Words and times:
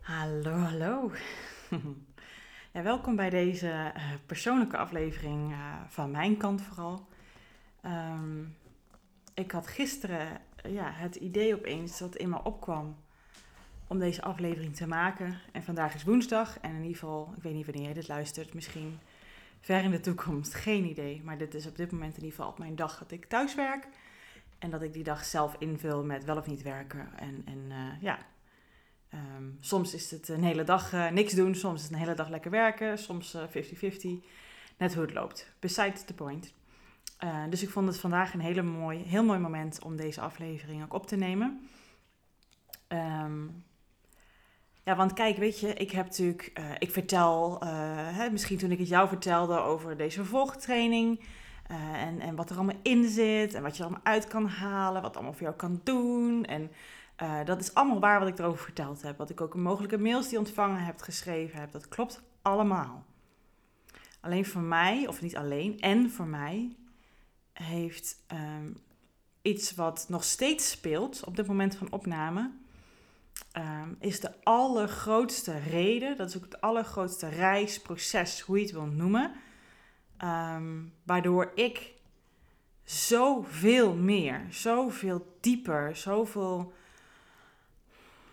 Hallo, 0.00 0.52
hallo. 0.52 1.12
ja, 2.72 2.82
welkom 2.82 3.16
bij 3.16 3.30
deze 3.30 3.66
uh, 3.66 4.02
persoonlijke 4.26 4.76
aflevering 4.76 5.50
uh, 5.50 5.74
van 5.88 6.10
mijn 6.10 6.36
kant 6.36 6.62
vooral. 6.62 7.08
Um, 7.84 8.56
ik 9.34 9.50
had 9.50 9.66
gisteren 9.66 10.40
uh, 10.66 10.72
ja, 10.72 10.90
het 10.90 11.16
idee 11.16 11.54
opeens 11.54 11.98
dat 11.98 12.16
in 12.16 12.28
me 12.28 12.44
opkwam 12.44 12.96
om 13.86 13.98
deze 13.98 14.22
aflevering 14.22 14.76
te 14.76 14.86
maken. 14.86 15.40
En 15.52 15.62
vandaag 15.62 15.94
is 15.94 16.04
woensdag 16.04 16.60
en 16.60 16.70
in 16.70 16.82
ieder 16.82 16.98
geval, 16.98 17.32
ik 17.36 17.42
weet 17.42 17.54
niet 17.54 17.66
wanneer 17.66 17.88
je 17.88 17.94
dit 17.94 18.08
luistert, 18.08 18.54
misschien 18.54 18.98
ver 19.60 19.82
in 19.82 19.90
de 19.90 20.00
toekomst, 20.00 20.54
geen 20.66 20.84
idee. 20.84 21.22
Maar 21.24 21.38
dit 21.38 21.54
is 21.54 21.66
op 21.66 21.76
dit 21.76 21.90
moment 21.90 22.16
in 22.16 22.22
ieder 22.22 22.36
geval 22.36 22.50
op 22.50 22.58
mijn 22.58 22.76
dag 22.76 22.98
dat 22.98 23.10
ik 23.10 23.24
thuis 23.24 23.54
werk. 23.54 23.88
En 24.58 24.70
dat 24.70 24.82
ik 24.82 24.92
die 24.92 25.04
dag 25.04 25.24
zelf 25.24 25.56
invul 25.58 26.04
met 26.04 26.24
wel 26.24 26.36
of 26.36 26.46
niet 26.46 26.62
werken. 26.62 27.18
En, 27.18 27.42
en 27.44 27.72
ja, 28.00 28.18
Um, 29.14 29.56
soms 29.60 29.94
is 29.94 30.10
het 30.10 30.28
een 30.28 30.44
hele 30.44 30.64
dag 30.64 30.92
uh, 30.92 31.10
niks 31.10 31.32
doen, 31.32 31.54
soms 31.54 31.76
is 31.76 31.82
het 31.82 31.92
een 31.92 31.98
hele 31.98 32.14
dag 32.14 32.28
lekker 32.28 32.50
werken, 32.50 32.98
soms 32.98 33.36
50-50. 33.36 33.40
Uh, 34.02 34.12
Net 34.76 34.94
hoe 34.94 35.02
het 35.02 35.14
loopt. 35.14 35.52
Besides 35.58 36.04
the 36.04 36.14
point. 36.14 36.52
Uh, 37.24 37.44
dus 37.50 37.62
ik 37.62 37.70
vond 37.70 37.88
het 37.88 37.98
vandaag 37.98 38.34
een 38.34 38.40
hele 38.40 38.62
mooi, 38.62 38.98
heel 38.98 39.24
mooi 39.24 39.38
moment 39.38 39.82
om 39.82 39.96
deze 39.96 40.20
aflevering 40.20 40.82
ook 40.82 40.94
op 40.94 41.06
te 41.06 41.16
nemen. 41.16 41.68
Um, 42.88 43.64
ja, 44.84 44.96
want 44.96 45.12
kijk, 45.12 45.36
weet 45.36 45.60
je, 45.60 45.74
ik 45.74 45.90
heb 45.90 46.04
natuurlijk, 46.04 46.52
ik 46.78 46.90
vertel, 46.90 47.60
hè, 48.14 48.30
misschien 48.30 48.58
toen 48.58 48.70
ik 48.70 48.78
het 48.78 48.88
jou 48.88 49.08
vertelde 49.08 49.58
over 49.58 49.96
deze 49.96 50.16
vervolgtraining. 50.16 51.20
en, 51.94 52.20
en 52.20 52.34
wat 52.34 52.50
er 52.50 52.56
allemaal 52.56 52.80
in 52.82 53.08
zit 53.08 53.54
en 53.54 53.62
wat 53.62 53.76
je 53.76 53.82
er 53.82 53.88
allemaal 53.88 54.12
uit 54.12 54.26
kan 54.26 54.46
halen, 54.46 55.02
wat 55.02 55.14
allemaal 55.14 55.32
voor 55.32 55.42
jou 55.42 55.56
kan 55.56 55.80
doen. 55.84 56.44
En 56.44 56.70
uh, 57.22 57.44
dat 57.44 57.60
is 57.60 57.74
allemaal 57.74 58.00
waar 58.00 58.18
wat 58.18 58.28
ik 58.28 58.38
erover 58.38 58.64
verteld 58.64 59.02
heb. 59.02 59.18
Wat 59.18 59.30
ik 59.30 59.40
ook 59.40 59.54
mogelijke 59.54 59.98
mails 59.98 60.28
die 60.28 60.38
ontvangen 60.38 60.84
heb 60.84 61.00
geschreven 61.00 61.60
heb. 61.60 61.72
Dat 61.72 61.88
klopt 61.88 62.22
allemaal. 62.42 63.04
Alleen 64.20 64.46
voor 64.46 64.62
mij, 64.62 65.06
of 65.06 65.22
niet 65.22 65.36
alleen, 65.36 65.80
en 65.80 66.10
voor 66.10 66.26
mij 66.26 66.76
heeft 67.52 68.16
um, 68.32 68.76
iets 69.42 69.74
wat 69.74 70.06
nog 70.08 70.24
steeds 70.24 70.70
speelt 70.70 71.24
op 71.24 71.36
dit 71.36 71.46
moment 71.46 71.76
van 71.76 71.92
opname. 71.92 72.50
Um, 73.56 73.96
is 74.00 74.20
de 74.20 74.32
allergrootste 74.42 75.58
reden, 75.58 76.16
dat 76.16 76.28
is 76.28 76.36
ook 76.36 76.44
het 76.44 76.60
allergrootste 76.60 77.28
reisproces, 77.28 78.40
hoe 78.40 78.56
je 78.56 78.62
het 78.62 78.72
wil 78.72 78.86
noemen. 78.86 79.32
Um, 80.24 80.92
waardoor 81.02 81.52
ik 81.54 81.92
zoveel 82.84 83.94
meer, 83.94 84.46
zoveel 84.50 85.36
dieper, 85.40 85.96
zoveel 85.96 86.72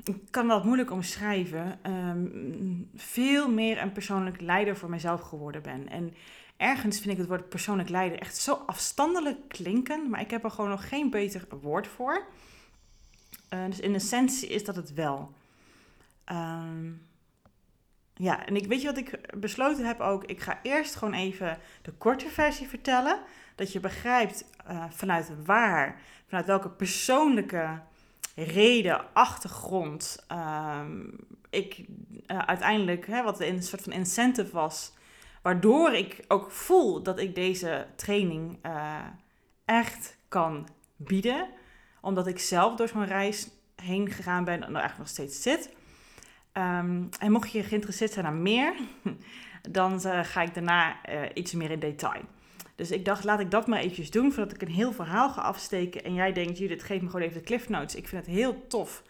ik 0.07 0.21
kan 0.29 0.47
dat 0.47 0.63
moeilijk 0.63 0.91
omschrijven, 0.91 1.79
um, 1.91 2.89
veel 2.95 3.51
meer 3.51 3.81
een 3.81 3.91
persoonlijk 3.91 4.41
leider 4.41 4.77
voor 4.77 4.89
mezelf 4.89 5.21
geworden 5.21 5.61
ben. 5.61 5.89
En 5.89 6.13
ergens 6.57 6.99
vind 6.99 7.11
ik 7.11 7.17
het 7.17 7.27
woord 7.27 7.49
persoonlijk 7.49 7.89
leider 7.89 8.19
echt 8.19 8.37
zo 8.37 8.53
afstandelijk 8.53 9.37
klinken, 9.47 10.09
maar 10.09 10.21
ik 10.21 10.31
heb 10.31 10.43
er 10.43 10.51
gewoon 10.51 10.69
nog 10.69 10.89
geen 10.89 11.09
beter 11.09 11.45
woord 11.61 11.87
voor. 11.87 12.27
Uh, 13.53 13.65
dus 13.65 13.79
in 13.79 13.93
essentie 13.93 14.49
is 14.49 14.63
dat 14.63 14.75
het 14.75 14.93
wel. 14.93 15.33
Um, 16.31 17.07
ja, 18.13 18.45
en 18.45 18.55
ik 18.55 18.67
weet 18.67 18.81
je 18.81 18.87
wat 18.87 18.97
ik 18.97 19.39
besloten 19.39 19.85
heb 19.85 19.99
ook? 19.99 20.23
Ik 20.23 20.39
ga 20.39 20.59
eerst 20.63 20.95
gewoon 20.95 21.13
even 21.13 21.57
de 21.81 21.91
korte 21.91 22.29
versie 22.29 22.67
vertellen. 22.67 23.19
Dat 23.55 23.71
je 23.71 23.79
begrijpt 23.79 24.45
uh, 24.69 24.85
vanuit 24.89 25.31
waar, 25.45 26.01
vanuit 26.27 26.45
welke 26.45 26.69
persoonlijke 26.69 27.79
reden, 28.43 29.13
achtergrond, 29.13 30.23
ehm, 30.27 31.01
ik 31.49 31.85
uh, 32.27 32.37
uiteindelijk, 32.37 33.07
hè, 33.07 33.23
wat 33.23 33.41
een 33.41 33.63
soort 33.63 33.81
van 33.81 33.91
incentive 33.91 34.51
was, 34.51 34.93
waardoor 35.41 35.91
ik 35.91 36.23
ook 36.27 36.51
voel 36.51 37.03
dat 37.03 37.19
ik 37.19 37.35
deze 37.35 37.87
training 37.95 38.65
uh, 38.65 38.95
echt 39.65 40.17
kan 40.27 40.67
bieden, 40.95 41.47
omdat 42.01 42.27
ik 42.27 42.39
zelf 42.39 42.75
door 42.75 42.87
zo'n 42.87 43.05
reis 43.05 43.49
heen 43.75 44.11
gegaan 44.11 44.43
ben 44.43 44.63
en 44.63 44.69
er 44.69 44.81
eigenlijk 44.81 44.97
nog 44.97 45.07
steeds 45.07 45.41
zit. 45.41 45.75
Um, 46.53 47.09
en 47.19 47.31
mocht 47.31 47.51
je 47.51 47.63
geïnteresseerd 47.63 48.11
zijn 48.11 48.25
aan 48.25 48.41
meer, 48.41 48.73
dan 49.69 49.93
uh, 50.05 50.23
ga 50.23 50.41
ik 50.41 50.53
daarna 50.53 50.95
iets 51.33 51.53
meer 51.53 51.71
in 51.71 51.79
detail. 51.79 52.21
Dus 52.77 52.91
ik 52.91 53.05
dacht, 53.05 53.23
laat 53.23 53.39
ik 53.39 53.51
dat 53.51 53.67
maar 53.67 53.79
eventjes 53.79 54.11
doen, 54.11 54.31
voordat 54.31 54.53
ik 54.53 54.61
een 54.61 54.73
heel 54.73 54.91
verhaal 54.91 55.29
ga 55.29 55.41
afsteken. 55.41 56.03
En 56.03 56.13
jij 56.13 56.33
denkt, 56.33 56.57
Judith, 56.57 56.83
geef 56.83 57.01
me 57.01 57.09
gewoon 57.09 57.25
even 57.25 57.39
de 57.39 57.45
cliff 57.45 57.69
notes. 57.69 57.95
Ik 57.95 58.07
vind 58.07 58.25
het 58.25 58.35
heel 58.35 58.67
tof 58.67 59.03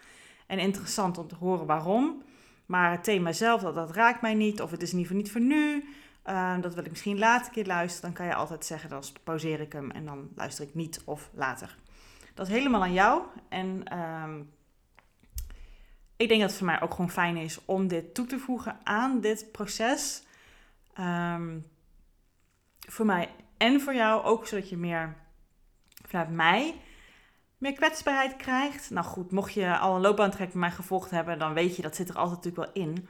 en 0.46 0.58
interessant 0.58 1.18
om 1.18 1.28
te 1.28 1.34
horen 1.34 1.66
waarom. 1.66 2.22
Maar 2.66 2.90
het 2.90 3.04
thema 3.04 3.32
zelf, 3.32 3.62
dat, 3.62 3.90
raakt 3.90 4.22
mij 4.22 4.34
niet. 4.34 4.62
Of 4.62 4.70
het 4.70 4.82
is 4.82 4.92
in 4.92 4.98
ieder 4.98 5.12
geval 5.12 5.22
niet 5.22 5.32
voor 5.32 5.56
nu. 5.56 5.88
Uh, 6.26 6.60
dat 6.60 6.74
wil 6.74 6.84
ik 6.84 6.90
misschien 6.90 7.18
later 7.18 7.52
keer 7.52 7.66
luisteren. 7.66 8.10
Dan 8.10 8.18
kan 8.18 8.26
je 8.26 8.34
altijd 8.34 8.64
zeggen, 8.64 8.90
dan 8.90 9.02
pauzeer 9.24 9.60
ik 9.60 9.72
hem 9.72 9.90
en 9.90 10.04
dan 10.04 10.28
luister 10.34 10.64
ik 10.64 10.74
niet 10.74 11.02
of 11.04 11.30
later. 11.32 11.76
Dat 12.34 12.46
is 12.46 12.52
helemaal 12.52 12.82
aan 12.82 12.92
jou. 12.92 13.22
En 13.48 13.82
uh, 13.92 14.34
ik 16.16 16.28
denk 16.28 16.40
dat 16.40 16.48
het 16.48 16.58
voor 16.58 16.66
mij 16.66 16.80
ook 16.80 16.90
gewoon 16.90 17.10
fijn 17.10 17.36
is 17.36 17.64
om 17.64 17.88
dit 17.88 18.14
toe 18.14 18.26
te 18.26 18.38
voegen 18.38 18.78
aan 18.84 19.20
dit 19.20 19.52
proces. 19.52 20.22
Um, 21.00 21.66
voor 22.88 23.06
mij 23.06 23.30
en 23.58 23.80
voor 23.80 23.94
jou 23.94 24.24
ook 24.24 24.46
zodat 24.46 24.68
je 24.68 24.76
meer 24.76 25.16
vanuit 26.04 26.30
mij 26.30 26.74
meer 27.58 27.72
kwetsbaarheid 27.72 28.36
krijgt. 28.36 28.90
Nou 28.90 29.06
goed, 29.06 29.30
mocht 29.30 29.52
je 29.52 29.78
al 29.78 29.94
een 29.94 30.00
loopbaantrek 30.00 30.50
bij 30.50 30.60
mij 30.60 30.70
gevolgd 30.70 31.10
hebben, 31.10 31.38
dan 31.38 31.54
weet 31.54 31.76
je 31.76 31.82
dat 31.82 31.96
zit 31.96 32.08
er 32.08 32.16
altijd 32.16 32.44
natuurlijk 32.44 32.74
wel 32.74 32.84
in. 32.84 33.08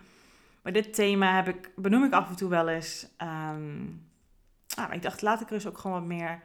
Maar 0.63 0.73
dit 0.73 0.95
thema 0.95 1.35
heb 1.35 1.49
ik, 1.49 1.71
benoem 1.77 2.05
ik 2.05 2.13
af 2.13 2.29
en 2.29 2.37
toe 2.37 2.49
wel 2.49 2.69
eens. 2.69 3.07
Um, 3.23 4.07
nou, 4.77 4.93
ik 4.93 5.03
dacht, 5.03 5.23
laat 5.23 5.41
ik 5.41 5.49
er 5.49 5.55
eens 5.55 5.67
ook 5.67 5.79
gewoon 5.79 5.99
wat 5.99 6.09
meer 6.09 6.43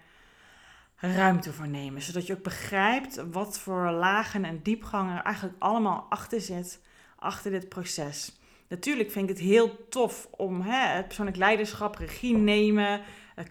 ruimte 0.95 1.53
voor 1.53 1.67
nemen. 1.67 2.01
Zodat 2.01 2.27
je 2.27 2.33
ook 2.33 2.43
begrijpt 2.43 3.31
wat 3.31 3.59
voor 3.59 3.91
lagen 3.91 4.45
en 4.45 4.59
diepgangen 4.63 5.17
er 5.17 5.23
eigenlijk 5.23 5.55
allemaal 5.59 6.05
achter 6.09 6.41
zit, 6.41 6.81
achter 7.15 7.51
dit 7.51 7.69
proces. 7.69 8.39
Natuurlijk 8.67 9.11
vind 9.11 9.29
ik 9.29 9.35
het 9.35 9.45
heel 9.45 9.87
tof 9.89 10.27
om 10.31 10.61
hè, 10.61 11.03
persoonlijk 11.03 11.37
leiderschap, 11.37 11.95
regie 11.95 12.37
nemen, 12.37 13.01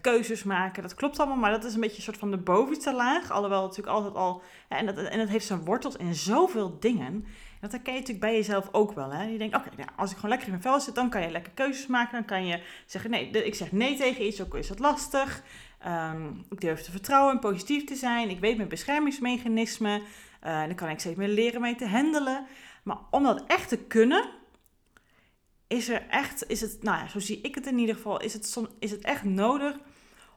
keuzes 0.01 0.43
maken. 0.43 0.81
Dat 0.81 0.95
klopt 0.95 1.19
allemaal, 1.19 1.37
maar 1.37 1.51
dat 1.51 1.63
is 1.63 1.73
een 1.73 1.79
beetje 1.79 1.97
een 1.97 2.03
soort 2.03 2.17
van 2.17 2.31
de 2.31 2.37
bovenste 2.37 2.93
laag. 2.93 3.31
Alhoewel 3.31 3.61
natuurlijk 3.61 3.95
altijd 3.95 4.15
al. 4.15 4.41
En, 4.67 4.85
dat, 4.85 4.97
en 4.97 5.17
dat 5.17 5.27
heeft 5.27 5.45
zijn 5.45 5.65
wortels 5.65 5.95
in 5.95 6.15
zoveel 6.15 6.79
dingen. 6.79 7.25
Dat 7.61 7.71
herken 7.71 7.93
je 7.93 7.99
natuurlijk 7.99 8.25
bij 8.25 8.35
jezelf 8.35 8.69
ook 8.71 8.91
wel. 8.93 9.11
Hè? 9.11 9.23
Je 9.23 9.37
denkt, 9.37 9.55
oké, 9.55 9.69
nou, 9.77 9.89
als 9.95 10.09
ik 10.09 10.15
gewoon 10.15 10.31
lekker 10.31 10.47
in 10.47 10.53
mijn 10.53 10.63
vel 10.63 10.79
zit, 10.79 10.95
dan 10.95 11.09
kan 11.09 11.21
je 11.21 11.29
lekker 11.29 11.51
keuzes 11.53 11.87
maken. 11.87 12.13
Dan 12.13 12.25
kan 12.25 12.45
je 12.45 12.63
zeggen, 12.85 13.09
nee, 13.09 13.29
ik 13.29 13.55
zeg 13.55 13.71
nee 13.71 13.97
tegen 13.97 14.25
iets, 14.25 14.41
ook 14.41 14.55
is 14.55 14.67
dat 14.67 14.79
lastig. 14.79 15.43
Um, 15.87 16.45
ik 16.49 16.61
durf 16.61 16.81
te 16.81 16.91
vertrouwen 16.91 17.33
en 17.33 17.39
positief 17.39 17.83
te 17.83 17.95
zijn. 17.95 18.29
Ik 18.29 18.39
weet 18.39 18.57
mijn 18.57 18.69
beschermingsmechanismen. 18.69 20.01
Uh, 20.45 20.65
dan 20.65 20.75
kan 20.75 20.89
ik 20.89 20.99
steeds 20.99 21.17
meer 21.17 21.27
leren 21.27 21.61
mee 21.61 21.75
te 21.75 21.87
handelen. 21.87 22.45
Maar 22.83 22.97
om 23.09 23.23
dat 23.23 23.43
echt 23.47 23.69
te 23.69 23.77
kunnen, 23.77 24.29
is 25.73 25.89
er 25.89 26.05
echt, 26.09 26.49
is 26.49 26.61
het, 26.61 26.83
nou 26.83 26.97
ja, 26.97 27.07
zo 27.07 27.19
zie 27.19 27.41
ik 27.41 27.55
het 27.55 27.67
in 27.67 27.77
ieder 27.77 27.95
geval, 27.95 28.21
is 28.21 28.33
het, 28.33 28.57
is 28.79 28.91
het 28.91 29.01
echt 29.01 29.23
nodig 29.23 29.75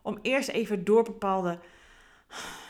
om 0.03 0.19
eerst 0.23 0.49
even 0.49 0.85
door 0.85 1.03
bepaalde 1.03 1.59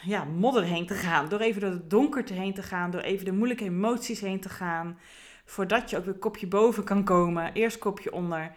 ja, 0.03 0.25
modder 0.25 0.63
heen 0.63 0.87
te 0.87 0.95
gaan. 0.95 1.29
Door 1.29 1.41
even 1.41 1.61
door 1.61 1.71
het 1.71 1.91
donkerte 1.91 2.33
heen 2.33 2.55
te 2.55 2.63
gaan, 2.63 2.91
door 2.91 3.01
even 3.01 3.25
de 3.25 3.33
moeilijke 3.33 3.65
emoties 3.65 4.21
heen 4.21 4.41
te 4.41 4.49
gaan. 4.49 4.99
Voordat 5.45 5.91
je 5.91 5.97
ook 5.97 6.05
weer 6.05 6.15
kopje 6.15 6.47
boven 6.47 6.85
kan 6.85 7.05
komen, 7.05 7.53
eerst 7.53 7.79
kopje 7.79 8.13
onder. 8.13 8.53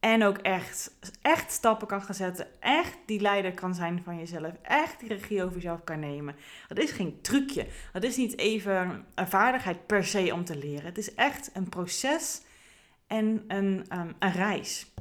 En 0.00 0.24
ook 0.24 0.38
echt, 0.38 0.96
echt 1.22 1.52
stappen 1.52 1.86
kan 1.86 2.02
gaan 2.02 2.14
zetten. 2.14 2.46
Echt 2.60 2.98
die 3.06 3.20
leider 3.20 3.54
kan 3.54 3.74
zijn 3.74 4.02
van 4.04 4.18
jezelf. 4.18 4.52
Echt 4.62 5.00
die 5.00 5.08
regie 5.08 5.42
over 5.42 5.54
jezelf 5.54 5.84
kan 5.84 6.00
nemen. 6.00 6.36
Dat 6.68 6.78
is 6.78 6.90
geen 6.90 7.18
trucje. 7.22 7.66
Dat 7.92 8.02
is 8.02 8.16
niet 8.16 8.38
even 8.38 9.04
een 9.14 9.28
vaardigheid 9.28 9.86
per 9.86 10.04
se 10.04 10.32
om 10.32 10.44
te 10.44 10.56
leren. 10.56 10.84
Het 10.84 10.98
is 10.98 11.14
echt 11.14 11.50
een 11.54 11.68
proces 11.68 12.42
en 13.14 13.44
een, 13.48 13.86
um, 13.98 14.14
een 14.18 14.32
reis. 14.32 14.92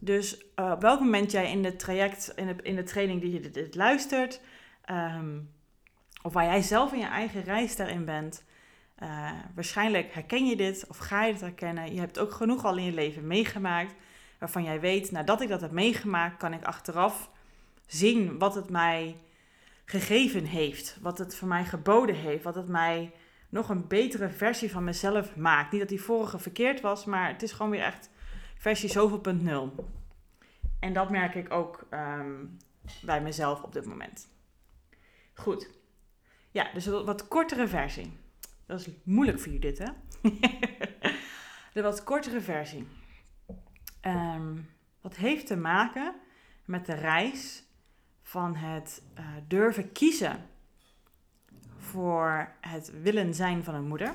Dus 0.00 0.44
uh, 0.56 0.70
op 0.70 0.80
welk 0.80 1.00
moment 1.00 1.30
jij 1.30 1.50
in 1.50 1.64
het 1.64 1.78
traject, 1.78 2.32
in 2.36 2.46
de, 2.46 2.56
in 2.62 2.76
de 2.76 2.82
training 2.82 3.20
die 3.20 3.32
je 3.32 3.50
dit, 3.50 3.74
luistert, 3.74 4.40
um, 4.90 5.50
of 6.22 6.32
waar 6.32 6.44
jij 6.44 6.62
zelf 6.62 6.92
in 6.92 6.98
je 6.98 7.06
eigen 7.06 7.42
reis 7.42 7.76
daarin 7.76 8.04
bent, 8.04 8.44
uh, 9.02 9.30
waarschijnlijk 9.54 10.14
herken 10.14 10.46
je 10.46 10.56
dit 10.56 10.84
of 10.88 10.96
ga 10.96 11.24
je 11.24 11.32
het 11.32 11.40
herkennen. 11.40 11.94
Je 11.94 12.00
hebt 12.00 12.18
ook 12.18 12.32
genoeg 12.32 12.64
al 12.64 12.76
in 12.76 12.84
je 12.84 12.92
leven 12.92 13.26
meegemaakt 13.26 13.94
waarvan 14.38 14.64
jij 14.64 14.80
weet, 14.80 15.10
nadat 15.10 15.40
ik 15.40 15.48
dat 15.48 15.60
heb 15.60 15.70
meegemaakt, 15.70 16.36
kan 16.36 16.52
ik 16.52 16.64
achteraf 16.64 17.30
zien 17.86 18.38
wat 18.38 18.54
het 18.54 18.70
mij 18.70 19.16
gegeven 19.84 20.44
heeft, 20.44 20.96
wat 21.00 21.18
het 21.18 21.34
voor 21.34 21.48
mij 21.48 21.64
geboden 21.64 22.16
heeft, 22.16 22.44
wat 22.44 22.54
het 22.54 22.68
mij 22.68 23.12
nog 23.52 23.68
een 23.68 23.86
betere 23.88 24.30
versie 24.30 24.70
van 24.70 24.84
mezelf 24.84 25.36
maakt. 25.36 25.70
Niet 25.70 25.80
dat 25.80 25.88
die 25.88 26.00
vorige 26.00 26.38
verkeerd 26.38 26.80
was, 26.80 27.04
maar 27.04 27.28
het 27.28 27.42
is 27.42 27.52
gewoon 27.52 27.70
weer 27.70 27.82
echt 27.82 28.10
versie 28.56 28.88
zoveel 28.88 29.18
punt 29.18 29.42
nul. 29.42 29.88
En 30.78 30.92
dat 30.92 31.10
merk 31.10 31.34
ik 31.34 31.52
ook 31.52 31.86
um, 31.90 32.56
bij 33.02 33.22
mezelf 33.22 33.62
op 33.62 33.72
dit 33.72 33.86
moment. 33.86 34.28
Goed. 35.34 35.70
Ja, 36.50 36.72
dus 36.74 36.86
een 36.86 37.04
wat 37.04 37.28
kortere 37.28 37.68
versie. 37.68 38.18
Dat 38.66 38.80
is 38.80 38.88
moeilijk 39.02 39.40
voor 39.40 39.52
je 39.52 39.58
dit, 39.58 39.78
hè? 39.78 39.88
de 41.74 41.82
wat 41.82 42.04
kortere 42.04 42.40
versie. 42.40 42.86
Um, 44.06 44.68
wat 45.00 45.16
heeft 45.16 45.46
te 45.46 45.56
maken 45.56 46.14
met 46.64 46.86
de 46.86 46.94
reis 46.94 47.64
van 48.22 48.56
het 48.56 49.02
uh, 49.18 49.26
durven 49.48 49.92
kiezen 49.92 50.50
voor 51.92 52.48
het 52.60 53.02
willen 53.02 53.34
zijn 53.34 53.64
van 53.64 53.74
een 53.74 53.86
moeder. 53.86 54.14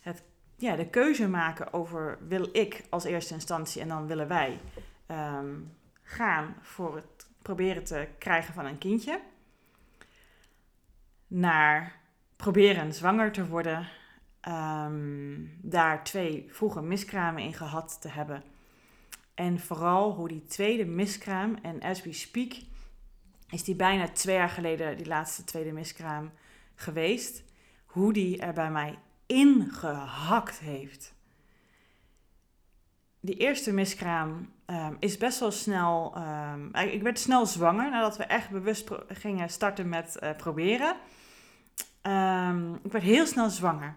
Het, 0.00 0.22
ja, 0.56 0.76
de 0.76 0.88
keuze 0.88 1.28
maken 1.28 1.72
over 1.72 2.18
wil 2.28 2.48
ik 2.52 2.84
als 2.88 3.04
eerste 3.04 3.34
instantie 3.34 3.82
en 3.82 3.88
dan 3.88 4.06
willen 4.06 4.28
wij 4.28 4.60
um, 5.06 5.76
gaan 6.02 6.56
voor 6.60 6.96
het 6.96 7.26
proberen 7.42 7.84
te 7.84 8.08
krijgen 8.18 8.54
van 8.54 8.64
een 8.64 8.78
kindje. 8.78 9.20
Naar 11.26 12.00
proberen 12.36 12.94
zwanger 12.94 13.32
te 13.32 13.46
worden. 13.46 13.88
Um, 14.48 15.58
daar 15.62 16.04
twee 16.04 16.46
vroege 16.50 16.82
miskramen 16.82 17.42
in 17.42 17.54
gehad 17.54 18.00
te 18.00 18.08
hebben. 18.08 18.42
En 19.34 19.60
vooral 19.60 20.14
hoe 20.14 20.28
die 20.28 20.46
tweede 20.46 20.84
miskraam, 20.84 21.58
en 21.62 21.80
as 21.80 22.02
we 22.02 22.12
speak, 22.12 22.52
is 23.50 23.64
die 23.64 23.76
bijna 23.76 24.08
twee 24.08 24.36
jaar 24.36 24.48
geleden, 24.48 24.96
die 24.96 25.06
laatste 25.06 25.44
tweede 25.44 25.72
miskraam, 25.72 26.32
geweest. 26.74 27.44
Hoe 27.86 28.12
die 28.12 28.38
er 28.38 28.52
bij 28.52 28.70
mij 28.70 28.98
ingehakt 29.26 30.58
heeft. 30.58 31.14
Die 33.20 33.36
eerste 33.36 33.72
miskraam 33.72 34.52
um, 34.66 34.96
is 34.98 35.16
best 35.16 35.40
wel 35.40 35.50
snel. 35.50 36.16
Um, 36.16 36.74
ik 36.74 37.02
werd 37.02 37.18
snel 37.18 37.46
zwanger 37.46 37.90
nadat 37.90 38.16
we 38.16 38.24
echt 38.24 38.50
bewust 38.50 38.90
gingen 39.08 39.50
starten 39.50 39.88
met 39.88 40.16
uh, 40.22 40.30
proberen. 40.36 40.96
Um, 42.02 42.74
ik 42.74 42.92
werd 42.92 43.04
heel 43.04 43.26
snel 43.26 43.50
zwanger. 43.50 43.94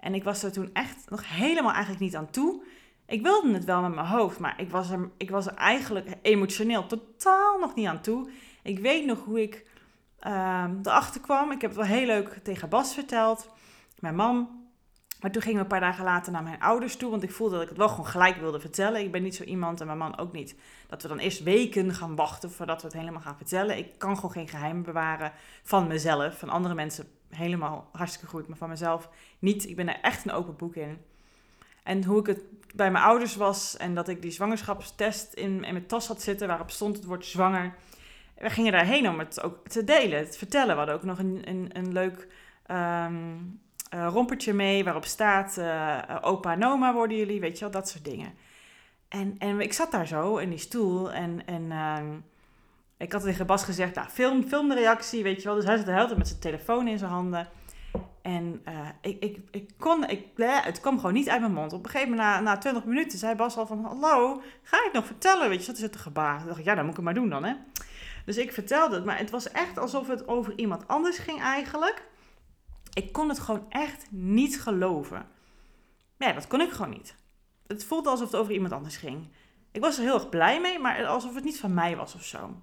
En 0.00 0.14
ik 0.14 0.24
was 0.24 0.42
er 0.42 0.52
toen 0.52 0.70
echt 0.72 1.10
nog 1.10 1.28
helemaal 1.28 1.72
eigenlijk 1.72 2.00
niet 2.00 2.16
aan 2.16 2.30
toe. 2.30 2.64
Ik 3.06 3.22
wilde 3.22 3.52
het 3.52 3.64
wel 3.64 3.82
met 3.82 3.94
mijn 3.94 4.06
hoofd, 4.06 4.38
maar 4.38 4.60
ik 4.60 4.70
was 4.70 4.90
er, 4.90 5.10
ik 5.16 5.30
was 5.30 5.46
er 5.46 5.54
eigenlijk 5.54 6.16
emotioneel 6.22 6.86
totaal 6.86 7.58
nog 7.58 7.74
niet 7.74 7.86
aan 7.86 8.00
toe. 8.00 8.30
Ik 8.64 8.78
weet 8.78 9.06
nog 9.06 9.24
hoe 9.24 9.42
ik 9.42 9.66
um, 10.26 10.80
erachter 10.82 11.20
kwam. 11.20 11.52
Ik 11.52 11.60
heb 11.60 11.70
het 11.70 11.80
wel 11.88 11.98
heel 11.98 12.06
leuk 12.06 12.38
tegen 12.42 12.68
Bas 12.68 12.94
verteld, 12.94 13.50
mijn 13.98 14.14
man. 14.14 14.62
Maar 15.20 15.30
toen 15.30 15.42
gingen 15.42 15.56
we 15.56 15.62
een 15.62 15.70
paar 15.70 15.80
dagen 15.80 16.04
later 16.04 16.32
naar 16.32 16.42
mijn 16.42 16.60
ouders 16.60 16.96
toe, 16.96 17.10
want 17.10 17.22
ik 17.22 17.32
voelde 17.32 17.54
dat 17.54 17.62
ik 17.62 17.68
het 17.68 17.78
wel 17.78 17.88
gewoon 17.88 18.06
gelijk 18.06 18.36
wilde 18.36 18.60
vertellen. 18.60 19.00
Ik 19.00 19.12
ben 19.12 19.22
niet 19.22 19.34
zo 19.34 19.42
iemand 19.42 19.80
en 19.80 19.86
mijn 19.86 19.98
man 19.98 20.18
ook 20.18 20.32
niet. 20.32 20.56
Dat 20.88 21.02
we 21.02 21.08
dan 21.08 21.18
eerst 21.18 21.42
weken 21.42 21.94
gaan 21.94 22.16
wachten 22.16 22.50
voordat 22.50 22.82
we 22.82 22.86
het 22.86 22.96
helemaal 22.96 23.20
gaan 23.20 23.36
vertellen. 23.36 23.78
Ik 23.78 23.98
kan 23.98 24.14
gewoon 24.14 24.30
geen 24.30 24.48
geheimen 24.48 24.82
bewaren 24.82 25.32
van 25.62 25.86
mezelf. 25.86 26.38
Van 26.38 26.48
andere 26.48 26.74
mensen 26.74 27.06
helemaal 27.28 27.88
hartstikke 27.92 28.26
goed, 28.26 28.48
maar 28.48 28.58
van 28.58 28.68
mezelf 28.68 29.08
niet. 29.38 29.68
Ik 29.68 29.76
ben 29.76 29.88
er 29.88 30.00
echt 30.00 30.24
een 30.24 30.32
open 30.32 30.56
boek 30.56 30.74
in. 30.74 30.98
En 31.82 32.04
hoe 32.04 32.20
ik 32.20 32.26
het 32.26 32.42
bij 32.74 32.90
mijn 32.90 33.04
ouders 33.04 33.36
was 33.36 33.76
en 33.76 33.94
dat 33.94 34.08
ik 34.08 34.22
die 34.22 34.30
zwangerschapstest 34.30 35.32
in, 35.32 35.64
in 35.64 35.72
mijn 35.72 35.86
tas 35.86 36.06
had 36.06 36.22
zitten 36.22 36.48
waarop 36.48 36.70
stond 36.70 36.96
het 36.96 37.04
woord 37.04 37.26
zwanger. 37.26 37.74
We 38.38 38.50
gingen 38.50 38.72
daarheen 38.72 39.08
om 39.08 39.18
het 39.18 39.42
ook 39.42 39.68
te 39.68 39.84
delen, 39.84 40.30
te 40.30 40.38
vertellen. 40.38 40.68
We 40.68 40.76
hadden 40.76 40.94
ook 40.94 41.02
nog 41.02 41.18
een, 41.18 41.42
een, 41.44 41.70
een 41.72 41.92
leuk 41.92 42.28
um, 42.70 43.60
uh, 43.94 44.06
rompertje 44.10 44.52
mee 44.52 44.84
waarop 44.84 45.04
staat 45.04 45.56
uh, 45.58 45.98
opa 46.20 46.52
en 46.52 46.64
oma 46.64 46.92
worden 46.92 47.16
jullie, 47.16 47.40
weet 47.40 47.58
je 47.58 47.64
wel, 47.64 47.72
dat 47.72 47.88
soort 47.88 48.04
dingen. 48.04 48.32
En, 49.08 49.34
en 49.38 49.60
ik 49.60 49.72
zat 49.72 49.90
daar 49.90 50.06
zo 50.06 50.36
in 50.36 50.50
die 50.50 50.58
stoel 50.58 51.12
en, 51.12 51.46
en 51.46 51.62
uh, 51.62 51.98
ik 52.96 53.12
had 53.12 53.22
tegen 53.22 53.46
Bas 53.46 53.64
gezegd, 53.64 53.94
nou, 53.94 54.08
film, 54.08 54.42
film 54.42 54.68
de 54.68 54.74
reactie, 54.74 55.22
weet 55.22 55.42
je 55.42 55.48
wel. 55.48 55.56
Dus 55.56 55.64
hij 55.64 55.76
zat 55.76 55.86
de 55.86 55.92
hele 55.92 56.06
tijd 56.06 56.18
met 56.18 56.28
zijn 56.28 56.40
telefoon 56.40 56.88
in 56.88 56.98
zijn 56.98 57.10
handen. 57.10 57.48
En 58.22 58.62
uh, 58.68 58.88
ik, 59.00 59.22
ik, 59.22 59.38
ik 59.50 59.70
kon, 59.78 60.08
ik, 60.08 60.26
het 60.36 60.80
kwam 60.80 60.96
gewoon 60.96 61.12
niet 61.12 61.28
uit 61.28 61.40
mijn 61.40 61.52
mond. 61.52 61.72
Op 61.72 61.84
een 61.84 61.90
gegeven 61.90 62.14
moment, 62.14 62.28
na, 62.28 62.40
na 62.40 62.58
20 62.58 62.84
minuten, 62.84 63.18
zei 63.18 63.34
Bas 63.34 63.56
al 63.56 63.66
van... 63.66 63.84
Hallo, 63.84 64.42
ga 64.62 64.76
ik 64.76 64.84
het 64.84 64.92
nog 64.92 65.06
vertellen? 65.06 65.48
Weet 65.48 65.58
je, 65.58 65.64
zat 65.64 65.78
er 65.78 65.90
te 65.90 65.98
gebaar. 65.98 66.40
Ik 66.40 66.46
dacht 66.46 66.64
ja, 66.64 66.74
dan 66.74 66.84
moet 66.84 66.90
ik 66.90 66.96
het 66.96 67.04
maar 67.04 67.14
doen 67.14 67.28
dan, 67.28 67.44
hè. 67.44 67.54
Dus 68.24 68.36
ik 68.36 68.52
vertelde 68.52 68.94
het, 68.94 69.04
maar 69.04 69.18
het 69.18 69.30
was 69.30 69.50
echt 69.50 69.78
alsof 69.78 70.08
het 70.08 70.28
over 70.28 70.58
iemand 70.58 70.88
anders 70.88 71.18
ging 71.18 71.40
eigenlijk. 71.40 72.04
Ik 72.92 73.12
kon 73.12 73.28
het 73.28 73.38
gewoon 73.38 73.66
echt 73.68 74.06
niet 74.10 74.60
geloven. 74.60 75.26
Ja, 76.18 76.32
dat 76.32 76.46
kon 76.46 76.60
ik 76.60 76.70
gewoon 76.70 76.90
niet. 76.90 77.14
Het 77.66 77.84
voelde 77.84 78.08
alsof 78.08 78.30
het 78.30 78.40
over 78.40 78.52
iemand 78.52 78.72
anders 78.72 78.96
ging. 78.96 79.28
Ik 79.72 79.80
was 79.80 79.96
er 79.96 80.02
heel 80.02 80.14
erg 80.14 80.28
blij 80.28 80.60
mee, 80.60 80.78
maar 80.78 81.06
alsof 81.06 81.34
het 81.34 81.44
niet 81.44 81.60
van 81.60 81.74
mij 81.74 81.96
was 81.96 82.14
of 82.14 82.24
zo. 82.24 82.62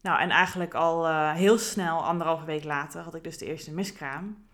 Nou, 0.00 0.20
en 0.20 0.30
eigenlijk 0.30 0.74
al 0.74 1.08
uh, 1.08 1.32
heel 1.32 1.58
snel, 1.58 2.04
anderhalve 2.04 2.44
week 2.44 2.64
later, 2.64 3.02
had 3.02 3.14
ik 3.14 3.24
dus 3.24 3.38
de 3.38 3.46
eerste 3.46 3.72
miskraam. 3.72 4.46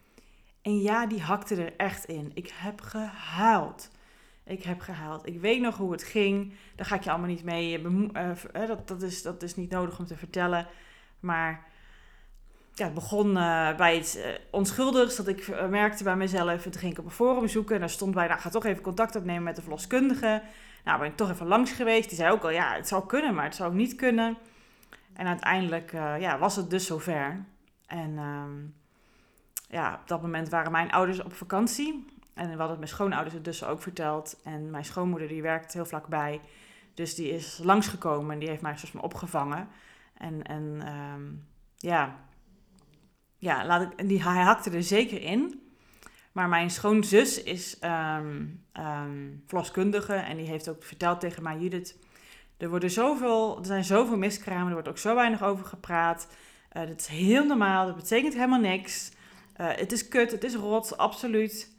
En 0.62 0.80
ja, 0.80 1.06
die 1.06 1.22
hakte 1.22 1.64
er 1.64 1.76
echt 1.76 2.04
in. 2.04 2.30
Ik 2.34 2.52
heb 2.54 2.80
gehuild. 2.80 3.90
Ik 4.48 4.62
heb 4.62 4.80
gehuild. 4.80 5.26
Ik 5.26 5.40
weet 5.40 5.60
nog 5.60 5.76
hoe 5.76 5.92
het 5.92 6.02
ging. 6.02 6.54
Daar 6.74 6.86
ga 6.86 6.94
ik 6.94 7.02
je 7.02 7.10
allemaal 7.10 7.28
niet 7.28 7.44
mee. 7.44 7.82
Uh, 7.82 8.30
dat, 8.52 8.88
dat, 8.88 9.02
is, 9.02 9.22
dat 9.22 9.42
is 9.42 9.56
niet 9.56 9.70
nodig 9.70 9.98
om 9.98 10.06
te 10.06 10.16
vertellen. 10.16 10.66
Maar 11.20 11.66
ja, 12.74 12.84
het 12.84 12.94
begon 12.94 13.34
bij 13.76 13.98
iets 13.98 14.16
uh, 14.16 14.24
onschuldigs. 14.50 15.16
Dat 15.16 15.28
ik 15.28 15.68
merkte 15.70 16.04
bij 16.04 16.16
mezelf. 16.16 16.62
Toen 16.62 16.72
ging 16.72 16.92
ik 16.92 16.98
op 16.98 17.04
een 17.04 17.10
forum 17.10 17.48
zoeken. 17.48 17.74
En 17.74 17.80
daar 17.80 17.90
stond 17.90 18.14
bij, 18.14 18.26
nou, 18.26 18.40
ga 18.40 18.50
toch 18.50 18.64
even 18.64 18.82
contact 18.82 19.16
opnemen 19.16 19.42
met 19.42 19.56
de 19.56 19.62
verloskundige. 19.62 20.42
Nou, 20.84 20.98
ben 20.98 21.08
ik 21.08 21.16
toch 21.16 21.30
even 21.30 21.46
langs 21.46 21.72
geweest. 21.72 22.08
Die 22.08 22.18
zei 22.18 22.32
ook 22.32 22.42
al, 22.42 22.50
ja, 22.50 22.74
het 22.74 22.88
zou 22.88 23.06
kunnen, 23.06 23.34
maar 23.34 23.44
het 23.44 23.54
zou 23.54 23.70
ook 23.70 23.76
niet 23.76 23.94
kunnen. 23.94 24.36
En 25.12 25.26
uiteindelijk 25.26 25.92
ja, 25.92 26.38
was 26.38 26.56
het 26.56 26.70
dus 26.70 26.86
zover. 26.86 27.44
En... 27.86 28.10
Uh, 28.10 28.42
ja, 29.70 29.98
op 30.02 30.08
dat 30.08 30.22
moment 30.22 30.48
waren 30.48 30.72
mijn 30.72 30.90
ouders 30.90 31.22
op 31.22 31.32
vakantie. 31.32 32.06
En 32.38 32.44
we 32.44 32.50
hadden 32.50 32.68
het 32.68 32.78
mijn 32.78 32.90
schoonouders 32.90 33.34
het 33.34 33.44
dus 33.44 33.64
ook 33.64 33.82
verteld. 33.82 34.40
En 34.44 34.70
mijn 34.70 34.84
schoonmoeder 34.84 35.28
die 35.28 35.42
werkt 35.42 35.72
heel 35.72 35.86
vlakbij. 35.86 36.40
Dus 36.94 37.14
die 37.14 37.30
is 37.30 37.60
langsgekomen 37.62 38.32
en 38.32 38.38
die 38.38 38.48
heeft 38.48 38.62
mij 38.62 38.76
soort 38.76 38.92
van 38.92 39.02
opgevangen. 39.02 39.68
En, 40.14 40.42
en 40.42 40.94
um, 41.14 41.46
ja, 41.76 42.16
ja 43.36 43.66
laat 43.66 43.82
ik, 43.82 44.08
die, 44.08 44.22
hij 44.22 44.42
hakte 44.42 44.70
er 44.70 44.82
zeker 44.82 45.22
in. 45.22 45.62
Maar 46.32 46.48
mijn 46.48 46.70
schoonzus 46.70 47.42
is 47.42 47.78
um, 47.82 48.64
verloskundige 49.46 50.14
en 50.14 50.36
die 50.36 50.46
heeft 50.46 50.68
ook 50.68 50.82
verteld 50.82 51.20
tegen 51.20 51.42
mij, 51.42 51.58
Judith, 51.58 51.98
er, 52.56 52.68
worden 52.68 52.90
zoveel, 52.90 53.58
er 53.58 53.66
zijn 53.66 53.84
zoveel 53.84 54.16
miskramen, 54.16 54.66
er 54.66 54.72
wordt 54.72 54.88
ook 54.88 54.98
zo 54.98 55.14
weinig 55.14 55.42
over 55.42 55.64
gepraat. 55.64 56.28
Uh, 56.76 56.86
dat 56.86 57.00
is 57.00 57.06
heel 57.06 57.44
normaal, 57.44 57.86
dat 57.86 57.96
betekent 57.96 58.34
helemaal 58.34 58.60
niks. 58.60 59.10
Uh, 59.60 59.66
het 59.70 59.92
is 59.92 60.08
kut, 60.08 60.30
het 60.30 60.44
is 60.44 60.54
rot, 60.54 60.96
absoluut. 60.96 61.76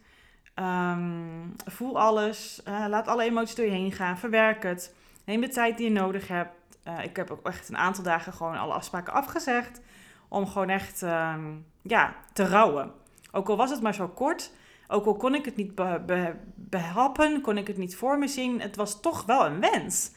Um, 0.54 1.54
voel 1.64 2.00
alles, 2.00 2.60
uh, 2.68 2.84
laat 2.88 3.08
alle 3.08 3.24
emoties 3.24 3.54
door 3.54 3.64
je 3.64 3.70
heen 3.70 3.92
gaan, 3.92 4.18
verwerk 4.18 4.62
het. 4.62 4.94
Neem 5.24 5.40
de 5.40 5.48
tijd 5.48 5.76
die 5.76 5.86
je 5.86 6.00
nodig 6.00 6.28
hebt. 6.28 6.54
Uh, 6.88 7.04
ik 7.04 7.16
heb 7.16 7.30
ook 7.30 7.46
echt 7.46 7.68
een 7.68 7.76
aantal 7.76 8.04
dagen 8.04 8.32
gewoon 8.32 8.58
alle 8.58 8.72
afspraken 8.72 9.12
afgezegd. 9.12 9.80
Om 10.28 10.46
gewoon 10.46 10.68
echt 10.68 11.02
um, 11.02 11.66
ja, 11.82 12.14
te 12.32 12.46
rouwen. 12.46 12.92
Ook 13.32 13.48
al 13.48 13.56
was 13.56 13.70
het 13.70 13.82
maar 13.82 13.94
zo 13.94 14.08
kort, 14.08 14.52
ook 14.88 15.06
al 15.06 15.16
kon 15.16 15.34
ik 15.34 15.44
het 15.44 15.56
niet 15.56 15.74
be 15.74 16.02
be 16.06 16.34
behappen, 16.54 17.40
kon 17.40 17.58
ik 17.58 17.66
het 17.66 17.76
niet 17.76 17.96
voor 17.96 18.18
me 18.18 18.28
zien, 18.28 18.60
het 18.60 18.76
was 18.76 19.00
toch 19.00 19.24
wel 19.24 19.46
een 19.46 19.60
wens. 19.60 20.12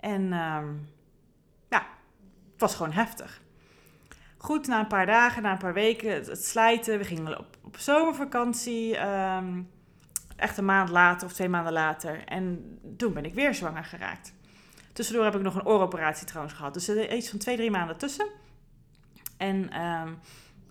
En 0.00 0.32
um, 0.32 0.88
ja, 1.68 1.86
het 2.52 2.60
was 2.60 2.74
gewoon 2.74 2.92
heftig. 2.92 3.42
Goed, 4.36 4.66
na 4.66 4.80
een 4.80 4.86
paar 4.86 5.06
dagen, 5.06 5.42
na 5.42 5.52
een 5.52 5.58
paar 5.58 5.72
weken, 5.72 6.10
het, 6.10 6.44
slijten. 6.44 6.98
We 6.98 7.04
gingen 7.04 7.38
op, 7.38 7.56
op 7.62 7.76
zomervakantie. 7.76 8.96
Echt 10.36 10.58
een 10.58 10.64
maand 10.64 10.88
later 10.88 11.26
of 11.26 11.32
twee 11.32 11.48
maanden 11.48 11.72
later. 11.72 12.24
En 12.24 12.78
toen 12.96 13.12
ben 13.12 13.24
ik 13.24 13.34
weer 13.34 13.54
zwanger 13.54 13.84
geraakt. 13.84 14.34
Tussendoor 14.92 15.24
heb 15.24 15.34
ik 15.34 15.42
nog 15.42 15.54
een 15.54 15.66
ooroperatie 15.66 16.26
trouwens 16.26 16.54
gehad. 16.54 16.74
Dus 16.74 16.88
er 16.88 17.10
is 17.10 17.16
iets 17.16 17.30
van 17.30 17.38
twee, 17.38 17.56
drie 17.56 17.70
maanden 17.70 17.96
tussen. 17.96 18.26
En 19.36 19.80
um, 19.82 20.18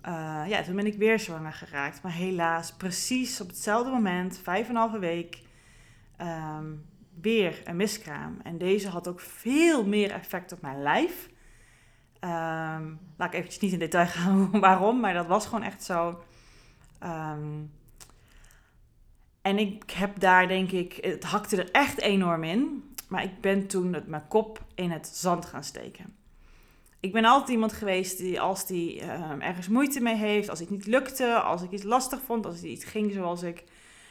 uh, 0.08 0.42
ja, 0.48 0.62
toen 0.62 0.76
ben 0.76 0.86
ik 0.86 0.94
weer 0.94 1.18
zwanger 1.18 1.52
geraakt. 1.52 2.02
Maar 2.02 2.12
helaas, 2.12 2.72
precies 2.72 3.40
op 3.40 3.46
hetzelfde 3.46 3.90
moment, 3.90 4.40
vijf 4.42 4.64
en 4.64 4.70
een 4.70 4.80
halve 4.80 4.98
week, 4.98 5.42
um, 6.20 6.84
weer 7.20 7.60
een 7.64 7.76
miskraam. 7.76 8.38
En 8.42 8.58
deze 8.58 8.88
had 8.88 9.08
ook 9.08 9.20
veel 9.20 9.86
meer 9.86 10.10
effect 10.10 10.52
op 10.52 10.60
mijn 10.60 10.82
lijf. 10.82 11.28
Um, 12.20 12.98
laat 13.16 13.28
ik 13.28 13.34
eventjes 13.34 13.60
niet 13.60 13.72
in 13.72 13.78
detail 13.78 14.06
gaan 14.06 14.50
waarom, 14.60 15.00
maar 15.00 15.14
dat 15.14 15.26
was 15.26 15.44
gewoon 15.46 15.62
echt 15.62 15.82
zo. 15.82 16.22
En 19.44 19.58
ik 19.58 19.90
heb 19.90 20.20
daar 20.20 20.48
denk 20.48 20.70
ik, 20.70 20.98
het 21.00 21.24
hakte 21.24 21.56
er 21.56 21.70
echt 21.70 22.00
enorm 22.00 22.44
in. 22.44 22.84
Maar 23.08 23.22
ik 23.22 23.40
ben 23.40 23.66
toen 23.66 23.90
met 23.90 24.06
mijn 24.06 24.28
kop 24.28 24.64
in 24.74 24.90
het 24.90 25.06
zand 25.06 25.46
gaan 25.46 25.64
steken. 25.64 26.16
Ik 27.00 27.12
ben 27.12 27.24
altijd 27.24 27.50
iemand 27.50 27.72
geweest 27.72 28.18
die 28.18 28.40
als 28.40 28.66
die 28.66 29.02
um, 29.02 29.40
ergens 29.40 29.68
moeite 29.68 30.00
mee 30.00 30.16
heeft, 30.16 30.48
als 30.48 30.60
het 30.60 30.70
niet 30.70 30.86
lukte, 30.86 31.40
als 31.40 31.62
ik 31.62 31.70
iets 31.70 31.82
lastig 31.82 32.20
vond, 32.26 32.46
als 32.46 32.54
het 32.54 32.64
iets 32.64 32.84
ging 32.84 33.12
zoals 33.12 33.42
ik 33.42 33.64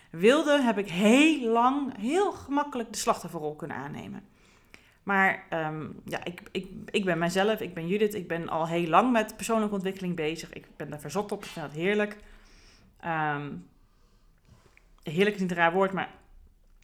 wilde, 0.10 0.62
heb 0.62 0.78
ik 0.78 0.90
heel 0.90 1.50
lang, 1.50 1.98
heel 1.98 2.32
gemakkelijk 2.32 2.92
de 2.92 2.98
slachtofferrol 2.98 3.56
kunnen 3.56 3.78
aannemen. 3.78 4.24
Maar 5.04 5.46
um, 5.50 6.02
ja, 6.06 6.24
ik, 6.24 6.42
ik, 6.52 6.68
ik 6.86 7.06
ben 7.06 7.18
mezelf, 7.18 7.60
ik 7.60 7.74
ben 7.74 7.88
Judith, 7.88 8.13
ik 8.13 8.28
ben 8.28 8.50
al 8.50 8.68
heel 8.68 8.88
lang 8.88 9.12
met 9.12 9.36
persoonlijke 9.36 9.75
ontwikkeling 9.75 10.16
bezig. 10.16 10.54
Ik 10.54 10.68
ben 10.75 10.90
daar 10.90 11.00
verzot 11.00 11.32
op, 11.32 11.44
ik 11.44 11.50
vind 11.50 11.66
dat 11.66 11.75
heerlijk. 11.75 12.18
Um, 13.06 13.72
heerlijk 15.03 15.36
is 15.36 15.41
niet 15.41 15.51
een 15.51 15.57
raar 15.57 15.74
woord, 15.74 15.91
maar 15.91 16.10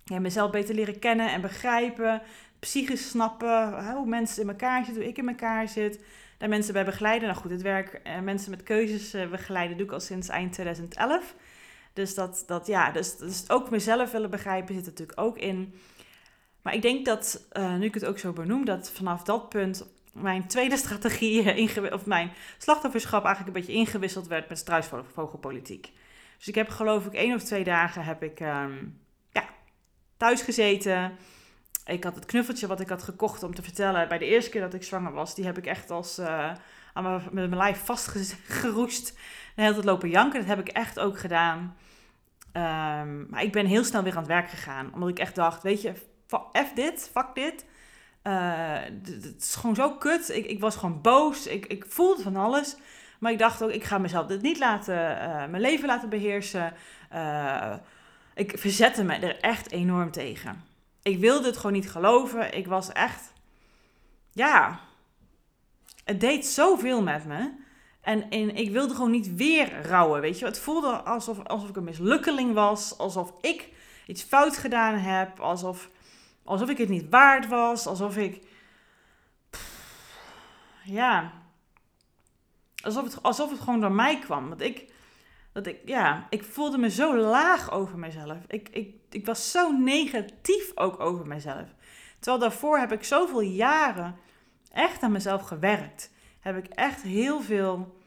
ja, 0.04 0.20
mezelf 0.20 0.52
beter 0.52 0.76
leren 0.76 1.00
kennen 1.00 1.32
en 1.32 1.42
begrijpen. 1.42 2.22
Psychisch 2.60 3.10
snappen, 3.10 3.94
hoe 3.94 4.08
mensen 4.08 4.42
in 4.42 4.50
elkaar 4.50 4.86
zitten, 4.86 5.02
hoe 5.02 5.12
ik 5.12 5.18
in 5.18 5.28
elkaar 5.28 5.68
zit. 5.68 6.00
Daar 6.38 6.50
mensen 6.50 6.74
bij 6.74 6.86
begeleiden. 6.86 7.28
Nou 7.28 7.42
goed, 7.42 7.52
het 7.52 7.62
werk 7.62 7.94
eh, 8.04 8.20
mensen 8.20 8.50
met 8.50 8.64
keuzes 8.64 9.14
eh, 9.14 9.30
begeleiden 9.30 9.78
doe 9.78 9.86
ik 9.86 9.92
al 9.92 10.00
sinds 10.00 10.28
eind 10.28 10.54
2011. 10.54 11.36
Dus 11.94 12.16
dat, 12.16 12.44
dat 12.48 12.68
ja, 12.68 12.92
dus, 12.92 13.18
dus 13.18 13.50
ook 13.50 13.70
mezelf 13.70 14.12
willen 14.12 14.30
begrijpen 14.30 14.76
zit 14.76 14.86
er 14.86 14.92
natuurlijk 14.92 15.20
ook 15.20 15.38
in. 15.38 15.74
Maar 16.62 16.74
ik 16.74 16.82
denk 16.82 17.06
dat, 17.06 17.48
uh, 17.54 17.76
nu 17.76 17.86
ik 17.86 17.94
het 17.94 18.06
ook 18.06 18.20
zo 18.20 18.34
benoem, 18.34 18.66
dat 18.66 18.92
vanaf 18.92 19.24
dat 19.24 19.50
punt 19.50 19.88
mijn 20.14 20.48
tweede 20.48 20.78
strategie, 20.78 21.94
of 21.94 22.06
mijn 22.06 22.32
slachtofferschap 22.58 23.26
eigenlijk 23.26 23.56
een 23.56 23.62
beetje 23.62 23.80
ingewisseld 23.80 24.28
werd 24.28 24.50
met 24.50 24.58
struisvogelpolitiek. 24.58 25.92
Dus 26.40 26.48
ik 26.48 26.56
heb 26.56 26.70
geloof 26.70 27.06
ik 27.06 27.14
één 27.14 27.36
of 27.36 27.44
twee 27.44 27.64
dagen 27.64 28.04
heb 28.04 28.24
ik 28.24 28.40
um, 28.40 29.02
ja, 29.32 29.44
thuis 30.18 30.42
gezeten. 30.42 31.18
Ik 31.86 32.04
had 32.04 32.16
het 32.16 32.26
knuffeltje 32.26 32.68
wat 32.68 32.80
ik 32.80 32.90
had 32.90 33.04
gekocht 33.04 33.44
om 33.44 33.56
te 33.56 33.64
vertellen 33.64 34.08
bij 34.08 34.18
de 34.18 34.26
eerste 34.26 34.50
keer 34.50 34.62
dat 34.62 34.74
ik 34.74 34.84
zwanger 34.84 35.12
was. 35.12 35.36
Die 35.36 35.46
heb 35.46 35.58
ik 35.58 35.66
echt 35.66 35.92
als 35.92 36.20
uh, 36.20 36.52
aan 36.94 37.04
mijn, 37.04 37.22
met 37.24 37.34
mijn 37.34 37.58
lijf 37.58 37.86
vastgeroest. 37.86 39.06
De 39.56 39.62
hele 39.62 39.74
tijd 39.74 39.86
lopen 39.86 40.10
janken. 40.10 40.40
Dat 40.40 40.50
heb 40.50 40.60
ik 40.60 40.68
echt 40.68 41.00
ook 41.00 41.20
gedaan. 41.20 41.76
Um, 42.54 43.28
maar 43.30 43.44
ik 43.44 43.52
ben 43.52 43.66
heel 43.66 43.84
snel 43.84 44.04
weer 44.04 44.12
aan 44.12 44.18
het 44.18 44.28
werk 44.28 44.50
gegaan. 44.50 44.94
Omdat 44.94 45.10
ik 45.10 45.20
echt 45.20 45.36
dacht, 45.36 45.64
weet 45.64 45.82
je, 45.82 45.94
F 46.68 46.74
dit, 46.76 47.10
fuck 47.14 47.28
dit. 47.34 47.66
Uh, 48.24 48.80
het 49.04 49.36
is 49.40 49.56
gewoon 49.56 49.76
zo 49.76 49.92
kut. 49.92 50.30
Ik, 50.30 50.46
ik 50.46 50.60
was 50.60 50.76
gewoon 50.76 51.02
boos. 51.02 51.48
Ik, 51.48 51.66
ik 51.66 51.86
voelde 51.88 52.24
van 52.24 52.36
alles. 52.36 52.78
Maar 53.20 53.32
ik 53.32 53.40
dacht 53.40 53.64
ook, 53.64 53.72
ik 53.72 53.84
ga 53.84 53.98
mezelf 53.98 54.28
dit 54.28 54.42
niet 54.42 54.60
laten, 54.60 54.96
uh, 54.96 55.46
mijn 55.46 55.62
leven 55.62 55.88
laten 55.88 56.10
beheersen. 56.10 56.74
Uh, 57.14 57.74
ik 58.36 58.58
verzette 58.58 59.04
me 59.04 59.14
er 59.14 59.40
echt 59.40 59.72
enorm 59.72 60.12
tegen. 60.12 60.64
Ik 61.02 61.20
wilde 61.20 61.48
het 61.48 61.58
gewoon 61.58 61.74
niet 61.74 61.92
geloven. 61.92 62.56
Ik 62.56 62.68
was 62.68 62.92
echt, 62.92 63.34
ja, 64.32 64.80
het 66.04 66.20
deed 66.20 66.46
zoveel 66.46 67.04
met 67.04 67.26
me. 67.26 67.52
En, 68.02 68.30
en 68.30 68.56
ik 68.56 68.72
wilde 68.72 68.96
gewoon 68.96 69.12
niet 69.12 69.36
weer 69.36 69.88
rouwen, 69.88 70.22
weet 70.22 70.40
je. 70.40 70.46
Het 70.46 70.60
voelde 70.60 70.92
alsof, 70.92 71.44
alsof 71.44 71.70
ik 71.70 71.76
een 71.76 71.84
mislukkeling 71.84 72.54
was. 72.54 72.98
Alsof 72.98 73.34
ik 73.42 73.70
iets 74.06 74.24
fout 74.24 74.58
gedaan 74.58 74.96
heb. 74.96 75.40
Alsof, 75.40 75.90
alsof 76.44 76.70
ik 76.70 76.78
het 76.78 76.90
niet 76.90 77.10
waard 77.10 77.48
was. 77.48 77.88
Alsof 77.88 78.18
ik... 78.18 78.42
ja. 80.84 81.32
Alsof 82.84 83.04
het, 83.04 83.24
alsof 83.24 83.50
het 83.50 83.60
gewoon 83.60 83.80
door 83.80 83.92
mij 83.92 84.20
kwam. 84.20 84.50
Want 84.50 84.62
ik... 84.62 84.98
Dat 85.52 85.68
ik, 85.68 85.80
ja, 85.86 86.28
ik 86.30 86.44
voelde 86.44 86.78
me 86.78 86.90
zo 86.90 87.18
laag 87.18 87.72
over 87.72 87.98
mezelf. 87.98 88.38
Ik, 88.48 88.70
ik, 88.70 88.96
ik 89.10 89.26
was 89.26 89.52
zo 89.52 89.72
negatief 89.72 90.72
ook 90.76 91.00
over 91.00 91.28
mezelf. 91.28 91.68
Terwijl 92.20 92.42
daarvoor 92.42 92.78
heb 92.78 92.92
ik 92.92 93.04
zoveel 93.04 93.42
jaren 93.42 94.16
echt 94.72 95.04
aan 95.04 95.12
mezelf 95.12 95.42
gewerkt. 95.42 96.12
Heb 96.40 96.58
ik 96.58 96.68
echt 96.68 97.02
heel 97.02 97.42
veel 97.42 97.98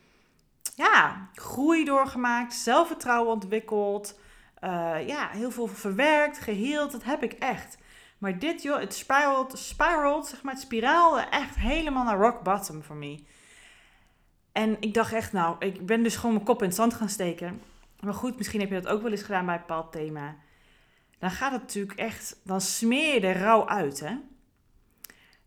ja, 0.75 1.29
groei 1.35 1.85
doorgemaakt, 1.85 2.55
zelfvertrouwen 2.55 3.33
ontwikkeld. 3.33 4.19
Uh, 4.65 5.07
ja, 5.07 5.29
heel 5.29 5.51
veel 5.51 5.67
verwerkt, 5.67 6.39
geheeld. 6.39 6.93
Dat 6.93 7.05
heb 7.05 7.23
ik 7.23 7.33
echt. 7.33 7.79
Maar 8.19 8.39
dit, 8.39 8.63
joh, 8.63 8.79
het 8.79 8.95
spiralt, 9.53 10.29
zeg 10.29 10.43
maar, 10.43 10.55
het 10.55 10.63
spiraalde 10.63 11.21
echt 11.21 11.57
helemaal 11.57 12.05
naar 12.05 12.19
rock 12.19 12.43
bottom 12.43 12.83
voor 12.83 12.97
me. 12.97 13.25
En 14.53 14.77
ik 14.81 14.95
dacht 14.95 15.13
echt, 15.13 15.33
nou, 15.33 15.57
ik 15.59 15.87
ben 15.87 16.03
dus 16.03 16.17
gewoon 16.17 16.35
mijn 16.35 16.47
kop 16.47 16.61
in 16.63 16.67
het 16.67 16.77
zand 16.77 16.95
gaan 16.95 17.09
steken. 17.09 17.61
Maar 18.01 18.15
goed, 18.15 18.37
misschien 18.37 18.61
heb 18.61 18.69
je 18.69 18.81
dat 18.81 18.93
ook 18.93 19.03
wel 19.03 19.11
eens 19.11 19.23
gedaan 19.23 19.47
bij 19.47 19.55
een 19.55 19.61
bepaald 19.61 19.93
thema. 19.93 20.37
Dan 21.19 21.31
gaat 21.31 21.53
het 21.53 21.61
natuurlijk 21.61 21.99
echt, 21.99 22.41
dan 22.45 22.61
smeer 22.61 23.15
je 23.15 23.21
er 23.21 23.39
rauw 23.39 23.69
uit, 23.69 24.01
hè. 24.01 24.17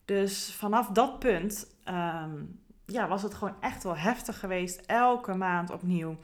Dus 0.05 0.53
vanaf 0.57 0.87
dat 0.87 1.19
punt 1.19 1.75
um, 1.87 2.59
ja, 2.85 3.07
was 3.07 3.23
het 3.23 3.33
gewoon 3.33 3.55
echt 3.59 3.83
wel 3.83 3.97
heftig 3.97 4.39
geweest. 4.39 4.79
Elke 4.85 5.33
maand 5.33 5.71
opnieuw. 5.71 6.17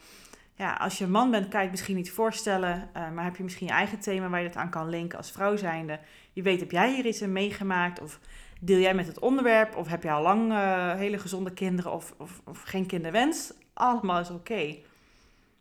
Ja, 0.54 0.72
als 0.72 0.98
je 0.98 1.06
man 1.06 1.30
bent, 1.30 1.48
kan 1.48 1.58
je 1.58 1.66
het 1.66 1.70
misschien 1.70 1.96
niet 1.96 2.10
voorstellen. 2.10 2.90
Uh, 2.96 3.10
maar 3.10 3.24
heb 3.24 3.36
je 3.36 3.42
misschien 3.42 3.66
je 3.66 3.72
eigen 3.72 4.00
thema 4.00 4.28
waar 4.28 4.40
je 4.40 4.46
het 4.46 4.56
aan 4.56 4.70
kan 4.70 4.88
linken 4.88 5.18
als 5.18 5.30
vrouw 5.30 5.56
zijnde. 5.56 6.00
Je 6.32 6.42
weet, 6.42 6.60
heb 6.60 6.70
jij 6.70 6.94
hier 6.94 7.06
iets 7.06 7.22
in 7.22 7.32
meegemaakt? 7.32 8.00
Of 8.00 8.20
deel 8.64 8.78
jij 8.78 8.94
met 8.94 9.06
het 9.06 9.18
onderwerp? 9.18 9.76
Of 9.76 9.88
heb 9.88 10.02
je 10.02 10.10
al 10.10 10.22
lang 10.22 10.52
uh, 10.52 10.92
hele 10.94 11.18
gezonde 11.18 11.52
kinderen 11.52 11.92
of, 11.92 12.14
of, 12.18 12.40
of 12.44 12.62
geen 12.62 12.86
kinderwens? 12.86 13.52
Allemaal 13.72 14.20
is 14.20 14.30
oké. 14.30 14.76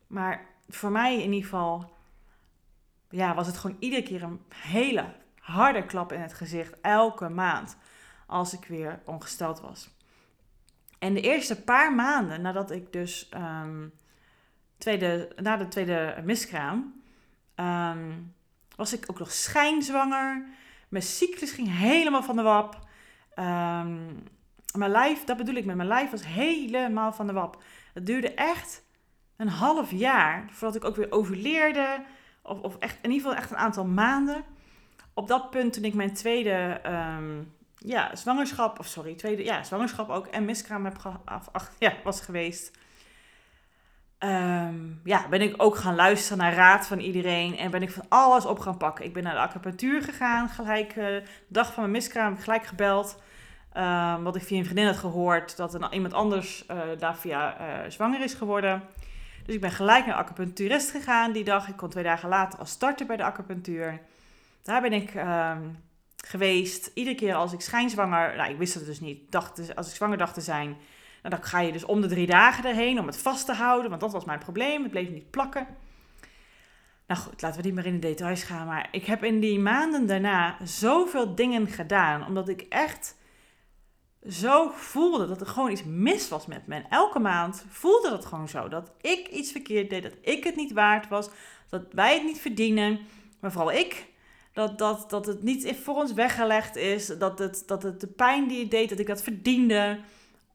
Maar 0.08 0.46
voor 0.70 0.91
mij 0.91 1.13
in 1.13 1.34
ieder 1.34 1.50
geval 1.50 1.93
ja, 3.10 3.36
was 3.36 3.48
het 3.48 3.58
gewoon 3.58 3.77
iedere 3.79 4.03
keer 4.03 4.24
een 4.24 4.41
hele 4.55 5.05
harde 5.39 5.86
klap 5.86 6.12
in 6.12 6.20
het 6.20 6.34
gezicht. 6.34 6.74
Elke 6.81 7.29
maand 7.29 7.77
als 8.27 8.53
ik 8.53 8.65
weer 8.65 9.00
ongesteld 9.05 9.60
was. 9.60 9.89
En 11.00 11.13
de 11.13 11.22
eerste 11.22 11.62
paar 11.62 11.93
maanden 11.93 12.41
nadat 12.41 12.72
ik 12.72 12.93
dus 12.93 13.29
um, 13.34 13.93
tweede, 14.77 15.29
na 15.36 15.58
de 15.58 15.67
tweede 15.67 16.22
miskraam, 16.24 17.01
um, 17.55 18.34
was 18.75 18.93
ik 18.93 19.05
ook 19.08 19.20
nog 19.20 19.31
schijnzwanger. 19.31 20.46
Mijn 20.89 21.03
cyclus 21.03 21.51
ging 21.51 21.77
helemaal 21.77 22.24
van 22.24 22.36
de 22.36 22.41
wap. 22.41 22.89
Um, 23.41 24.24
mijn 24.77 24.91
lijf, 24.91 25.24
dat 25.24 25.38
bedoel 25.38 25.55
ik 25.55 25.65
met 25.65 25.75
mijn 25.75 25.88
lijf, 25.88 26.12
was 26.12 26.25
helemaal 26.25 27.13
van 27.13 27.27
de 27.27 27.33
wap. 27.33 27.63
Het 27.93 28.05
duurde 28.05 28.33
echt 28.33 28.83
een 29.38 29.48
half 29.48 29.91
jaar 29.91 30.45
voordat 30.51 30.75
ik 30.75 30.83
ook 30.83 30.95
weer 30.95 31.12
overleerde. 31.12 32.03
Of, 32.43 32.60
of 32.60 32.77
echt, 32.77 32.98
in 33.01 33.12
ieder 33.12 33.27
geval 33.27 33.41
echt 33.43 33.51
een 33.51 33.57
aantal 33.57 33.86
maanden. 33.86 34.43
Op 35.13 35.27
dat 35.27 35.50
punt, 35.50 35.74
toen 35.74 35.83
ik 35.83 35.93
mijn 35.93 36.13
tweede 36.13 36.81
um, 36.86 37.53
ja, 37.77 38.15
zwangerschap, 38.15 38.79
of 38.79 38.86
sorry, 38.86 39.15
tweede, 39.15 39.43
ja, 39.43 39.63
zwangerschap 39.63 40.10
ook 40.10 40.27
en 40.27 40.45
miskraam 40.45 40.86
heb 40.86 41.21
af, 41.51 41.71
ja, 41.79 41.93
was 42.03 42.21
geweest. 42.21 42.79
Um, 44.19 45.01
ja, 45.03 45.27
ben 45.27 45.41
ik 45.41 45.53
ook 45.57 45.75
gaan 45.75 45.95
luisteren 45.95 46.38
naar 46.38 46.53
raad 46.53 46.88
van 46.88 47.00
iedereen 47.00 47.57
en 47.57 47.71
ben 47.71 47.81
ik 47.81 47.91
van 47.91 48.05
alles 48.10 48.45
op 48.45 48.60
gaan 48.60 48.77
pakken. 48.77 49.05
Ik 49.05 49.13
ben 49.13 49.24
naar 49.24 49.33
de 49.33 49.39
acupunctuur 49.39 50.01
gegaan, 50.01 50.50
gelijk 50.50 50.95
uh, 50.95 51.05
de 51.05 51.24
dag 51.48 51.74
van 51.74 51.79
mijn 51.79 51.91
miskraam 51.91 52.38
gelijk 52.38 52.65
gebeld. 52.65 53.21
Um, 53.78 54.24
wat 54.24 54.36
ik 54.36 54.44
via 54.44 54.58
een 54.58 54.63
vriendin 54.63 54.86
had 54.86 54.98
gehoord, 54.98 55.58
dat 55.58 55.74
er 55.74 55.94
iemand 55.94 56.13
anders 56.13 56.66
uh, 56.72 56.82
daar 57.00 57.16
via 57.16 57.60
uh, 57.60 57.90
zwanger 57.90 58.22
is 58.22 58.34
geworden. 58.34 58.84
Dus 59.46 59.56
ik 59.56 59.62
ben 59.62 59.72
gelijk 59.72 60.06
naar 60.06 60.16
acupuncturist 60.16 60.92
gegaan 60.92 61.32
die 61.32 61.44
dag. 61.44 61.68
Ik 61.68 61.78
kon 61.78 61.90
twee 61.90 62.04
dagen 62.04 62.30
later 62.30 62.60
al 62.60 62.66
starten 62.66 63.08
bij 63.08 63.18
de 63.18 63.24
acupunctuur. 63.24 64.01
Daar 64.63 64.82
ben 64.82 64.94
ik 64.94 65.16
um, 65.16 65.84
geweest. 66.18 66.92
Iedere 66.94 67.16
keer 67.16 67.36
als 67.36 67.54
ik 67.54 67.62
schijnzwanger, 67.62 68.36
nou 68.36 68.51
ik 68.51 68.58
wist 68.58 68.74
het 68.74 68.86
dus 68.86 69.00
niet, 69.00 69.32
dacht, 69.32 69.56
dus 69.56 69.75
als 69.75 69.90
ik 69.90 69.96
zwanger 69.96 70.18
dacht 70.18 70.34
te 70.34 70.42
zijn, 70.42 70.68
nou, 71.22 71.36
dan 71.36 71.44
ga 71.44 71.60
je 71.60 71.72
dus 71.72 71.86
om 71.86 72.01
de 72.01 72.08
drie 72.08 72.28
dagen 72.28 72.66
erheen 72.66 73.00
om 73.00 73.08
het 73.08 73.18
vast 73.18 73.46
te 73.46 73.54
houden, 73.54 73.90
want 73.90 74.01
dat 74.01 74.12
was 74.12 74.25
mijn 74.25 74.40
probleem. 74.40 74.82
Het 74.82 74.92
bleef 74.92 75.10
niet 75.10 75.32
plakken. 75.32 75.68
Nou 77.08 77.22
goed, 77.22 77.42
laten 77.42 77.62
we 77.62 77.68
niet 77.68 77.75
meer 77.75 77.86
in 77.86 78.00
de 78.00 78.08
details 78.08 78.44
gaan. 78.44 78.68
Maar 78.68 78.88
ik 78.92 79.06
heb 79.06 79.24
in 79.24 79.40
die 79.40 79.60
maanden 79.60 80.08
daarna 80.08 80.58
zoveel 80.63 81.36
dingen 81.36 81.68
gedaan, 81.68 82.25
omdat 82.25 82.50
ik 82.50 82.62
echt 82.70 83.20
zo 84.30 84.72
voelde 84.75 85.28
dat 85.28 85.42
er 85.42 85.48
gewoon 85.48 85.72
iets 85.72 85.84
mis 85.84 86.30
was 86.30 86.46
met 86.46 86.68
me. 86.68 86.82
Elke 86.90 87.20
maand 87.20 87.66
voelde 87.70 88.10
dat 88.10 88.25
gewoon 88.25 88.50
zo. 88.50 88.68
Dat 88.68 88.92
ik 89.01 89.28
iets 89.28 89.51
verkeerd 89.51 89.90
deed, 89.90 90.04
dat 90.04 90.16
ik 90.22 90.44
het 90.44 90.56
niet 90.56 90.72
waard 90.72 91.08
was, 91.08 91.30
dat 91.70 91.82
wij 91.92 92.13
het 92.13 92.24
niet 92.24 92.40
verdienen. 92.40 93.00
Maar 93.40 93.51
vooral 93.51 93.72
ik 93.72 94.06
dat, 94.54 94.78
dat, 94.78 95.10
dat 95.10 95.25
het 95.25 95.44
niet 95.44 95.75
voor 95.84 95.96
ons 95.96 96.13
weggelegd 96.13 96.75
is. 96.75 97.08
Dat 97.08 97.40
het, 97.40 97.63
dat 97.66 97.84
het 97.84 98.00
de 98.00 98.08
pijn 98.08 98.48
die 98.48 98.60
het 98.60 98.72
deed, 98.72 98.90
dat 98.90 99.00
ik 99.00 99.08
dat 99.08 99.24
verdiende. 99.24 100.00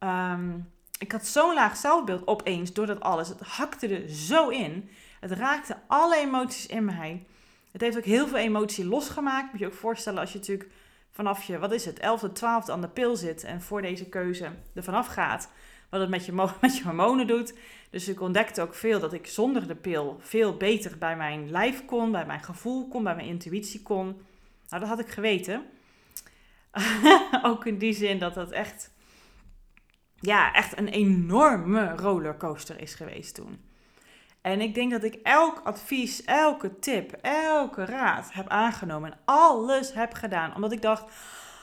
Um, 0.00 0.70
ik 0.98 1.12
had 1.12 1.26
zo'n 1.26 1.54
laag 1.54 1.76
zelfbeeld 1.76 2.26
opeens 2.26 2.72
door 2.72 2.86
dat 2.86 3.00
alles. 3.00 3.28
Het 3.28 3.40
hakte 3.40 3.88
er 3.88 4.08
zo 4.08 4.48
in. 4.48 4.90
Het 5.20 5.30
raakte 5.30 5.76
alle 5.86 6.16
emoties 6.16 6.66
in 6.66 6.84
mij. 6.84 7.26
Het 7.72 7.80
heeft 7.80 7.96
ook 7.96 8.04
heel 8.04 8.26
veel 8.26 8.38
emotie 8.38 8.84
losgemaakt. 8.84 9.50
Moet 9.50 9.60
je 9.60 9.66
ook 9.66 9.72
voorstellen 9.72 10.20
als 10.20 10.32
je 10.32 10.38
natuurlijk 10.38 10.70
vanaf 11.16 11.42
je, 11.42 11.58
wat 11.58 11.72
is 11.72 11.84
het, 11.84 12.00
11e, 12.00 12.28
12e 12.28 12.70
aan 12.70 12.80
de 12.80 12.88
pil 12.88 13.16
zit 13.16 13.44
en 13.44 13.62
voor 13.62 13.82
deze 13.82 14.08
keuze 14.08 14.50
er 14.74 14.82
vanaf 14.82 15.06
gaat. 15.06 15.50
Wat 15.90 16.00
het 16.00 16.10
met 16.10 16.26
je, 16.26 16.32
met 16.60 16.76
je 16.76 16.82
hormonen 16.84 17.26
doet. 17.26 17.54
Dus 17.90 18.08
ik 18.08 18.20
ontdekte 18.20 18.62
ook 18.62 18.74
veel 18.74 19.00
dat 19.00 19.12
ik 19.12 19.26
zonder 19.26 19.68
de 19.68 19.74
pil 19.74 20.16
veel 20.20 20.56
beter 20.56 20.98
bij 20.98 21.16
mijn 21.16 21.50
lijf 21.50 21.84
kon, 21.84 22.12
bij 22.12 22.26
mijn 22.26 22.42
gevoel 22.42 22.88
kon, 22.88 23.04
bij 23.04 23.14
mijn 23.14 23.26
intuïtie 23.28 23.82
kon. 23.82 24.06
Nou, 24.68 24.80
dat 24.80 24.88
had 24.88 24.98
ik 24.98 25.08
geweten. 25.08 25.64
ook 27.42 27.66
in 27.66 27.78
die 27.78 27.92
zin 27.92 28.18
dat 28.18 28.34
dat 28.34 28.50
echt, 28.50 28.90
ja, 30.20 30.52
echt 30.52 30.78
een 30.78 30.88
enorme 30.88 31.96
rollercoaster 31.96 32.80
is 32.80 32.94
geweest 32.94 33.34
toen. 33.34 33.60
En 34.46 34.60
ik 34.60 34.74
denk 34.74 34.90
dat 34.90 35.02
ik 35.02 35.18
elk 35.22 35.60
advies, 35.64 36.24
elke 36.24 36.78
tip, 36.78 37.12
elke 37.22 37.84
raad 37.84 38.32
heb 38.32 38.48
aangenomen 38.48 39.12
en 39.12 39.18
alles 39.24 39.92
heb 39.92 40.12
gedaan. 40.12 40.54
Omdat 40.54 40.72
ik 40.72 40.82
dacht, 40.82 41.04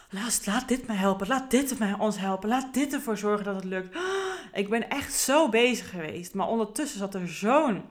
laat, 0.10 0.46
laat 0.46 0.68
dit 0.68 0.88
mij 0.88 0.96
helpen, 0.96 1.28
laat 1.28 1.52
dit 1.52 1.80
mij 1.80 1.96
ons 2.00 2.20
helpen, 2.20 2.50
laat 2.50 2.74
dit 2.74 2.94
ervoor 2.94 3.18
zorgen 3.18 3.46
dat 3.46 3.56
het 3.56 3.63
lukt. 3.63 3.98
Ik 4.54 4.70
ben 4.70 4.90
echt 4.90 5.13
zo 5.13 5.50
bezig 5.50 5.90
geweest, 5.90 6.34
maar 6.34 6.48
ondertussen 6.48 7.00
zat 7.00 7.16
er 7.16 7.28
zo'n 7.28 7.84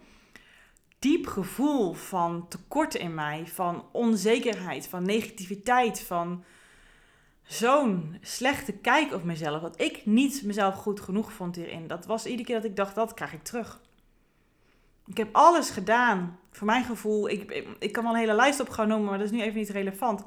diep 0.98 1.26
gevoel 1.26 1.92
van 1.92 2.48
tekort 2.48 2.94
in 2.94 3.14
mij, 3.14 3.46
van 3.46 3.84
onzekerheid, 3.92 4.88
van 4.88 5.04
negativiteit, 5.04 6.00
van 6.00 6.44
zo'n 7.42 8.18
slechte 8.20 8.72
kijk 8.72 9.12
op 9.14 9.24
mezelf. 9.24 9.62
Dat 9.62 9.80
ik 9.80 10.06
niet 10.06 10.42
mezelf 10.44 10.74
goed 10.74 11.00
genoeg 11.00 11.32
vond 11.32 11.56
hierin. 11.56 11.86
Dat 11.86 12.06
was 12.06 12.26
iedere 12.26 12.44
keer 12.44 12.56
dat 12.56 12.70
ik 12.70 12.76
dacht, 12.76 12.94
dat 12.94 13.14
krijg 13.14 13.32
ik 13.32 13.42
terug. 13.42 13.80
Ik 15.06 15.16
heb 15.16 15.28
alles 15.32 15.70
gedaan, 15.70 16.38
voor 16.50 16.66
mijn 16.66 16.84
gevoel. 16.84 17.28
Ik, 17.28 17.64
ik, 17.78 17.92
kan 17.92 18.02
wel 18.02 18.12
een 18.12 18.18
hele 18.18 18.34
lijst 18.34 18.60
op 18.60 18.68
gaan 18.68 18.88
noemen, 18.88 19.08
maar 19.08 19.18
dat 19.18 19.26
is 19.26 19.32
nu 19.32 19.42
even 19.42 19.58
niet 19.58 19.68
relevant. 19.68 20.24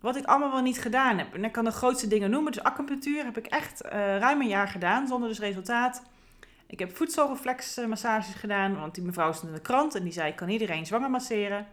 Wat 0.00 0.16
ik 0.16 0.24
allemaal 0.24 0.50
wel 0.50 0.62
niet 0.62 0.80
gedaan 0.80 1.18
heb. 1.18 1.34
En 1.34 1.44
ik 1.44 1.52
kan 1.52 1.64
de 1.64 1.70
grootste 1.70 2.08
dingen 2.08 2.30
noemen. 2.30 2.52
Dus 2.52 2.62
acupunctuur 2.62 3.24
heb 3.24 3.38
ik 3.38 3.46
echt 3.46 3.84
uh, 3.84 3.90
ruim 4.18 4.40
een 4.40 4.48
jaar 4.48 4.68
gedaan, 4.68 5.06
zonder 5.06 5.28
dus 5.28 5.38
resultaat. 5.38 6.02
Ik 6.66 6.78
heb 6.78 6.96
voedselreflexmassages 6.96 8.34
gedaan, 8.34 8.80
want 8.80 8.94
die 8.94 9.04
mevrouw 9.04 9.32
stond 9.32 9.48
in 9.48 9.54
de 9.54 9.62
krant 9.62 9.94
en 9.94 10.02
die 10.02 10.12
zei: 10.12 10.34
kan 10.34 10.48
iedereen 10.48 10.86
zwanger 10.86 11.10
masseren. 11.10 11.66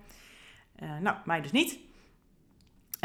Uh, 0.84 0.98
nou, 1.02 1.18
mij 1.26 1.42
dus 1.42 1.52
niet. 1.52 1.80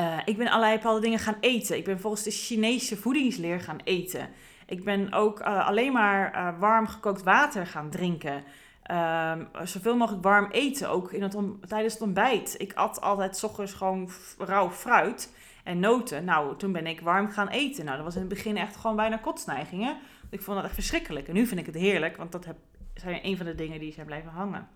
Uh, 0.00 0.18
ik 0.24 0.36
ben 0.36 0.48
allerlei 0.48 0.76
bepaalde 0.76 1.00
dingen 1.00 1.18
gaan 1.18 1.36
eten. 1.40 1.76
Ik 1.76 1.84
ben 1.84 2.00
volgens 2.00 2.22
de 2.22 2.30
Chinese 2.30 2.96
voedingsleer 2.96 3.60
gaan 3.60 3.80
eten. 3.84 4.28
Ik 4.66 4.84
ben 4.84 5.12
ook 5.12 5.40
alleen 5.40 5.92
maar 5.92 6.54
warm 6.58 6.86
gekookt 6.86 7.22
water 7.22 7.66
gaan 7.66 7.90
drinken. 7.90 8.44
Ehm, 8.82 9.44
zoveel 9.64 9.96
mogelijk 9.96 10.22
warm 10.22 10.50
eten, 10.50 10.88
ook 10.88 11.12
in 11.12 11.22
het 11.22 11.36
tijdens 11.68 11.94
het 11.94 12.02
ontbijt. 12.02 12.54
Ik 12.58 12.72
at 12.72 13.00
altijd 13.00 13.36
s 13.36 13.42
ochtends 13.42 13.72
gewoon 13.72 14.10
rauw 14.38 14.70
fruit 14.70 15.32
en 15.64 15.80
noten. 15.80 16.24
Nou, 16.24 16.56
toen 16.56 16.72
ben 16.72 16.86
ik 16.86 17.00
warm 17.00 17.30
gaan 17.30 17.48
eten. 17.48 17.84
Nou, 17.84 17.96
dat 17.96 18.06
was 18.06 18.14
in 18.14 18.20
het 18.20 18.28
begin 18.28 18.56
echt 18.56 18.76
gewoon 18.76 18.96
bijna 18.96 19.16
kotsneigingen. 19.16 19.96
Ik 20.30 20.42
vond 20.42 20.56
dat 20.56 20.66
echt 20.66 20.74
verschrikkelijk. 20.74 21.28
En 21.28 21.34
nu 21.34 21.46
vind 21.46 21.60
ik 21.60 21.66
het 21.66 21.74
heerlijk, 21.74 22.16
want 22.16 22.32
dat 22.32 22.44
heb, 22.44 22.56
zijn 22.94 23.26
een 23.26 23.36
van 23.36 23.46
de 23.46 23.54
dingen 23.54 23.80
die 23.80 23.92
zijn 23.92 24.06
blijven 24.06 24.30
hangen. 24.30 24.68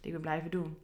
Die 0.00 0.12
we 0.12 0.18
blijven 0.18 0.50
doen. 0.50 0.78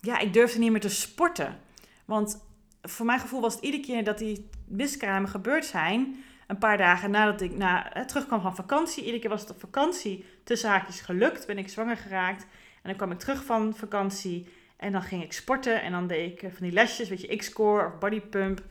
Ja, 0.00 0.18
ik 0.18 0.32
durfde 0.32 0.58
niet 0.58 0.70
meer 0.70 0.80
te 0.80 0.88
sporten. 0.88 1.58
Want 2.04 2.44
voor 2.82 3.06
mijn 3.06 3.20
gevoel 3.20 3.40
was 3.40 3.54
het 3.54 3.64
iedere 3.64 3.82
keer 3.82 4.04
dat 4.04 4.18
die 4.18 4.48
miskramen 4.64 5.30
gebeurd 5.30 5.64
zijn, 5.64 6.24
een 6.52 6.58
paar 6.58 6.78
dagen 6.78 7.10
nadat 7.10 7.40
ik 7.40 7.56
na, 7.56 7.92
eh, 7.92 8.04
terugkwam 8.04 8.40
van 8.40 8.54
vakantie. 8.54 9.00
Iedere 9.02 9.18
keer 9.20 9.30
was 9.30 9.40
het 9.40 9.50
op 9.50 9.60
vakantie 9.60 10.24
tussen 10.44 10.68
haakjes 10.68 11.00
gelukt. 11.00 11.46
Ben 11.46 11.58
ik 11.58 11.68
zwanger 11.68 11.96
geraakt. 11.96 12.42
En 12.42 12.48
dan 12.82 12.96
kwam 12.96 13.10
ik 13.10 13.18
terug 13.18 13.44
van 13.44 13.74
vakantie. 13.74 14.48
En 14.76 14.92
dan 14.92 15.02
ging 15.02 15.22
ik 15.22 15.32
sporten. 15.32 15.82
En 15.82 15.92
dan 15.92 16.06
deed 16.06 16.32
ik 16.32 16.42
eh, 16.42 16.50
van 16.50 16.62
die 16.62 16.72
lesjes, 16.72 17.08
weet 17.08 17.20
je, 17.20 17.36
X-core 17.36 17.86
of 17.86 17.98
bodypump. 17.98 18.62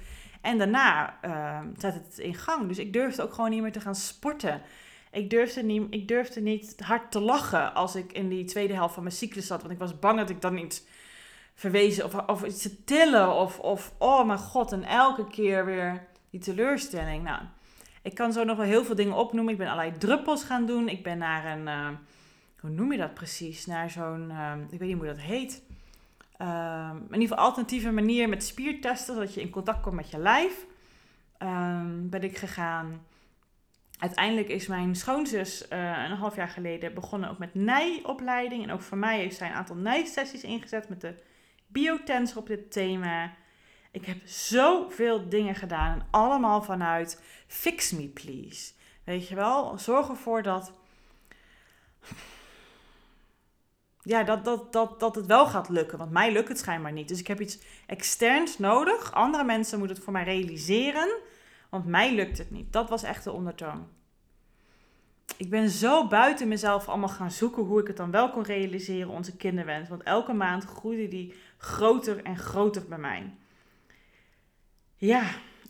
En 0.41 0.57
daarna 0.57 1.17
uh, 1.25 1.59
zette 1.77 2.01
het 2.07 2.17
in 2.17 2.35
gang. 2.35 2.67
Dus 2.67 2.77
ik 2.77 2.93
durfde 2.93 3.23
ook 3.23 3.33
gewoon 3.33 3.49
niet 3.49 3.61
meer 3.61 3.71
te 3.71 3.79
gaan 3.79 3.95
sporten. 3.95 4.61
Ik 5.11 5.29
durfde, 5.29 5.63
niet, 5.63 5.87
ik 5.89 6.07
durfde 6.07 6.41
niet 6.41 6.75
hard 6.79 7.11
te 7.11 7.19
lachen 7.19 7.73
als 7.73 7.95
ik 7.95 8.11
in 8.11 8.29
die 8.29 8.45
tweede 8.45 8.73
helft 8.73 8.93
van 8.93 9.03
mijn 9.03 9.15
cyclus 9.15 9.47
zat. 9.47 9.61
Want 9.61 9.73
ik 9.73 9.79
was 9.79 9.99
bang 9.99 10.17
dat 10.17 10.29
ik 10.29 10.41
dan 10.41 10.53
niet 10.53 10.87
verwezen 11.53 12.05
of, 12.05 12.15
of 12.15 12.43
iets 12.43 12.61
te 12.61 12.83
tillen. 12.83 13.33
Of, 13.33 13.59
of, 13.59 13.93
oh 13.97 14.25
mijn 14.25 14.39
god, 14.39 14.71
en 14.71 14.83
elke 14.83 15.27
keer 15.27 15.65
weer 15.65 16.07
die 16.29 16.39
teleurstelling. 16.39 17.23
Nou, 17.23 17.41
ik 18.01 18.15
kan 18.15 18.33
zo 18.33 18.43
nog 18.43 18.57
wel 18.57 18.65
heel 18.65 18.83
veel 18.83 18.95
dingen 18.95 19.15
opnoemen. 19.17 19.53
Ik 19.53 19.59
ben 19.59 19.67
allerlei 19.67 19.97
druppels 19.97 20.43
gaan 20.43 20.65
doen. 20.65 20.89
Ik 20.89 21.03
ben 21.03 21.17
naar 21.17 21.57
een, 21.57 21.67
uh, 21.67 21.89
hoe 22.59 22.69
noem 22.69 22.91
je 22.91 22.97
dat 22.97 23.13
precies? 23.13 23.65
Naar 23.65 23.89
zo'n, 23.89 24.29
uh, 24.31 24.53
ik 24.69 24.79
weet 24.79 24.89
niet 24.89 24.97
hoe 24.97 25.07
dat 25.07 25.19
heet. 25.19 25.63
Uh, 26.41 26.89
in 26.93 27.13
ieder 27.13 27.27
geval 27.27 27.45
alternatieve 27.45 27.91
manier 27.91 28.29
met 28.29 28.43
spiertesten, 28.43 29.13
zodat 29.13 29.33
je 29.33 29.41
in 29.41 29.49
contact 29.49 29.81
komt 29.81 29.95
met 29.95 30.11
je 30.11 30.17
lijf. 30.17 30.65
Ben 32.09 32.23
ik 32.23 32.37
gegaan. 32.37 33.05
Uiteindelijk 34.01 34.49
is 34.49 34.67
mijn 34.67 34.95
schoonzus 34.95 35.65
uh, 35.73 36.03
een 36.09 36.17
half 36.17 36.35
jaar 36.35 36.47
geleden 36.47 36.93
begonnen 36.93 37.29
ook 37.29 37.37
met 37.37 37.55
nijopleiding. 37.55 38.63
En 38.63 38.71
ook 38.71 38.81
voor 38.81 38.97
mij 38.97 39.17
heeft 39.17 39.35
zij 39.35 39.47
een 39.47 39.53
aantal 39.53 39.75
nijsessies 39.75 40.43
ingezet 40.43 40.89
met 40.89 41.01
de 41.01 41.15
biotensor 41.67 42.37
op 42.37 42.47
dit 42.47 42.71
thema. 42.71 43.33
Ik 43.91 44.05
heb 44.05 44.17
zoveel 44.25 45.29
dingen 45.29 45.55
gedaan. 45.55 46.07
Allemaal 46.11 46.61
vanuit 46.61 47.21
fix 47.47 47.91
me 47.91 48.07
please. 48.07 48.71
Weet 49.03 49.27
je 49.27 49.35
wel? 49.35 49.77
Zorg 49.77 50.09
ervoor 50.09 50.43
dat. 50.43 50.73
Ja, 54.01 54.23
dat, 54.23 54.45
dat, 54.45 54.73
dat, 54.73 54.99
dat 54.99 55.15
het 55.15 55.25
wel 55.25 55.45
gaat 55.45 55.69
lukken. 55.69 55.97
Want 55.97 56.11
mij 56.11 56.31
lukt 56.31 56.47
het 56.47 56.59
schijnbaar 56.59 56.91
niet. 56.91 57.07
Dus 57.07 57.19
ik 57.19 57.27
heb 57.27 57.41
iets 57.41 57.59
externs 57.85 58.57
nodig. 58.57 59.13
Andere 59.13 59.43
mensen 59.43 59.77
moeten 59.77 59.95
het 59.95 60.05
voor 60.05 60.13
mij 60.13 60.23
realiseren. 60.23 61.17
Want 61.69 61.85
mij 61.85 62.15
lukt 62.15 62.37
het 62.37 62.51
niet. 62.51 62.73
Dat 62.73 62.89
was 62.89 63.03
echt 63.03 63.23
de 63.23 63.31
ondertoon. 63.31 63.87
Ik 65.37 65.49
ben 65.49 65.69
zo 65.69 66.07
buiten 66.07 66.47
mezelf 66.47 66.87
allemaal 66.87 67.09
gaan 67.09 67.31
zoeken 67.31 67.63
hoe 67.63 67.81
ik 67.81 67.87
het 67.87 67.97
dan 67.97 68.11
wel 68.11 68.29
kon 68.29 68.43
realiseren, 68.43 69.09
onze 69.09 69.35
kinderwens. 69.35 69.89
Want 69.89 70.03
elke 70.03 70.33
maand 70.33 70.63
groeide 70.63 71.07
die 71.07 71.33
groter 71.57 72.23
en 72.23 72.37
groter 72.37 72.85
bij 72.87 72.97
mij. 72.97 73.33
Ja, 75.01 75.23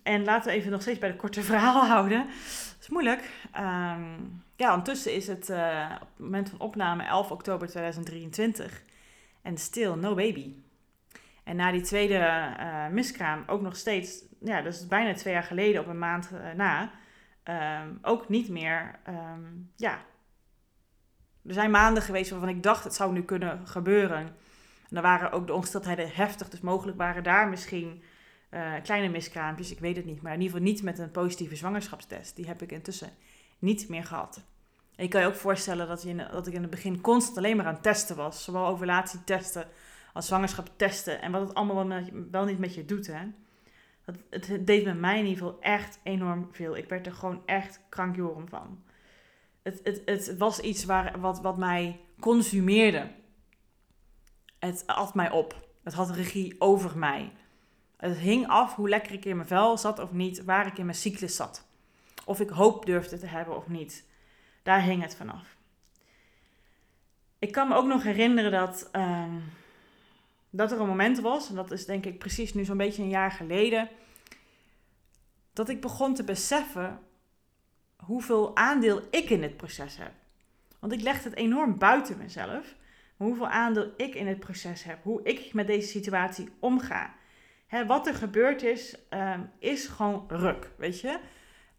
en 0.04 0.24
laten 0.24 0.52
we 0.52 0.58
even 0.58 0.72
nog 0.72 0.82
steeds 0.82 1.00
bij 1.00 1.12
de 1.12 1.16
korte 1.16 1.42
verhaal 1.52 1.86
houden. 1.86 2.26
Dat 2.28 2.78
is 2.82 2.90
moeilijk. 2.90 3.30
Um, 3.58 4.44
ja, 4.56 4.70
ondertussen 4.70 5.14
is 5.14 5.28
het 5.28 5.50
uh, 5.50 5.90
op 6.02 6.08
het 6.08 6.20
moment 6.20 6.50
van 6.50 6.60
opname 6.60 7.04
11 7.04 7.32
oktober 7.32 7.68
2023. 7.68 8.84
En 9.42 9.58
stil, 9.58 9.96
no 9.96 10.16
baby. 10.16 10.56
En 11.44 11.56
na 11.56 11.72
die 11.72 11.82
tweede 11.82 12.54
uh, 12.60 12.88
miskraam 12.88 13.44
ook 13.48 13.62
nog 13.62 13.76
steeds, 13.76 14.24
ja, 14.40 14.62
dat 14.62 14.74
is 14.74 14.88
bijna 14.88 15.14
twee 15.14 15.34
jaar 15.34 15.44
geleden 15.44 15.82
op 15.82 15.88
een 15.88 16.00
maand 16.00 16.30
uh, 16.34 16.52
na, 16.56 16.92
um, 17.84 18.00
ook 18.02 18.30
niet 18.30 18.50
meer, 18.50 19.00
um, 19.08 19.72
ja. 19.76 20.00
Er 21.48 21.54
zijn 21.54 21.72
maanden 21.72 22.04
geweest 22.04 22.30
waarvan 22.30 22.50
ik 22.50 22.64
dacht 22.64 22.84
het 22.84 22.96
zou 22.96 23.14
nu 23.14 23.24
kunnen 23.24 23.68
gebeuren. 23.68 24.18
En 24.18 24.34
dan 24.90 25.04
waren 25.04 25.32
ook 25.32 25.48
de 25.48 25.54
ongesteldheden 25.54 26.12
heftig, 26.14 26.50
dus 26.50 26.62
mogelijk 26.62 26.98
waren 26.98 27.24
daar 27.24 27.50
misschien 27.50 28.04
uh, 28.52 28.74
kleine 28.84 29.10
miskraampjes, 29.10 29.72
ik 29.72 29.80
weet 29.80 29.96
het 29.96 30.06
niet. 30.06 30.22
Maar 30.22 30.34
in 30.34 30.42
ieder 30.42 30.58
geval 30.58 30.72
niet 30.72 30.84
met 30.84 31.00
een 31.00 31.12
positieve 31.12 31.56
zwangerschapstest. 31.56 32.36
Die 32.36 32.48
heb 32.48 32.62
ik 32.62 32.72
intussen 32.72 33.10
niet 33.60 33.90
meer 33.90 34.04
gehad. 34.04 34.44
Je 34.96 35.08
kan 35.08 35.22
je 35.22 35.28
ook 35.28 35.36
voorstellen 35.36 35.88
dat, 35.88 36.04
je, 36.04 36.16
dat 36.16 36.48
ik 36.48 36.54
in 36.54 36.62
het 36.62 36.70
begin 36.70 37.02
constant 37.02 37.38
alleen 37.38 37.58
maar 37.58 37.66
aan 37.66 37.74
het 37.74 37.84
testen 37.84 38.16
was. 38.16 38.44
Zowel 38.44 38.66
ovulatietesten 38.66 39.68
als 40.14 40.28
zwangerschapstesten. 40.28 41.22
En 41.22 41.32
wat 41.32 41.42
het 41.42 41.54
allemaal 41.54 41.88
wel, 41.88 42.04
wel 42.32 42.46
niet 42.46 42.60
met 42.60 42.76
je 42.76 42.86
doet. 42.86 43.08
Hè. 43.08 43.22
Dat, 44.06 44.16
het 44.30 44.68
deed 44.68 44.86
met 44.86 45.00
mij 45.00 45.20
in 45.20 45.26
ieder 45.26 45.44
geval 45.44 45.62
echt 45.62 46.00
enorm 46.04 46.48
veel. 46.52 46.78
Ik 46.78 46.90
werd 46.90 47.06
er 47.06 47.14
gewoon 47.14 47.42
echt 47.46 47.80
krankjoren 47.90 48.50
van. 48.50 48.84
Het, 49.62 49.80
het, 49.84 50.02
het 50.06 50.38
was 50.38 50.60
iets 50.60 50.86
waar, 50.86 51.20
wat, 51.20 51.42
wat 51.42 51.58
mij 51.58 52.00
consumeerde. 52.20 53.12
Het 54.60 54.84
at 54.88 55.14
mij 55.14 55.32
op. 55.32 55.70
Het 55.84 55.94
had 55.94 56.10
regie 56.10 56.56
over 56.60 56.98
mij. 56.98 57.32
Het 58.02 58.18
hing 58.18 58.48
af 58.48 58.76
hoe 58.76 58.90
lekker 58.90 59.12
ik 59.12 59.26
in 59.26 59.36
mijn 59.36 59.48
vel 59.48 59.78
zat 59.78 60.00
of 60.00 60.12
niet, 60.12 60.44
waar 60.44 60.68
ik 60.68 60.78
in 60.78 60.86
mijn 60.86 60.98
cyclus 60.98 61.36
zat. 61.36 61.66
Of 62.26 62.40
ik 62.40 62.50
hoop 62.50 62.86
durfde 62.86 63.18
te 63.18 63.26
hebben 63.26 63.56
of 63.56 63.68
niet. 63.68 64.06
Daar 64.64 64.82
hing 64.82 65.02
het 65.02 65.16
vanaf. 65.16 65.56
Ik 67.40 67.52
kan 67.52 67.68
me 67.68 67.76
ook 67.76 67.86
nog 67.86 68.04
herinneren 68.04 68.52
dat, 68.52 68.90
uh, 68.96 69.36
dat 70.50 70.72
er 70.72 70.80
een 70.80 70.88
moment 70.88 71.20
was, 71.20 71.50
en 71.50 71.56
dat 71.56 71.72
is 71.72 71.86
denk 71.86 72.06
ik 72.06 72.20
precies 72.20 72.54
nu 72.54 72.64
zo'n 72.64 72.78
beetje 72.78 73.02
een 73.02 73.10
jaar 73.10 73.32
geleden, 73.32 73.90
dat 75.54 75.70
ik 75.70 75.82
begon 75.82 76.14
te 76.14 76.24
beseffen 76.24 77.00
hoeveel 77.96 78.56
aandeel 78.56 79.02
ik 79.12 79.30
in 79.30 79.42
dit 79.42 79.58
proces 79.58 79.98
heb. 79.98 80.12
Want 80.80 80.94
ik 80.94 81.02
legde 81.02 81.30
het 81.30 81.38
enorm 81.38 81.78
buiten 81.78 82.18
mezelf, 82.18 82.76
hoeveel 83.18 83.48
aandeel 83.48 83.94
ik 83.98 84.16
in 84.16 84.28
het 84.28 84.40
proces 84.40 84.84
heb, 84.84 85.04
hoe 85.04 85.24
ik 85.24 85.54
met 85.54 85.68
deze 85.68 85.88
situatie 85.88 86.50
omga 86.60 87.20
hè, 87.72 87.86
wat 87.86 88.08
er 88.08 88.14
gebeurd 88.14 88.64
is, 88.64 88.96
um, 89.10 89.50
is 89.60 89.88
gewoon 89.88 90.26
ruk, 90.28 90.72
weet 90.78 91.00
je. 91.00 91.20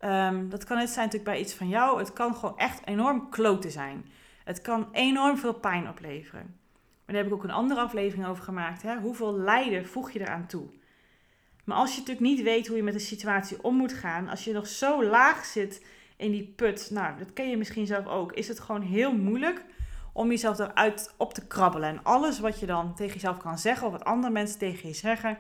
Um, 0.00 0.48
dat 0.48 0.64
kan 0.64 0.76
net 0.76 0.90
zijn 0.90 1.05
natuurlijk 1.05 1.33
bij 1.33 1.40
iets 1.40 1.55
van 1.55 1.68
jou. 1.68 1.98
Het 1.98 2.12
kan 2.12 2.35
gewoon 2.35 2.59
echt 2.59 2.87
enorm 2.87 3.31
kloten 3.31 3.70
zijn. 3.70 4.07
Het 4.44 4.61
kan 4.61 4.88
enorm 4.92 5.38
veel 5.38 5.55
pijn 5.55 5.88
opleveren. 5.88 6.57
Maar 6.81 7.14
daar 7.14 7.16
heb 7.16 7.26
ik 7.26 7.33
ook 7.33 7.44
een 7.44 7.50
andere 7.50 7.81
aflevering 7.81 8.26
over 8.26 8.44
gemaakt. 8.44 8.83
Hè? 8.83 8.98
Hoeveel 8.98 9.35
lijden 9.35 9.87
voeg 9.87 10.11
je 10.11 10.20
eraan 10.20 10.46
toe? 10.46 10.66
Maar 11.64 11.76
als 11.76 11.92
je 11.92 11.98
natuurlijk 11.98 12.26
niet 12.26 12.42
weet 12.42 12.66
hoe 12.66 12.76
je 12.76 12.83
met 12.83 12.92
de 12.92 12.98
situatie 12.98 13.62
om 13.62 13.76
moet 13.76 13.92
gaan, 13.92 14.28
als 14.28 14.44
je 14.44 14.52
nog 14.52 14.66
zo 14.66 15.05
laag 15.05 15.44
zit 15.44 15.87
in 16.16 16.31
die 16.31 16.52
put, 16.57 16.88
nou, 16.90 17.18
dat 17.18 17.33
ken 17.33 17.50
je 17.50 17.57
misschien 17.57 17.87
zelf 17.87 18.07
ook, 18.07 18.33
is 18.33 18.48
het 18.48 18.61
gewoon 18.61 18.83
heel 18.83 19.16
moeilijk 19.16 19.64
om 20.12 20.28
jezelf 20.28 20.59
eruit 20.59 21.14
op 21.16 21.35
te 21.35 21.46
krabbelen. 21.46 21.88
En 21.88 22.02
alles 22.02 22.40
wat 22.40 22.61
je 22.61 22.66
dan 22.66 22.94
tegen 22.94 23.14
jezelf 23.14 23.37
kan 23.38 23.59
zeggen, 23.59 23.87
of 23.87 23.92
wat 23.92 24.05
andere 24.05 24.33
mensen 24.33 24.59
tegen 24.59 24.88
je 24.88 24.94
zeggen, 24.94 25.38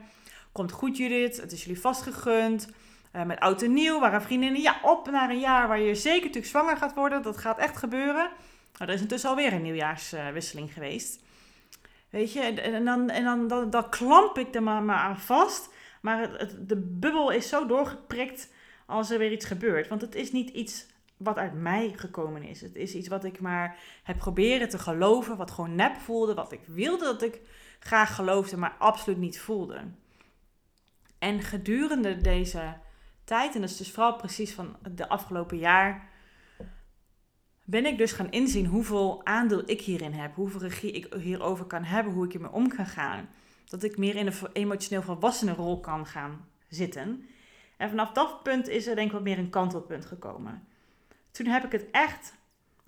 Komt 0.52 0.72
goed 0.72 0.96
Judith, 0.96 1.40
het 1.40 1.52
is 1.52 1.64
jullie 1.64 1.80
vastgegund. 1.80 2.68
Uh, 3.16 3.22
met 3.22 3.40
oud 3.40 3.62
en 3.62 3.72
nieuw 3.72 4.00
waren 4.00 4.22
vriendinnen. 4.22 4.60
Ja, 4.60 4.80
op 4.82 5.10
naar 5.10 5.30
een 5.30 5.40
jaar 5.40 5.68
waar 5.68 5.80
je 5.80 5.94
zeker 5.94 6.20
natuurlijk 6.20 6.46
zwanger 6.46 6.76
gaat 6.76 6.94
worden. 6.94 7.22
Dat 7.22 7.36
gaat 7.36 7.58
echt 7.58 7.76
gebeuren. 7.76 8.30
Nou, 8.78 8.90
er 8.90 8.94
is 8.94 9.00
intussen 9.00 9.30
alweer 9.30 9.52
een 9.52 9.62
nieuwjaarswisseling 9.62 10.72
geweest. 10.72 11.20
Weet 12.10 12.32
je, 12.32 12.40
en, 12.40 12.84
dan, 12.84 13.10
en 13.10 13.48
dan, 13.48 13.70
dan, 13.70 13.88
klamp 13.88 14.38
ik 14.38 14.54
er 14.54 14.62
maar, 14.62 14.82
maar 14.82 14.98
aan 14.98 15.18
vast. 15.18 15.70
Maar 16.00 16.48
de 16.66 16.76
bubbel 16.76 17.30
is 17.30 17.48
zo 17.48 17.66
doorgeprikt 17.66 18.52
als 18.86 19.10
er 19.10 19.18
weer 19.18 19.32
iets 19.32 19.46
gebeurt. 19.46 19.88
Want 19.88 20.00
het 20.00 20.14
is 20.14 20.32
niet 20.32 20.50
iets 20.50 20.86
wat 21.16 21.36
uit 21.36 21.54
mij 21.54 21.92
gekomen 21.96 22.42
is. 22.42 22.60
Het 22.60 22.76
is 22.76 22.94
iets 22.94 23.08
wat 23.08 23.24
ik 23.24 23.40
maar 23.40 23.78
heb 24.02 24.18
proberen 24.18 24.68
te 24.68 24.78
geloven, 24.78 25.36
wat 25.36 25.50
gewoon 25.50 25.74
nep 25.74 25.96
voelde, 25.96 26.34
wat 26.34 26.52
ik 26.52 26.60
wilde 26.66 27.04
dat 27.04 27.22
ik 27.22 27.40
graag 27.78 28.14
geloofde, 28.14 28.56
maar 28.56 28.76
absoluut 28.78 29.18
niet 29.18 29.40
voelde. 29.40 29.80
En 31.22 31.42
gedurende 31.42 32.16
deze 32.16 32.74
tijd, 33.24 33.54
en 33.54 33.60
dat 33.60 33.70
is 33.70 33.76
dus 33.76 33.90
vooral 33.90 34.16
precies 34.16 34.52
van 34.52 34.76
de 34.94 35.08
afgelopen 35.08 35.58
jaar, 35.58 36.08
ben 37.64 37.86
ik 37.86 37.98
dus 37.98 38.12
gaan 38.12 38.30
inzien 38.30 38.66
hoeveel 38.66 39.20
aandeel 39.24 39.62
ik 39.66 39.80
hierin 39.80 40.12
heb, 40.12 40.34
hoeveel 40.34 40.60
regie 40.60 40.92
ik 40.92 41.14
hierover 41.14 41.64
kan 41.64 41.84
hebben, 41.84 42.12
hoe 42.12 42.24
ik 42.24 42.34
ermee 42.34 42.50
om 42.50 42.68
kan 42.68 42.86
gaan. 42.86 43.28
Dat 43.64 43.82
ik 43.82 43.98
meer 43.98 44.16
in 44.16 44.26
een 44.26 44.34
emotioneel 44.52 45.02
volwassene 45.02 45.52
rol 45.52 45.80
kan 45.80 46.06
gaan 46.06 46.48
zitten. 46.68 47.28
En 47.76 47.88
vanaf 47.88 48.12
dat 48.12 48.42
punt 48.42 48.68
is 48.68 48.86
er 48.86 48.94
denk 48.94 49.06
ik 49.06 49.12
wat 49.12 49.22
meer 49.22 49.38
een 49.38 49.50
kantelpunt 49.50 50.06
gekomen. 50.06 50.66
Toen 51.30 51.46
heb 51.46 51.64
ik 51.64 51.72
het 51.72 51.90
echt, 51.90 52.34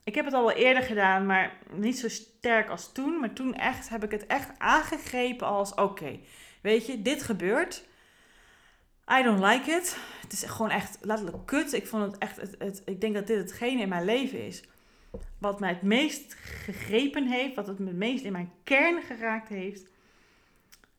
ik 0.04 0.14
heb 0.14 0.24
het 0.24 0.34
al 0.34 0.44
wel 0.44 0.56
eerder 0.56 0.82
gedaan, 0.82 1.26
maar 1.26 1.58
niet 1.72 1.98
zo 1.98 2.08
sterk 2.08 2.68
als 2.68 2.92
toen. 2.92 3.20
Maar 3.20 3.32
toen 3.32 3.54
echt 3.54 3.88
heb 3.88 4.04
ik 4.04 4.10
het 4.10 4.26
echt 4.26 4.58
aangegrepen 4.58 5.46
als 5.46 5.74
oké, 5.74 6.18
weet 6.60 6.86
je, 6.86 7.02
dit 7.02 7.22
gebeurt. 7.22 7.92
I 9.10 9.22
don't 9.22 9.40
like 9.40 9.70
it. 9.70 9.98
Het 10.20 10.32
is 10.32 10.42
gewoon 10.42 10.70
echt 10.70 10.98
letterlijk 11.00 11.46
kut. 11.46 11.72
Ik 11.72 11.86
vond 11.86 12.02
het 12.02 12.18
echt, 12.18 12.36
het, 12.58 12.82
ik 12.84 13.00
denk 13.00 13.14
dat 13.14 13.26
dit 13.26 13.38
hetgene 13.38 13.80
in 13.80 13.88
mijn 13.88 14.04
leven 14.04 14.46
is 14.46 14.62
wat 15.38 15.60
mij 15.60 15.68
het 15.68 15.82
meest 15.82 16.34
gegrepen 16.34 17.26
heeft, 17.26 17.54
wat 17.54 17.66
het 17.66 17.78
het 17.78 17.96
meest 17.96 18.24
in 18.24 18.32
mijn 18.32 18.52
kern 18.62 19.02
geraakt 19.02 19.48
heeft. 19.48 19.90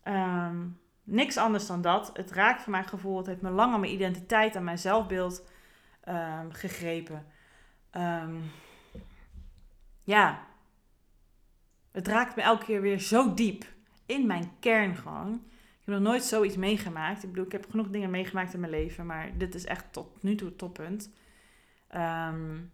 Ehm, 0.03 0.67
niks 1.03 1.37
anders 1.37 1.67
dan 1.67 1.81
dat. 1.81 2.09
Het 2.13 2.31
raakt 2.31 2.63
van 2.63 2.71
mijn 2.71 2.87
gevoel. 2.87 3.17
Het 3.17 3.25
heeft 3.25 3.41
me 3.41 3.49
lang 3.49 3.73
aan 3.73 3.79
mijn 3.79 3.93
identiteit, 3.93 4.55
aan 4.55 4.63
mijn 4.63 4.77
zelfbeeld 4.77 5.43
um, 6.07 6.51
gegrepen. 6.51 7.25
Um, 7.97 8.51
ja, 10.03 10.45
het 11.91 12.07
raakt 12.07 12.35
me 12.35 12.41
elke 12.41 12.65
keer 12.65 12.81
weer 12.81 12.99
zo 12.99 13.33
diep. 13.33 13.65
In 14.05 14.27
mijn 14.27 14.51
kern 14.59 14.95
gewoon. 14.95 15.43
Ik 15.85 15.91
heb 15.91 15.99
nog 15.99 16.11
nooit 16.11 16.23
zoiets 16.23 16.55
meegemaakt. 16.55 17.23
Ik 17.23 17.29
bedoel, 17.29 17.45
ik 17.45 17.51
heb 17.51 17.69
genoeg 17.69 17.89
dingen 17.89 18.09
meegemaakt 18.09 18.53
in 18.53 18.59
mijn 18.59 18.71
leven. 18.71 19.05
Maar 19.05 19.37
dit 19.37 19.55
is 19.55 19.65
echt 19.65 19.85
tot 19.93 20.23
nu 20.23 20.35
toe 20.35 20.47
het 20.47 20.57
toppunt. 20.57 21.09
Um, 21.95 22.71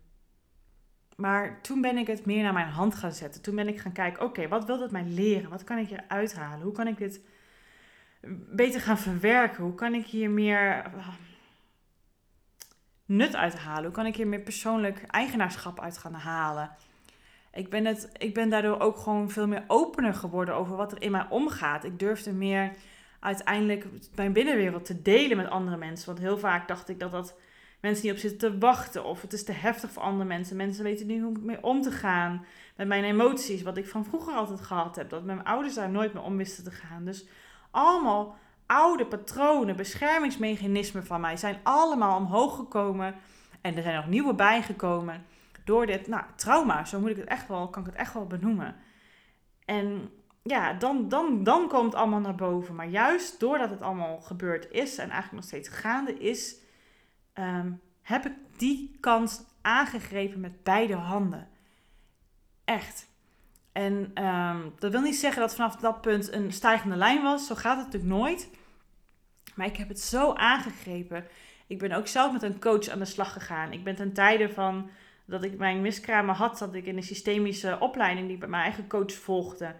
maar 1.15 1.61
toen 1.61 1.81
ben 1.81 1.97
ik 1.97 2.07
het 2.07 2.25
meer 2.25 2.43
naar 2.43 2.53
mijn 2.53 2.67
hand 2.67 2.95
gaan 2.95 3.11
zetten. 3.11 3.41
Toen 3.41 3.55
ben 3.55 3.67
ik 3.67 3.79
gaan 3.79 3.91
kijken, 3.91 4.23
oké, 4.23 4.47
wat 4.47 4.65
wil 4.65 4.81
het 4.81 4.91
mij 4.91 5.03
leren? 5.03 5.49
Wat 5.49 5.63
kan 5.63 5.77
ik 5.77 5.87
hier 5.87 6.03
uithalen? 6.07 6.61
Hoe 6.61 6.73
kan 6.73 6.87
ik 6.87 6.97
dit 6.97 7.21
beter 8.49 8.81
gaan 8.81 8.97
verwerken? 8.97 9.63
Hoe 9.63 9.75
kan 9.75 9.93
ik 9.93 10.05
hier 10.05 10.29
meer 10.29 10.69
eh, 10.69 11.07
nut 13.05 13.35
uithalen? 13.35 13.83
Hoe 13.83 13.91
kan 13.91 14.05
ik 14.05 14.15
hier 14.15 14.27
meer 14.27 14.39
persoonlijk 14.39 15.03
eigenaarschap 15.07 15.79
uit 15.79 15.97
gaan 15.97 16.13
halen? 16.13 16.71
Ik 17.53 17.69
ben, 17.69 17.85
het, 17.85 18.09
ik 18.17 18.33
ben 18.33 18.49
daardoor 18.49 18.79
ook 18.79 18.97
gewoon 18.97 19.29
veel 19.29 19.47
meer 19.47 19.63
opener 19.67 20.13
geworden 20.13 20.55
over 20.55 20.75
wat 20.75 20.91
er 20.91 21.01
in 21.01 21.11
mij 21.11 21.25
omgaat. 21.29 21.83
Ik 21.83 21.99
durfde 21.99 22.33
meer 22.33 22.71
uiteindelijk 23.21 23.85
mijn 24.15 24.33
binnenwereld 24.33 24.85
te 24.85 25.01
delen 25.01 25.37
met 25.37 25.49
andere 25.49 25.77
mensen. 25.77 26.05
Want 26.05 26.19
heel 26.19 26.37
vaak 26.37 26.67
dacht 26.67 26.89
ik 26.89 26.99
dat 26.99 27.11
dat 27.11 27.35
mensen 27.81 28.05
niet 28.05 28.13
op 28.13 28.19
zitten 28.19 28.51
te 28.51 28.57
wachten. 28.57 29.03
Of 29.05 29.21
het 29.21 29.33
is 29.33 29.43
te 29.43 29.51
heftig 29.51 29.91
voor 29.91 30.03
andere 30.03 30.29
mensen. 30.29 30.57
Mensen 30.57 30.83
weten 30.83 31.07
niet 31.07 31.21
hoe 31.21 31.37
mee 31.41 31.63
om 31.63 31.81
te 31.81 31.91
gaan 31.91 32.45
met 32.75 32.87
mijn 32.87 33.03
emoties. 33.03 33.61
Wat 33.61 33.77
ik 33.77 33.87
van 33.87 34.05
vroeger 34.05 34.33
altijd 34.33 34.61
gehad 34.61 34.95
heb. 34.95 35.09
Dat 35.09 35.23
mijn 35.23 35.43
ouders 35.43 35.73
daar 35.73 35.89
nooit 35.89 36.13
mee 36.13 36.23
om 36.23 36.37
wisten 36.37 36.63
te 36.63 36.71
gaan. 36.71 37.05
Dus 37.05 37.25
allemaal 37.71 38.37
oude 38.65 39.05
patronen, 39.05 39.75
beschermingsmechanismen 39.75 41.05
van 41.05 41.21
mij 41.21 41.37
zijn 41.37 41.59
allemaal 41.63 42.17
omhoog 42.17 42.55
gekomen. 42.55 43.15
En 43.61 43.75
er 43.75 43.83
zijn 43.83 43.95
nog 43.95 44.07
nieuwe 44.07 44.33
bijgekomen 44.33 45.25
door 45.63 45.85
dit 45.85 46.07
nou, 46.07 46.23
trauma. 46.35 46.85
Zo 46.85 46.99
moet 46.99 47.09
ik 47.09 47.17
het 47.17 47.27
echt 47.27 47.47
wel, 47.47 47.69
kan 47.69 47.81
ik 47.81 47.89
het 47.89 47.99
echt 47.99 48.13
wel 48.13 48.27
benoemen. 48.27 48.75
En 49.65 50.09
ja, 50.41 50.73
dan, 50.73 51.09
dan, 51.09 51.43
dan 51.43 51.67
komt 51.67 51.85
het 51.85 51.95
allemaal 51.95 52.19
naar 52.19 52.35
boven. 52.35 52.75
Maar 52.75 52.87
juist 52.87 53.39
doordat 53.39 53.69
het 53.69 53.81
allemaal 53.81 54.21
gebeurd 54.21 54.71
is 54.71 54.97
en 54.97 55.09
eigenlijk 55.09 55.31
nog 55.31 55.43
steeds 55.43 55.69
gaande 55.69 56.13
is, 56.13 56.55
um, 57.33 57.81
heb 58.01 58.25
ik 58.25 58.33
die 58.57 58.97
kans 58.99 59.43
aangegrepen 59.61 60.39
met 60.39 60.63
beide 60.63 60.95
handen. 60.95 61.47
Echt. 62.65 63.09
En 63.71 64.23
um, 64.25 64.73
dat 64.79 64.91
wil 64.91 65.01
niet 65.01 65.15
zeggen 65.15 65.41
dat 65.41 65.55
vanaf 65.55 65.75
dat 65.75 66.01
punt 66.01 66.31
een 66.31 66.51
stijgende 66.51 66.95
lijn 66.95 67.21
was. 67.21 67.47
Zo 67.47 67.55
gaat 67.55 67.77
het 67.77 67.85
natuurlijk 67.85 68.13
nooit. 68.13 68.49
Maar 69.55 69.67
ik 69.67 69.77
heb 69.77 69.87
het 69.87 69.99
zo 69.99 70.33
aangegrepen. 70.33 71.27
Ik 71.67 71.77
ben 71.79 71.91
ook 71.91 72.07
zelf 72.07 72.31
met 72.31 72.43
een 72.43 72.59
coach 72.59 72.87
aan 72.87 72.99
de 72.99 73.05
slag 73.05 73.33
gegaan. 73.33 73.71
Ik 73.71 73.83
ben 73.83 73.95
ten 73.95 74.13
tijde 74.13 74.49
van 74.49 74.89
dat 75.25 75.43
ik 75.43 75.57
mijn 75.57 75.81
miskramen 75.81 76.35
had, 76.35 76.57
zat 76.57 76.73
ik 76.73 76.85
in 76.85 76.97
een 76.97 77.03
systemische 77.03 77.77
opleiding 77.79 78.25
die 78.25 78.33
ik 78.33 78.39
bij 78.39 78.49
mijn 78.49 78.63
eigen 78.63 78.87
coach 78.87 79.13
volgde. 79.13 79.75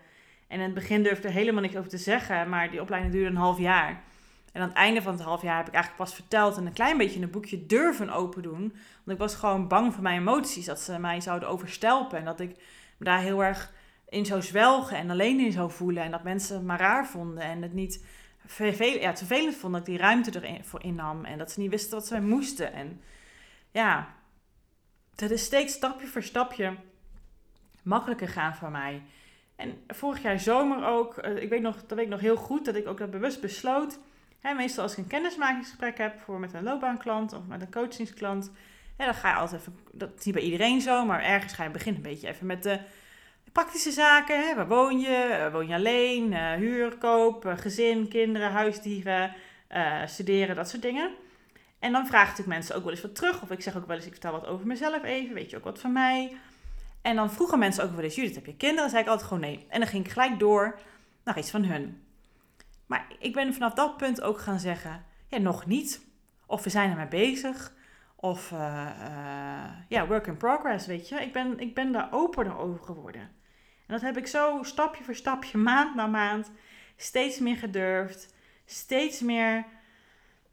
En 0.52 0.58
in 0.58 0.66
het 0.66 0.74
begin 0.74 1.04
durfde 1.04 1.28
er 1.28 1.34
helemaal 1.34 1.62
niks 1.62 1.76
over 1.76 1.90
te 1.90 1.98
zeggen, 1.98 2.50
maar 2.50 2.72
die 2.72 2.82
opleiding 2.82 3.14
duurde 3.14 3.30
een 3.30 3.36
half 3.36 3.58
jaar. 3.58 4.04
En 4.52 4.62
aan 4.62 4.68
het 4.68 4.78
einde 4.78 5.02
van 5.02 5.14
het 5.14 5.22
half 5.22 5.42
jaar 5.42 5.58
heb 5.58 5.68
ik 5.68 5.74
eigenlijk 5.74 6.04
pas 6.04 6.16
verteld 6.16 6.58
en 6.58 6.66
een 6.66 6.74
klein 6.74 6.98
beetje 6.98 7.16
in 7.16 7.24
een 7.24 7.32
boekje 7.32 7.66
durven 7.66 8.10
open 8.10 8.42
doen. 8.42 8.60
Want 9.04 9.12
ik 9.12 9.18
was 9.18 9.36
gewoon 9.36 9.68
bang 9.68 9.94
voor 9.94 10.04
mijn 10.04 10.20
emoties, 10.20 10.66
dat 10.66 10.80
ze 10.80 11.00
mij 11.00 11.22
zouden 11.22 11.50
overstelpen. 11.50 12.18
En 12.18 12.26
dat 12.26 12.40
ik 12.40 12.50
me 12.98 13.06
daar 13.06 13.20
heel 13.20 13.44
erg 13.44 13.74
in 14.10 14.26
zou 14.26 14.42
zwelgen 14.42 14.98
en 14.98 15.10
alleen 15.10 15.40
in 15.40 15.52
zou 15.52 15.72
voelen. 15.72 16.04
En 16.04 16.12
dat 16.12 16.24
mensen 16.24 16.66
maar 16.66 16.80
raar 16.80 17.08
vonden 17.08 17.44
en 17.44 17.62
het 17.62 17.74
niet 17.74 18.06
vervelend, 18.46 19.02
ja, 19.02 19.18
vervelend 19.18 19.56
vonden 19.56 19.80
dat 19.80 19.90
ik 19.90 19.96
die 19.96 20.04
ruimte 20.04 20.40
ervoor 20.40 20.84
innam. 20.84 21.26
En 21.26 21.38
dat 21.38 21.52
ze 21.52 21.60
niet 21.60 21.72
wisten 21.72 21.98
wat 21.98 22.08
ze 22.08 22.22
moesten. 22.22 22.74
En 22.74 23.02
ja, 23.72 24.16
dat 25.16 25.32
is 25.32 25.44
steeds 25.44 25.74
stapje 25.74 26.08
voor 26.08 26.24
stapje 26.24 26.76
makkelijker 27.84 28.28
gaan 28.28 28.56
voor 28.56 28.72
mij. 28.72 29.02
En 29.62 29.84
vorig 29.88 30.22
jaar 30.22 30.40
zomer 30.40 30.86
ook, 30.86 31.18
eh, 31.18 31.42
ik 31.42 31.50
weet 31.50 31.62
nog, 31.62 31.76
dat 31.76 31.98
weet 31.98 32.06
ik 32.06 32.12
nog 32.12 32.20
heel 32.20 32.36
goed, 32.36 32.66
dat 32.66 32.76
ik 32.76 32.88
ook 32.88 32.98
dat 32.98 33.12
bewust 33.12 33.42
besloot 33.42 34.00
meestal 34.56 34.84
als 34.84 34.92
ik 34.92 34.98
een 34.98 35.08
kennismakingsgesprek 35.08 35.98
heb 35.98 36.20
voor 36.20 36.40
met 36.40 36.54
een 36.54 36.64
loopbaanklant 36.64 37.34
of 37.34 37.42
met 37.48 37.62
een 37.62 37.72
coachingsklant, 37.72 38.52
dan 38.98 39.14
ga 39.14 39.30
je 39.30 39.36
altijd 39.36 39.62
even, 39.62 39.78
dat 39.92 40.10
is 40.18 40.26
niet 40.26 40.34
bij 40.34 40.44
iedereen 40.44 40.82
zo, 40.82 41.06
maar 41.06 41.24
ergens 41.24 41.54
ga 41.54 41.64
je 41.64 41.70
beginnen 41.70 42.04
een 42.04 42.10
beetje 42.10 42.28
even 42.28 42.46
met 42.46 42.64
de 42.64 42.80
praktische 43.52 43.92
zaken. 43.92 44.48
Hè? 44.48 44.56
Waar 44.56 44.68
woon 44.68 45.00
je? 45.00 45.16
Eh, 45.16 45.52
woon 45.52 45.68
je 45.68 45.74
alleen? 45.74 46.32
Uh, 46.32 46.52
huur, 46.52 46.98
koop, 46.98 47.46
eh, 47.46 47.58
gezin, 47.58 48.08
kinderen, 48.08 48.52
huisdieren, 48.52 49.34
studeren, 50.06 50.56
dat 50.56 50.70
soort 50.70 50.82
dingen. 50.82 51.12
En 51.80 51.92
dan 51.92 52.08
vraag 52.08 52.38
ik 52.38 52.46
mensen 52.46 52.76
ook 52.76 52.84
wel 52.84 52.92
eens 52.92 53.02
wat 53.02 53.16
terug. 53.16 53.42
Of 53.42 53.52
ik 53.52 53.62
zeg 53.62 53.78
ook 53.78 53.88
wel 53.88 53.96
eens, 53.96 54.06
ik 54.06 54.12
vertel 54.12 54.32
wat 54.32 54.48
over 54.48 54.68
mezelf 54.68 55.04
even. 55.04 55.34
Weet 55.34 55.50
je 55.50 55.58
ook 55.58 55.64
wat 55.64 55.80
van 55.80 55.92
mij? 55.92 56.38
En 57.02 57.16
dan 57.16 57.32
vroegen 57.32 57.60
mensen 57.60 57.84
ook 57.84 57.92
wel 57.92 58.04
eens, 58.04 58.16
Judith, 58.16 58.36
heb 58.36 58.46
je 58.46 58.56
kinderen? 58.56 58.82
Dan 58.82 58.90
zei 58.90 59.02
ik 59.02 59.10
altijd 59.10 59.28
gewoon 59.28 59.44
nee. 59.44 59.66
En 59.70 59.80
dan 59.80 59.90
ging 59.90 60.06
ik 60.06 60.12
gelijk 60.12 60.40
door 60.40 60.80
naar 61.24 61.38
iets 61.38 61.52
van 61.52 61.64
hun. 61.64 62.04
Maar 62.86 63.08
ik 63.20 63.34
ben 63.34 63.54
vanaf 63.54 63.74
dat 63.74 63.98
punt 63.98 64.22
ook 64.22 64.40
gaan 64.40 64.60
zeggen, 64.60 65.06
ja, 65.28 65.38
nog 65.38 65.66
niet. 65.66 66.02
Of 66.46 66.64
we 66.64 66.70
zijn 66.70 66.90
er 66.90 66.98
mee 66.98 67.08
bezig. 67.08 67.74
Of 68.16 68.52
uh, 68.52 68.60
ja, 69.88 70.08
work 70.08 70.28
in 70.28 70.38
progress, 70.38 70.88
weet 70.88 71.10
je. 71.10 71.16
Ik 71.16 71.34
ben, 71.34 71.60
ik 71.60 71.76
ben 71.76 71.92
daar 71.92 72.08
opener 72.12 72.58
over 72.58 72.84
geworden. 72.84 73.22
En 73.22 73.98
dat 73.98 74.02
heb 74.02 74.18
ik 74.18 74.28
zo 74.28 74.60
stapje 74.62 75.04
voor 75.04 75.16
stapje, 75.16 75.58
maand 75.72 75.96
na 75.96 76.08
maand, 76.08 76.52
steeds 76.96 77.40
meer 77.40 77.58
gedurfd. 77.58 78.34
Steeds 78.66 79.22
meer, 79.22 79.66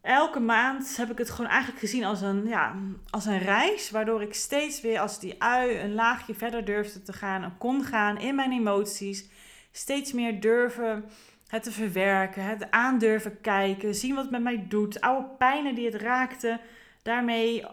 elke 0.03 0.41
maand 0.41 0.97
heb 0.97 1.11
ik 1.11 1.19
het 1.19 1.31
gewoon 1.31 1.51
eigenlijk 1.51 1.81
gezien 1.81 2.05
als 2.05 2.21
een, 2.21 2.47
ja, 2.47 2.75
als 3.11 3.27
een 3.27 3.39
reis. 3.39 3.91
Waardoor 3.91 4.23
ik 4.23 4.35
steeds 4.35 4.81
weer 4.81 5.01
als 5.01 5.21
die 5.21 5.43
ui 5.43 5.79
een 5.79 5.95
laagje 5.95 6.35
verder 6.35 6.65
durfde 6.65 7.03
te 7.03 7.13
gaan 7.13 7.43
en 7.43 7.59
kon 7.59 7.85
gaan 7.85 8.19
in 8.19 8.35
mijn 8.35 8.53
emoties. 8.53 9.29
Steeds 9.73 10.13
meer 10.13 10.41
durven 10.41 11.05
het 11.49 11.63
te 11.63 11.73
verwerken, 11.73 12.45
het 12.45 12.71
aandurven 12.71 13.41
kijken, 13.41 13.95
zien 13.95 14.15
wat 14.15 14.23
het 14.23 14.33
met 14.33 14.43
mij 14.43 14.65
doet, 14.69 15.01
oude 15.01 15.29
pijnen 15.39 15.75
die 15.75 15.85
het 15.85 15.95
raakte, 15.95 16.61
daarmee, 17.03 17.65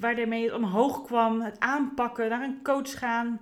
waarmee 0.00 0.44
het 0.44 0.54
omhoog 0.54 1.04
kwam, 1.04 1.40
het 1.40 1.60
aanpakken, 1.60 2.28
naar 2.28 2.42
een 2.42 2.62
coach 2.62 2.98
gaan. 2.98 3.40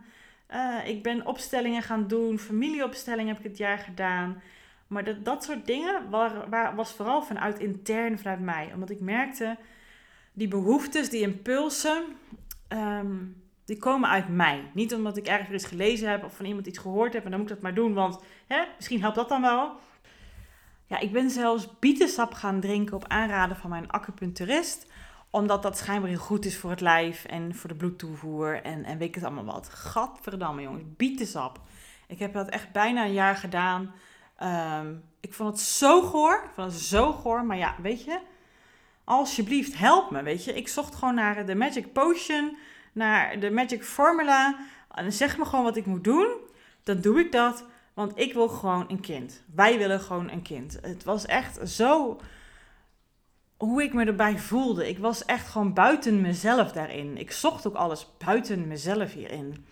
Uh, 0.50 0.88
ik 0.88 1.02
ben 1.02 1.26
opstellingen 1.26 1.82
gaan 1.82 2.06
doen, 2.08 2.38
familieopstellingen 2.38 3.34
heb 3.34 3.44
ik 3.44 3.50
het 3.50 3.58
jaar 3.58 3.78
gedaan. 3.78 4.42
Maar 4.86 5.04
dat, 5.04 5.24
dat 5.24 5.44
soort 5.44 5.66
dingen 5.66 6.10
waar, 6.10 6.50
waar, 6.50 6.74
was 6.74 6.92
vooral 6.92 7.22
vanuit 7.22 7.58
intern, 7.58 8.18
vanuit 8.18 8.40
mij. 8.40 8.70
Omdat 8.74 8.90
ik 8.90 9.00
merkte, 9.00 9.56
die 10.32 10.48
behoeftes, 10.48 11.10
die 11.10 11.20
impulsen, 11.20 12.04
um, 12.68 13.42
die 13.64 13.78
komen 13.78 14.08
uit 14.08 14.28
mij. 14.28 14.70
Niet 14.74 14.94
omdat 14.94 15.16
ik 15.16 15.26
ergens 15.26 15.64
gelezen 15.64 16.10
heb 16.10 16.24
of 16.24 16.36
van 16.36 16.46
iemand 16.46 16.66
iets 16.66 16.78
gehoord 16.78 17.12
heb 17.12 17.24
en 17.24 17.30
dan 17.30 17.40
moet 17.40 17.48
ik 17.48 17.54
dat 17.54 17.64
maar 17.64 17.74
doen, 17.74 17.94
want 17.94 18.22
hè, 18.46 18.64
misschien 18.76 19.00
helpt 19.00 19.16
dat 19.16 19.28
dan 19.28 19.42
wel. 19.42 19.72
Ja, 20.86 20.98
ik 20.98 21.12
ben 21.12 21.30
zelfs 21.30 21.78
bietensap 21.78 22.32
gaan 22.32 22.60
drinken 22.60 22.96
op 22.96 23.08
aanraden 23.08 23.56
van 23.56 23.70
mijn 23.70 23.90
acupuncturist 23.90 24.86
omdat 25.36 25.62
dat 25.62 25.78
schijnbaar 25.78 26.10
heel 26.10 26.18
goed 26.18 26.44
is 26.44 26.56
voor 26.56 26.70
het 26.70 26.80
lijf 26.80 27.24
en 27.24 27.54
voor 27.54 27.68
de 27.68 27.76
bloedtoevoer 27.76 28.62
en, 28.62 28.84
en 28.84 28.98
weet 28.98 29.08
ik 29.08 29.14
het 29.14 29.24
allemaal 29.24 29.44
wat. 29.44 29.68
Gadverdamme 29.68 30.62
jongens, 30.62 30.84
bietensap. 30.96 31.60
Ik 32.06 32.18
heb 32.18 32.32
dat 32.32 32.48
echt 32.48 32.72
bijna 32.72 33.04
een 33.04 33.12
jaar 33.12 33.36
gedaan. 33.36 33.94
Um, 34.42 35.02
ik 35.20 35.34
vond 35.34 35.48
het 35.48 35.60
zo 35.60 36.02
goor. 36.02 36.42
Ik 36.44 36.50
vond 36.54 36.72
het 36.72 36.80
zo 36.80 37.12
goor. 37.12 37.44
Maar 37.44 37.56
ja, 37.56 37.74
weet 37.82 38.04
je, 38.04 38.18
alsjeblieft, 39.04 39.78
help 39.78 40.10
me, 40.10 40.22
weet 40.22 40.44
je. 40.44 40.54
Ik 40.54 40.68
zocht 40.68 40.94
gewoon 40.94 41.14
naar 41.14 41.46
de 41.46 41.54
magic 41.54 41.92
potion, 41.92 42.56
naar 42.92 43.40
de 43.40 43.50
magic 43.50 43.84
formula. 43.84 44.56
En 44.90 45.12
zeg 45.12 45.38
me 45.38 45.44
gewoon 45.44 45.64
wat 45.64 45.76
ik 45.76 45.86
moet 45.86 46.04
doen. 46.04 46.28
Dan 46.82 47.00
doe 47.00 47.20
ik 47.20 47.32
dat, 47.32 47.64
want 47.94 48.18
ik 48.18 48.32
wil 48.32 48.48
gewoon 48.48 48.84
een 48.88 49.00
kind. 49.00 49.42
Wij 49.54 49.78
willen 49.78 50.00
gewoon 50.00 50.30
een 50.30 50.42
kind. 50.42 50.78
Het 50.82 51.04
was 51.04 51.26
echt 51.26 51.68
zo 51.68 52.20
hoe 53.56 53.82
ik 53.82 53.92
me 53.92 54.04
erbij 54.04 54.38
voelde. 54.38 54.88
Ik 54.88 54.98
was 54.98 55.24
echt 55.24 55.48
gewoon 55.48 55.74
buiten 55.74 56.20
mezelf 56.20 56.72
daarin. 56.72 57.18
Ik 57.18 57.30
zocht 57.30 57.66
ook 57.66 57.74
alles 57.74 58.08
buiten 58.24 58.66
mezelf 58.66 59.12
hierin. 59.12 59.66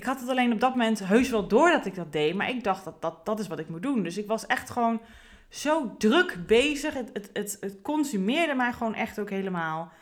Ik 0.00 0.06
had 0.06 0.20
het 0.20 0.28
alleen 0.28 0.52
op 0.52 0.60
dat 0.60 0.70
moment 0.70 0.98
heus 0.98 1.30
wel 1.30 1.48
door 1.48 1.70
dat 1.70 1.86
ik 1.86 1.94
dat 1.94 2.12
deed, 2.12 2.34
maar 2.34 2.50
ik 2.50 2.64
dacht 2.64 2.84
dat 2.84 3.02
dat, 3.02 3.26
dat 3.26 3.40
is 3.40 3.48
wat 3.48 3.58
ik 3.58 3.68
moet 3.68 3.82
doen. 3.82 4.02
Dus 4.02 4.18
ik 4.18 4.26
was 4.26 4.46
echt 4.46 4.70
gewoon 4.70 5.00
zo 5.48 5.94
druk 5.98 6.46
bezig. 6.46 6.94
Het, 6.94 7.10
het, 7.32 7.56
het, 7.60 7.76
consumeerde 7.82 8.54
mij 8.54 8.72
gewoon 8.72 8.94
echt 8.94 9.18
ook 9.18 9.30
helemaal. 9.30 9.92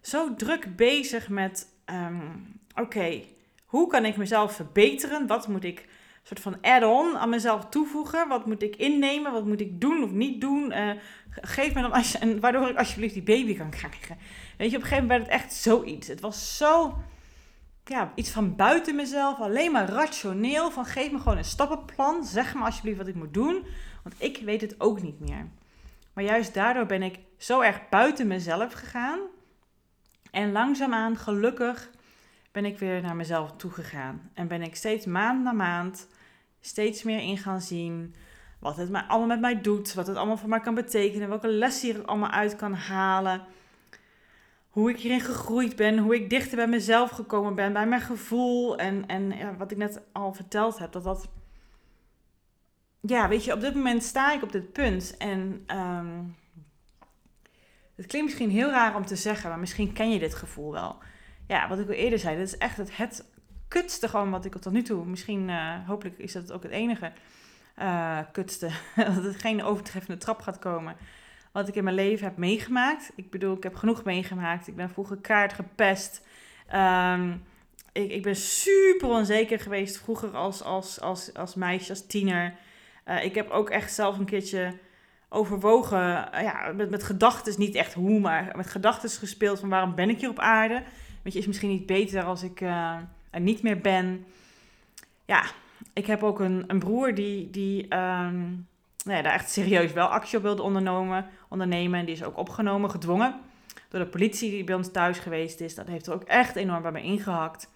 Zo 0.00 0.34
druk 0.34 0.76
bezig 0.76 1.28
met, 1.28 1.66
ehm, 1.84 2.28
oké, 2.74 3.22
hoe 3.66 3.86
kan 3.88 4.04
ik 4.04 4.16
mezelf 4.16 4.52
verbeteren? 4.52 5.26
Wat 5.26 5.48
moet 5.48 5.64
ik 5.64 5.88
soort 6.22 6.40
van 6.40 6.58
add-on 6.60 7.18
aan 7.18 7.28
mezelf 7.28 7.68
toevoegen? 7.68 8.28
Wat 8.28 8.46
moet 8.46 8.62
ik 8.62 8.76
innemen? 8.76 9.32
Wat 9.32 9.46
moet 9.46 9.60
ik 9.60 9.80
doen 9.80 10.02
of 10.02 10.10
niet 10.10 10.40
doen? 10.40 10.72
Uh, 10.72 10.90
geef 11.30 11.74
me 11.74 11.82
dan 11.82 11.92
als 11.92 12.18
en 12.18 12.40
waardoor 12.40 12.68
ik 12.68 12.78
alsjeblieft 12.78 13.14
die 13.14 13.22
baby 13.22 13.56
kan 13.56 13.70
krijgen. 13.70 14.18
Weet 14.58 14.70
je, 14.70 14.76
op 14.76 14.82
een 14.82 14.88
gegeven 14.88 15.06
moment 15.06 15.08
werd 15.08 15.22
het 15.22 15.42
echt 15.42 15.52
zoiets. 15.52 16.08
Het 16.08 16.20
was 16.20 16.56
zo, 16.56 16.98
ja, 17.90 18.12
iets 18.14 18.30
van 18.30 18.56
buiten 18.56 18.96
mezelf, 18.96 19.38
alleen 19.38 19.72
maar 19.72 19.88
rationeel. 19.88 20.70
Van 20.70 20.84
geef 20.84 21.10
me 21.10 21.18
gewoon 21.18 21.38
een 21.38 21.44
stappenplan. 21.44 22.24
Zeg 22.24 22.54
me 22.54 22.64
alsjeblieft 22.64 22.98
wat 22.98 23.06
ik 23.06 23.14
moet 23.14 23.34
doen, 23.34 23.64
want 24.02 24.14
ik 24.18 24.40
weet 24.44 24.60
het 24.60 24.80
ook 24.80 25.02
niet 25.02 25.20
meer. 25.20 25.46
Maar 26.12 26.24
juist 26.24 26.54
daardoor 26.54 26.86
ben 26.86 27.02
ik 27.02 27.18
zo 27.38 27.60
erg 27.60 27.88
buiten 27.88 28.26
mezelf 28.26 28.72
gegaan. 28.72 29.20
En 30.30 30.52
langzaamaan, 30.52 31.16
gelukkig, 31.16 31.90
ben 32.52 32.64
ik 32.64 32.78
weer 32.78 33.02
naar 33.02 33.16
mezelf 33.16 33.52
toegegaan. 33.56 34.30
En 34.34 34.48
ben 34.48 34.62
ik 34.62 34.76
steeds 34.76 35.06
maand 35.06 35.42
na 35.42 35.52
maand 35.52 36.08
steeds 36.60 37.02
meer 37.02 37.20
in 37.20 37.38
gaan 37.38 37.60
zien 37.60 38.14
wat 38.58 38.76
het 38.76 38.92
allemaal 38.92 39.26
met 39.26 39.40
mij 39.40 39.60
doet, 39.60 39.94
wat 39.94 40.06
het 40.06 40.16
allemaal 40.16 40.36
voor 40.36 40.48
mij 40.48 40.60
kan 40.60 40.74
betekenen, 40.74 41.28
welke 41.28 41.48
lessen 41.48 41.92
hier 41.92 42.04
allemaal 42.04 42.30
uit 42.30 42.56
kan 42.56 42.74
halen. 42.74 43.42
Hoe 44.70 44.90
ik 44.90 44.98
hierin 44.98 45.20
gegroeid 45.20 45.76
ben, 45.76 45.98
hoe 45.98 46.14
ik 46.14 46.30
dichter 46.30 46.56
bij 46.56 46.68
mezelf 46.68 47.10
gekomen 47.10 47.54
ben, 47.54 47.72
bij 47.72 47.86
mijn 47.86 48.00
gevoel. 48.00 48.78
En, 48.78 49.06
en 49.06 49.30
ja, 49.30 49.56
wat 49.56 49.70
ik 49.70 49.76
net 49.76 50.00
al 50.12 50.32
verteld 50.32 50.78
heb, 50.78 50.92
dat 50.92 51.04
dat. 51.04 51.28
Ja, 53.00 53.28
weet 53.28 53.44
je, 53.44 53.52
op 53.52 53.60
dit 53.60 53.74
moment 53.74 54.02
sta 54.02 54.32
ik 54.32 54.42
op 54.42 54.52
dit 54.52 54.72
punt. 54.72 55.16
En 55.16 55.64
um, 55.76 56.36
het 57.96 58.06
klinkt 58.06 58.28
misschien 58.28 58.50
heel 58.50 58.70
raar 58.70 58.96
om 58.96 59.06
te 59.06 59.16
zeggen, 59.16 59.50
maar 59.50 59.58
misschien 59.58 59.92
ken 59.92 60.10
je 60.10 60.18
dit 60.18 60.34
gevoel 60.34 60.72
wel. 60.72 60.98
Ja, 61.46 61.68
wat 61.68 61.78
ik 61.78 61.86
al 61.86 61.94
eerder 61.94 62.18
zei, 62.18 62.36
dit 62.36 62.46
is 62.46 62.58
echt 62.58 62.76
het, 62.76 63.24
kutste 63.68 64.08
gewoon 64.08 64.30
wat 64.30 64.44
ik 64.44 64.56
tot 64.56 64.72
nu 64.72 64.82
toe. 64.82 65.06
Misschien, 65.06 65.48
uh, 65.48 65.74
hopelijk 65.86 66.18
is 66.18 66.32
dat 66.32 66.52
ook 66.52 66.62
het 66.62 66.72
enige 66.72 67.12
uh, 67.78 68.18
kutste. 68.32 68.70
dat 69.14 69.24
het 69.24 69.40
geen 69.40 69.62
overtreffende 69.62 70.18
trap 70.18 70.40
gaat 70.40 70.58
komen. 70.58 70.96
Wat 71.52 71.68
ik 71.68 71.74
in 71.74 71.84
mijn 71.84 71.96
leven 71.96 72.26
heb 72.26 72.36
meegemaakt. 72.36 73.12
Ik 73.14 73.30
bedoel, 73.30 73.56
ik 73.56 73.62
heb 73.62 73.74
genoeg 73.74 74.04
meegemaakt. 74.04 74.68
Ik 74.68 74.76
ben 74.76 74.90
vroeger 74.90 75.16
kaart 75.16 75.52
gepest. 75.52 76.26
Um, 76.74 77.42
ik, 77.92 78.10
ik 78.10 78.22
ben 78.22 78.36
super 78.36 79.08
onzeker 79.08 79.60
geweest 79.60 79.98
vroeger 79.98 80.36
als, 80.36 80.62
als, 80.62 81.00
als, 81.00 81.34
als 81.34 81.54
meisje, 81.54 81.90
als 81.90 82.06
tiener. 82.06 82.54
Uh, 83.08 83.24
ik 83.24 83.34
heb 83.34 83.50
ook 83.50 83.70
echt 83.70 83.94
zelf 83.94 84.18
een 84.18 84.24
keertje 84.24 84.74
overwogen, 85.28 86.28
uh, 86.34 86.42
ja, 86.42 86.72
met, 86.76 86.90
met 86.90 87.02
gedachten, 87.02 87.54
niet 87.58 87.74
echt 87.74 87.94
hoe, 87.94 88.20
maar 88.20 88.52
met 88.56 88.70
gedachten 88.70 89.10
gespeeld 89.10 89.60
van 89.60 89.68
waarom 89.68 89.94
ben 89.94 90.10
ik 90.10 90.20
hier 90.20 90.30
op 90.30 90.38
aarde. 90.38 90.82
Weet 91.22 91.32
je, 91.32 91.38
is 91.38 91.46
misschien 91.46 91.70
niet 91.70 91.86
beter 91.86 92.22
als 92.22 92.42
ik 92.42 92.60
uh, 92.60 92.96
er 93.30 93.40
niet 93.40 93.62
meer 93.62 93.80
ben. 93.80 94.24
Ja, 95.24 95.44
ik 95.92 96.06
heb 96.06 96.22
ook 96.22 96.40
een, 96.40 96.64
een 96.66 96.78
broer 96.78 97.14
die, 97.14 97.50
die 97.50 97.82
um, 97.82 98.66
nou 99.04 99.16
ja, 99.16 99.22
daar 99.22 99.32
echt 99.32 99.50
serieus 99.50 99.92
wel 99.92 100.06
actie 100.06 100.36
op 100.36 100.42
wilde 100.42 100.62
ondernemen, 100.62 101.26
ondernemen. 101.50 101.98
En 101.98 102.04
die 102.06 102.14
is 102.14 102.24
ook 102.24 102.36
opgenomen, 102.36 102.90
gedwongen 102.90 103.40
door 103.88 104.00
de 104.00 104.06
politie 104.06 104.50
die 104.50 104.64
bij 104.64 104.74
ons 104.74 104.90
thuis 104.90 105.18
geweest 105.18 105.60
is. 105.60 105.74
Dat 105.74 105.86
heeft 105.86 106.06
er 106.06 106.14
ook 106.14 106.22
echt 106.22 106.56
enorm 106.56 106.82
bij 106.82 106.92
me 106.92 107.02
ingehakt. 107.02 107.70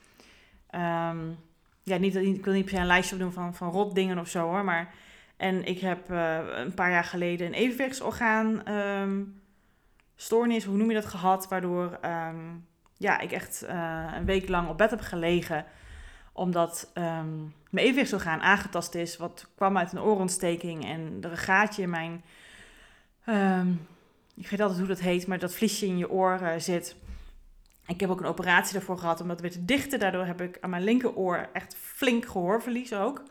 Um, 0.70 1.38
ja, 1.82 1.96
niet, 1.96 2.16
ik 2.16 2.44
wil 2.44 2.54
niet 2.54 2.64
per 2.64 2.74
se 2.74 2.80
een 2.80 2.86
lijstje 2.86 3.16
doen 3.16 3.32
van, 3.32 3.54
van 3.54 3.70
rot 3.70 3.94
dingen 3.94 4.18
of 4.18 4.28
zo 4.28 4.40
hoor. 4.40 4.64
Maar, 4.64 4.94
en 5.36 5.64
ik 5.64 5.80
heb 5.80 6.10
uh, 6.10 6.38
een 6.54 6.74
paar 6.74 6.90
jaar 6.90 7.04
geleden 7.04 7.46
een 7.46 7.52
evenwichtsorgaan 7.52 8.72
um, 8.72 9.40
stoornis, 10.16 10.64
hoe 10.64 10.76
noem 10.76 10.88
je 10.88 10.94
dat, 10.94 11.06
gehad. 11.06 11.48
Waardoor 11.48 11.98
um, 12.04 12.66
ja, 12.96 13.18
ik 13.18 13.32
echt 13.32 13.64
uh, 13.68 14.12
een 14.14 14.24
week 14.24 14.48
lang 14.48 14.68
op 14.68 14.78
bed 14.78 14.90
heb 14.90 15.00
gelegen 15.00 15.64
omdat 16.36 16.90
mijn 16.94 17.84
evenwichtsorgaan 17.84 18.40
aangetast 18.40 18.94
is. 18.94 19.16
Wat 19.16 19.50
kwam 19.56 19.78
uit 19.78 19.92
een 19.92 20.00
oorontsteking 20.00 20.84
en 20.84 21.18
er 21.20 21.30
een 21.30 21.36
gaatje 21.36 21.82
in 21.82 21.90
mijn... 21.90 22.24
Um, 23.28 23.86
ik 24.36 24.48
weet 24.48 24.60
altijd 24.60 24.78
hoe 24.78 24.88
dat 24.88 25.00
heet, 25.00 25.26
maar 25.26 25.38
dat 25.38 25.54
vliesje 25.54 25.86
in 25.86 25.98
je 25.98 26.10
oor 26.10 26.38
uh, 26.42 26.50
zit. 26.58 26.96
Ik 27.86 28.00
heb 28.00 28.10
ook 28.10 28.20
een 28.20 28.26
operatie 28.26 28.72
daarvoor 28.72 28.98
gehad 28.98 29.20
om 29.20 29.28
dat 29.28 29.40
weer 29.40 29.50
te 29.50 29.64
dichten. 29.64 29.98
Daardoor 29.98 30.24
heb 30.24 30.40
ik 30.40 30.58
aan 30.60 30.70
mijn 30.70 30.84
linkeroor 30.84 31.48
echt 31.52 31.76
flink 31.80 32.26
gehoorverlies 32.26 32.92
ook. 32.94 33.22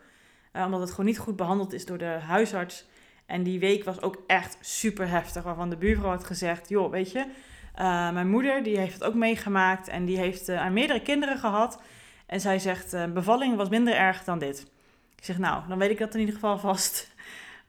Uh, 0.52 0.64
omdat 0.64 0.80
het 0.80 0.90
gewoon 0.90 1.06
niet 1.06 1.18
goed 1.18 1.36
behandeld 1.36 1.72
is 1.72 1.86
door 1.86 1.98
de 1.98 2.04
huisarts. 2.04 2.86
En 3.26 3.42
die 3.42 3.58
week 3.58 3.84
was 3.84 4.02
ook 4.02 4.22
echt 4.26 4.58
super 4.60 5.08
heftig. 5.08 5.42
Waarvan 5.42 5.70
de 5.70 5.76
buurvrouw 5.76 6.10
had 6.10 6.24
gezegd, 6.24 6.68
joh, 6.68 6.90
weet 6.90 7.12
je... 7.12 7.26
Uh, 7.78 8.12
mijn 8.12 8.30
moeder 8.30 8.62
die 8.62 8.78
heeft 8.78 8.94
het 8.94 9.04
ook 9.04 9.14
meegemaakt 9.14 9.88
en 9.88 10.04
die 10.04 10.18
heeft 10.18 10.48
aan 10.48 10.72
meerdere 10.72 11.02
kinderen 11.02 11.38
gehad. 11.38 11.82
En 12.26 12.40
zij 12.40 12.58
zegt, 12.58 13.12
bevalling 13.12 13.56
was 13.56 13.68
minder 13.68 13.94
erg 13.94 14.24
dan 14.24 14.38
dit. 14.38 14.66
Ik 15.16 15.24
zeg, 15.24 15.38
nou, 15.38 15.68
dan 15.68 15.78
weet 15.78 15.90
ik 15.90 15.98
dat 15.98 16.14
in 16.14 16.20
ieder 16.20 16.34
geval 16.34 16.58
vast. 16.58 17.13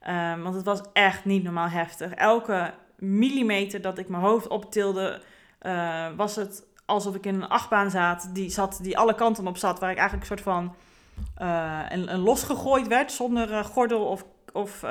Um, 0.08 0.44
want 0.44 0.56
het 0.56 0.66
was 0.66 0.82
echt 0.94 1.26
niet 1.26 1.44
normaal 1.44 1.68
heftig. 1.68 2.12
Elke 2.12 2.74
millimeter 2.96 3.82
dat 3.82 3.98
ik 3.98 4.10
mijn 4.10 4.24
hoofd 4.24 4.48
optilde, 4.48 5.22
uh, 5.62 6.08
was 6.16 6.36
het 6.36 6.66
alsof 6.86 7.16
ik 7.16 7.26
in 7.26 7.36
een 7.36 7.48
achtbaan 7.48 7.90
zat 7.90 8.30
die, 8.34 8.50
zat, 8.50 8.80
die 8.82 8.98
alle 8.98 9.16
kanten 9.16 9.48
op 9.48 9.58
zat. 9.58 9.80
Waar 9.80 9.92
ik 9.92 9.98
eigenlijk 9.98 10.30
een 10.30 10.38
soort 10.38 10.56
van 10.56 10.76
uh, 11.42 11.82
een, 11.90 12.14
een 12.14 12.20
losgegooid 12.20 12.88
werd 12.88 13.12
zonder 13.12 13.64
gordel 13.64 14.06
of, 14.06 14.26
of, 14.54 14.84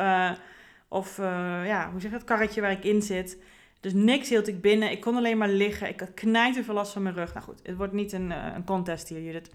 of 0.88 1.16
ja, 1.64 1.90
hoe 1.90 2.00
zeg 2.00 2.10
je 2.10 2.16
het, 2.16 2.26
karretje 2.26 2.60
waar 2.60 2.70
ik 2.70 2.84
in 2.84 3.02
zit. 3.02 3.42
Dus 3.80 3.92
niks 3.92 4.28
hield 4.28 4.48
ik 4.48 4.60
binnen. 4.60 4.90
Ik 4.90 5.00
kon 5.00 5.16
alleen 5.16 5.38
maar 5.38 5.48
liggen. 5.48 5.88
Ik 5.88 6.00
had 6.00 6.14
knijten 6.14 6.64
veel 6.64 6.74
last 6.74 6.92
van 6.92 7.02
mijn 7.02 7.14
rug. 7.14 7.34
Nou 7.34 7.46
goed, 7.46 7.60
het 7.62 7.76
wordt 7.76 7.92
niet 7.92 8.12
een, 8.12 8.30
een 8.30 8.64
contest 8.64 9.08
hier, 9.08 9.22
Judith. 9.22 9.50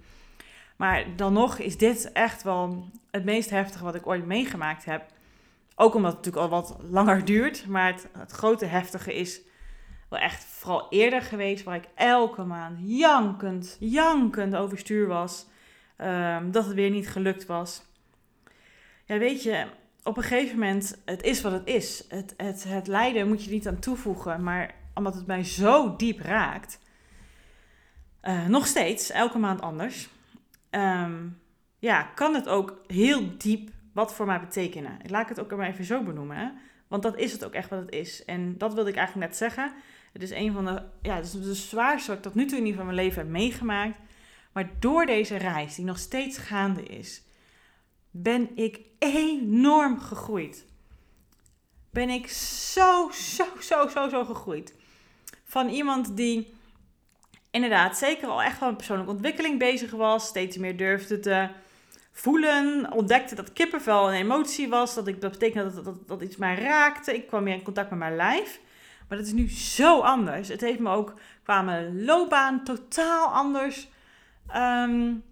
Maar 0.76 1.06
dan 1.16 1.34
nog 1.34 1.58
is 1.58 1.78
dit 1.78 2.12
echt 2.12 2.44
wel 2.44 2.88
het 3.12 3.26
meest 3.26 3.50
heftige 3.50 3.84
wat 3.84 3.96
ik 3.96 4.08
ooit 4.08 4.26
meegemaakt 4.26 4.86
heb. 4.86 5.04
Ook 5.82 5.96
omdat 5.96 6.14
het 6.16 6.26
natuurlijk 6.26 6.54
al 6.54 6.62
wat 6.62 6.78
langer 6.90 7.26
duurt. 7.26 7.68
Maar 7.68 7.88
het, 7.92 8.08
het 8.18 8.32
grote 8.32 8.66
heftige 8.66 9.16
is 9.16 9.42
wel 10.10 10.20
echt 10.20 10.44
vooral 10.44 10.88
eerder 10.90 11.22
geweest. 11.22 11.64
Waar 11.64 11.76
ik 11.76 11.88
elke 11.96 12.44
maand 12.44 12.80
jankend, 12.82 13.78
jankend 13.80 14.56
overstuur 14.56 15.08
was. 15.08 15.48
Um, 15.98 16.52
dat 16.52 16.66
het 16.66 16.74
weer 16.74 16.90
niet 16.90 17.10
gelukt 17.10 17.46
was. 17.46 17.84
Ja, 19.06 19.18
weet 19.18 19.44
je, 19.44 19.66
op 20.04 20.18
een 20.18 20.24
gegeven 20.24 20.60
moment, 20.60 21.02
het 21.06 21.24
is 21.24 21.42
wat 21.42 21.52
het 21.52 21.68
is. 21.68 22.06
Het, 22.08 22.34
het, 22.38 22.64
het 22.64 22.88
lijden 22.88 23.28
moet 23.28 23.44
je 23.44 23.52
niet 23.52 23.68
aan 23.68 23.80
toevoegen, 23.80 24.44
maar 24.44 24.76
omdat 24.94 25.16
het 25.16 25.28
mij 25.28 25.44
zo 25.44 25.96
diep 25.96 26.20
raakt, 26.20 26.80
uh, 28.24 28.46
nog 28.46 28.68
steeds, 28.68 29.10
elke 29.10 29.38
maand 29.38 29.62
anders, 29.62 30.10
um, 30.72 31.40
ja, 31.78 32.04
kan 32.04 32.36
het 32.36 32.48
ook 32.48 32.82
heel 32.88 33.38
diep 33.38 33.70
wat 34.00 34.14
voor 34.14 34.26
mij 34.26 34.40
betekenen. 34.40 34.98
Laat 35.08 35.22
ik 35.22 35.36
het 35.36 35.40
ook 35.40 35.58
maar 35.58 35.68
even 35.68 35.86
zo 35.86 36.04
benoemen, 36.04 36.38
hè? 36.38 36.48
want 36.88 37.04
dat 37.04 37.18
is 37.18 37.32
het 37.32 37.46
ook 37.46 37.54
echt 37.54 37.70
wat 37.70 37.80
het 37.80 37.92
is. 37.92 38.26
En 38.26 38.58
dat 38.58 38.74
wilde 38.74 38.90
ik 38.90 38.96
eigenlijk 38.96 39.28
net 39.28 39.38
zeggen. 39.38 39.74
Het 40.14 40.22
is 40.22 40.32
een 40.32 40.54
van 40.54 40.66
de, 40.66 40.84
ja, 41.02 41.16
het 41.16 41.26
is 41.26 41.32
de 41.32 41.54
zwaarste 41.54 42.08
wat 42.08 42.18
ik 42.18 42.24
tot 42.24 42.36
nu 42.36 42.46
toe 42.46 42.58
in 42.58 42.66
ieder 42.66 42.80
geval 42.80 42.94
mijn 42.94 43.06
leven 43.06 43.22
heb 43.22 43.32
meegemaakt. 43.32 43.98
Maar 44.52 44.70
door 44.80 45.06
deze 45.06 45.38
reis, 45.38 45.76
die 45.76 45.86
nog 45.86 45.98
steeds 45.98 46.38
gaande 46.38 46.84
is, 46.84 47.24
ben 48.12 48.50
ik 48.56 48.82
enorm 49.00 50.00
gegroeid. 50.00 50.66
Ben 51.92 52.10
ik 52.10 52.28
zo, 52.28 53.10
zo, 53.12 53.46
zo, 53.60 53.88
zo, 53.88 54.10
zo 54.10 54.26
gegroeid. 54.26 54.74
Van 55.44 55.70
iemand 55.70 56.16
die 56.16 56.54
inderdaad 57.52 57.98
zeker 57.98 58.28
al 58.28 58.42
echt 58.42 58.60
wel 58.60 58.70
een 58.70 58.76
persoonlijke 58.76 59.12
ontwikkeling 59.12 59.60
bezig 59.60 59.92
was, 59.92 60.28
steeds 60.28 60.58
meer 60.58 60.78
durfde 60.78 61.20
te 61.20 61.50
voelen, 62.20 62.92
ontdekte 62.92 63.36
dat 63.36 63.54
kippenvel 63.54 64.08
een 64.08 64.18
emotie 64.18 64.70
was, 64.70 64.96
dat, 64.96 65.08
ik, 65.08 65.22
dat 65.22 65.32
betekende 65.32 65.74
dat, 65.74 65.86
dat, 65.86 66.08
dat 66.08 66.22
iets 66.22 66.36
mij 66.36 66.56
raakte. 66.56 67.16
Ik 67.16 67.28
kwam 67.28 67.44
meer 67.44 67.54
in 67.54 67.64
contact 67.64 67.90
met 67.90 68.00
mijn 68.00 68.16
lijf. 68.16 68.60
Maar 69.08 69.18
dat 69.18 69.28
is 69.28 69.34
nu 69.34 69.50
zo 69.50 70.00
anders. 70.00 70.48
Het 70.48 70.62
heeft 70.62 70.80
me 70.80 70.90
ook 70.90 71.14
qua 71.44 71.62
mijn 71.62 72.06
loopbaan 72.06 72.64
totaal 72.64 73.28
anders 73.28 73.88
um, 74.56 75.24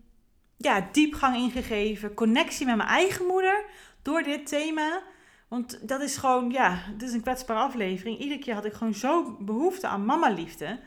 ja, 0.57 0.87
diepgang 0.91 1.35
ingegeven. 1.35 2.13
Connectie 2.13 2.65
met 2.65 2.75
mijn 2.75 2.89
eigen 2.89 3.25
moeder 3.25 3.63
door 4.01 4.23
dit 4.23 4.47
thema. 4.47 5.01
Want 5.47 5.87
dat 5.87 6.01
is 6.01 6.17
gewoon, 6.17 6.49
ja, 6.49 6.73
het 6.75 7.01
is 7.01 7.13
een 7.13 7.21
kwetsbare 7.21 7.59
aflevering. 7.59 8.19
Iedere 8.19 8.39
keer 8.39 8.53
had 8.53 8.65
ik 8.65 8.73
gewoon 8.73 8.93
zo 8.93 9.37
behoefte 9.39 9.87
aan 9.87 10.05
mama-liefde. 10.05 10.79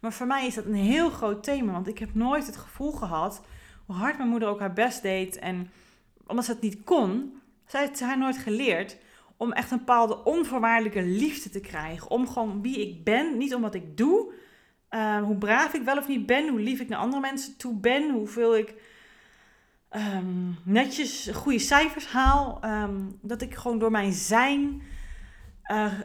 Maar 0.00 0.12
voor 0.12 0.26
mij 0.26 0.46
is 0.46 0.54
dat 0.54 0.64
een 0.64 0.74
heel 0.74 1.10
groot 1.10 1.42
thema. 1.42 1.72
Want 1.72 1.88
ik 1.88 1.98
heb 1.98 2.14
nooit 2.14 2.46
het 2.46 2.56
gevoel 2.56 2.92
gehad 2.92 3.42
hoe 3.86 3.96
hard 3.96 4.16
mijn 4.16 4.28
moeder 4.28 4.48
ook 4.48 4.60
haar 4.60 4.72
best 4.72 5.02
deed. 5.02 5.38
En 5.38 5.70
omdat 6.26 6.44
ze 6.44 6.52
het 6.52 6.60
niet 6.60 6.84
kon, 6.84 7.40
zij 7.66 7.80
heeft 7.80 8.00
haar 8.00 8.18
nooit 8.18 8.38
geleerd 8.38 8.96
om 9.36 9.52
echt 9.52 9.70
een 9.70 9.78
bepaalde 9.78 10.24
onvoorwaardelijke 10.24 11.02
liefde 11.02 11.50
te 11.50 11.60
krijgen. 11.60 12.10
Om 12.10 12.28
gewoon 12.28 12.62
wie 12.62 12.80
ik 12.80 13.04
ben, 13.04 13.36
niet 13.36 13.54
om 13.54 13.62
wat 13.62 13.74
ik 13.74 13.96
doe. 13.96 14.32
Uh, 14.90 15.22
hoe 15.22 15.36
braaf 15.36 15.74
ik 15.74 15.82
wel 15.82 15.96
of 15.96 16.08
niet 16.08 16.26
ben, 16.26 16.48
hoe 16.48 16.60
lief 16.60 16.80
ik 16.80 16.88
naar 16.88 16.98
andere 16.98 17.20
mensen 17.20 17.56
toe 17.56 17.74
ben, 17.74 18.10
hoeveel 18.10 18.56
ik 18.56 18.74
um, 19.90 20.56
netjes 20.64 21.30
goede 21.32 21.58
cijfers 21.58 22.06
haal. 22.06 22.60
Um, 22.64 23.18
dat 23.22 23.42
ik 23.42 23.54
gewoon 23.54 23.78
door 23.78 23.90
mijn 23.90 24.12
zijn 24.12 24.82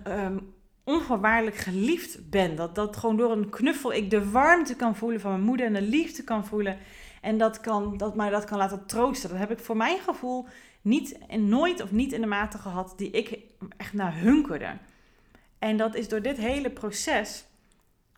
um, 0.08 0.54
onvoorwaardelijk 0.90 1.56
geliefd 1.56 2.30
ben. 2.30 2.56
Dat, 2.56 2.76
dat 2.76 2.98
gewoon 2.98 3.18
door 3.18 3.32
een 3.32 3.50
knuffel 3.50 3.94
ik 3.94 4.10
de 4.10 4.30
warmte 4.30 4.76
kan 4.76 4.96
voelen 4.96 5.20
van 5.20 5.32
mijn 5.32 5.44
moeder 5.44 5.66
en 5.66 5.74
de 5.74 5.82
liefde 5.82 6.24
kan 6.24 6.46
voelen. 6.46 6.78
En 7.22 7.38
dat, 7.38 7.60
kan, 7.60 7.98
dat 7.98 8.16
mij 8.16 8.30
dat 8.30 8.46
kan 8.46 8.58
laten 8.58 8.86
troosten. 8.86 9.30
Dat 9.30 9.38
heb 9.38 9.52
ik 9.52 9.60
voor 9.60 9.78
mijn 9.78 10.00
gevoel 10.00 10.48
niet 10.82 11.18
en 11.28 11.50
nooit 11.50 11.82
of 11.82 11.92
niet 11.92 12.14
in 12.14 12.22
de 12.22 12.28
mate 12.28 12.58
gehad 12.58 12.94
die 12.98 13.12
ik 13.12 13.40
echt 13.78 13.94
naar 13.94 14.20
hunkerde. 14.20 14.78
En 15.60 15.78
dat 15.78 15.96
is 15.96 16.08
door 16.08 16.22
dit 16.22 16.38
hele 16.38 16.70
proces 16.70 17.46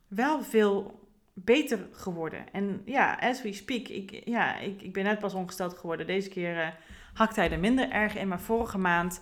wel 0.08 0.44
veel 0.44 1.00
beter 1.34 1.88
geworden. 1.92 2.46
En 2.52 2.82
ja, 2.86 3.18
as 3.20 3.42
we 3.42 3.54
speak, 3.54 3.88
ik, 3.88 4.22
ja, 4.26 4.58
ik, 4.58 4.82
ik 4.82 4.94
ben 4.94 5.04
net 5.04 5.20
pas 5.20 5.34
ongesteld 5.34 5.78
geworden. 5.78 6.08
Deze 6.08 6.30
keer 6.30 6.56
uh, 6.56 6.68
hakt 7.14 7.36
hij 7.36 7.52
er 7.52 7.60
minder 7.60 7.90
erg 7.90 8.16
in. 8.16 8.28
Maar 8.28 8.42
vorige 8.42 8.78
maand 8.78 9.22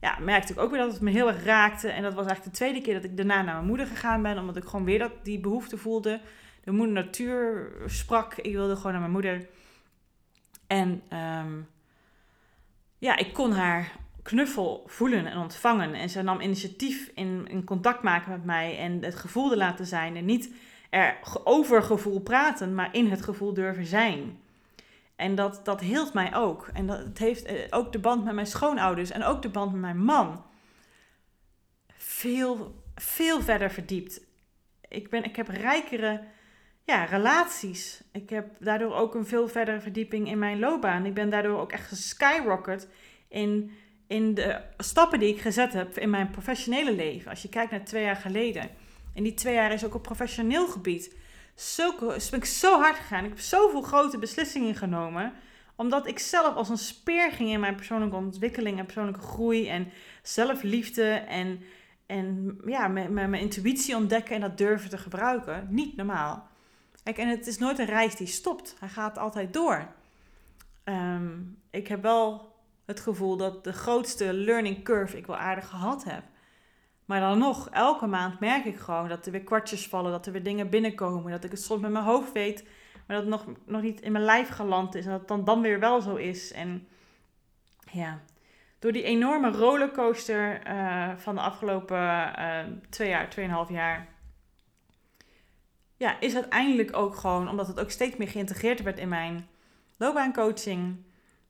ja, 0.00 0.18
merkte 0.18 0.52
ik 0.52 0.58
ook 0.58 0.70
weer 0.70 0.80
dat 0.80 0.92
het 0.92 1.00
me 1.00 1.10
heel 1.10 1.28
erg 1.28 1.44
raakte. 1.44 1.88
En 1.88 2.02
dat 2.02 2.14
was 2.14 2.26
eigenlijk 2.26 2.56
de 2.56 2.64
tweede 2.64 2.80
keer 2.80 2.94
dat 2.94 3.04
ik 3.04 3.16
daarna 3.16 3.42
naar 3.42 3.54
mijn 3.54 3.66
moeder 3.66 3.86
gegaan 3.86 4.22
ben. 4.22 4.38
Omdat 4.38 4.56
ik 4.56 4.64
gewoon 4.64 4.84
weer 4.84 4.98
dat, 4.98 5.12
die 5.22 5.40
behoefte 5.40 5.76
voelde. 5.76 6.20
De 6.64 6.70
moeder 6.70 6.94
natuur 6.94 7.72
sprak. 7.86 8.34
Ik 8.34 8.52
wilde 8.52 8.76
gewoon 8.76 8.92
naar 8.92 9.00
mijn 9.00 9.12
moeder. 9.12 9.46
En 10.66 11.02
um, 11.12 11.68
ja, 12.98 13.16
ik 13.16 13.32
kon 13.32 13.52
haar 13.52 13.92
knuffel 14.22 14.82
voelen 14.86 15.26
en 15.26 15.38
ontvangen. 15.38 15.94
En 15.94 16.10
ze 16.10 16.22
nam 16.22 16.40
initiatief 16.40 17.10
in, 17.14 17.46
in 17.48 17.64
contact 17.64 18.02
maken 18.02 18.30
met 18.30 18.44
mij 18.44 18.78
en 18.78 19.04
het 19.04 19.14
gevoel 19.14 19.48
te 19.48 19.56
laten 19.56 19.86
zijn. 19.86 20.16
En 20.16 20.24
niet 20.24 20.52
er 20.90 21.18
over 21.44 21.82
gevoel 21.82 22.20
praten, 22.20 22.74
maar 22.74 22.94
in 22.94 23.10
het 23.10 23.22
gevoel 23.22 23.54
durven 23.54 23.86
zijn. 23.86 24.38
En 25.18 25.34
dat, 25.34 25.60
dat 25.64 25.80
hield 25.80 26.12
mij 26.12 26.34
ook. 26.34 26.70
En 26.72 26.86
dat 26.86 26.98
het 26.98 27.18
heeft 27.18 27.44
eh, 27.44 27.54
ook 27.70 27.92
de 27.92 27.98
band 27.98 28.24
met 28.24 28.34
mijn 28.34 28.46
schoonouders 28.46 29.10
en 29.10 29.24
ook 29.24 29.42
de 29.42 29.48
band 29.48 29.72
met 29.72 29.80
mijn 29.80 30.04
man 30.04 30.44
veel, 31.96 32.84
veel 32.94 33.40
verder 33.40 33.70
verdiept. 33.70 34.20
Ik, 34.88 35.10
ben, 35.10 35.24
ik 35.24 35.36
heb 35.36 35.48
rijkere 35.48 36.24
ja, 36.84 37.04
relaties. 37.04 38.02
Ik 38.12 38.30
heb 38.30 38.46
daardoor 38.58 38.94
ook 38.94 39.14
een 39.14 39.26
veel 39.26 39.48
verdere 39.48 39.80
verdieping 39.80 40.28
in 40.28 40.38
mijn 40.38 40.58
loopbaan. 40.58 41.06
Ik 41.06 41.14
ben 41.14 41.30
daardoor 41.30 41.58
ook 41.58 41.72
echt 41.72 41.88
geskyrocket 41.88 42.88
in, 43.28 43.70
in 44.06 44.34
de 44.34 44.60
stappen 44.76 45.18
die 45.18 45.34
ik 45.34 45.40
gezet 45.40 45.72
heb 45.72 45.98
in 45.98 46.10
mijn 46.10 46.30
professionele 46.30 46.92
leven. 46.92 47.30
Als 47.30 47.42
je 47.42 47.48
kijkt 47.48 47.70
naar 47.70 47.84
twee 47.84 48.02
jaar 48.02 48.16
geleden. 48.16 48.70
In 49.14 49.22
die 49.22 49.34
twee 49.34 49.54
jaar 49.54 49.72
is 49.72 49.84
ook 49.84 49.94
op 49.94 50.02
professioneel 50.02 50.68
gebied 50.68 51.16
zulke, 51.60 52.06
ben 52.30 52.38
ik 52.38 52.44
zo 52.44 52.80
hard 52.80 52.96
gegaan. 52.96 53.24
Ik 53.24 53.30
heb 53.30 53.40
zoveel 53.40 53.82
grote 53.82 54.18
beslissingen 54.18 54.74
genomen. 54.74 55.32
Omdat 55.76 56.06
ik 56.06 56.18
zelf 56.18 56.54
als 56.54 56.68
een 56.68 56.78
speer 56.78 57.32
ging 57.32 57.50
in 57.50 57.60
mijn 57.60 57.74
persoonlijke 57.74 58.16
ontwikkeling 58.16 58.78
en 58.78 58.84
persoonlijke 58.84 59.20
groei 59.20 59.68
en 59.68 59.92
zelfliefde 60.22 61.10
en, 61.12 61.60
en 62.06 62.58
ja, 62.64 62.88
mijn, 62.88 63.12
mijn, 63.12 63.30
mijn 63.30 63.42
intuïtie 63.42 63.96
ontdekken 63.96 64.34
en 64.34 64.40
dat 64.40 64.58
durven 64.58 64.90
te 64.90 64.98
gebruiken. 64.98 65.66
Niet 65.70 65.96
normaal. 65.96 66.48
Kijk, 67.02 67.18
en 67.18 67.28
het 67.28 67.46
is 67.46 67.58
nooit 67.58 67.78
een 67.78 67.86
reis 67.86 68.16
die 68.16 68.26
stopt. 68.26 68.76
Hij 68.78 68.88
gaat 68.88 69.18
altijd 69.18 69.52
door. 69.52 69.88
Ehm, 70.84 71.40
ik 71.70 71.88
heb 71.88 72.02
wel 72.02 72.54
het 72.84 73.00
gevoel 73.00 73.36
dat 73.36 73.64
de 73.64 73.72
grootste 73.72 74.32
learning 74.32 74.84
curve 74.84 75.16
ik 75.16 75.26
wel 75.26 75.36
aardig 75.36 75.68
gehad 75.68 76.04
heb. 76.04 76.22
Maar 77.08 77.20
dan 77.20 77.38
nog, 77.38 77.68
elke 77.68 78.06
maand 78.06 78.40
merk 78.40 78.64
ik 78.64 78.76
gewoon 78.76 79.08
dat 79.08 79.26
er 79.26 79.32
weer 79.32 79.44
kwartjes 79.44 79.88
vallen, 79.88 80.10
dat 80.10 80.26
er 80.26 80.32
weer 80.32 80.42
dingen 80.42 80.70
binnenkomen. 80.70 81.30
Dat 81.30 81.44
ik 81.44 81.50
het 81.50 81.62
soms 81.62 81.80
met 81.80 81.90
mijn 81.90 82.04
hoofd 82.04 82.32
weet, 82.32 82.62
maar 83.06 83.16
dat 83.16 83.26
het 83.26 83.28
nog, 83.28 83.56
nog 83.66 83.82
niet 83.82 84.00
in 84.00 84.12
mijn 84.12 84.24
lijf 84.24 84.48
geland 84.48 84.94
is. 84.94 85.04
En 85.04 85.10
dat 85.10 85.18
het 85.18 85.28
dan, 85.28 85.44
dan 85.44 85.60
weer 85.60 85.80
wel 85.80 86.00
zo 86.00 86.14
is. 86.14 86.52
En 86.52 86.88
ja, 87.92 88.20
door 88.78 88.92
die 88.92 89.02
enorme 89.02 89.50
rollercoaster 89.50 90.66
uh, 90.66 91.16
van 91.16 91.34
de 91.34 91.40
afgelopen 91.40 91.98
uh, 92.38 92.58
twee 92.90 93.08
jaar, 93.08 93.30
tweeënhalf 93.30 93.70
jaar. 93.70 94.08
Ja, 95.96 96.20
is 96.20 96.34
uiteindelijk 96.34 96.96
ook 96.96 97.16
gewoon, 97.16 97.48
omdat 97.48 97.66
het 97.66 97.80
ook 97.80 97.90
steeds 97.90 98.16
meer 98.16 98.28
geïntegreerd 98.28 98.82
werd 98.82 98.98
in 98.98 99.08
mijn 99.08 99.48
loopbaancoaching 99.96 100.96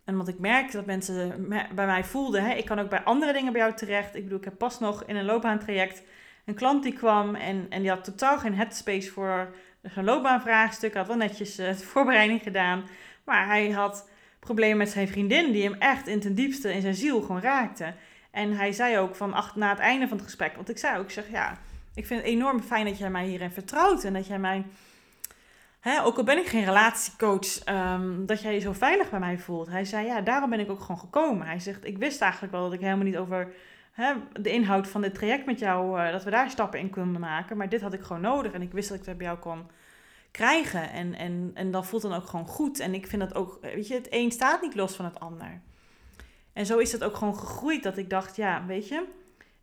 en 0.08 0.14
omdat 0.14 0.28
ik 0.28 0.38
merkte 0.38 0.76
dat 0.76 0.86
mensen 0.86 1.48
bij 1.74 1.86
mij 1.86 2.04
voelden, 2.04 2.44
hè, 2.44 2.54
ik 2.54 2.64
kan 2.64 2.78
ook 2.78 2.88
bij 2.88 3.02
andere 3.02 3.32
dingen 3.32 3.52
bij 3.52 3.60
jou 3.60 3.74
terecht. 3.74 4.14
Ik 4.14 4.22
bedoel, 4.22 4.38
ik 4.38 4.44
heb 4.44 4.58
pas 4.58 4.78
nog 4.78 5.04
in 5.04 5.16
een 5.16 5.24
loopbaantraject 5.24 6.02
een 6.44 6.54
klant 6.54 6.82
die 6.82 6.92
kwam 6.92 7.34
en, 7.34 7.66
en 7.68 7.80
die 7.80 7.90
had 7.90 8.04
totaal 8.04 8.38
geen 8.38 8.54
headspace 8.54 9.10
voor 9.10 9.54
zijn 9.82 10.04
loopbaanvraagstuk. 10.04 10.94
Had 10.94 11.06
wel 11.06 11.16
netjes 11.16 11.58
uh, 11.58 11.68
de 11.68 11.84
voorbereiding 11.92 12.42
gedaan. 12.42 12.84
Maar 13.24 13.46
hij 13.46 13.70
had 13.70 14.08
problemen 14.38 14.76
met 14.76 14.90
zijn 14.90 15.08
vriendin 15.08 15.52
die 15.52 15.62
hem 15.62 15.74
echt 15.74 16.06
in 16.06 16.20
ten 16.20 16.34
diepste 16.34 16.72
in 16.72 16.80
zijn 16.80 16.94
ziel 16.94 17.20
gewoon 17.20 17.40
raakte. 17.40 17.94
En 18.30 18.52
hij 18.52 18.72
zei 18.72 18.98
ook 18.98 19.14
van 19.14 19.32
ach, 19.32 19.56
na 19.56 19.70
het 19.70 19.78
einde 19.78 20.08
van 20.08 20.16
het 20.16 20.26
gesprek, 20.26 20.56
want 20.56 20.68
ik 20.68 20.78
zei 20.78 20.98
ook, 20.98 21.04
ik 21.04 21.10
zeg 21.10 21.30
ja, 21.30 21.58
ik 21.94 22.06
vind 22.06 22.20
het 22.20 22.28
enorm 22.28 22.62
fijn 22.62 22.84
dat 22.84 22.98
jij 22.98 23.10
mij 23.10 23.26
hierin 23.26 23.50
vertrouwt 23.50 24.04
en 24.04 24.12
dat 24.12 24.26
jij 24.26 24.38
mij 24.38 24.64
Hè, 25.80 26.04
ook 26.04 26.16
al 26.16 26.24
ben 26.24 26.38
ik 26.38 26.46
geen 26.46 26.64
relatiecoach, 26.64 27.68
um, 27.68 28.26
dat 28.26 28.42
jij 28.42 28.54
je 28.54 28.60
zo 28.60 28.72
veilig 28.72 29.10
bij 29.10 29.18
mij 29.18 29.38
voelt. 29.38 29.68
Hij 29.68 29.84
zei, 29.84 30.06
ja, 30.06 30.20
daarom 30.20 30.50
ben 30.50 30.60
ik 30.60 30.70
ook 30.70 30.80
gewoon 30.80 30.98
gekomen. 30.98 31.46
Hij 31.46 31.60
zegt, 31.60 31.84
ik 31.84 31.98
wist 31.98 32.20
eigenlijk 32.20 32.52
wel 32.52 32.62
dat 32.62 32.72
ik 32.72 32.80
helemaal 32.80 33.04
niet 33.04 33.16
over 33.16 33.52
hè, 33.92 34.14
de 34.32 34.50
inhoud 34.50 34.88
van 34.88 35.00
dit 35.00 35.14
traject 35.14 35.46
met 35.46 35.58
jou, 35.58 36.00
uh, 36.00 36.12
dat 36.12 36.24
we 36.24 36.30
daar 36.30 36.50
stappen 36.50 36.80
in 36.80 36.90
konden 36.90 37.20
maken. 37.20 37.56
Maar 37.56 37.68
dit 37.68 37.80
had 37.80 37.92
ik 37.92 38.02
gewoon 38.02 38.22
nodig 38.22 38.52
en 38.52 38.62
ik 38.62 38.72
wist 38.72 38.88
dat 38.88 38.98
ik 38.98 39.04
dat 39.04 39.16
bij 39.16 39.26
jou 39.26 39.38
kon 39.38 39.70
krijgen. 40.30 40.90
En, 40.90 41.14
en, 41.14 41.50
en 41.54 41.70
dat 41.70 41.86
voelt 41.86 42.02
dan 42.02 42.14
ook 42.14 42.26
gewoon 42.26 42.46
goed. 42.46 42.80
En 42.80 42.94
ik 42.94 43.06
vind 43.06 43.22
dat 43.22 43.34
ook, 43.34 43.58
weet 43.60 43.88
je, 43.88 43.94
het 43.94 44.06
een 44.10 44.30
staat 44.30 44.62
niet 44.62 44.74
los 44.74 44.94
van 44.94 45.04
het 45.04 45.20
ander. 45.20 45.60
En 46.52 46.66
zo 46.66 46.78
is 46.78 46.92
het 46.92 47.04
ook 47.04 47.16
gewoon 47.16 47.38
gegroeid 47.38 47.82
dat 47.82 47.96
ik 47.96 48.10
dacht, 48.10 48.36
ja, 48.36 48.66
weet 48.66 48.88
je, 48.88 49.04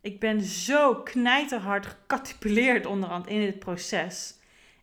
ik 0.00 0.20
ben 0.20 0.40
zo 0.40 0.94
knijterhard 0.94 1.86
gecatipuleerd 1.86 2.86
onderhand 2.86 3.26
in 3.26 3.40
dit 3.40 3.58
proces 3.58 4.35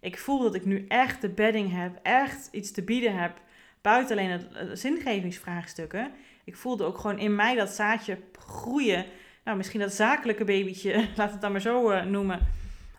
ik 0.04 0.18
voel 0.18 0.40
dat 0.40 0.56
ik 0.56 0.66
nu 0.66 0.86
echt 0.88 1.22
de 1.22 1.30
bedding 1.30 1.72
heb, 1.72 2.00
echt 2.02 2.50
iets 2.52 2.72
te 2.72 2.82
bieden 2.82 3.18
heb, 3.18 3.42
buiten 3.82 4.18
alleen 4.18 4.30
het, 4.30 4.80
zingevingsvraagstukken. 4.80 6.12
Ik 6.44 6.56
voelde 6.56 6.84
ook 6.84 6.98
gewoon 6.98 7.20
in 7.20 7.36
mij 7.36 7.56
dat 7.56 7.70
zaadje 7.70 8.18
groeien. 8.40 9.06
Nou, 9.44 9.58
misschien 9.58 9.80
dat 9.80 9.94
zakelijke 9.94 10.44
babytje, 10.44 11.08
laat 11.18 11.32
het 11.32 11.42
dan 11.42 11.52
maar 11.52 11.62
zo 11.62 11.92
uh, 11.92 12.04
noemen. 12.04 12.40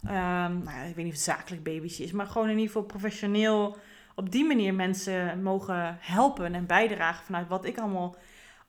Um, 0.04 0.10
nou, 0.62 0.88
ik 0.88 0.94
weet 0.94 1.04
niet 1.04 1.06
of 1.06 1.12
het 1.12 1.20
zakelijk 1.20 1.62
babytje 1.62 2.04
is, 2.04 2.12
maar 2.12 2.26
gewoon 2.26 2.48
in 2.48 2.58
ieder 2.58 2.66
geval 2.66 2.82
professioneel 2.82 3.76
op 4.14 4.30
die 4.32 4.44
manier 4.44 4.74
mensen 4.74 5.42
mogen 5.42 5.96
helpen 6.00 6.54
en 6.54 6.66
bijdragen 6.66 7.24
vanuit 7.24 7.48
wat 7.48 7.64
ik 7.64 7.78
allemaal 7.78 8.16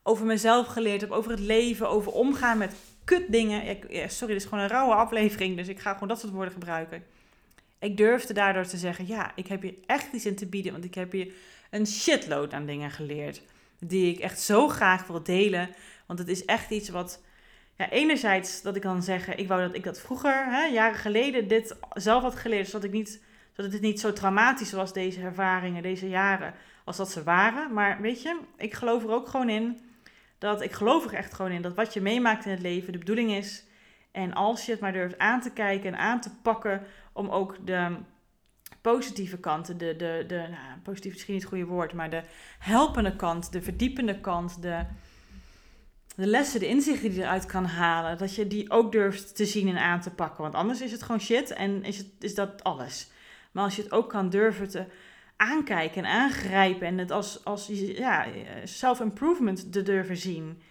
over 0.04 0.26
mezelf 0.26 0.67
geleerd 0.67 1.02
heb, 1.02 1.12
over 1.12 1.32
het 1.32 1.39
leven, 1.39 1.89
over 1.89 2.12
omgaan 2.12 2.58
met 2.58 2.76
kutdingen. 3.04 3.78
sorry, 3.91 4.34
dit 4.34 4.43
is 4.43 4.50
gewoon 4.50 4.63
een 4.63 4.69
rauwe 4.69 4.93
aflevering, 4.93 5.58
dus 5.58 5.67
ik 5.67 5.80
ga 5.80 5.93
gewoon 5.93 6.08
dat 6.08 6.19
soort 6.19 6.34
woorden 6.34 6.54
gebruiken. 6.54 7.04
Ik 7.86 7.98
durfde 7.98 8.34
daardoor 8.34 8.65
te 8.65 8.78
zeggen, 8.78 9.08
ja, 9.08 9.32
ik 9.36 9.48
heb 9.48 9.62
hier 9.62 9.76
echt 9.86 10.13
iets 10.13 10.26
in 10.26 10.36
te 10.36 10.45
bieden, 10.45 10.71
want 10.71 10.84
ik 10.84 10.95
heb 10.95 11.12
hier 11.12 11.34
een 11.69 11.88
shitload 11.88 12.54
aan 12.54 12.65
dingen 12.65 12.91
geleerd. 12.91 13.41
Die 13.80 14.13
ik 14.13 14.19
echt 14.19 14.39
zo 14.39 14.67
graag 14.67 15.08
wil 15.08 15.24
delen. 15.24 15.69
Want 16.06 16.19
het 16.19 16.28
is 16.28 16.45
echt 16.45 16.69
iets 16.69 16.89
wat, 16.89 17.21
ja, 17.78 17.89
enerzijds 17.89 18.62
dat 18.62 18.76
ik 18.76 18.82
kan 18.82 19.04
zeggen, 19.04 19.38
ik 19.38 19.48
wou 19.48 19.62
dat 19.62 19.76
ik 19.76 19.84
dat 19.84 20.00
vroeger, 20.00 20.45
hè, 20.45 20.65
jaren 20.65 20.98
geleden, 20.98 21.48
dit 21.48 21.76
zelf 21.93 22.21
had 22.24 22.36
geleerd, 22.36 22.67
zodat, 22.67 22.84
ik 22.84 22.91
niet, 22.91 23.21
zodat 23.54 23.71
het 23.71 23.82
niet 23.82 24.00
zo 24.00 24.13
traumatisch 24.13 24.71
was, 24.71 24.94
deze 24.94 25.21
ervaringen, 25.21 25.83
deze 25.83 26.10
jaren, 26.10 26.54
als 26.86 26.98
dat 26.98 27.12
ze 27.12 27.23
waren. 27.23 27.73
Maar 27.73 28.02
weet 28.02 28.21
je, 28.21 28.40
ik 28.58 28.73
geloof 28.73 29.04
er 29.04 29.12
ook 29.12 29.27
gewoon 29.27 29.50
in, 29.50 29.79
dat 30.38 30.62
ik 30.62 30.71
geloof 30.71 31.06
er 31.06 31.13
echt 31.13 31.33
gewoon 31.33 31.52
in, 31.52 31.62
dat 31.62 31.75
wat 31.75 31.94
je 31.94 32.02
meemaakt 32.02 32.46
in 32.46 32.52
het 32.52 32.62
leven 32.62 32.92
de 32.92 33.00
bedoeling 33.00 33.31
is. 33.31 33.63
En 34.12 34.33
als 34.33 34.65
je 34.65 34.71
het 34.71 34.81
maar 34.81 34.94
durft 34.94 35.17
aan 35.17 35.42
te 35.42 35.52
kijken 35.52 35.94
en 35.94 36.00
aan 36.00 36.21
te 36.21 36.29
pakken 36.42 36.81
om 37.16 37.30
ook 37.30 37.68
de 37.68 37.96
positieve 38.82 39.38
kanten, 39.38 39.78
de, 39.78 39.96
de, 39.96 40.24
de 40.28 40.36
nou, 40.36 40.80
positief 40.84 41.12
misschien 41.12 41.34
niet 41.34 41.44
het 41.44 41.52
goede 41.52 41.66
woord, 41.66 41.94
maar 41.94 42.10
de 42.10 42.24
helpende 42.60 43.16
kant, 43.16 43.52
de 43.52 43.62
verdiepende 43.62 44.20
kant, 44.20 44.62
de, 44.62 44.86
de 46.16 46.28
lessen, 46.28 46.60
de 46.60 46.68
inzichten 46.68 47.10
die 47.10 47.18
je 47.18 47.24
eruit 47.24 47.46
kan 47.46 47.66
halen, 47.66 48.18
dat 48.18 48.36
je 48.36 48.48
die 48.48 48.72
ook 48.72 48.92
durft 48.92 49.36
te 49.36 49.46
zien 49.46 49.68
en 49.68 49.78
aan 49.78 50.02
te 50.02 50.12
pakken. 50.12 50.42
Want 50.42 50.56
anders 50.56 50.82
is 50.82 50.92
het 50.92 51.04
gewoon 51.04 51.22
shit 51.22 51.52
en 51.52 51.84
is, 51.84 51.98
het, 51.98 52.08
is 52.20 52.36
dat 52.36 52.63
alles. 52.63 53.10
Maar 53.52 53.63
als 53.63 53.76
je 53.76 53.82
het 53.82 53.92
ook 53.92 54.10
kan 54.10 54.30
durven 54.30 54.70
te 54.70 54.86
aankijken 55.36 56.04
en 56.04 56.12
aangrijpen 56.12 56.88
en 56.88 56.98
het 56.98 57.12
als, 57.12 57.46
als 57.46 57.68
ja, 57.74 58.26
self-improvement 58.63 59.72
te 59.72 59.82
durven 59.82 60.18
zien. 60.18 60.62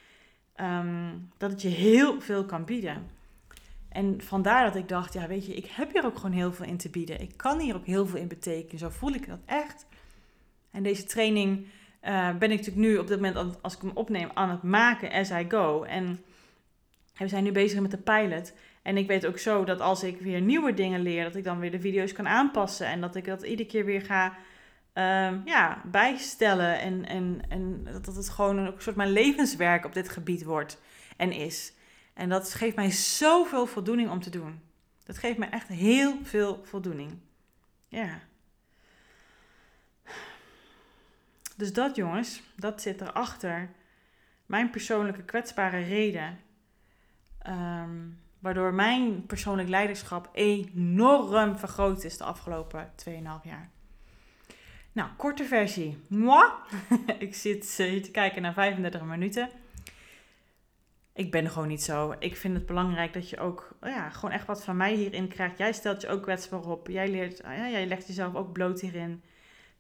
ehm, 0.54 1.12
dat 1.36 1.50
het 1.50 1.62
je 1.62 1.68
heel 1.68 2.20
veel 2.20 2.44
kan 2.44 2.64
bieden. 2.64 3.10
En 3.94 4.22
vandaar 4.22 4.64
dat 4.64 4.76
ik 4.76 4.88
dacht, 4.88 5.12
ja 5.12 5.26
weet 5.26 5.46
je, 5.46 5.54
ik 5.54 5.66
heb 5.66 5.92
hier 5.92 6.04
ook 6.04 6.16
gewoon 6.16 6.32
heel 6.32 6.52
veel 6.52 6.66
in 6.66 6.76
te 6.76 6.88
bieden. 6.88 7.20
Ik 7.20 7.32
kan 7.36 7.60
hier 7.60 7.74
ook 7.74 7.86
heel 7.86 8.06
veel 8.06 8.18
in 8.18 8.28
betekenen. 8.28 8.78
Zo 8.78 8.88
voel 8.88 9.12
ik 9.12 9.28
dat 9.28 9.38
echt. 9.46 9.86
En 10.70 10.82
deze 10.82 11.04
training 11.04 11.66
uh, 12.02 12.36
ben 12.36 12.50
ik 12.50 12.58
natuurlijk 12.58 12.86
nu 12.86 12.98
op 12.98 13.06
dit 13.06 13.20
moment, 13.20 13.62
als 13.62 13.74
ik 13.74 13.80
hem 13.80 13.90
opneem, 13.94 14.30
aan 14.34 14.50
het 14.50 14.62
maken 14.62 15.10
as 15.12 15.30
I 15.30 15.44
go. 15.48 15.82
En 15.82 16.24
we 17.16 17.28
zijn 17.28 17.44
nu 17.44 17.52
bezig 17.52 17.80
met 17.80 17.90
de 17.90 17.96
pilot. 17.96 18.52
En 18.82 18.96
ik 18.96 19.06
weet 19.06 19.26
ook 19.26 19.38
zo 19.38 19.64
dat 19.64 19.80
als 19.80 20.02
ik 20.02 20.20
weer 20.20 20.40
nieuwe 20.40 20.74
dingen 20.74 21.00
leer, 21.00 21.24
dat 21.24 21.36
ik 21.36 21.44
dan 21.44 21.58
weer 21.58 21.70
de 21.70 21.80
video's 21.80 22.12
kan 22.12 22.28
aanpassen. 22.28 22.86
En 22.86 23.00
dat 23.00 23.16
ik 23.16 23.24
dat 23.24 23.42
iedere 23.42 23.68
keer 23.68 23.84
weer 23.84 24.02
ga 24.02 24.26
um, 24.26 25.42
ja, 25.44 25.82
bijstellen. 25.84 26.80
En, 26.80 27.06
en, 27.06 27.40
en 27.48 27.86
dat 28.02 28.16
het 28.16 28.28
gewoon 28.28 28.56
een, 28.56 28.72
soort 28.78 28.96
mijn 28.96 29.12
levenswerk 29.12 29.84
op 29.84 29.94
dit 29.94 30.08
gebied 30.08 30.44
wordt 30.44 30.80
en 31.16 31.32
is. 31.32 31.72
En 32.14 32.28
dat 32.28 32.54
geeft 32.54 32.76
mij 32.76 32.90
zoveel 32.90 33.66
voldoening 33.66 34.10
om 34.10 34.20
te 34.20 34.30
doen. 34.30 34.60
Dat 35.04 35.18
geeft 35.18 35.38
mij 35.38 35.50
echt 35.50 35.68
heel 35.68 36.18
veel 36.22 36.60
voldoening. 36.64 37.18
Ja. 37.88 38.20
Dus 41.56 41.72
dat 41.72 41.96
jongens, 41.96 42.42
dat 42.56 42.82
zit 42.82 43.00
erachter. 43.00 43.70
Mijn 44.46 44.70
persoonlijke 44.70 45.22
kwetsbare 45.22 45.82
reden. 45.82 46.38
Ehm, 47.38 48.08
waardoor 48.38 48.74
mijn 48.74 49.26
persoonlijk 49.26 49.68
leiderschap 49.68 50.28
enorm 50.32 51.58
vergroot 51.58 52.04
is 52.04 52.16
de 52.16 52.24
afgelopen 52.24 52.92
2,5 52.96 53.44
jaar. 53.44 53.70
Nou, 54.92 55.10
korte 55.16 55.44
versie. 55.44 55.98
Ik 57.18 57.34
zit 57.34 57.74
hier 57.76 58.02
te 58.02 58.10
kijken 58.10 58.42
naar 58.42 58.52
35 58.52 59.02
minuten. 59.02 59.48
Ik 61.14 61.30
ben 61.30 61.50
gewoon 61.50 61.68
niet 61.68 61.82
zo. 61.82 62.14
Ik 62.18 62.36
vind 62.36 62.54
het 62.54 62.66
belangrijk 62.66 63.12
dat 63.12 63.30
je 63.30 63.38
ook 63.38 63.76
ja, 63.82 64.10
gewoon 64.10 64.34
echt 64.34 64.46
wat 64.46 64.64
van 64.64 64.76
mij 64.76 64.94
hierin 64.94 65.28
krijgt. 65.28 65.58
Jij 65.58 65.72
stelt 65.72 66.00
je 66.00 66.08
ook 66.08 66.22
kwetsbaar 66.22 66.66
op. 66.66 66.88
Jij, 66.88 67.08
leert, 67.08 67.38
ja, 67.38 67.68
jij 67.68 67.86
legt 67.86 68.06
jezelf 68.06 68.34
ook 68.34 68.52
bloot 68.52 68.80
hierin 68.80 69.22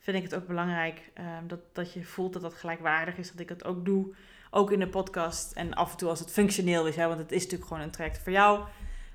vind 0.04 0.16
ik 0.16 0.22
het 0.22 0.34
ook 0.34 0.46
belangrijk 0.46 1.12
um, 1.18 1.48
dat, 1.48 1.60
dat 1.72 1.92
je 1.92 2.04
voelt 2.04 2.32
dat 2.32 2.42
dat 2.42 2.54
gelijkwaardig 2.54 3.16
is. 3.16 3.30
Dat 3.30 3.40
ik 3.40 3.48
het 3.48 3.64
ook 3.64 3.84
doe, 3.84 4.14
ook 4.50 4.72
in 4.72 4.78
de 4.78 4.88
podcast. 4.88 5.52
En 5.52 5.74
af 5.74 5.90
en 5.90 5.96
toe 5.96 6.08
als 6.08 6.20
het 6.20 6.30
functioneel 6.30 6.86
is, 6.86 6.96
hè, 6.96 7.06
want 7.06 7.18
het 7.18 7.32
is 7.32 7.42
natuurlijk 7.42 7.68
gewoon 7.68 7.82
een 7.82 7.90
traject 7.90 8.18
voor 8.18 8.32
jou. 8.32 8.64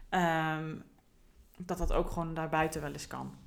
Um, 0.10 0.84
dat 1.58 1.78
dat 1.78 1.94
ook 1.94 2.10
gewoon 2.10 2.34
daarbuiten 2.34 2.82
wel 2.82 2.92
eens 2.92 3.08
kan. 3.08 3.38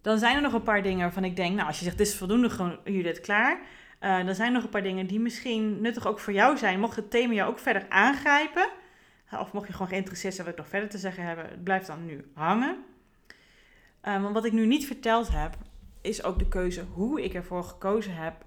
Dan 0.00 0.18
zijn 0.18 0.36
er 0.36 0.42
nog 0.42 0.52
een 0.52 0.62
paar 0.62 0.82
dingen 0.82 1.00
waarvan 1.00 1.24
ik 1.24 1.36
denk, 1.36 1.54
nou 1.54 1.66
als 1.66 1.78
je 1.78 1.84
zegt 1.84 1.98
dit 1.98 2.06
is 2.06 2.16
voldoende, 2.16 2.50
gewoon 2.50 2.78
Judith, 2.84 3.20
klaar. 3.20 3.60
Uh, 4.00 4.24
dan 4.24 4.34
zijn 4.34 4.48
er 4.48 4.54
nog 4.54 4.62
een 4.62 4.68
paar 4.68 4.82
dingen 4.82 5.06
die 5.06 5.20
misschien 5.20 5.80
nuttig 5.80 6.06
ook 6.06 6.18
voor 6.18 6.32
jou 6.32 6.56
zijn. 6.56 6.80
Mocht 6.80 6.96
het 6.96 7.10
thema 7.10 7.32
jou 7.32 7.50
ook 7.50 7.58
verder 7.58 7.86
aangrijpen, 7.88 8.68
of 9.32 9.52
mocht 9.52 9.66
je 9.66 9.72
gewoon 9.72 9.88
geïnteresseerd 9.88 10.34
zijn 10.34 10.46
wat 10.46 10.56
ik 10.56 10.62
nog 10.62 10.70
verder 10.70 10.88
te 10.88 10.98
zeggen 10.98 11.24
heb, 11.24 11.50
het 11.50 11.64
blijft 11.64 11.86
dan 11.86 12.06
nu 12.06 12.30
hangen. 12.34 12.84
Want 14.02 14.34
wat 14.34 14.44
ik 14.44 14.52
nu 14.52 14.66
niet 14.66 14.86
verteld 14.86 15.28
heb, 15.28 15.56
is 16.00 16.22
ook 16.22 16.38
de 16.38 16.48
keuze 16.48 16.84
hoe 16.92 17.22
ik 17.22 17.34
ervoor 17.34 17.64
gekozen 17.64 18.14
heb 18.14 18.44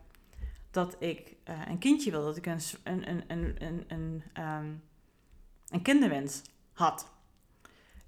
dat 0.71 0.95
ik 0.99 1.35
uh, 1.49 1.55
een 1.67 1.77
kindje 1.77 2.11
wil. 2.11 2.23
Dat 2.23 2.37
ik 2.37 2.45
een, 2.45 2.59
een, 2.83 3.09
een, 3.09 3.23
een, 3.27 3.85
een, 3.87 4.23
een, 4.33 4.81
een 5.69 5.81
kinderwens 5.81 6.41
had. 6.73 7.11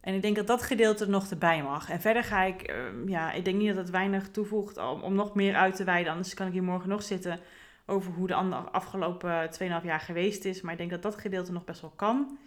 En 0.03 0.13
ik 0.13 0.21
denk 0.21 0.35
dat 0.35 0.47
dat 0.47 0.63
gedeelte 0.63 1.09
nog 1.09 1.29
erbij 1.29 1.63
mag. 1.63 1.89
En 1.89 2.01
verder 2.01 2.23
ga 2.23 2.41
ik, 2.43 2.71
uh, 2.71 3.09
ja, 3.09 3.31
ik 3.31 3.45
denk 3.45 3.57
niet 3.57 3.67
dat 3.67 3.77
het 3.77 3.89
weinig 3.89 4.29
toevoegt 4.31 4.77
om, 4.77 5.13
nog 5.13 5.35
meer 5.35 5.55
uit 5.55 5.75
te 5.75 5.83
wijden. 5.83 6.11
Anders 6.11 6.33
kan 6.33 6.47
ik 6.47 6.53
hier 6.53 6.63
morgen 6.63 6.89
nog 6.89 7.03
zitten 7.03 7.39
over 7.85 8.13
hoe 8.13 8.27
de 8.27 8.35
afgelopen 8.35 9.49
2,5 9.51 9.59
jaar 9.83 9.99
geweest 9.99 10.45
is. 10.45 10.61
Maar 10.61 10.71
ik 10.71 10.77
denk 10.77 10.89
dat 10.89 11.01
dat 11.01 11.15
gedeelte 11.15 11.51
nog 11.51 11.63
best 11.63 11.81
wel 11.81 11.93
kan. 11.95 12.37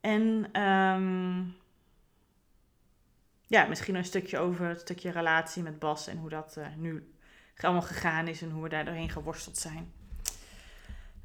En 0.00 0.22
um, 0.62 1.54
ja, 3.46 3.66
misschien 3.66 3.94
een 3.94 4.04
stukje 4.04 4.38
over 4.38 4.66
het 4.66 4.80
stukje 4.80 5.10
relatie 5.10 5.62
met 5.62 5.78
Bas 5.78 6.06
en 6.06 6.18
hoe 6.18 6.28
dat 6.28 6.56
uh, 6.58 6.66
nu 6.76 7.12
allemaal 7.60 7.82
gegaan 7.82 8.28
is 8.28 8.42
en 8.42 8.50
hoe 8.50 8.62
we 8.62 8.68
daar 8.68 8.84
doorheen 8.84 9.10
geworsteld 9.10 9.58
zijn. 9.58 9.92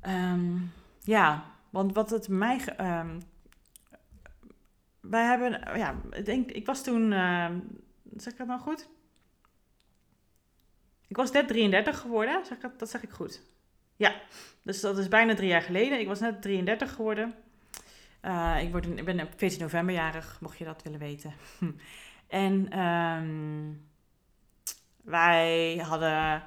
Um, 0.07 0.71
ja, 1.01 1.45
want 1.69 1.93
wat 1.93 2.09
het 2.09 2.27
mij. 2.27 2.61
Wij 5.01 5.25
hebben. 5.25 5.77
Ja, 5.77 6.01
ik 6.09 6.25
denk, 6.25 6.51
ik 6.51 6.65
was 6.65 6.83
toen. 6.83 7.11
Uh, 7.11 7.49
zeg 8.15 8.31
ik 8.31 8.39
dat 8.39 8.47
nou 8.47 8.59
goed? 8.59 8.89
Ik 11.07 11.15
was 11.15 11.31
net 11.31 11.47
33 11.47 11.99
geworden, 11.99 12.45
zeg 12.45 12.59
dat, 12.59 12.79
dat 12.79 12.89
zeg 12.89 13.03
ik 13.03 13.09
goed. 13.09 13.41
Ja, 13.95 14.13
dus 14.63 14.81
dat 14.81 14.97
is 14.97 15.07
bijna 15.07 15.35
drie 15.35 15.49
jaar 15.49 15.61
geleden. 15.61 15.99
Ik 15.99 16.07
was 16.07 16.19
net 16.19 16.41
33 16.41 16.93
geworden. 16.93 17.33
Uh, 18.21 18.57
ik, 18.61 18.71
word, 18.71 18.85
ik 18.85 19.05
ben 19.05 19.21
op 19.21 19.33
14 19.35 19.59
november 19.61 19.95
jarig, 19.95 20.37
mocht 20.41 20.57
je 20.57 20.65
dat 20.65 20.83
willen 20.83 20.99
weten. 20.99 21.33
En 22.27 22.79
um, 22.79 23.87
wij 25.03 25.77
hadden 25.77 26.43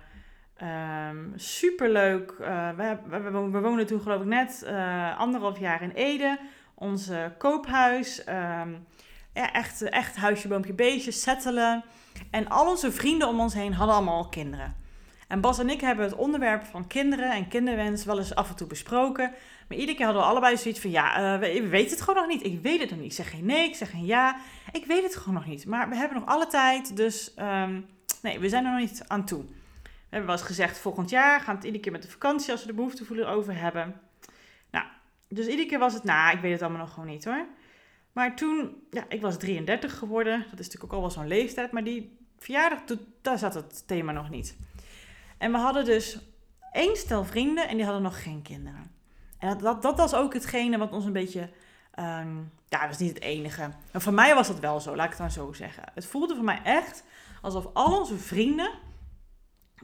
um, 0.62 1.32
superleuk. 1.36 2.34
Uh, 2.40 2.70
we, 2.70 2.98
we, 3.08 3.50
we, 3.50 3.60
woonden 3.60 3.86
toen, 3.86 4.00
geloof 4.00 4.20
ik, 4.20 4.26
net 4.26 4.62
uh, 4.66 5.18
anderhalf 5.18 5.58
jaar 5.58 5.82
in 5.82 5.90
Ede. 5.90 6.38
Onze 6.74 7.34
koophuis. 7.38 8.28
Um, 8.28 8.86
ja, 9.34 9.52
echt, 9.52 9.82
echt 9.82 10.16
huisje, 10.16 10.48
boompje, 10.48 10.72
beestje, 10.72 11.10
settelen. 11.10 11.84
En 12.30 12.48
al 12.48 12.68
onze 12.68 12.92
vrienden 12.92 13.28
om 13.28 13.40
ons 13.40 13.54
heen 13.54 13.72
hadden 13.72 13.96
allemaal 13.96 14.28
kinderen. 14.28 14.76
En 15.28 15.40
Bas 15.40 15.58
en 15.58 15.70
ik 15.70 15.80
hebben 15.80 16.04
het 16.04 16.14
onderwerp 16.14 16.64
van 16.64 16.86
kinderen 16.86 17.32
en 17.32 17.48
kinderwens 17.48 18.04
wel 18.04 18.18
eens 18.18 18.34
af 18.34 18.48
en 18.48 18.56
toe 18.56 18.66
besproken. 18.66 19.32
Maar 19.68 19.78
iedere 19.78 19.96
keer 19.96 20.06
hadden 20.06 20.24
we 20.24 20.28
allebei 20.28 20.56
zoiets 20.56 20.80
van, 20.80 20.90
ja, 20.90 21.34
uh, 21.34 21.40
we, 21.40 21.68
weten 21.68 21.90
het 21.90 22.00
gewoon 22.00 22.20
nog 22.20 22.26
niet. 22.26 22.44
Ik 22.44 22.62
weet 22.62 22.80
het 22.80 22.90
nog 22.90 22.98
niet. 22.98 23.14
Zeg 23.14 23.30
geen 23.30 23.46
nee, 23.46 23.68
ik 23.68 23.74
zeg 23.74 23.90
geen 23.90 24.04
ja. 24.04 24.36
Ik 24.72 24.86
weet 24.86 25.02
het 25.02 25.16
gewoon 25.16 25.34
nog 25.34 25.46
niet. 25.46 25.66
Maar 25.66 25.88
we 25.88 25.96
hebben 25.96 26.18
nog 26.18 26.28
alle 26.28 26.46
tijd, 26.46 26.96
dus 26.96 27.34
um, 27.38 27.86
nee, 28.22 28.38
we 28.38 28.48
zijn 28.48 28.64
er 28.64 28.70
nog 28.70 28.80
niet 28.80 29.04
aan 29.06 29.24
toe. 29.24 29.44
We 29.82 30.20
hebben 30.20 30.28
wel 30.28 30.36
eens 30.36 30.46
gezegd, 30.46 30.78
volgend 30.78 31.10
jaar 31.10 31.40
gaan 31.40 31.50
we 31.50 31.56
het 31.56 31.64
iedere 31.64 31.82
keer 31.82 31.92
met 31.92 32.02
de 32.02 32.10
vakantie 32.10 32.52
als 32.52 32.60
we 32.60 32.66
de 32.66 32.74
behoefte 32.74 33.04
voelen 33.04 33.28
over 33.28 33.60
hebben. 33.60 34.00
Dus 35.28 35.46
iedere 35.46 35.68
keer 35.68 35.78
was 35.78 35.94
het, 35.94 36.04
nou, 36.04 36.36
ik 36.36 36.40
weet 36.40 36.52
het 36.52 36.62
allemaal 36.62 36.80
nog 36.80 36.92
gewoon 36.92 37.08
niet 37.08 37.24
hoor. 37.24 37.46
Maar 38.12 38.36
toen, 38.36 38.76
ja, 38.90 39.04
ik 39.08 39.20
was 39.20 39.38
33 39.38 39.98
geworden. 39.98 40.38
Dat 40.50 40.60
is 40.60 40.66
natuurlijk 40.66 40.84
ook 40.84 40.92
al 40.92 41.00
wel 41.00 41.10
zo'n 41.10 41.26
leeftijd. 41.26 41.72
Maar 41.72 41.84
die 41.84 42.18
verjaardag, 42.38 42.80
daar 43.22 43.38
zat 43.38 43.54
het 43.54 43.86
thema 43.86 44.12
nog 44.12 44.30
niet. 44.30 44.56
En 45.38 45.52
we 45.52 45.58
hadden 45.58 45.84
dus 45.84 46.18
één 46.72 46.96
stel 46.96 47.24
vrienden 47.24 47.68
en 47.68 47.76
die 47.76 47.84
hadden 47.84 48.02
nog 48.02 48.22
geen 48.22 48.42
kinderen. 48.42 48.90
En 49.38 49.58
dat, 49.58 49.82
dat, 49.82 49.98
was 49.98 50.14
ook 50.14 50.34
hetgene 50.34 50.78
wat 50.78 50.92
ons 50.92 51.04
een 51.04 51.12
beetje. 51.12 51.40
Um, 51.98 52.52
ja, 52.68 52.80
dat 52.80 52.88
was 52.88 52.98
niet 52.98 53.14
het 53.14 53.22
enige. 53.22 53.70
Maar 53.92 54.02
voor 54.02 54.12
mij 54.12 54.34
was 54.34 54.46
dat 54.46 54.60
wel 54.60 54.80
zo, 54.80 54.96
laat 54.96 55.04
ik 55.04 55.10
het 55.10 55.20
dan 55.20 55.30
zo 55.30 55.52
zeggen. 55.52 55.82
Het 55.94 56.06
voelde 56.06 56.34
voor 56.34 56.44
mij 56.44 56.60
echt 56.64 57.04
alsof 57.42 57.66
al 57.72 57.98
onze 57.98 58.18
vrienden. 58.18 58.70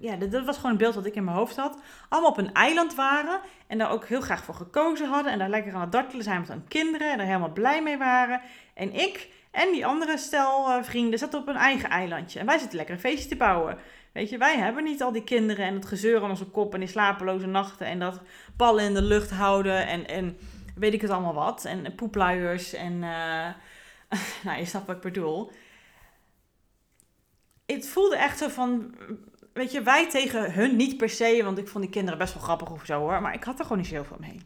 Ja, 0.00 0.16
dat, 0.16 0.44
was 0.44 0.56
gewoon 0.56 0.70
een 0.70 0.76
beeld 0.76 0.94
wat 0.94 1.06
ik 1.06 1.14
in 1.14 1.24
mijn 1.24 1.36
hoofd 1.36 1.56
had. 1.56 1.80
Allemaal 2.08 2.30
op 2.30 2.38
een 2.38 2.52
eiland 2.52 2.94
waren. 2.94 3.40
En 3.66 3.78
daar 3.78 3.90
ook 3.90 4.06
heel 4.06 4.20
graag 4.20 4.44
voor 4.44 4.54
gekozen 4.54 5.08
hadden. 5.08 5.32
En 5.32 5.38
daar 5.38 5.48
lekker 5.48 5.74
aan 5.74 5.80
het 5.80 5.92
dartelen 5.92 6.24
zijn 6.24 6.40
met 6.40 6.48
hun 6.48 6.68
kinderen. 6.68 7.10
En 7.10 7.16
daar 7.16 7.26
helemaal 7.26 7.52
blij 7.52 7.82
mee 7.82 7.98
waren. 7.98 8.40
En 8.74 8.94
ik 8.94 9.28
en 9.50 9.72
die 9.72 9.86
andere 9.86 10.18
stel 10.18 10.84
vrienden 10.84 11.18
zaten 11.18 11.40
op 11.40 11.48
een 11.48 11.56
eigen 11.56 11.90
eilandje. 11.90 12.38
En 12.38 12.46
wij 12.46 12.58
zitten 12.58 12.76
lekker 12.76 12.94
een 12.94 13.00
feestje 13.00 13.28
te 13.28 13.36
bouwen. 13.36 13.78
Weet 14.12 14.30
je, 14.30 14.38
wij 14.38 14.58
hebben 14.58 14.84
niet 14.84 15.02
al 15.02 15.12
die 15.12 15.24
kinderen 15.24 15.66
en 15.66 15.74
het 15.74 15.86
gezeur 15.86 16.22
aan 16.22 16.30
onze 16.30 16.44
kop 16.44 16.74
en 16.74 16.80
die 16.80 16.88
slapeloze 16.88 17.46
nachten 17.46 17.86
en 17.86 17.98
dat 17.98 18.20
ballen 18.56 18.84
in 18.84 18.94
de 18.94 19.02
lucht 19.02 19.30
houden 19.30 19.86
en, 19.86 20.06
en 20.08 20.38
weet 20.74 20.92
ik 20.92 21.00
het 21.00 21.10
allemaal 21.10 21.34
wat. 21.34 21.64
En 21.64 21.94
poepluiers 21.94 22.72
en, 22.72 22.92
uh, 22.92 23.48
nou 24.44 24.58
je 24.58 24.64
snapt 24.64 24.86
wat 24.86 24.96
ik 24.96 25.02
bedoel. 25.02 25.52
Het 27.66 27.88
voelde 27.88 28.16
echt 28.16 28.38
zo 28.38 28.48
van, 28.48 28.94
weet 29.60 29.72
je, 29.72 29.82
wij 29.82 30.08
tegen 30.08 30.52
hun 30.52 30.76
niet 30.76 30.96
per 30.96 31.08
se, 31.08 31.40
want 31.44 31.58
ik 31.58 31.68
vond 31.68 31.84
die 31.84 31.92
kinderen 31.92 32.18
best 32.18 32.34
wel 32.34 32.42
grappig 32.42 32.70
of 32.70 32.84
zo 32.84 32.98
hoor, 32.98 33.22
maar 33.22 33.34
ik 33.34 33.44
had 33.44 33.58
er 33.58 33.62
gewoon 33.62 33.78
niet 33.78 33.86
zo 33.86 33.94
heel 33.94 34.04
veel 34.04 34.16
mee. 34.20 34.40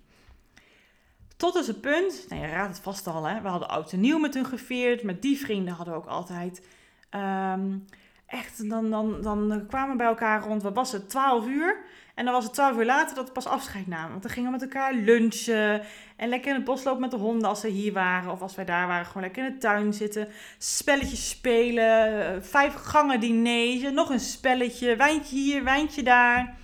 Tot 1.37 1.57
is 1.57 1.67
het 1.67 1.81
punt, 1.81 2.27
nou 2.29 2.43
je 2.43 2.49
raadt 2.49 2.75
het 2.75 2.85
vast 2.85 3.07
al 3.07 3.25
hè, 3.25 3.41
we 3.41 3.49
hadden 3.49 3.69
oud 3.69 3.93
en 3.93 4.01
nieuw 4.01 4.19
met 4.19 4.35
hun 4.35 4.45
gevierd, 4.45 5.03
met 5.03 5.23
die 5.23 5.39
vrienden 5.39 5.75
hadden 5.75 5.95
we 5.95 6.01
ook 6.01 6.07
altijd... 6.07 6.67
Um, 7.11 7.85
echt, 8.27 8.69
dan, 8.69 8.91
dan, 8.91 9.23
dan 9.23 9.67
kwamen 9.67 9.91
we 9.91 9.97
bij 9.97 10.07
elkaar 10.07 10.43
rond, 10.43 10.63
wat 10.63 10.75
was 10.75 10.93
het, 10.93 11.11
12 11.11 11.47
uur. 11.47 11.77
En 12.15 12.25
dan 12.25 12.35
was 12.35 12.45
het 12.45 12.53
12 12.53 12.77
uur 12.77 12.85
later 12.85 13.15
dat 13.15 13.27
we 13.27 13.33
pas 13.33 13.47
afscheid 13.47 13.87
namen. 13.87 14.11
Want 14.11 14.23
dan 14.23 14.31
gingen 14.31 14.53
we 14.53 14.59
met 14.59 14.75
elkaar 14.75 14.95
lunchen. 14.95 15.83
En 16.17 16.29
lekker 16.29 16.49
in 16.49 16.57
het 16.57 16.65
bos 16.65 16.85
lopen 16.85 17.01
met 17.01 17.11
de 17.11 17.17
honden 17.17 17.49
als 17.49 17.61
ze 17.61 17.69
hier 17.69 17.93
waren. 17.93 18.33
Of 18.33 18.43
als 18.43 18.55
wij 18.55 18.65
daar 18.65 18.87
waren, 18.87 19.07
gewoon 19.07 19.23
lekker 19.23 19.47
in 19.47 19.53
de 19.53 19.59
tuin 19.59 19.93
zitten. 19.93 20.29
Spelletjes 20.59 21.29
spelen. 21.29 22.45
Vijf 22.45 22.75
gangen 22.75 23.21
diner. 23.21 23.93
Nog 23.93 24.11
een 24.11 24.21
spelletje. 24.21 24.97
Wijntje 24.97 25.37
hier, 25.37 25.65
wijntje 25.65 26.03
daar. 26.03 26.55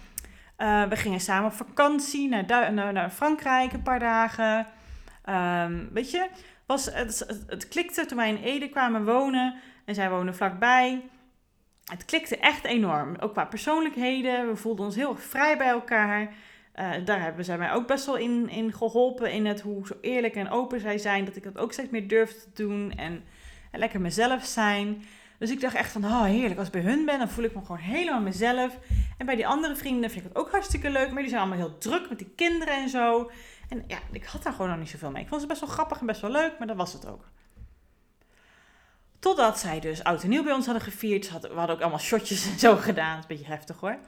Uh, 0.58 0.84
we 0.84 0.96
gingen 0.96 1.20
samen 1.20 1.50
op 1.50 1.56
vakantie 1.56 2.28
naar, 2.28 2.72
naar, 2.72 2.92
naar 2.92 3.10
Frankrijk 3.10 3.72
een 3.72 3.82
paar 3.82 3.98
dagen. 3.98 4.66
Um, 5.28 5.88
weet 5.92 6.10
je, 6.10 6.26
was, 6.66 6.84
het, 6.84 7.18
het, 7.18 7.44
het, 7.46 7.68
klikte 7.68 8.06
toen 8.06 8.16
wij 8.16 8.28
in 8.28 8.42
Ede 8.42 8.68
kwamen 8.68 9.04
wonen. 9.04 9.54
En 9.84 9.94
zij 9.94 10.10
wonen 10.10 10.36
vlakbij 10.36 11.02
het 11.84 12.04
klikte 12.04 12.36
echt 12.36 12.64
enorm. 12.64 13.16
Ook 13.20 13.32
qua 13.32 13.44
persoonlijkheden. 13.44 14.48
We 14.48 14.56
voelden 14.56 14.84
ons 14.84 14.94
heel 14.94 15.16
vrij 15.16 15.56
bij 15.58 15.68
elkaar. 15.68 16.20
Uh, 16.20 16.90
daar 17.04 17.22
hebben 17.22 17.44
zij 17.44 17.58
mij 17.58 17.72
ook 17.72 17.86
best 17.86 18.06
wel 18.06 18.16
in, 18.16 18.48
in 18.48 18.72
geholpen. 18.72 19.32
In 19.32 19.46
het 19.46 19.60
hoe 19.60 19.86
zo 19.86 19.94
eerlijk 20.00 20.34
en 20.34 20.50
open 20.50 20.80
zij 20.80 20.98
zijn. 20.98 21.24
Dat 21.24 21.36
ik 21.36 21.42
dat 21.42 21.58
ook 21.58 21.72
steeds 21.72 21.90
meer 21.90 22.08
durf 22.08 22.32
te 22.32 22.48
doen. 22.54 22.92
En, 22.96 23.24
en 23.70 23.78
lekker 23.78 24.00
mezelf 24.00 24.44
zijn. 24.44 25.04
Dus 25.38 25.50
ik 25.50 25.60
dacht 25.60 25.74
echt 25.74 25.92
van, 25.92 26.04
oh 26.04 26.24
heerlijk, 26.24 26.58
als 26.58 26.66
ik 26.66 26.72
bij 26.72 26.82
hun 26.82 27.04
ben, 27.04 27.18
dan 27.18 27.28
voel 27.28 27.44
ik 27.44 27.54
me 27.54 27.60
gewoon 27.60 27.80
helemaal 27.80 28.20
mezelf. 28.20 28.78
En 29.18 29.26
bij 29.26 29.36
die 29.36 29.46
andere 29.46 29.76
vrienden 29.76 30.10
vind 30.10 30.24
ik 30.24 30.28
het 30.32 30.38
ook 30.38 30.50
hartstikke 30.50 30.90
leuk. 30.90 31.10
Maar 31.10 31.20
die 31.20 31.28
zijn 31.28 31.40
allemaal 31.40 31.58
heel 31.58 31.78
druk 31.78 32.08
met 32.08 32.18
die 32.18 32.32
kinderen 32.36 32.74
en 32.74 32.88
zo. 32.88 33.30
En 33.68 33.84
ja, 33.86 33.98
ik 34.12 34.24
had 34.24 34.42
daar 34.42 34.52
gewoon 34.52 34.70
nog 34.70 34.78
niet 34.78 34.88
zoveel 34.88 35.10
mee. 35.10 35.22
Ik 35.22 35.28
vond 35.28 35.40
ze 35.40 35.46
best 35.46 35.60
wel 35.60 35.68
grappig 35.68 36.00
en 36.00 36.06
best 36.06 36.20
wel 36.20 36.30
leuk, 36.30 36.58
maar 36.58 36.66
dat 36.66 36.76
was 36.76 36.92
het 36.92 37.06
ook. 37.06 37.24
Totdat 39.20 39.58
zij 39.58 39.80
dus 39.80 40.04
oud 40.04 40.22
en 40.22 40.28
nieuw 40.28 40.42
bij 40.42 40.52
ons 40.52 40.64
hadden 40.64 40.84
gevierd. 40.84 41.30
we 41.40 41.48
hadden 41.48 41.76
ook 41.76 41.80
allemaal 41.80 41.98
shotjes 41.98 42.50
en 42.50 42.58
zo 42.58 42.76
gedaan. 42.76 43.14
Dat 43.14 43.24
is 43.24 43.30
een 43.30 43.36
beetje 43.36 43.52
heftig 43.52 43.80
hoor. 43.80 43.98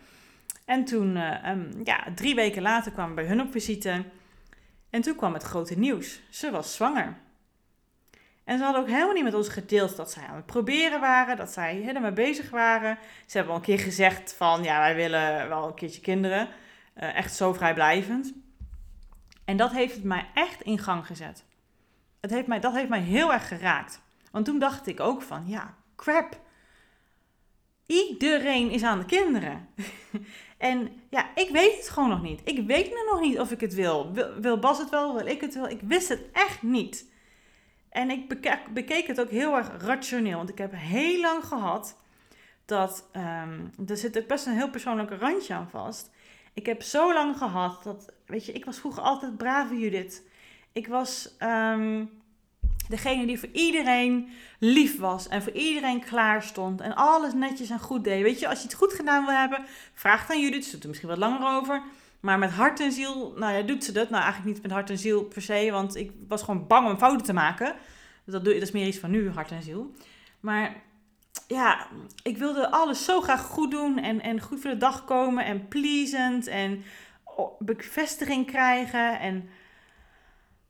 En 0.64 0.84
toen, 0.84 1.16
uh, 1.16 1.48
um, 1.48 1.70
ja, 1.84 2.04
drie 2.14 2.34
weken 2.34 2.62
later 2.62 2.92
kwamen 2.92 3.14
we 3.14 3.20
bij 3.20 3.30
hun 3.30 3.40
op 3.40 3.50
visite. 3.50 4.04
En 4.90 5.00
toen 5.00 5.16
kwam 5.16 5.32
het 5.32 5.42
grote 5.42 5.78
nieuws. 5.78 6.20
Ze 6.30 6.50
was 6.50 6.74
zwanger. 6.74 7.16
En 8.44 8.58
ze 8.58 8.64
hadden 8.64 8.82
ook 8.82 8.88
helemaal 8.88 9.12
niet 9.12 9.24
met 9.24 9.34
ons 9.34 9.48
gedeeld 9.48 9.96
dat 9.96 10.12
zij 10.12 10.22
aan 10.26 10.36
het 10.36 10.46
proberen 10.46 11.00
waren, 11.00 11.36
dat 11.36 11.52
zij 11.52 11.74
helemaal 11.74 12.12
bezig 12.12 12.50
waren. 12.50 12.98
Ze 13.26 13.36
hebben 13.36 13.54
al 13.54 13.58
een 13.58 13.66
keer 13.66 13.78
gezegd 13.78 14.34
van, 14.34 14.62
ja, 14.62 14.78
wij 14.78 14.94
willen 14.94 15.48
wel 15.48 15.66
een 15.66 15.74
keertje 15.74 16.00
kinderen. 16.00 16.48
Uh, 16.96 17.16
echt 17.16 17.34
zo 17.34 17.52
vrijblijvend. 17.52 18.32
En 19.44 19.56
dat 19.56 19.72
heeft 19.72 19.94
het 19.94 20.04
mij 20.04 20.26
echt 20.34 20.60
in 20.60 20.78
gang 20.78 21.06
gezet. 21.06 21.44
Het 22.20 22.30
heeft 22.30 22.46
mij, 22.46 22.60
dat 22.60 22.74
heeft 22.74 22.88
mij 22.88 23.00
heel 23.00 23.32
erg 23.32 23.48
geraakt. 23.48 24.00
Want 24.32 24.44
toen 24.44 24.58
dacht 24.58 24.86
ik 24.86 25.00
ook 25.00 25.22
van, 25.22 25.44
ja, 25.46 25.74
crap. 25.96 26.40
Iedereen 27.86 28.70
is 28.70 28.82
aan 28.82 28.98
de 28.98 29.04
kinderen. 29.04 29.68
en 30.58 30.92
ja, 31.10 31.30
ik 31.34 31.48
weet 31.50 31.76
het 31.76 31.88
gewoon 31.88 32.08
nog 32.08 32.22
niet. 32.22 32.40
Ik 32.44 32.66
weet 32.66 32.88
nu 32.88 32.96
nog 33.10 33.20
niet 33.20 33.38
of 33.38 33.50
ik 33.50 33.60
het 33.60 33.74
wil. 33.74 34.12
wil. 34.40 34.58
Bas 34.58 34.78
het 34.78 34.90
wel? 34.90 35.14
Wil 35.14 35.26
ik 35.26 35.40
het 35.40 35.54
wel? 35.54 35.68
Ik 35.68 35.80
wist 35.80 36.08
het 36.08 36.22
echt 36.32 36.62
niet. 36.62 37.10
En 37.88 38.10
ik 38.10 38.28
bekeek, 38.72 39.06
het 39.06 39.20
ook 39.20 39.30
heel 39.30 39.56
erg 39.56 39.70
rationeel. 39.78 40.36
Want 40.36 40.48
ik 40.48 40.58
heb 40.58 40.72
heel 40.74 41.20
lang 41.20 41.44
gehad 41.44 41.96
dat. 42.64 43.08
Um, 43.16 43.70
er 43.86 43.96
zit 43.96 44.18
ook 44.18 44.26
best 44.26 44.46
een 44.46 44.56
heel 44.56 44.70
persoonlijke 44.70 45.16
randje 45.16 45.54
aan 45.54 45.70
vast. 45.70 46.10
Ik 46.52 46.66
heb 46.66 46.82
zo 46.82 47.12
lang 47.12 47.36
gehad 47.36 47.82
dat. 47.82 48.12
Weet 48.26 48.46
je, 48.46 48.52
ik 48.52 48.64
was 48.64 48.78
vroeger 48.78 49.02
altijd 49.02 49.36
brave 49.36 49.78
Judith. 49.78 50.22
Ik 50.72 50.86
was. 50.86 51.36
Um, 51.38 52.21
degene 52.92 53.26
die 53.26 53.38
voor 53.38 53.48
iedereen 53.52 54.28
lief 54.58 54.98
was 54.98 55.28
en 55.28 55.42
voor 55.42 55.52
iedereen 55.52 56.04
klaar 56.04 56.42
stond 56.42 56.80
en 56.80 56.94
alles 56.94 57.32
netjes 57.32 57.70
en 57.70 57.80
goed 57.80 58.04
deed. 58.04 58.22
Weet 58.22 58.40
je, 58.40 58.48
als 58.48 58.58
je 58.58 58.64
het 58.64 58.74
goed 58.74 58.92
gedaan 58.92 59.24
wil 59.24 59.34
hebben, 59.34 59.64
vraag 59.94 60.26
dan 60.26 60.40
Judith. 60.40 60.64
Ze 60.64 60.70
doet 60.70 60.82
er 60.82 60.88
misschien 60.88 61.08
wat 61.08 61.18
langer 61.18 61.60
over. 61.60 61.82
Maar 62.20 62.38
met 62.38 62.50
hart 62.50 62.80
en 62.80 62.92
ziel, 62.92 63.34
nou 63.36 63.52
ja, 63.52 63.62
doet 63.62 63.84
ze 63.84 63.92
dat. 63.92 64.10
Nou, 64.10 64.22
eigenlijk 64.22 64.54
niet 64.54 64.62
met 64.62 64.72
hart 64.72 64.90
en 64.90 64.98
ziel 64.98 65.24
per 65.24 65.42
se, 65.42 65.68
want 65.70 65.96
ik 65.96 66.12
was 66.28 66.42
gewoon 66.42 66.66
bang 66.66 66.88
om 66.88 66.96
fouten 66.96 67.26
te 67.26 67.32
maken. 67.32 67.74
Dat, 68.24 68.44
doe, 68.44 68.52
dat 68.52 68.62
is 68.62 68.70
meer 68.70 68.86
iets 68.86 68.98
van 68.98 69.10
nu, 69.10 69.30
hart 69.30 69.50
en 69.50 69.62
ziel. 69.62 69.94
Maar 70.40 70.82
ja, 71.46 71.86
ik 72.22 72.38
wilde 72.38 72.70
alles 72.70 73.04
zo 73.04 73.20
graag 73.20 73.42
goed 73.42 73.70
doen 73.70 73.98
en, 73.98 74.20
en 74.20 74.40
goed 74.40 74.60
voor 74.60 74.70
de 74.70 74.76
dag 74.76 75.04
komen 75.04 75.44
en 75.44 75.68
pleasant 75.68 76.46
en 76.46 76.84
bevestiging 77.58 78.46
krijgen. 78.46 79.20
En 79.20 79.48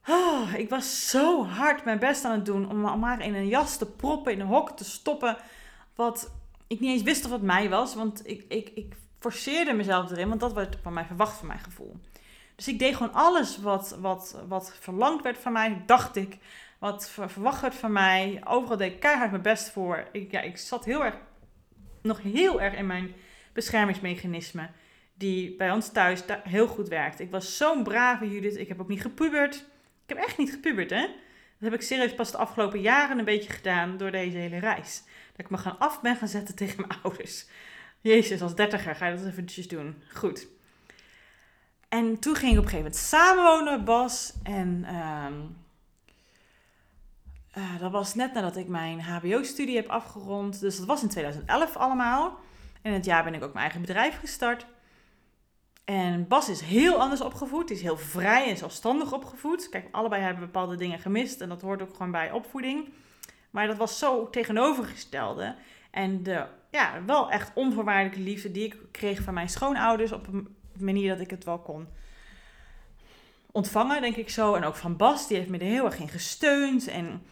oh, 0.09 0.55
ik 0.55 0.69
was 0.69 1.09
zo 1.09 1.47
hard 1.47 1.85
mijn 1.85 1.99
best 1.99 2.25
aan 2.25 2.33
het 2.33 2.47
doen 2.47 2.71
om 2.71 2.99
maar 2.99 3.21
in 3.25 3.35
een 3.35 3.49
jas 3.49 3.77
te 3.77 3.87
proppen, 3.87 4.33
in 4.33 4.41
een 4.41 4.47
hok 4.47 4.77
te 4.77 4.85
stoppen. 4.85 5.37
Wat 5.95 6.31
ik 6.67 6.81
niet 6.81 6.91
eens 6.91 7.03
wist 7.03 7.25
of 7.25 7.31
het 7.31 7.43
mij 7.43 7.69
was, 7.69 7.95
want 7.95 8.29
ik, 8.29 8.45
ik, 8.49 8.71
ik 8.75 8.95
forceerde 9.19 9.73
mezelf 9.73 10.11
erin, 10.11 10.29
want 10.29 10.41
dat 10.41 10.53
werd 10.53 10.77
van 10.83 10.93
mij 10.93 11.05
verwacht 11.05 11.39
van 11.39 11.47
mijn 11.47 11.59
gevoel. 11.59 11.97
Dus 12.57 12.69
ik 12.69 12.79
deed 12.79 12.97
gewoon 12.97 13.13
alles 13.13 13.59
wat, 13.59 13.97
wat, 14.01 14.43
wat 14.49 14.75
verlangd 14.81 15.23
werd 15.23 15.39
van 15.39 15.53
mij, 15.53 15.83
dacht 15.87 16.17
ik, 16.17 16.39
wat 16.79 17.11
verwacht 17.11 17.61
werd 17.61 17.75
van 17.75 17.93
mij. 17.93 18.41
Overal 18.45 18.77
deed 18.77 18.93
ik 18.93 19.01
keihard 19.01 19.31
mijn 19.31 19.43
best 19.43 19.71
voor. 19.71 20.09
Ik, 20.13 20.31
ja, 20.31 20.41
ik 20.41 20.57
zat 20.57 20.85
heel 20.85 21.05
erg, 21.05 21.15
nog 22.03 22.23
heel 22.23 22.61
erg 22.61 22.75
in 22.75 22.87
mijn 22.87 23.15
beschermingsmechanisme, 23.53 24.69
die 25.15 25.57
bij 25.57 25.71
ons 25.71 25.89
thuis 25.89 26.23
heel 26.43 26.67
goed 26.67 26.89
werkt. 26.89 27.21
Ik 27.21 27.31
was 27.31 27.57
zo'n 27.57 27.83
brave 27.83 28.31
Judith, 28.31 28.57
ik 28.57 28.69
heb 28.69 28.81
ook 28.81 28.89
niet 28.89 29.03
gepubert. 29.03 29.65
Heb 30.13 30.25
echt 30.25 30.39
niet 30.39 30.51
gepubert, 30.51 30.91
hè. 30.91 31.01
Dat 31.59 31.71
heb 31.71 31.81
ik 31.81 31.83
serieus 31.83 32.15
pas 32.15 32.31
de 32.31 32.37
afgelopen 32.37 32.81
jaren 32.81 33.19
een 33.19 33.25
beetje 33.25 33.53
gedaan 33.53 33.97
door 33.97 34.11
deze 34.11 34.37
hele 34.37 34.59
reis. 34.59 35.03
Dat 35.31 35.45
ik 35.45 35.51
me 35.51 35.59
gaan 35.59 35.79
af 35.79 36.01
ben 36.01 36.17
gaan 36.17 36.29
zetten 36.29 36.55
tegen 36.55 36.87
mijn 36.87 37.01
ouders. 37.03 37.47
Jezus, 38.01 38.43
als 38.43 38.55
dertiger 38.55 38.95
ga 38.95 39.07
je 39.07 39.17
dat 39.17 39.27
eventjes 39.27 39.69
doen. 39.69 40.03
Goed. 40.13 40.47
En 41.89 42.19
toen 42.19 42.37
ging 42.37 42.53
ik 42.53 42.59
op 42.59 42.65
een 42.65 42.71
gegeven 42.71 42.91
moment 42.91 42.97
samenwonen 42.97 43.77
met 43.77 43.85
Bas. 43.85 44.33
En 44.43 44.85
uh, 44.85 45.27
uh, 47.59 47.81
dat 47.81 47.91
was 47.91 48.15
net 48.15 48.33
nadat 48.33 48.57
ik 48.57 48.69
mijn 48.69 49.01
HBO-studie 49.01 49.77
heb 49.77 49.89
afgerond. 49.89 50.61
Dus 50.61 50.77
dat 50.77 50.87
was 50.87 51.03
in 51.03 51.09
2011 51.09 51.77
allemaal. 51.77 52.39
En 52.83 52.93
het 52.93 53.05
jaar 53.05 53.25
ben 53.25 53.35
ik 53.35 53.43
ook 53.43 53.53
mijn 53.53 53.65
eigen 53.65 53.81
bedrijf 53.81 54.19
gestart. 54.19 54.67
En 55.85 56.29
Bas 56.29 56.49
is 56.49 56.61
heel 56.61 57.01
anders 57.01 57.21
opgevoed. 57.21 57.69
Hij 57.69 57.77
is 57.77 57.83
heel 57.83 57.97
vrij 57.97 58.49
en 58.49 58.57
zelfstandig 58.57 59.13
opgevoed. 59.13 59.69
Kijk, 59.69 59.89
allebei 59.91 60.23
hebben 60.23 60.45
bepaalde 60.45 60.77
dingen 60.77 60.99
gemist. 60.99 61.41
En 61.41 61.49
dat 61.49 61.63
hoort 61.63 61.83
ook 61.83 61.93
gewoon 61.93 62.11
bij 62.11 62.33
opvoeding. 62.33 62.89
Maar 63.51 63.67
dat 63.67 63.77
was 63.77 63.99
zo 63.99 64.31
tegenovergestelde. 64.31 65.55
En 65.91 66.23
de 66.23 66.47
ja, 66.71 67.03
wel 67.07 67.31
echt 67.31 67.51
onvoorwaardelijke 67.55 68.21
liefde 68.21 68.51
die 68.51 68.65
ik 68.65 68.77
kreeg 68.91 69.23
van 69.23 69.35
mijn 69.35 69.49
schoonouders 69.49 70.13
op 70.13 70.27
een 70.27 70.57
manier 70.79 71.09
dat 71.09 71.21
ik 71.21 71.31
het 71.31 71.45
wel 71.45 71.59
kon 71.59 71.89
ontvangen, 73.53 74.01
denk 74.01 74.17
ik 74.17 74.31
zo. 74.31 74.55
En 74.55 74.65
ook 74.65 74.77
van 74.77 74.97
Bas, 74.97 75.29
die 75.29 75.37
heeft 75.37 75.49
me 75.49 75.59
er 75.59 75.65
heel 75.65 75.85
erg 75.85 75.99
in 75.99 76.09
gesteund 76.09 76.89
en, 76.89 77.23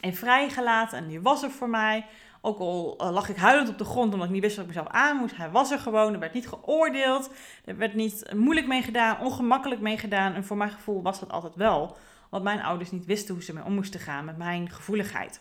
en 0.00 0.14
vrijgelaten. 0.14 0.98
En 0.98 1.08
die 1.08 1.20
was 1.20 1.42
er 1.42 1.50
voor 1.50 1.68
mij. 1.68 2.06
Ook 2.48 2.58
al 2.58 2.94
uh, 3.00 3.10
lag 3.10 3.28
ik 3.28 3.36
huilend 3.36 3.68
op 3.68 3.78
de 3.78 3.84
grond 3.84 4.12
omdat 4.12 4.28
ik 4.28 4.34
niet 4.34 4.42
wist 4.42 4.56
wat 4.56 4.64
ik 4.64 4.74
mezelf 4.74 4.92
aan 4.92 5.16
moest. 5.16 5.36
Hij 5.36 5.50
was 5.50 5.70
er 5.70 5.78
gewoon. 5.78 6.12
Er 6.12 6.18
werd 6.18 6.32
niet 6.34 6.48
geoordeeld. 6.48 7.30
Er 7.64 7.76
werd 7.76 7.94
niet 7.94 8.32
moeilijk 8.34 8.66
mee 8.66 8.82
gedaan, 8.82 9.20
ongemakkelijk 9.20 9.80
mee 9.80 9.98
gedaan. 9.98 10.34
En 10.34 10.44
voor 10.44 10.56
mijn 10.56 10.70
gevoel 10.70 11.02
was 11.02 11.20
dat 11.20 11.30
altijd 11.30 11.54
wel. 11.54 11.96
Want 12.28 12.44
mijn 12.44 12.62
ouders 12.62 12.90
niet 12.90 13.04
wisten 13.04 13.34
hoe 13.34 13.42
ze 13.42 13.54
mee 13.54 13.64
om 13.64 13.74
moesten 13.74 14.00
gaan 14.00 14.24
met 14.24 14.36
mijn 14.36 14.70
gevoeligheid. 14.70 15.40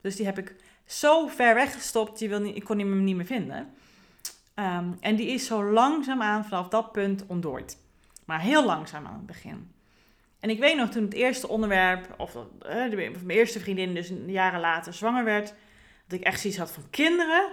Dus 0.00 0.16
die 0.16 0.26
heb 0.26 0.38
ik 0.38 0.54
zo 0.86 1.26
ver 1.26 1.54
weggestopt, 1.54 2.18
je 2.18 2.28
wil 2.28 2.44
ik 2.44 2.64
kon 2.64 2.78
hem 2.78 3.04
niet 3.04 3.16
meer 3.16 3.26
vinden. 3.26 3.74
Um, 4.54 4.96
en 5.00 5.16
die 5.16 5.26
is 5.26 5.46
zo 5.46 5.64
langzaamaan 5.64 6.44
vanaf 6.44 6.68
dat 6.68 6.92
punt 6.92 7.24
ontdooid. 7.26 7.78
Maar 8.24 8.40
heel 8.40 8.64
langzaam 8.64 9.06
aan 9.06 9.14
het 9.14 9.26
begin. 9.26 9.70
En 10.40 10.50
ik 10.50 10.58
weet 10.58 10.76
nog 10.76 10.88
toen 10.88 11.04
het 11.04 11.14
eerste 11.14 11.48
onderwerp, 11.48 12.14
of 12.16 12.34
uh, 12.34 12.90
de, 12.90 12.96
mijn 12.96 13.38
eerste 13.38 13.60
vriendin 13.60 13.94
dus 13.94 14.12
jaren 14.26 14.60
later 14.60 14.92
zwanger 14.92 15.24
werd, 15.24 15.54
dat 16.08 16.18
ik 16.18 16.24
echt 16.24 16.40
zoiets 16.40 16.58
had 16.58 16.70
van 16.70 16.90
kinderen. 16.90 17.52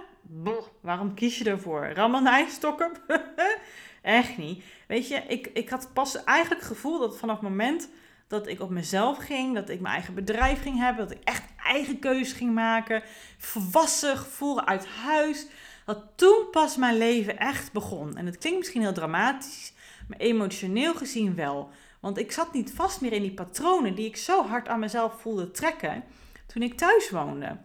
waarom 0.80 1.14
kies 1.14 1.38
je 1.38 1.44
ervoor? 1.44 1.86
Rammelnijstokken? 1.86 2.92
echt 4.02 4.36
niet. 4.36 4.64
Weet 4.86 5.08
je, 5.08 5.22
ik, 5.28 5.50
ik 5.52 5.68
had 5.68 5.90
pas 5.92 6.24
eigenlijk 6.24 6.60
het 6.60 6.70
gevoel 6.70 6.98
dat 6.98 7.18
vanaf 7.18 7.40
het 7.40 7.48
moment 7.48 7.88
dat 8.28 8.46
ik 8.46 8.60
op 8.60 8.70
mezelf 8.70 9.18
ging, 9.18 9.54
dat 9.54 9.68
ik 9.68 9.80
mijn 9.80 9.94
eigen 9.94 10.14
bedrijf 10.14 10.62
ging 10.62 10.78
hebben, 10.78 11.08
dat 11.08 11.16
ik 11.16 11.24
echt 11.24 11.42
eigen 11.64 11.98
keuzes 11.98 12.32
ging 12.32 12.54
maken, 12.54 13.02
volwassen 13.38 14.16
gevoel 14.16 14.66
uit 14.66 14.86
huis, 14.86 15.46
dat 15.84 16.02
toen 16.14 16.46
pas 16.50 16.76
mijn 16.76 16.98
leven 16.98 17.38
echt 17.38 17.72
begon. 17.72 18.16
En 18.16 18.26
het 18.26 18.38
klinkt 18.38 18.58
misschien 18.58 18.80
heel 18.80 18.92
dramatisch, 18.92 19.72
maar 20.08 20.18
emotioneel 20.18 20.94
gezien 20.94 21.34
wel. 21.34 21.70
Want 22.00 22.18
ik 22.18 22.32
zat 22.32 22.52
niet 22.52 22.72
vast 22.74 23.00
meer 23.00 23.12
in 23.12 23.22
die 23.22 23.34
patronen 23.34 23.94
die 23.94 24.06
ik 24.06 24.16
zo 24.16 24.46
hard 24.46 24.68
aan 24.68 24.80
mezelf 24.80 25.20
voelde 25.20 25.50
trekken 25.50 26.04
toen 26.46 26.62
ik 26.62 26.74
thuis 26.74 27.10
woonde. 27.10 27.56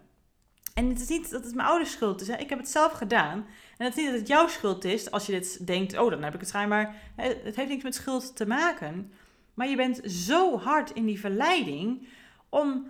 En 0.73 0.89
het 0.89 1.01
is 1.01 1.07
niet 1.07 1.31
dat 1.31 1.43
het 1.43 1.55
mijn 1.55 1.67
ouders 1.67 1.91
schuld 1.91 2.21
is. 2.21 2.29
Ik 2.29 2.49
heb 2.49 2.59
het 2.59 2.69
zelf 2.69 2.91
gedaan. 2.91 3.45
En 3.77 3.85
het 3.85 3.97
is 3.97 4.03
niet 4.03 4.11
dat 4.11 4.19
het 4.19 4.27
jouw 4.27 4.47
schuld 4.47 4.83
is 4.83 5.11
als 5.11 5.25
je 5.25 5.31
dit 5.31 5.67
denkt, 5.67 5.97
oh 5.97 6.09
dan 6.09 6.23
heb 6.23 6.33
ik 6.33 6.39
het 6.39 6.49
schijnbaar. 6.49 6.95
Het 7.15 7.55
heeft 7.55 7.69
niks 7.69 7.83
met 7.83 7.95
schuld 7.95 8.35
te 8.35 8.45
maken. 8.45 9.11
Maar 9.53 9.67
je 9.67 9.75
bent 9.75 10.01
zo 10.05 10.57
hard 10.59 10.91
in 10.91 11.05
die 11.05 11.19
verleiding 11.19 12.07
om, 12.49 12.87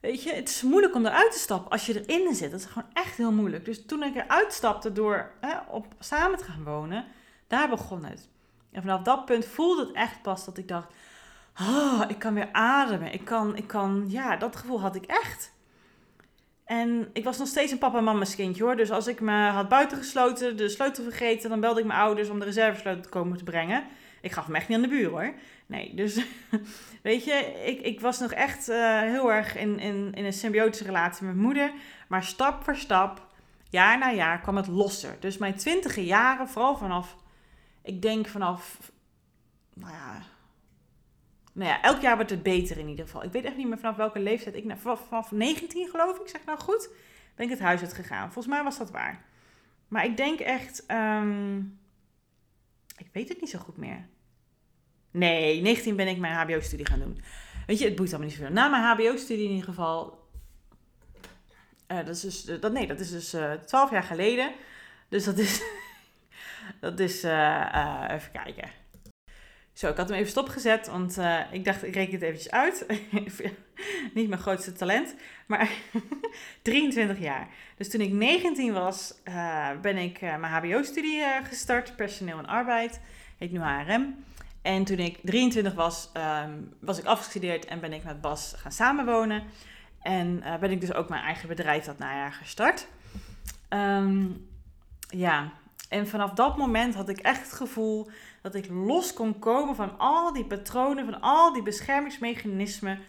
weet 0.00 0.22
je, 0.22 0.32
het 0.32 0.48
is 0.48 0.62
moeilijk 0.62 0.94
om 0.94 1.06
eruit 1.06 1.32
te 1.32 1.38
stappen 1.38 1.70
als 1.70 1.86
je 1.86 2.06
erin 2.06 2.34
zit. 2.34 2.50
Dat 2.50 2.60
is 2.60 2.66
gewoon 2.66 2.88
echt 2.92 3.16
heel 3.16 3.32
moeilijk. 3.32 3.64
Dus 3.64 3.86
toen 3.86 4.02
ik 4.02 4.14
eruit 4.14 4.52
stapte 4.52 4.92
door 4.92 5.30
hè, 5.40 5.58
op, 5.70 5.94
samen 5.98 6.38
te 6.38 6.44
gaan 6.44 6.64
wonen, 6.64 7.04
daar 7.46 7.68
begon 7.68 8.04
het. 8.04 8.28
En 8.72 8.82
vanaf 8.82 9.02
dat 9.02 9.24
punt 9.24 9.46
voelde 9.46 9.86
het 9.86 9.94
echt 9.94 10.22
pas 10.22 10.44
dat 10.44 10.58
ik 10.58 10.68
dacht, 10.68 10.92
oh, 11.60 12.02
ik 12.08 12.18
kan 12.18 12.34
weer 12.34 12.52
ademen. 12.52 13.12
Ik 13.12 13.24
kan, 13.24 13.56
ik 13.56 13.66
kan, 13.66 14.04
ja, 14.08 14.36
dat 14.36 14.56
gevoel 14.56 14.80
had 14.80 14.94
ik 14.94 15.04
echt. 15.04 15.53
En 16.64 17.10
ik 17.12 17.24
was 17.24 17.38
nog 17.38 17.48
steeds 17.48 17.72
een 17.72 17.78
papa 17.78 17.98
en 17.98 18.04
mama's 18.04 18.36
hoor. 18.58 18.76
Dus 18.76 18.90
als 18.90 19.06
ik 19.06 19.20
me 19.20 19.48
had 19.48 19.68
buitengesloten, 19.68 20.56
de 20.56 20.68
sleutel 20.68 21.04
vergeten, 21.04 21.50
dan 21.50 21.60
belde 21.60 21.80
ik 21.80 21.86
mijn 21.86 21.98
ouders 21.98 22.28
om 22.28 22.38
de 22.38 22.44
reservesleutel 22.44 23.02
te 23.02 23.08
komen 23.08 23.38
te 23.38 23.44
brengen. 23.44 23.84
Ik 24.20 24.32
gaf 24.32 24.46
hem 24.46 24.54
echt 24.54 24.68
niet 24.68 24.76
aan 24.76 24.82
de 24.82 24.88
buur 24.88 25.10
hoor. 25.10 25.34
Nee, 25.66 25.94
dus 25.94 26.20
weet 27.02 27.24
je, 27.24 27.62
ik, 27.64 27.80
ik 27.80 28.00
was 28.00 28.18
nog 28.18 28.32
echt 28.32 28.68
uh, 28.68 29.00
heel 29.00 29.32
erg 29.32 29.56
in, 29.56 29.78
in, 29.78 30.12
in 30.14 30.24
een 30.24 30.32
symbiotische 30.32 30.84
relatie 30.84 31.26
met 31.26 31.36
moeder. 31.36 31.72
Maar 32.08 32.22
stap 32.22 32.64
voor 32.64 32.76
stap, 32.76 33.26
jaar 33.68 33.98
na 33.98 34.12
jaar, 34.12 34.40
kwam 34.40 34.56
het 34.56 34.66
losser. 34.66 35.16
Dus 35.20 35.38
mijn 35.38 35.54
twintige 35.54 36.04
jaren, 36.04 36.48
vooral 36.48 36.76
vanaf, 36.76 37.16
ik 37.82 38.02
denk 38.02 38.26
vanaf 38.26 38.92
nou 39.74 39.92
ja, 39.92 40.22
nou 41.54 41.68
ja, 41.68 41.82
elk 41.82 42.00
jaar 42.00 42.14
wordt 42.14 42.30
het 42.30 42.42
beter 42.42 42.78
in 42.78 42.88
ieder 42.88 43.04
geval. 43.04 43.24
Ik 43.24 43.32
weet 43.32 43.44
echt 43.44 43.56
niet 43.56 43.68
meer 43.68 43.78
vanaf 43.78 43.96
welke 43.96 44.18
leeftijd 44.18 44.54
ik, 44.54 44.74
vanaf, 44.76 45.06
vanaf 45.08 45.30
19 45.30 45.88
geloof 45.88 46.18
ik, 46.18 46.28
zeg 46.28 46.44
nou 46.44 46.58
goed, 46.58 46.88
ben 47.34 47.44
ik 47.44 47.52
het 47.52 47.60
huis 47.60 47.80
uit 47.80 47.92
gegaan. 47.92 48.32
Volgens 48.32 48.54
mij 48.54 48.64
was 48.64 48.78
dat 48.78 48.90
waar. 48.90 49.24
Maar 49.88 50.04
ik 50.04 50.16
denk 50.16 50.40
echt, 50.40 50.86
ehm, 50.86 51.58
ik 52.96 53.08
weet 53.12 53.28
het 53.28 53.40
niet 53.40 53.50
zo 53.50 53.58
goed 53.58 53.76
meer. 53.76 54.06
Nee, 55.10 55.60
19 55.60 55.96
ben 55.96 56.08
ik 56.08 56.18
mijn 56.18 56.34
HBO-studie 56.34 56.86
gaan 56.86 56.98
doen. 56.98 57.22
Weet 57.66 57.78
je, 57.78 57.84
het 57.84 57.96
boeit 57.96 58.08
allemaal 58.08 58.28
niet 58.28 58.36
zoveel. 58.36 58.52
Na 58.52 58.68
mijn 58.68 58.82
HBO-studie 58.82 59.44
in 59.44 59.50
ieder 59.50 59.64
geval. 59.64 60.22
Uh, 61.88 61.96
dat 61.96 62.08
is 62.08 62.20
dus, 62.20 62.44
dat, 62.44 62.72
nee, 62.72 62.86
dat 62.86 63.00
is 63.00 63.10
dus 63.10 63.34
uh, 63.34 63.52
12 63.52 63.90
jaar 63.90 64.02
geleden. 64.02 64.52
Dus 65.08 65.24
dat 65.24 65.38
is. 65.38 65.62
dat 66.80 67.00
is. 67.00 67.22
Even 67.22 68.30
kijken. 68.32 68.70
Zo, 69.74 69.88
ik 69.88 69.96
had 69.96 70.08
hem 70.08 70.18
even 70.18 70.30
stopgezet, 70.30 70.86
want 70.86 71.18
uh, 71.18 71.40
ik 71.50 71.64
dacht, 71.64 71.84
ik 71.84 71.94
reken 71.94 72.12
het 72.12 72.22
eventjes 72.22 72.50
uit. 72.50 72.86
Niet 74.14 74.28
mijn 74.28 74.40
grootste 74.40 74.72
talent, 74.72 75.14
maar 75.46 75.70
23 76.62 77.18
jaar. 77.18 77.48
Dus 77.76 77.90
toen 77.90 78.00
ik 78.00 78.12
19 78.12 78.72
was, 78.72 79.14
uh, 79.24 79.70
ben 79.82 79.96
ik 79.96 80.22
uh, 80.22 80.36
mijn 80.36 80.52
HBO-studie 80.52 81.22
gestart, 81.48 81.96
personeel 81.96 82.38
en 82.38 82.46
arbeid, 82.46 83.00
heet 83.38 83.52
nu 83.52 83.58
HRM. 83.58 84.24
En 84.62 84.84
toen 84.84 84.98
ik 84.98 85.18
23 85.22 85.74
was, 85.74 86.10
um, 86.44 86.72
was 86.80 86.98
ik 86.98 87.04
afgestudeerd 87.04 87.64
en 87.64 87.80
ben 87.80 87.92
ik 87.92 88.04
met 88.04 88.20
Bas 88.20 88.54
gaan 88.56 88.72
samenwonen. 88.72 89.42
En 90.02 90.42
ben 90.60 90.70
ik 90.70 90.80
dus 90.80 90.92
ook 90.92 91.08
mijn 91.08 91.22
eigen 91.22 91.48
bedrijf 91.48 91.84
dat 91.84 91.98
najaar 91.98 92.32
gestart. 92.32 92.86
Um, 93.68 94.48
ja, 95.08 95.52
en 95.88 96.08
vanaf 96.08 96.30
dat 96.30 96.56
moment 96.56 96.94
had 96.94 97.08
ik 97.08 97.18
echt 97.18 97.40
het 97.42 97.52
gevoel 97.52 98.10
dat 98.42 98.54
ik 98.54 98.68
los 98.70 99.12
kon 99.12 99.38
komen 99.38 99.74
van 99.74 99.98
al 99.98 100.32
die 100.32 100.44
patronen, 100.44 101.04
van 101.04 101.20
al 101.20 101.52
die 101.52 101.62
beschermingsmechanismen 101.62 103.00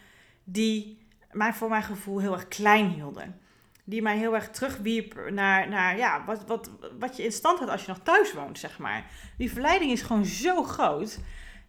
die 0.44 1.06
mij 1.32 1.54
voor 1.54 1.70
mijn 1.70 1.84
gevoel 1.84 2.20
heel 2.20 2.34
erg 2.34 2.48
klein 2.48 2.90
hielden. 2.90 3.40
Die 3.84 4.02
mij 4.02 4.18
heel 4.18 4.36
erg 4.36 4.50
terugwierp 4.50 5.30
naar, 5.30 5.70
naar 5.70 5.98
ja, 5.98 6.26
wat, 6.26 6.46
wat, 6.46 6.70
wat 7.00 7.18
je 7.18 7.24
in 7.24 7.32
stand 7.32 7.60
had 7.60 7.70
als 7.70 7.82
je 7.82 7.88
nog 7.88 8.00
thuis 8.04 8.34
woont, 8.34 8.60
zeg 8.60 8.78
maar. 8.78 9.06
Die 9.38 9.52
verleiding 9.52 9.92
is 9.92 10.02
gewoon 10.02 10.26
zo 10.26 10.64
groot. 10.64 11.20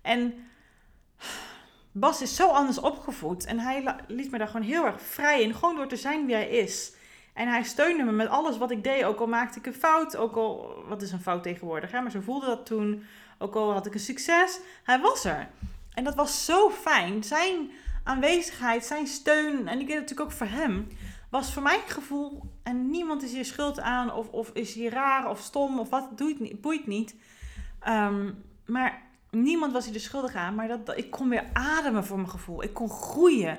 En 0.03 0.35
Bas 1.93 2.23
is 2.23 2.37
zo 2.37 2.49
anders 2.49 2.79
opgevoed 2.79 3.45
en 3.45 3.59
hij 3.59 3.97
liet 4.07 4.31
me 4.31 4.39
daar 4.39 4.49
gewoon 4.49 4.67
heel 4.67 4.87
erg 4.87 5.03
vrij 5.03 5.43
in, 5.43 5.55
gewoon 5.55 5.77
door 5.77 5.89
te 5.89 5.97
zijn 5.97 6.27
wie 6.27 6.35
hij 6.35 6.49
is. 6.49 6.93
En 7.37 7.49
hij 7.49 7.63
steunde 7.63 8.03
me 8.03 8.13
met 8.13 8.29
alles 8.29 8.59
wat 8.59 8.71
ik 8.71 8.85
deed, 8.85 9.05
ook 9.05 9.21
al 9.21 9.27
maakte 9.27 9.59
ik 9.59 9.67
een 9.67 9.75
fout, 9.75 10.17
ook 10.17 10.37
al, 10.37 10.85
wat 10.89 11.03
is 11.03 11.13
een 11.13 11.21
fout 11.21 11.43
tegenwoordig, 11.43 11.91
hè? 11.91 12.01
maar 12.01 12.11
zo 12.11 12.21
voelde 12.21 12.47
dat 12.47 12.67
toen. 12.67 13.03
Ook 13.39 13.55
al 13.55 13.73
had 13.73 13.87
ik 13.87 13.95
een 13.95 14.01
succes, 14.01 14.61
hij 14.83 15.01
was 15.01 15.25
er. 15.25 15.49
En 15.95 16.05
dat 16.05 16.15
was 16.15 16.45
zo 16.45 16.71
fijn. 16.71 17.25
Zijn 17.25 17.71
aanwezigheid, 18.05 18.85
zijn 18.85 19.07
steun, 19.07 19.69
en 19.69 19.81
ik 19.81 19.87
deed 19.87 19.97
natuurlijk 20.01 20.31
ook 20.31 20.37
voor 20.37 20.47
hem, 20.47 20.89
was 21.31 21.53
voor 21.53 21.63
mijn 21.63 21.81
gevoel, 21.87 22.43
en 22.63 22.91
niemand 22.91 23.23
is 23.23 23.33
hier 23.33 23.45
schuld 23.45 23.81
aan, 23.81 24.13
of, 24.13 24.29
of 24.29 24.51
is 24.53 24.75
hier 24.75 24.93
raar 24.93 25.31
of 25.31 25.41
stom, 25.41 25.79
of 25.79 25.91
wat, 25.91 26.19
doet 26.19 26.41
niet, 26.41 26.61
boeit 26.61 26.87
niet. 26.87 27.15
Um, 27.89 28.45
maar 28.67 29.03
niemand 29.31 29.73
was 29.73 29.85
hier 29.85 29.93
de 29.93 29.99
schuldig 29.99 30.35
aan, 30.35 30.55
maar 30.55 30.69
dat, 30.69 30.97
ik 30.97 31.11
kon 31.11 31.29
weer 31.29 31.45
ademen 31.53 32.05
voor 32.05 32.17
mijn 32.17 32.31
gevoel. 32.31 32.63
Ik 32.63 32.75
kon 32.75 32.91
groeien. 32.91 33.59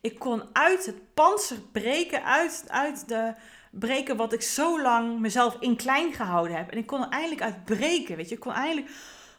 Ik 0.00 0.18
kon 0.18 0.42
uit 0.52 0.86
het 0.86 1.14
panzer 1.14 1.58
breken, 1.72 2.24
uit, 2.24 2.64
uit 2.68 3.08
de 3.08 3.34
breken 3.70 4.16
wat 4.16 4.32
ik 4.32 4.42
zo 4.42 4.82
lang 4.82 5.20
mezelf 5.20 5.56
in 5.60 5.76
klein 5.76 6.12
gehouden 6.12 6.56
heb. 6.56 6.70
En 6.70 6.78
ik 6.78 6.86
kon 6.86 7.02
er 7.02 7.08
eindelijk 7.08 7.42
uit 7.42 7.64
breken, 7.64 8.16
weet 8.16 8.28
je. 8.28 8.34
Ik 8.34 8.40
kon 8.40 8.52
eindelijk 8.52 8.90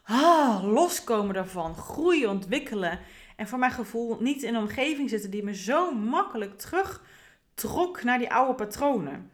ah, 0.04 0.64
loskomen 0.64 1.34
daarvan, 1.34 1.76
groeien, 1.76 2.30
ontwikkelen. 2.30 3.00
En 3.36 3.48
voor 3.48 3.60
mijn 3.60 3.72
gevoel 3.72 4.18
niet 4.20 4.44
in 4.44 4.56
een 4.56 4.62
omgeving 4.62 5.10
zitten 5.10 5.32
die 5.32 5.44
me 5.44 5.56
zo 5.56 5.92
makkelijk 5.92 6.58
terugtrok 6.58 8.04
naar 8.04 8.18
die 8.18 8.34
oude 8.34 8.54
patronen. 8.54 9.32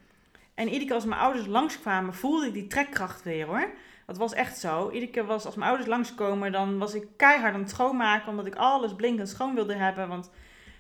En 0.53 0.65
iedere 0.65 0.85
keer 0.85 0.95
als 0.95 1.05
mijn 1.05 1.21
ouders 1.21 1.45
langskwamen, 1.45 2.13
voelde 2.13 2.47
ik 2.47 2.53
die 2.53 2.67
trekkracht 2.67 3.23
weer 3.23 3.45
hoor. 3.45 3.73
Dat 4.05 4.17
was 4.17 4.33
echt 4.33 4.57
zo. 4.57 4.89
Iedere 4.89 5.11
keer 5.11 5.25
was 5.25 5.45
als 5.45 5.55
mijn 5.55 5.69
ouders 5.69 5.89
langskomen, 5.89 6.51
dan 6.51 6.77
was 6.77 6.93
ik 6.93 7.07
keihard 7.17 7.53
aan 7.53 7.59
het 7.59 7.69
schoonmaken. 7.69 8.29
Omdat 8.29 8.45
ik 8.45 8.55
alles 8.55 8.95
blinkend 8.95 9.29
schoon 9.29 9.55
wilde 9.55 9.75
hebben. 9.75 10.07
Want 10.07 10.29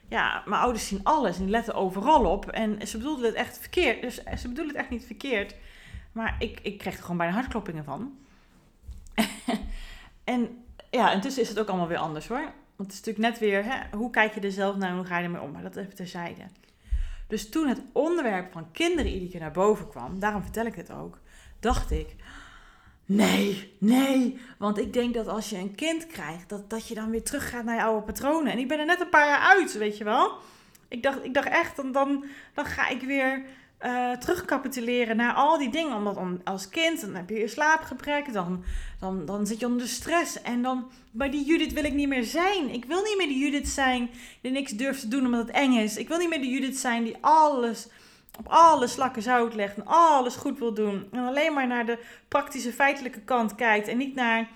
ja, 0.07 0.43
mijn 0.45 0.61
ouders 0.61 0.87
zien 0.87 1.03
alles 1.03 1.37
en 1.37 1.41
die 1.41 1.51
letten 1.51 1.75
overal 1.75 2.25
op. 2.25 2.49
En 2.49 2.87
ze 2.87 2.97
bedoelden 2.97 3.25
het 3.25 3.35
echt 3.35 3.57
verkeerd. 3.57 4.01
Dus 4.01 4.15
ze 4.15 4.47
bedoelen 4.47 4.73
het 4.73 4.81
echt 4.81 4.89
niet 4.89 5.05
verkeerd. 5.05 5.55
Maar 6.11 6.35
ik, 6.39 6.59
ik 6.61 6.77
kreeg 6.77 6.95
er 6.95 7.01
gewoon 7.01 7.17
bijna 7.17 7.33
hartkloppingen 7.33 7.83
van. 7.83 8.17
en 10.23 10.63
ja, 10.89 11.11
intussen 11.11 11.41
is 11.41 11.49
het 11.49 11.59
ook 11.59 11.67
allemaal 11.67 11.87
weer 11.87 11.97
anders 11.97 12.27
hoor. 12.27 12.51
Want 12.75 12.91
het 12.91 12.91
is 12.91 13.05
natuurlijk 13.05 13.27
net 13.27 13.39
weer, 13.39 13.63
hè, 13.63 13.97
hoe 13.97 14.09
kijk 14.09 14.33
je 14.33 14.41
er 14.41 14.51
zelf 14.51 14.75
naar 14.75 14.89
en 14.89 14.95
hoe 14.95 15.05
ga 15.05 15.17
je 15.17 15.23
ermee 15.23 15.41
om? 15.41 15.51
Maar 15.51 15.61
dat 15.61 15.75
even 15.75 15.95
terzijde. 15.95 16.41
Dus 17.27 17.49
toen 17.49 17.67
het 17.67 17.81
onderwerp 17.91 18.51
van 18.51 18.71
kinderen 18.71 19.11
iedere 19.11 19.31
keer 19.31 19.39
naar 19.39 19.51
boven 19.51 19.89
kwam, 19.89 20.19
daarom 20.19 20.41
vertel 20.41 20.65
ik 20.65 20.75
het 20.75 20.91
ook, 20.91 21.19
dacht 21.59 21.91
ik, 21.91 22.15
nee, 23.15 23.73
nee. 23.77 24.37
Want 24.57 24.77
ik 24.77 24.93
denk 24.93 25.13
dat 25.13 25.27
als 25.27 25.49
je 25.49 25.57
een 25.57 25.75
kind 25.75 26.07
krijgt, 26.07 26.49
dat, 26.49 26.69
dat 26.69 26.87
je 26.87 26.95
dan 26.95 27.09
weer 27.09 27.23
teruggaat 27.23 27.63
naar 27.63 27.75
je 27.75 27.83
oude 27.83 28.05
patronen. 28.05 28.51
En 28.51 28.57
ik 28.57 28.67
ben 28.67 28.79
er 28.79 28.85
net 28.85 29.01
een 29.01 29.09
paar 29.09 29.27
jaar 29.27 29.57
uit, 29.57 29.77
weet 29.77 29.97
je 29.97 30.03
wel. 30.03 30.31
Ik 30.87 31.03
dacht, 31.03 31.23
ik 31.23 31.33
dacht 31.33 31.47
echt, 31.47 31.75
dan, 31.75 31.91
dan, 31.91 32.25
dan 32.53 32.65
ga 32.65 32.87
ik 32.87 33.01
weer 33.01 33.43
uh, 33.85 34.11
terugcapituleren 34.11 35.15
naar 35.15 35.33
al 35.33 35.57
die 35.57 35.69
dingen. 35.69 35.95
Omdat 35.95 36.17
als 36.43 36.69
kind, 36.69 37.01
dan 37.01 37.15
heb 37.15 37.29
je 37.29 37.39
je 37.39 37.47
slaapgebrek, 37.47 38.33
dan, 38.33 38.63
dan, 38.99 39.25
dan 39.25 39.47
zit 39.47 39.59
je 39.59 39.65
onder 39.65 39.87
stress. 39.87 40.41
En 40.41 40.61
dan, 40.61 40.91
bij 41.11 41.29
die 41.29 41.45
Judith 41.45 41.73
wil 41.73 41.83
ik 41.83 41.93
niet 41.93 42.07
meer 42.07 42.23
zijn. 42.23 42.69
Ik 42.69 42.85
wil 42.85 43.01
niet 43.01 43.17
meer 43.17 43.27
die 43.27 43.39
Judith 43.39 43.67
zijn 43.67 44.09
die 44.41 44.51
niks 44.51 44.71
durft 44.71 44.99
te 44.99 45.07
doen 45.07 45.25
omdat 45.25 45.47
het 45.47 45.55
eng 45.55 45.73
is. 45.73 45.97
Ik 45.97 46.07
wil 46.07 46.17
niet 46.17 46.29
meer 46.29 46.41
de 46.41 46.49
Judith 46.49 46.77
zijn 46.77 47.03
die 47.03 47.17
alles 47.21 47.87
op 48.39 48.47
alle 48.47 48.87
slakken 48.87 49.21
zout 49.21 49.53
legt 49.53 49.75
en 49.75 49.85
alles 49.85 50.35
goed 50.35 50.59
wil 50.59 50.73
doen. 50.73 51.07
En 51.11 51.27
alleen 51.27 51.53
maar 51.53 51.67
naar 51.67 51.85
de 51.85 51.99
praktische 52.27 52.73
feitelijke 52.73 53.21
kant 53.21 53.55
kijkt 53.55 53.87
en 53.87 53.97
niet 53.97 54.15
naar 54.15 54.47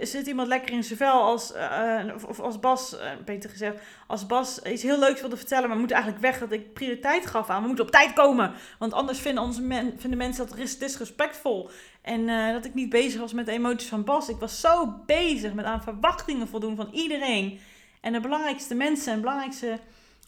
zit 0.00 0.26
iemand 0.26 0.48
lekker 0.48 0.72
in 0.72 0.84
zijn 0.84 0.98
vel 0.98 1.22
als, 1.22 1.52
uh, 1.54 2.00
of, 2.28 2.40
als 2.40 2.60
Bas, 2.60 2.94
uh, 2.94 3.00
beter 3.24 3.50
gezegd, 3.50 3.82
als 4.06 4.26
Bas 4.26 4.62
iets 4.62 4.82
heel 4.82 4.98
leuks 4.98 5.20
wilde 5.20 5.36
vertellen, 5.36 5.68
maar 5.68 5.78
moet 5.78 5.90
eigenlijk 5.90 6.22
weg 6.22 6.38
dat 6.38 6.52
ik 6.52 6.72
prioriteit 6.72 7.26
gaf 7.26 7.48
aan. 7.48 7.60
We 7.60 7.66
moeten 7.66 7.84
op 7.84 7.90
tijd 7.90 8.12
komen, 8.12 8.52
want 8.78 8.92
anders 8.92 9.18
vinden, 9.18 9.42
onze 9.42 9.62
men, 9.62 9.94
vinden 9.96 10.18
mensen 10.18 10.48
dat 10.48 10.78
disrespectvol. 10.78 11.70
En 12.02 12.26
dat 12.52 12.64
ik 12.64 12.74
niet 12.74 12.88
bezig 12.88 13.20
was 13.20 13.32
met 13.32 13.46
de 13.46 13.52
emoties 13.52 13.88
van 13.88 14.04
Bas. 14.04 14.28
Ik 14.28 14.36
was 14.36 14.60
zo 14.60 15.02
bezig 15.06 15.52
met 15.52 15.64
aan 15.64 15.82
verwachtingen 15.82 16.48
voldoen 16.48 16.76
van 16.76 16.88
iedereen. 16.92 17.60
En 18.00 18.12
de 18.12 18.20
belangrijkste 18.20 18.74
mensen 18.74 19.12
en 19.12 19.20
belangrijkste 19.20 19.78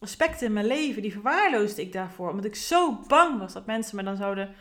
aspecten 0.05 0.46
in 0.46 0.52
mijn 0.52 0.66
leven, 0.66 1.02
die 1.02 1.12
verwaarloosde 1.12 1.82
ik 1.82 1.92
daarvoor. 1.92 2.30
Omdat 2.30 2.44
ik 2.44 2.57
zo 2.57 3.00
bang 3.07 3.38
was 3.38 3.52
dat 3.52 3.66
mensen 3.66 3.96
me 3.96 4.02
dan 4.02 4.16
zouden 4.16 4.55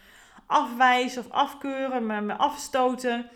afwijzen 0.46 1.26
of 1.26 1.32
afkeuren, 1.32 2.06
me, 2.06 2.22
me 2.22 2.34
afstoten. 2.34 3.30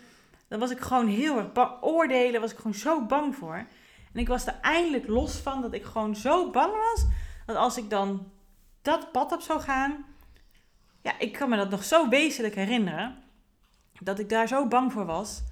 Dan 0.48 0.58
was 0.58 0.70
ik 0.70 0.80
gewoon 0.80 1.06
heel 1.06 1.38
erg 1.38 1.52
bang. 1.52 1.82
Oordelen 1.82 2.40
was 2.40 2.52
ik 2.52 2.56
gewoon 2.56 2.74
zo 2.74 3.06
bang 3.06 3.36
voor. 3.36 3.66
En 4.12 4.20
ik 4.20 4.28
was 4.28 4.46
er 4.46 4.58
eindelijk 4.60 5.08
los 5.08 5.36
van 5.36 5.62
dat 5.62 5.72
ik 5.72 5.84
gewoon 5.84 6.16
zo 6.16 6.50
bang 6.50 6.72
was. 6.72 7.06
Dat 7.46 7.56
als 7.56 7.76
ik 7.76 7.90
dan 7.90 8.30
dat 8.82 9.12
pad 9.12 9.32
op 9.32 9.40
zou 9.40 9.60
gaan. 9.60 10.04
Ja, 11.02 11.18
ik 11.18 11.32
kan 11.32 11.48
me 11.48 11.56
dat 11.56 11.70
nog 11.70 11.84
zo 11.84 12.08
wezenlijk 12.08 12.54
herinneren. 12.54 13.22
Dat 14.00 14.18
ik 14.18 14.28
daar 14.28 14.48
zo 14.48 14.66
bang 14.66 14.92
voor 14.92 15.06
was. 15.06 15.42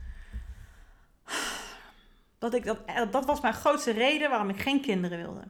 Dat, 2.39 2.55
ik 2.55 2.65
dat, 2.65 2.79
dat 3.11 3.25
was 3.25 3.41
mijn 3.41 3.55
grootste 3.55 3.91
reden 3.91 4.31
waarom 4.31 4.49
ik 4.49 4.61
geen 4.61 4.81
kinderen 4.81 5.19
wilde. 5.19 5.49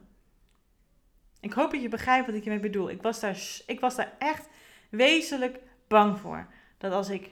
Ik 1.47 1.53
hoop 1.53 1.71
dat 1.71 1.81
je 1.81 1.89
begrijpt 1.89 2.25
wat 2.25 2.35
ik 2.35 2.43
hiermee 2.43 2.61
bedoel. 2.61 2.89
Ik 2.89 3.01
was 3.01 3.19
daar, 3.19 3.37
ik 3.65 3.79
was 3.79 3.95
daar 3.95 4.13
echt 4.19 4.47
wezenlijk 4.89 5.59
bang 5.87 6.19
voor. 6.19 6.47
Dat 6.77 6.91
als 6.91 7.09
ik 7.09 7.29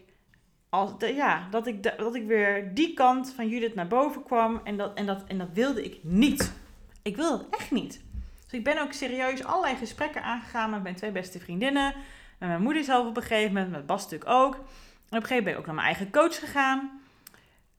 als, 0.70 0.92
ja, 1.00 1.48
dat 1.52 1.68
ik, 1.68 1.98
dat 1.98 2.16
ik 2.16 2.26
weer 2.26 2.74
die 2.74 2.94
kant 2.94 3.34
van 3.34 3.48
Judith 3.48 3.76
naar 3.76 3.88
boven 3.88 4.24
kwam. 4.24 4.62
En 4.64 4.78
dat, 4.78 4.98
en, 4.98 5.06
dat, 5.06 5.24
en 5.28 5.38
dat 5.38 5.50
wilde 5.54 5.84
ik 5.84 6.00
niet. 6.02 6.54
Ik 7.02 7.16
wilde 7.16 7.38
het 7.38 7.56
echt 7.60 7.72
niet. 7.72 8.02
Dus 8.44 8.54
ik 8.54 8.64
ben 8.64 8.82
ook 8.82 8.94
serieus 8.94 9.44
allerlei 9.44 9.76
gesprekken 9.76 10.24
aangegaan 10.24 10.70
met 10.70 10.84
mijn 10.84 10.96
twee 10.96 11.12
beste 11.12 11.40
vriendinnen. 11.40 11.94
Met 12.40 12.50
mijn 12.50 12.62
moeder 12.62 12.84
zelf 12.84 13.08
op 13.08 13.18
een 13.18 13.24
gegeven 13.24 13.54
moment, 13.54 13.72
met 13.72 13.86
Bas 13.86 14.04
natuurlijk 14.04 14.32
ook. 14.32 14.54
En 14.54 14.62
op 14.62 14.64
een 15.10 15.22
gegeven 15.22 15.36
moment 15.36 15.44
ben 15.44 15.54
ik 15.54 15.60
ook 15.60 15.66
naar 15.66 15.76
mijn 15.76 15.88
eigen 15.88 16.12
coach 16.12 16.40
gegaan. 16.40 17.02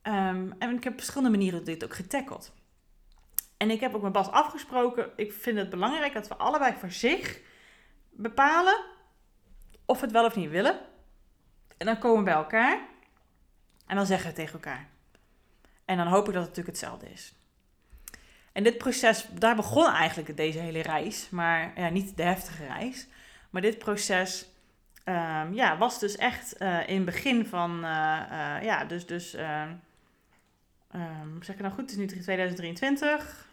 Um, 0.03 0.53
en 0.59 0.75
ik 0.75 0.83
heb 0.83 0.93
op 0.93 0.99
verschillende 0.99 1.37
manieren 1.37 1.63
dit 1.63 1.83
ook 1.83 1.93
getackeld. 1.93 2.53
En 3.57 3.71
ik 3.71 3.79
heb 3.79 3.95
ook 3.95 4.01
met 4.01 4.11
Bas 4.11 4.29
afgesproken. 4.31 5.09
Ik 5.15 5.33
vind 5.33 5.57
het 5.57 5.69
belangrijk 5.69 6.13
dat 6.13 6.27
we 6.27 6.35
allebei 6.35 6.75
voor 6.79 6.91
zich 6.91 7.39
bepalen 8.09 8.83
of 9.85 9.99
we 9.99 10.03
het 10.03 10.13
wel 10.13 10.25
of 10.25 10.35
niet 10.35 10.49
willen. 10.49 10.79
En 11.77 11.85
dan 11.85 11.99
komen 11.99 12.17
we 12.17 12.23
bij 12.23 12.33
elkaar. 12.33 12.79
En 13.85 13.95
dan 13.95 14.05
zeggen 14.05 14.29
we 14.29 14.35
tegen 14.35 14.53
elkaar. 14.53 14.87
En 15.85 15.97
dan 15.97 16.07
hoop 16.07 16.27
ik 16.27 16.33
dat 16.33 16.45
het 16.45 16.55
natuurlijk 16.55 16.77
hetzelfde 16.77 17.11
is. 17.11 17.33
En 18.51 18.63
dit 18.63 18.77
proces, 18.77 19.27
daar 19.33 19.55
begon 19.55 19.87
eigenlijk 19.87 20.37
deze 20.37 20.59
hele 20.59 20.81
reis. 20.81 21.29
Maar 21.29 21.71
ja, 21.75 21.89
niet 21.89 22.17
de 22.17 22.23
heftige 22.23 22.65
reis. 22.65 23.07
Maar 23.49 23.61
dit 23.61 23.77
proces 23.77 24.47
um, 25.05 25.53
ja, 25.53 25.77
was 25.77 25.99
dus 25.99 26.15
echt 26.15 26.61
uh, 26.61 26.89
in 26.89 26.95
het 26.95 27.05
begin 27.05 27.45
van, 27.45 27.71
uh, 27.85 28.21
uh, 28.31 28.63
ja, 28.63 28.85
dus, 28.85 29.05
dus 29.05 29.33
um, 30.93 31.43
zeg 31.43 31.55
ik 31.55 31.61
nou 31.61 31.73
goed, 31.73 31.81
het 31.81 31.91
is 31.91 31.97
nu 31.97 32.05
2023. 32.05 33.46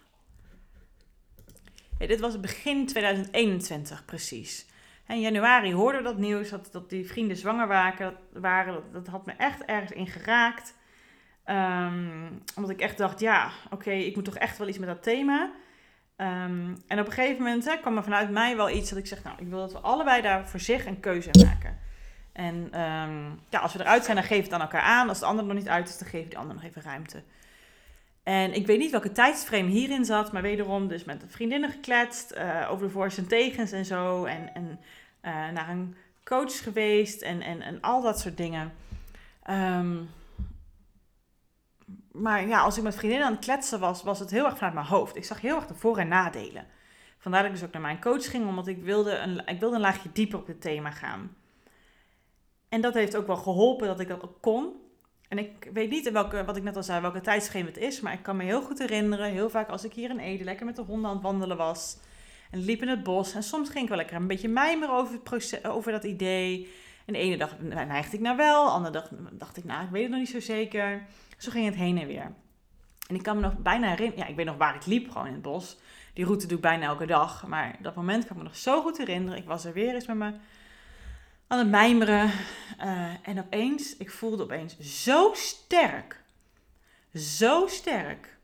Dit 2.07 2.21
was 2.21 2.41
begin 2.41 2.87
2021 2.87 4.05
precies. 4.05 4.67
In 5.09 5.21
januari 5.21 5.75
hoorden 5.75 6.03
dat 6.03 6.19
nieuws, 6.19 6.51
dat, 6.51 6.69
dat 6.73 6.91
die 6.91 7.07
vrienden 7.07 7.37
zwanger 7.37 7.67
waren. 7.67 8.17
waren 8.33 8.75
dat, 8.75 8.93
dat 8.93 9.07
had 9.07 9.27
me 9.27 9.33
echt 9.33 9.65
ergens 9.65 9.93
in 9.93 10.07
geraakt. 10.07 10.75
Ehm, 11.45 12.27
omdat 12.57 12.71
ik 12.71 12.81
echt 12.81 12.99
dacht, 12.99 13.21
ja, 13.21 13.51
oké, 13.71 13.91
ik 13.91 14.15
moet 14.15 14.25
toch 14.25 14.37
echt 14.37 14.59
wel 14.59 14.69
iets 14.69 14.79
met 14.79 14.89
dat 14.89 15.03
thema. 15.03 15.51
Ehm, 16.17 16.75
en 16.87 17.01
op 17.01 17.07
een 17.07 17.13
gegeven 17.13 17.43
moment 17.43 17.65
hè, 17.65 17.77
kwam 17.77 17.97
er 17.97 18.03
vanuit 18.03 18.31
mij 18.31 18.57
wel 18.57 18.71
iets 18.71 18.89
dat 18.89 18.99
ik 18.99 19.07
zeg, 19.07 19.23
nou, 19.23 19.37
ik 19.39 19.49
wil 19.49 19.59
dat 19.59 19.73
we 19.73 19.79
allebei 19.79 20.23
daar 20.23 20.49
voor 20.49 20.61
zich 20.61 20.87
een 20.87 21.01
keuze 21.01 21.31
maken. 21.45 21.79
En 22.33 22.81
um, 22.81 23.41
ja, 23.49 23.59
als 23.59 23.73
we 23.73 23.81
eruit 23.81 24.05
zijn, 24.05 24.17
dan 24.17 24.27
geef 24.27 24.43
het 24.43 24.53
aan 24.53 24.61
elkaar 24.61 24.83
aan. 24.83 25.09
Als 25.09 25.19
de 25.19 25.27
ander 25.27 25.45
nog 25.45 25.57
niet 25.57 25.69
uit 25.69 25.89
is, 25.89 25.99
dan 25.99 26.09
geef 26.09 26.29
die 26.29 26.39
ander 26.39 26.55
nog 26.55 26.65
even 26.65 26.83
ruimte. 26.83 27.23
En 28.25 28.55
ik 28.55 28.67
weet 28.67 28.79
niet 28.79 28.91
welke 28.91 29.13
tijdsframe 29.13 29.69
hierin 29.69 30.05
zat, 30.05 30.33
maar 30.33 30.43
wederom 30.43 30.89
dus 30.89 31.05
met 31.05 31.25
vriendinnen 31.27 31.71
gekletst 31.71 32.33
uh, 32.33 32.69
over 32.71 32.87
de 32.87 32.93
voor's 32.93 33.19
en 33.19 33.27
tegens 33.27 33.73
en 33.73 33.85
zo. 33.85 34.25
En, 34.25 34.55
en 34.55 34.81
uh, 35.23 35.51
naar 35.51 35.69
een 35.69 35.97
coach 36.25 36.63
geweest 36.63 37.23
en, 37.23 37.41
en, 37.41 37.63
en 37.63 37.81
al 37.81 38.03
dat 38.03 38.21
soort 38.21 38.37
dingen. 38.37 38.73
Um, 39.51 40.11
maar 42.13 42.47
ja, 42.47 42.61
als 42.61 42.77
ik 42.77 42.83
met 42.83 42.97
vriendinnen 42.97 43.27
aan 43.27 43.35
het 43.35 43.45
kletsen 43.45 43.81
was, 43.81 44.03
was 44.03 44.19
het 44.19 44.31
heel 44.31 44.45
erg 44.45 44.57
vanuit 44.57 44.75
mijn 44.75 44.87
hoofd. 44.87 45.17
Ik 45.17 45.25
zag 45.25 45.41
heel 45.41 45.57
erg 45.57 45.67
de 45.67 45.75
voor- 45.75 45.99
en 45.99 46.09
nadelen. 46.09 46.67
Vandaar 47.19 47.43
dat 47.43 47.51
ik 47.51 47.57
dus 47.57 47.67
ook 47.67 47.73
naar 47.73 47.83
mijn 47.83 48.01
coach 48.01 48.31
ging, 48.31 48.47
omdat 48.47 48.67
ik 48.67 48.83
wilde 48.83 49.17
een, 49.17 49.47
ik 49.47 49.61
wilde 49.61 49.75
een 49.75 49.81
laagje 49.81 50.13
dieper 50.13 50.39
op 50.39 50.47
dit 50.47 50.61
thema 50.61 50.91
gaan. 50.91 51.37
En 52.69 52.81
dat 52.81 52.95
heeft 52.95 53.17
ook 53.17 53.27
wel 53.27 53.37
geholpen 53.37 53.87
dat 53.87 54.01
ik 54.01 54.09
dat 54.09 54.23
ook 54.23 54.41
kon. 54.41 54.73
En 55.29 55.39
ik 55.39 55.71
weet 55.73 55.91
niet 55.91 56.11
welke, 56.11 56.45
wat 56.45 56.57
ik 56.57 56.63
net 56.63 56.77
al 56.77 56.83
zei, 56.83 57.01
welke 57.01 57.21
tijdschema 57.21 57.67
het 57.67 57.77
is. 57.77 58.01
Maar 58.01 58.13
ik 58.13 58.23
kan 58.23 58.37
me 58.37 58.45
heel 58.45 58.63
goed 58.63 58.79
herinneren, 58.79 59.31
heel 59.31 59.51
vaak 59.51 59.69
als 59.69 59.85
ik 59.85 59.93
hier 59.93 60.11
in 60.11 60.19
Ede 60.19 60.45
lekker 60.45 60.67
met 60.67 60.77
de 60.77 60.83
honden 60.83 61.09
aan 61.09 61.15
het 61.15 61.25
wandelen 61.25 61.57
was. 61.57 61.97
En 62.51 62.59
liep 62.59 62.83
in 62.83 62.89
het 62.89 63.03
bos. 63.03 63.35
En 63.35 63.43
soms 63.43 63.71
ging 63.71 63.83
ik 63.83 63.89
wel 63.89 63.99
lekker 63.99 64.17
een 64.17 64.27
beetje 64.27 64.49
mijmeren 64.49 64.95
over, 64.95 65.13
het 65.13 65.23
proces, 65.23 65.65
over 65.65 65.93
dat 65.93 66.05
idee. 66.05 66.73
En 67.05 67.13
de 67.13 67.19
ene 67.19 67.37
dag 67.37 67.59
neigde 67.59 68.17
ik 68.17 68.23
naar 68.23 68.37
wel, 68.37 68.65
de 68.65 68.71
andere 68.71 68.93
dag 68.93 69.09
dacht 69.33 69.57
ik, 69.57 69.65
nou, 69.65 69.85
ik 69.85 69.91
weet 69.91 70.03
het 70.03 70.11
nog 70.11 70.21
niet 70.21 70.29
zo 70.29 70.41
zeker. 70.41 71.07
Zo 71.39 71.51
ging 71.51 71.67
het 71.67 71.75
heen 71.75 71.99
en 71.99 72.07
weer. 72.07 72.33
En 73.09 73.15
ik 73.15 73.23
kan 73.23 73.37
me 73.37 73.43
nog 73.43 73.59
bijna 73.59 73.89
herinneren, 73.89 74.25
ja, 74.25 74.31
ik 74.31 74.37
weet 74.37 74.47
nog 74.47 74.57
waar 74.57 74.75
ik 74.75 74.87
liep, 74.87 75.11
gewoon 75.11 75.27
in 75.27 75.33
het 75.33 75.43
bos. 75.43 75.79
Die 76.13 76.25
route 76.25 76.47
doe 76.47 76.57
ik 76.57 76.63
bijna 76.63 76.87
elke 76.87 77.07
dag. 77.07 77.47
Maar 77.47 77.77
dat 77.81 77.95
moment 77.95 78.27
kan 78.27 78.37
ik 78.37 78.43
me 78.43 78.49
nog 78.49 78.57
zo 78.57 78.83
goed 78.83 78.99
herinneren. 78.99 79.39
Ik 79.39 79.47
was 79.47 79.65
er 79.65 79.73
weer 79.73 79.95
eens 79.95 80.07
met 80.07 80.17
me 80.17 80.33
aan 81.55 81.61
het 81.61 81.71
mijmeren. 81.71 82.31
Uh, 82.85 83.29
en 83.29 83.39
opeens, 83.39 83.97
ik 83.97 84.11
voelde 84.11 84.43
opeens 84.43 84.79
zo 84.79 85.31
sterk. 85.35 86.23
Zo 87.15 87.67
sterk. 87.67 88.37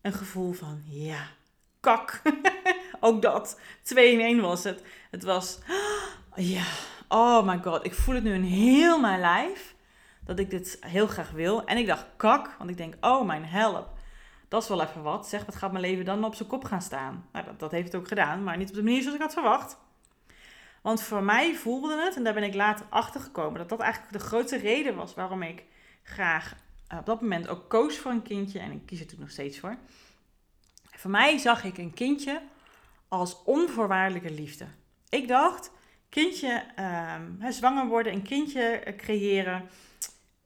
Een 0.00 0.12
gevoel 0.12 0.52
van, 0.52 0.82
ja, 0.84 1.26
kak. 1.80 2.22
Ook 3.00 3.22
dat. 3.22 3.60
2 3.82 4.12
in 4.12 4.20
1 4.20 4.40
was 4.40 4.64
het. 4.64 4.82
Het 5.10 5.22
was, 5.22 5.58
ja, 6.34 6.64
oh 7.08 7.46
my 7.46 7.58
god. 7.62 7.84
Ik 7.84 7.94
voel 7.94 8.14
het 8.14 8.24
nu 8.24 8.34
in 8.34 8.42
heel 8.42 9.00
mijn 9.00 9.20
lijf 9.20 9.74
dat 10.24 10.38
ik 10.38 10.50
dit 10.50 10.78
heel 10.80 11.06
graag 11.06 11.30
wil. 11.30 11.64
En 11.64 11.76
ik 11.76 11.86
dacht, 11.86 12.06
kak, 12.16 12.54
want 12.58 12.70
ik 12.70 12.76
denk, 12.76 12.94
oh 13.00 13.26
mijn 13.26 13.44
help. 13.44 13.88
Dat 14.48 14.62
is 14.62 14.68
wel 14.68 14.82
even 14.82 15.02
wat. 15.02 15.28
Zeg, 15.28 15.44
wat 15.44 15.56
gaat 15.56 15.72
mijn 15.72 15.84
leven 15.84 16.04
dan 16.04 16.24
op 16.24 16.34
zijn 16.34 16.48
kop 16.48 16.64
gaan 16.64 16.82
staan? 16.82 17.28
Nou, 17.32 17.44
dat, 17.44 17.58
dat 17.58 17.70
heeft 17.70 17.92
het 17.92 18.00
ook 18.00 18.08
gedaan, 18.08 18.42
maar 18.42 18.56
niet 18.56 18.68
op 18.68 18.74
de 18.74 18.82
manier 18.82 19.00
zoals 19.00 19.16
ik 19.16 19.22
had 19.22 19.32
verwacht. 19.32 19.78
Want 20.80 21.02
voor 21.02 21.22
mij 21.22 21.54
voelde 21.54 22.02
het, 22.04 22.16
en 22.16 22.24
daar 22.24 22.34
ben 22.34 22.42
ik 22.42 22.54
later 22.54 22.86
achter 22.88 23.20
gekomen, 23.20 23.58
dat 23.58 23.68
dat 23.68 23.80
eigenlijk 23.80 24.12
de 24.12 24.18
grote 24.18 24.56
reden 24.56 24.94
was 24.94 25.14
waarom 25.14 25.42
ik 25.42 25.64
graag 26.02 26.56
eh, 26.86 26.98
op 26.98 27.06
dat 27.06 27.20
moment 27.20 27.48
ook 27.48 27.68
koos 27.68 27.98
voor 27.98 28.10
een 28.10 28.22
kindje. 28.22 28.58
En 28.58 28.72
ik 28.72 28.86
kies 28.86 29.00
er 29.00 29.06
toen 29.06 29.20
nog 29.20 29.30
steeds 29.30 29.58
voor. 29.58 29.76
Voor 30.96 31.10
mij 31.10 31.38
zag 31.38 31.64
ik 31.64 31.78
een 31.78 31.94
kindje 31.94 32.42
als 33.08 33.42
onvoorwaardelijke 33.44 34.30
liefde. 34.30 34.66
Ik 35.08 35.28
dacht, 35.28 35.70
kindje, 36.08 36.64
uh, 36.78 37.14
zwanger 37.48 37.86
worden, 37.86 38.12
een 38.12 38.22
kindje 38.22 38.62
eh, 38.62 38.96
creëren, 38.96 39.68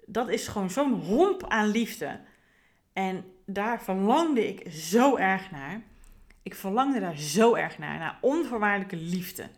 dat 0.06 0.28
is 0.28 0.48
gewoon 0.48 0.70
zo'n 0.70 0.92
homp 0.92 1.44
aan 1.48 1.68
liefde. 1.68 2.20
En 2.92 3.24
daar 3.46 3.82
verlangde 3.82 4.48
ik 4.48 4.72
zo 4.72 5.16
erg 5.16 5.50
naar. 5.50 5.82
Ik 6.42 6.54
verlangde 6.54 7.00
daar 7.00 7.18
zo 7.18 7.54
erg 7.54 7.78
naar, 7.78 7.98
naar 7.98 8.18
onvoorwaardelijke 8.20 8.96
liefde. 8.96 9.48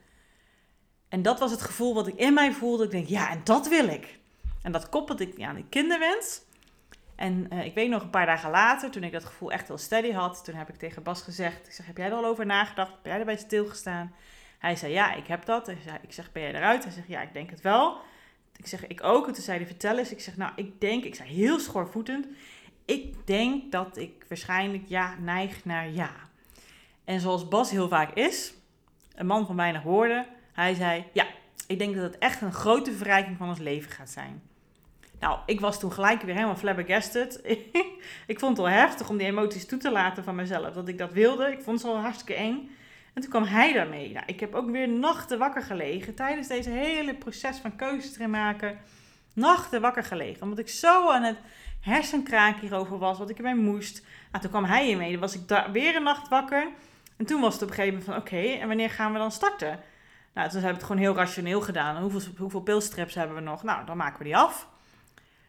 En 1.08 1.22
dat 1.22 1.38
was 1.38 1.50
het 1.50 1.62
gevoel 1.62 1.94
wat 1.94 2.06
ik 2.06 2.14
in 2.14 2.34
mij 2.34 2.52
voelde. 2.52 2.84
Ik 2.84 2.90
denk, 2.90 3.06
ja, 3.06 3.30
en 3.30 3.40
dat 3.44 3.68
wil 3.68 3.88
ik. 3.88 4.18
En 4.62 4.72
dat 4.72 4.88
koppelde 4.88 5.28
ik 5.28 5.42
aan 5.42 5.54
die 5.54 5.66
kinderwens. 5.68 6.40
En 7.14 7.46
uh, 7.52 7.64
ik 7.64 7.74
weet 7.74 7.90
nog 7.90 8.02
een 8.02 8.10
paar 8.10 8.26
dagen 8.26 8.50
later, 8.50 8.90
toen 8.90 9.02
ik 9.02 9.12
dat 9.12 9.24
gevoel 9.24 9.52
echt 9.52 9.68
wel 9.68 9.78
steady 9.78 10.12
had, 10.12 10.44
toen 10.44 10.54
heb 10.54 10.68
ik 10.68 10.76
tegen 10.76 11.02
Bas 11.02 11.22
gezegd, 11.22 11.66
ik 11.66 11.72
zeg, 11.72 11.86
heb 11.86 11.96
jij 11.96 12.06
er 12.06 12.12
al 12.12 12.24
over 12.24 12.46
nagedacht? 12.46 12.90
Ben 13.02 13.10
jij 13.10 13.20
erbij 13.20 13.36
stilgestaan? 13.36 14.14
Hij 14.58 14.76
zei, 14.76 14.92
ja, 14.92 15.14
ik 15.14 15.26
heb 15.26 15.44
dat. 15.44 15.68
ik 16.02 16.12
zeg, 16.12 16.32
ben 16.32 16.42
jij 16.42 16.54
eruit? 16.54 16.84
Hij 16.84 16.92
zegt, 16.92 17.08
ja, 17.08 17.20
ik 17.22 17.32
denk 17.32 17.50
het 17.50 17.60
wel. 17.60 18.00
Ik 18.56 18.66
zeg, 18.66 18.86
ik 18.86 19.02
ook. 19.04 19.26
En 19.26 19.32
toen 19.32 19.42
zei 19.42 19.58
hij, 19.58 19.66
vertel 19.66 19.98
eens. 19.98 20.10
Ik 20.10 20.20
zeg, 20.20 20.36
nou, 20.36 20.52
ik 20.56 20.80
denk, 20.80 21.04
ik 21.04 21.14
zei 21.14 21.28
heel 21.28 21.58
schoorvoetend, 21.58 22.26
ik 22.84 23.26
denk 23.26 23.72
dat 23.72 23.96
ik 23.96 24.24
waarschijnlijk 24.28 24.84
ja 24.86 25.14
neig 25.18 25.64
naar 25.64 25.90
ja. 25.90 26.10
En 27.04 27.20
zoals 27.20 27.48
Bas 27.48 27.70
heel 27.70 27.88
vaak 27.88 28.14
is, 28.14 28.54
een 29.14 29.26
man 29.26 29.46
van 29.46 29.56
weinig 29.56 29.82
woorden, 29.82 30.26
hij 30.56 30.74
zei, 30.74 31.04
ja, 31.12 31.26
ik 31.66 31.78
denk 31.78 31.94
dat 31.94 32.04
het 32.04 32.18
echt 32.18 32.40
een 32.40 32.52
grote 32.52 32.92
verrijking 32.92 33.36
van 33.36 33.48
ons 33.48 33.58
leven 33.58 33.90
gaat 33.90 34.10
zijn. 34.10 34.42
Nou, 35.20 35.38
ik 35.46 35.60
was 35.60 35.80
toen 35.80 35.92
gelijk 35.92 36.22
weer 36.22 36.34
helemaal 36.34 36.56
flabbergasted. 36.56 37.40
ik 38.32 38.38
vond 38.38 38.56
het 38.56 38.66
wel 38.66 38.76
heftig 38.76 39.08
om 39.08 39.16
die 39.16 39.26
emoties 39.26 39.66
toe 39.66 39.78
te 39.78 39.90
laten 39.90 40.24
van 40.24 40.34
mezelf. 40.34 40.74
Dat 40.74 40.88
ik 40.88 40.98
dat 40.98 41.12
wilde. 41.12 41.52
Ik 41.52 41.62
vond 41.62 41.82
het 41.82 41.92
wel 41.92 42.00
hartstikke 42.00 42.34
eng. 42.34 42.70
En 43.14 43.22
toen 43.22 43.30
kwam 43.30 43.44
hij 43.44 43.72
daarmee. 43.72 44.12
Nou, 44.12 44.26
ik 44.26 44.40
heb 44.40 44.54
ook 44.54 44.70
weer 44.70 44.88
nachten 44.88 45.38
wakker 45.38 45.62
gelegen 45.62 46.14
tijdens 46.14 46.48
deze 46.48 46.70
hele 46.70 47.14
proces 47.14 47.58
van 47.58 47.76
keuzes 47.76 48.12
te 48.12 48.26
maken. 48.26 48.78
Nachten 49.34 49.80
wakker 49.80 50.04
gelegen. 50.04 50.42
Omdat 50.42 50.58
ik 50.58 50.68
zo 50.68 51.10
aan 51.10 51.22
het 51.22 51.38
hersenkraak 51.80 52.60
hierover 52.60 52.98
was, 52.98 53.18
wat 53.18 53.30
ik 53.30 53.36
ermee 53.36 53.54
moest. 53.54 54.02
Nou, 54.30 54.42
toen 54.42 54.50
kwam 54.50 54.64
hij 54.64 54.84
hiermee. 54.84 55.10
Dan 55.10 55.20
was 55.20 55.34
ik 55.34 55.48
daar 55.48 55.72
weer 55.72 55.96
een 55.96 56.02
nacht 56.02 56.28
wakker. 56.28 56.68
En 57.16 57.26
toen 57.26 57.40
was 57.40 57.54
het 57.54 57.62
op 57.62 57.68
een 57.68 57.74
gegeven 57.74 57.98
moment 57.98 58.14
van, 58.14 58.22
oké, 58.22 58.58
en 58.60 58.68
wanneer 58.68 58.90
gaan 58.90 59.12
we 59.12 59.18
dan 59.18 59.32
starten? 59.32 59.80
Nou, 60.36 60.48
toen 60.48 60.62
hebben 60.62 60.80
we 60.80 60.86
het 60.86 60.92
gewoon 60.92 61.02
heel 61.02 61.14
rationeel 61.14 61.60
gedaan. 61.60 62.02
Hoeveel, 62.02 62.32
hoeveel 62.38 62.60
pilstrips 62.60 63.14
hebben 63.14 63.36
we 63.36 63.42
nog? 63.42 63.62
Nou, 63.62 63.86
dan 63.86 63.96
maken 63.96 64.18
we 64.18 64.24
die 64.24 64.36
af. 64.36 64.68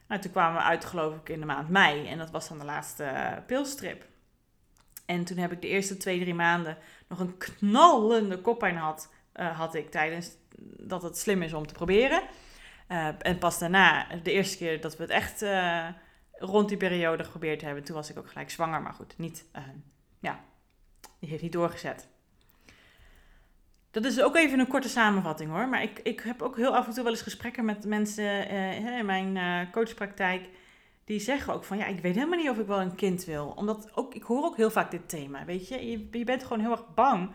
Nou, 0.07 0.21
toen 0.21 0.31
kwamen 0.31 0.61
we 0.61 0.67
uit, 0.67 0.85
geloof 0.85 1.15
ik, 1.15 1.29
in 1.29 1.39
de 1.39 1.45
maand 1.45 1.69
mei. 1.69 2.07
En 2.07 2.17
dat 2.17 2.31
was 2.31 2.47
dan 2.47 2.57
de 2.57 2.65
laatste 2.65 3.03
uh, 3.03 3.31
pilstrip. 3.45 4.05
En 5.05 5.23
toen 5.23 5.37
heb 5.37 5.51
ik 5.51 5.61
de 5.61 5.67
eerste 5.67 5.97
twee, 5.97 6.19
drie 6.19 6.33
maanden 6.33 6.77
nog 7.07 7.19
een 7.19 7.37
knallende 7.37 8.41
koppijn 8.41 8.75
had, 8.75 9.13
uh, 9.35 9.57
had 9.57 9.75
ik 9.75 9.91
tijdens 9.91 10.31
dat 10.79 11.03
het 11.03 11.17
slim 11.17 11.41
is 11.41 11.53
om 11.53 11.67
te 11.67 11.73
proberen. 11.73 12.21
Uh, 12.89 13.07
en 13.19 13.37
pas 13.37 13.59
daarna, 13.59 14.07
de 14.23 14.31
eerste 14.31 14.57
keer 14.57 14.81
dat 14.81 14.97
we 14.97 15.03
het 15.03 15.11
echt 15.11 15.45
rond 16.31 16.69
die 16.69 16.77
periode 16.77 17.23
geprobeerd 17.23 17.61
hebben, 17.61 17.83
toen 17.83 17.95
was 17.95 18.09
ik 18.09 18.17
ook 18.17 18.29
gelijk 18.29 18.49
zwanger. 18.49 18.81
Maar 18.81 18.93
goed, 18.93 19.17
niet, 19.17 19.45
ja, 20.19 20.39
die 21.19 21.29
heeft 21.29 21.41
niet 21.41 21.51
doorgezet. 21.51 22.07
Dat 23.91 24.05
is 24.05 24.21
ook 24.21 24.35
even 24.35 24.59
een 24.59 24.67
korte 24.67 24.89
samenvatting 24.89 25.51
hoor. 25.51 25.67
Maar 25.67 25.83
ik, 25.83 25.99
ik 26.03 26.19
heb 26.19 26.41
ook 26.41 26.57
heel 26.57 26.75
af 26.75 26.87
en 26.87 26.93
toe 26.93 27.03
wel 27.03 27.11
eens 27.11 27.21
gesprekken 27.21 27.65
met 27.65 27.85
mensen 27.85 28.49
in 28.97 29.05
mijn 29.05 29.69
coachpraktijk 29.71 30.49
die 31.07 31.19
zeggen 31.19 31.53
ook 31.53 31.63
van 31.63 31.77
ja, 31.77 31.85
ik 31.85 31.99
weet 31.99 32.15
helemaal 32.15 32.39
niet 32.39 32.49
of 32.49 32.57
ik 32.57 32.67
wel 32.67 32.81
een 32.81 32.95
kind 32.95 33.25
wil. 33.25 33.53
Omdat 33.55 33.91
ook, 33.95 34.13
ik 34.15 34.23
hoor 34.23 34.43
ook 34.43 34.57
heel 34.57 34.69
vaak 34.69 34.91
dit 34.91 35.09
thema, 35.09 35.45
weet 35.45 35.67
je. 35.67 35.89
Je, 35.89 36.07
je 36.11 36.23
bent 36.23 36.43
gewoon 36.43 36.59
heel 36.59 36.71
erg 36.71 36.93
bang 36.93 37.29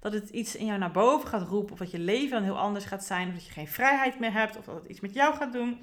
dat 0.00 0.12
het 0.12 0.28
iets 0.28 0.56
in 0.56 0.66
jou 0.66 0.78
naar 0.78 0.90
boven 0.90 1.28
gaat 1.28 1.48
roepen. 1.48 1.72
Of 1.72 1.78
dat 1.78 1.90
je 1.90 1.98
leven 1.98 2.30
dan 2.30 2.42
heel 2.42 2.58
anders 2.58 2.84
gaat 2.84 3.04
zijn. 3.04 3.28
Of 3.28 3.34
dat 3.34 3.46
je 3.46 3.52
geen 3.52 3.68
vrijheid 3.68 4.18
meer 4.18 4.32
hebt. 4.32 4.56
Of 4.56 4.64
dat 4.64 4.74
het 4.74 4.86
iets 4.86 5.00
met 5.00 5.14
jou 5.14 5.34
gaat 5.34 5.52
doen. 5.52 5.78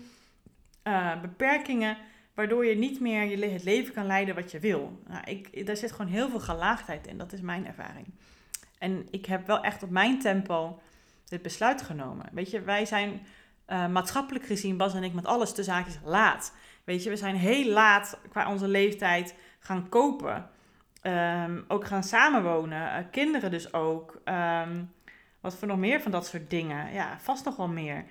Uh, 0.84 1.22
beperkingen, 1.22 1.98
waardoor 2.34 2.66
je 2.66 2.76
niet 2.76 3.00
meer 3.00 3.24
je, 3.24 3.46
het 3.46 3.64
leven 3.64 3.94
kan 3.94 4.06
leiden 4.06 4.36
wat 4.36 4.52
je 4.52 4.60
wil. 4.60 5.02
Nou, 5.08 5.24
ik, 5.24 5.66
daar 5.66 5.78
zit 5.78 5.92
gewoon 5.92 6.12
heel 6.12 6.30
veel 6.30 6.40
gelaagdheid 6.40 7.08
in. 7.08 7.18
Dat 7.18 7.34
is 7.34 7.42
mijn 7.42 7.68
ervaring. 7.68 8.08
En 8.86 9.08
ik 9.12 9.26
heb 9.26 9.48
wel 9.48 9.64
echt 9.64 9.84
op 9.84 9.90
mijn 9.90 10.20
tempo 10.20 10.80
dit 11.26 11.42
besluit 11.42 11.82
genomen. 11.82 12.26
Weet 12.32 12.52
je, 12.52 12.62
wij 12.62 12.86
zijn 12.86 13.26
uh, 13.70 13.88
maatschappelijk 13.88 14.46
gezien, 14.46 14.78
Bas 14.78 14.94
en 14.94 15.04
ik, 15.04 15.14
met 15.14 15.26
alles 15.26 15.54
te 15.54 15.64
zaakjes 15.64 16.00
laat. 16.04 16.54
Weet 16.84 17.04
je, 17.04 17.10
we 17.10 17.16
zijn 17.16 17.36
heel 17.36 17.72
laat 17.72 18.20
qua 18.30 18.52
onze 18.52 18.68
leeftijd 18.68 19.36
gaan 19.60 19.90
kopen. 19.90 20.50
Um, 21.02 21.66
ook 21.68 21.86
gaan 21.86 22.04
samenwonen. 22.04 22.82
Uh, 22.82 23.06
kinderen 23.12 23.52
dus 23.52 23.74
ook. 23.74 24.22
Um, 24.26 24.94
wat 25.40 25.56
voor 25.56 25.68
nog 25.68 25.78
meer 25.78 26.02
van 26.02 26.12
dat 26.12 26.28
soort 26.28 26.50
dingen? 26.50 26.94
Ja, 26.94 27.18
vast 27.20 27.46
nog 27.46 27.56
wel 27.56 27.68
meer. 27.68 28.06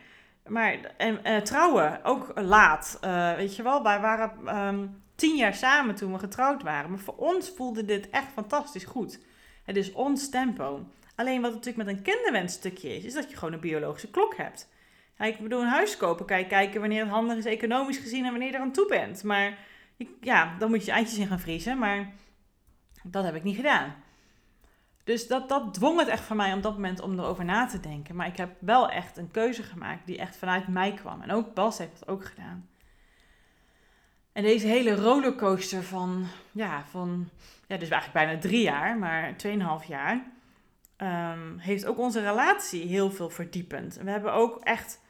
Maar 0.46 0.78
en, 0.96 1.20
uh, 1.24 1.36
trouwen, 1.36 2.04
ook 2.04 2.32
laat. 2.34 2.98
Weet 3.36 3.56
je 3.56 3.62
wel, 3.62 3.82
wij 3.82 4.00
waren 4.00 4.56
um, 4.56 5.02
tien 5.14 5.36
jaar 5.36 5.54
samen 5.54 5.94
toen 5.94 6.12
we 6.12 6.18
getrouwd 6.18 6.62
waren. 6.62 6.90
Maar 6.90 6.98
voor 6.98 7.16
ons 7.16 7.52
voelde 7.56 7.84
dit 7.84 8.10
echt 8.10 8.28
fantastisch 8.32 8.84
goed. 8.84 9.18
Het 9.64 9.76
is 9.76 9.92
ons 9.92 10.30
tempo. 10.30 10.86
Alleen 11.14 11.40
wat 11.40 11.50
natuurlijk 11.50 11.86
met 11.86 11.96
een 11.96 12.02
kinderwensstukje 12.02 12.96
is, 12.96 13.04
is 13.04 13.14
dat 13.14 13.30
je 13.30 13.36
gewoon 13.36 13.54
een 13.54 13.60
biologische 13.60 14.10
klok 14.10 14.36
hebt. 14.36 14.68
Ik 15.18 15.38
bedoel, 15.38 15.60
een 15.60 15.66
huis 15.66 15.96
kopen, 15.96 16.26
kijk, 16.26 16.48
kijken 16.48 16.80
wanneer 16.80 17.00
het 17.00 17.10
handig 17.10 17.36
is 17.36 17.44
economisch 17.44 17.98
gezien 17.98 18.24
en 18.24 18.30
wanneer 18.30 18.48
je 18.48 18.54
er 18.54 18.60
aan 18.60 18.72
toe 18.72 18.88
bent. 18.88 19.22
Maar 19.22 19.58
ja, 20.20 20.56
dan 20.58 20.70
moet 20.70 20.84
je 20.84 20.90
eitjes 20.90 21.18
in 21.18 21.26
gaan 21.26 21.40
vriezen, 21.40 21.78
maar 21.78 22.12
dat 23.02 23.24
heb 23.24 23.34
ik 23.34 23.42
niet 23.42 23.56
gedaan. 23.56 23.94
Dus 25.04 25.26
dat, 25.26 25.48
dat 25.48 25.74
dwong 25.74 25.98
het 25.98 26.08
echt 26.08 26.24
van 26.24 26.36
mij 26.36 26.52
op 26.52 26.62
dat 26.62 26.72
moment 26.72 27.00
om 27.00 27.18
erover 27.18 27.44
na 27.44 27.66
te 27.66 27.80
denken. 27.80 28.16
Maar 28.16 28.26
ik 28.26 28.36
heb 28.36 28.50
wel 28.58 28.90
echt 28.90 29.16
een 29.16 29.30
keuze 29.30 29.62
gemaakt 29.62 30.06
die 30.06 30.18
echt 30.18 30.36
vanuit 30.36 30.68
mij 30.68 30.94
kwam. 30.94 31.22
En 31.22 31.32
ook 31.32 31.54
Bas 31.54 31.78
heeft 31.78 31.98
dat 31.98 32.08
ook 32.08 32.24
gedaan. 32.24 32.68
En 34.32 34.42
deze 34.42 34.66
hele 34.66 34.94
rollercoaster 34.94 35.82
van, 35.82 36.26
ja, 36.52 36.84
van, 36.90 37.28
ja, 37.68 37.76
dus 37.76 37.88
eigenlijk 37.88 38.12
bijna 38.12 38.40
drie 38.40 38.62
jaar, 38.62 38.98
maar 38.98 39.36
tweeënhalf 39.36 39.84
jaar, 39.84 40.22
um, 40.96 41.58
heeft 41.58 41.86
ook 41.86 41.98
onze 41.98 42.20
relatie 42.20 42.86
heel 42.86 43.10
veel 43.10 43.30
verdiepend. 43.30 43.98
We 44.02 44.10
hebben 44.10 44.32
ook 44.32 44.60
echt 44.62 45.00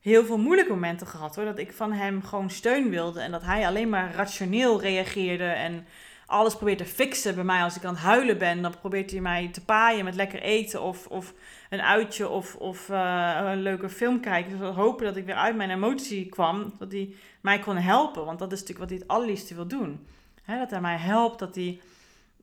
heel 0.00 0.24
veel 0.24 0.38
moeilijke 0.38 0.72
momenten 0.72 1.06
gehad 1.06 1.36
hoor. 1.36 1.44
Dat 1.44 1.58
ik 1.58 1.72
van 1.72 1.92
hem 1.92 2.22
gewoon 2.22 2.50
steun 2.50 2.90
wilde 2.90 3.20
en 3.20 3.30
dat 3.30 3.42
hij 3.42 3.66
alleen 3.66 3.88
maar 3.88 4.14
rationeel 4.14 4.80
reageerde 4.80 5.44
en 5.44 5.86
alles 6.26 6.56
probeert 6.56 6.78
te 6.78 6.84
fixen 6.84 7.34
bij 7.34 7.44
mij 7.44 7.62
als 7.62 7.76
ik 7.76 7.84
aan 7.84 7.94
het 7.94 8.02
huilen 8.02 8.38
ben. 8.38 8.62
Dan 8.62 8.78
probeert 8.80 9.10
hij 9.10 9.20
mij 9.20 9.48
te 9.48 9.64
paaien 9.64 10.04
met 10.04 10.14
lekker 10.14 10.40
eten 10.40 10.82
of, 10.82 11.06
of 11.06 11.34
een 11.70 11.82
uitje 11.82 12.28
of, 12.28 12.56
of 12.56 12.88
uh, 12.88 13.40
een 13.42 13.62
leuke 13.62 13.88
film 13.88 14.20
kijken. 14.20 14.58
Dus 14.58 14.74
hopen 14.74 15.04
dat 15.04 15.16
ik 15.16 15.26
weer 15.26 15.34
uit 15.34 15.56
mijn 15.56 15.70
emotie 15.70 16.28
kwam. 16.28 16.74
Dat 16.78 16.92
hij 16.92 17.14
mij 17.40 17.58
kon 17.58 17.76
helpen. 17.76 18.24
Want 18.24 18.38
dat 18.38 18.52
is 18.52 18.60
natuurlijk 18.60 18.90
wat 18.90 18.98
hij 18.98 18.98
het 18.98 19.16
allerliefste 19.16 19.54
wil 19.54 19.66
doen. 19.66 20.06
dat 20.46 20.70
hij 20.70 20.80
mij 20.80 20.96
helpt, 20.96 21.38
dat 21.38 21.54
hij 21.54 21.80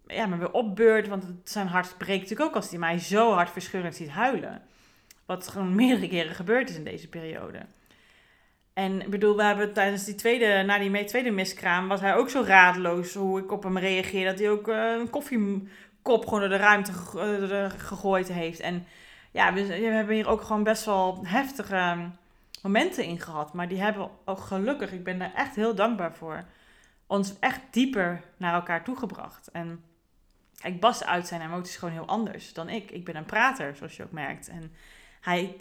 ja, 0.08 0.26
me 0.26 0.38
weer 0.38 0.52
opbeurt. 0.52 1.08
Want 1.08 1.26
zijn 1.44 1.68
hart 1.68 1.98
breekt 1.98 2.22
natuurlijk 2.22 2.50
ook 2.50 2.56
als 2.56 2.70
hij 2.70 2.80
mij 2.80 3.00
zo 3.00 3.34
hard 3.34 3.50
verscheurend 3.50 3.96
ziet 3.96 4.10
huilen. 4.10 4.62
Wat 5.26 5.48
gewoon 5.48 5.76
meerdere 5.86 6.08
keren 6.08 6.36
gebeurd 6.36 6.70
is 6.70 6.76
in 6.76 6.84
deze 6.84 7.10
periode. 7.10 7.60
En 8.74 9.02
ik 9.02 9.10
bedoel, 9.10 9.36
we 9.36 9.44
hebben 9.44 9.74
tijdens 9.74 10.04
die 10.04 10.16
tweede, 10.16 10.64
na 10.64 10.78
die 10.78 11.06
tweede 11.06 11.32
miskraam, 11.32 11.88
was 11.88 12.02
hij 12.02 12.16
ook 12.16 12.30
zo 12.30 12.44
radeloos 12.46 13.14
hoe 13.14 13.40
ik 13.40 13.52
op 13.52 13.64
hem 13.64 13.78
reageerde. 13.78 14.30
Dat 14.30 14.40
hij 14.40 14.50
ook 14.50 14.68
uh, 14.68 14.92
een 15.00 15.10
koffiekop 15.10 16.24
gewoon 16.24 16.40
door 16.40 16.50
de 16.50 16.56
ruimte 16.56 16.92
gegooid 17.78 18.28
heeft. 18.28 18.60
En 18.60 18.86
ja, 19.32 19.54
we, 19.54 19.60
hebben 19.62 20.16
hier 20.16 20.28
ook 20.28 20.42
gewoon 20.42 20.64
best 20.64 20.86
wel 20.86 21.20
heftige 21.24 22.10
momenten 22.62 23.04
in 23.04 23.20
gehad. 23.20 23.54
Maar 23.54 23.68
die 23.68 23.82
hebben 23.82 24.10
ook 24.26 24.40
gelukkig, 24.40 24.92
ik 24.92 25.04
ben 25.04 25.20
daar 25.20 25.34
echt 25.34 25.56
heel 25.56 25.76
dankbaar 25.76 26.14
voor, 26.14 26.44
ons 27.08 27.40
echt 27.40 27.60
dieper 27.72 28.22
naar 28.38 28.54
elkaar 28.54 28.84
toegebracht. 28.84 29.52
En 29.52 29.84
kijk, 30.62 30.80
Bas 30.80 31.04
uit 31.04 31.28
zijn 31.28 31.42
emoties 31.42 31.76
gewoon 31.76 31.94
heel 31.94 32.08
anders 32.08 32.54
dan 32.54 32.70
ik. 32.70 32.92
Ik 32.92 33.06
ben 33.06 33.16
een 33.16 33.26
prater, 33.26 33.76
zoals 33.76 33.98
je 33.98 34.04
ook 34.04 34.12
merkt. 34.12 34.48
En 34.48 34.74
hij 35.22 35.56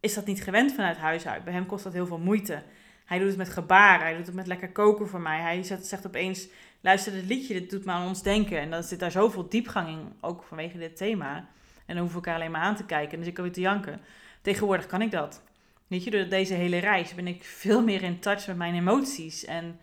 is 0.00 0.14
dat 0.14 0.26
niet 0.26 0.42
gewend 0.42 0.72
vanuit 0.72 0.96
huis 0.96 1.26
uit. 1.26 1.44
Bij 1.44 1.52
hem 1.52 1.66
kost 1.66 1.84
dat 1.84 1.92
heel 1.92 2.06
veel 2.06 2.18
moeite. 2.18 2.62
Hij 3.04 3.18
doet 3.18 3.28
het 3.28 3.36
met 3.36 3.48
gebaren, 3.48 4.06
hij 4.06 4.16
doet 4.16 4.26
het 4.26 4.34
met 4.34 4.46
lekker 4.46 4.72
koken 4.72 5.08
voor 5.08 5.20
mij. 5.20 5.40
Hij 5.40 5.62
zegt, 5.62 5.86
zegt 5.86 6.06
opeens, 6.06 6.48
luister 6.80 7.12
dit 7.12 7.24
liedje, 7.24 7.54
dit 7.54 7.70
doet 7.70 7.84
me 7.84 7.92
aan 7.92 8.08
ons 8.08 8.22
denken. 8.22 8.58
En 8.58 8.70
dan 8.70 8.82
zit 8.82 8.98
daar 8.98 9.10
zoveel 9.10 9.48
diepgang 9.48 9.88
in, 9.88 10.12
ook 10.20 10.42
vanwege 10.42 10.78
dit 10.78 10.96
thema. 10.96 11.48
En 11.86 11.94
dan 11.94 11.98
hoef 11.98 12.08
ik 12.08 12.14
elkaar 12.14 12.34
alleen 12.34 12.50
maar 12.50 12.60
aan 12.60 12.76
te 12.76 12.84
kijken 12.84 13.12
en 13.12 13.18
dus 13.18 13.26
ik 13.26 13.34
kan 13.34 13.44
weer 13.44 13.52
te 13.52 13.60
janken. 13.60 14.00
Tegenwoordig 14.42 14.86
kan 14.86 15.02
ik 15.02 15.10
dat. 15.10 15.42
Weet 15.86 16.04
je, 16.04 16.10
door 16.10 16.28
deze 16.28 16.54
hele 16.54 16.78
reis 16.78 17.14
ben 17.14 17.26
ik 17.26 17.44
veel 17.44 17.82
meer 17.82 18.02
in 18.02 18.20
touch 18.20 18.46
met 18.46 18.56
mijn 18.56 18.74
emoties 18.74 19.44
en 19.44 19.80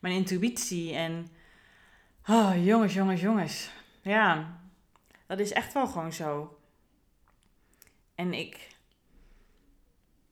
mijn 0.00 0.14
intuïtie. 0.14 0.94
En, 0.94 1.26
oh 2.28 2.64
jongens, 2.64 2.94
jongens, 2.94 3.20
jongens. 3.20 3.70
Ja, 4.02 4.58
dat 5.26 5.38
is 5.38 5.52
echt 5.52 5.72
wel 5.72 5.86
gewoon 5.86 6.12
zo. 6.12 6.58
En 8.14 8.34
ik 8.34 8.76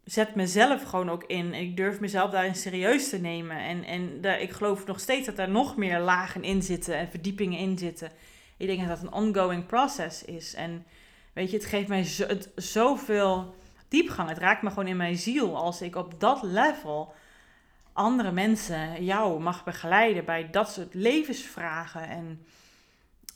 zet 0.05 0.35
mezelf 0.35 0.83
gewoon 0.83 1.11
ook 1.11 1.25
in. 1.25 1.55
Ik 1.55 1.77
durf 1.77 2.01
mezelf 2.01 2.31
daarin 2.31 2.55
serieus 2.55 3.09
te 3.09 3.19
nemen. 3.19 3.59
En, 3.59 3.85
en 3.85 4.21
daar, 4.21 4.41
ik 4.41 4.51
geloof 4.51 4.87
nog 4.87 5.01
steeds 5.01 5.27
dat 5.27 5.39
er 5.39 5.49
nog 5.49 5.77
meer 5.77 5.99
lagen 5.99 6.43
in 6.43 6.63
zitten 6.63 6.97
en 6.97 7.11
verdiepingen 7.11 7.59
in 7.59 7.79
zitten. 7.79 8.11
Ik 8.57 8.67
denk 8.67 8.79
dat 8.79 8.89
dat 8.89 9.03
een 9.03 9.13
ongoing 9.13 9.67
process 9.67 10.25
is. 10.25 10.55
En 10.55 10.87
weet 11.33 11.51
je, 11.51 11.57
het 11.57 11.67
geeft 11.67 11.89
mij 11.89 12.05
zo, 12.05 12.27
zoveel 12.55 13.55
diepgang. 13.89 14.29
Het 14.29 14.39
raakt 14.39 14.63
me 14.63 14.69
gewoon 14.69 14.87
in 14.87 14.97
mijn 14.97 15.17
ziel 15.17 15.57
als 15.57 15.83
ik 15.83 15.97
op 15.97 16.21
dat 16.21 16.43
level 16.43 17.15
andere 17.93 18.33
mensen, 18.33 19.05
jou, 19.05 19.41
mag 19.41 19.65
begeleiden 19.65 20.25
bij 20.25 20.51
dat 20.51 20.73
soort 20.73 20.95
levensvragen. 20.95 22.09
En 22.09 22.47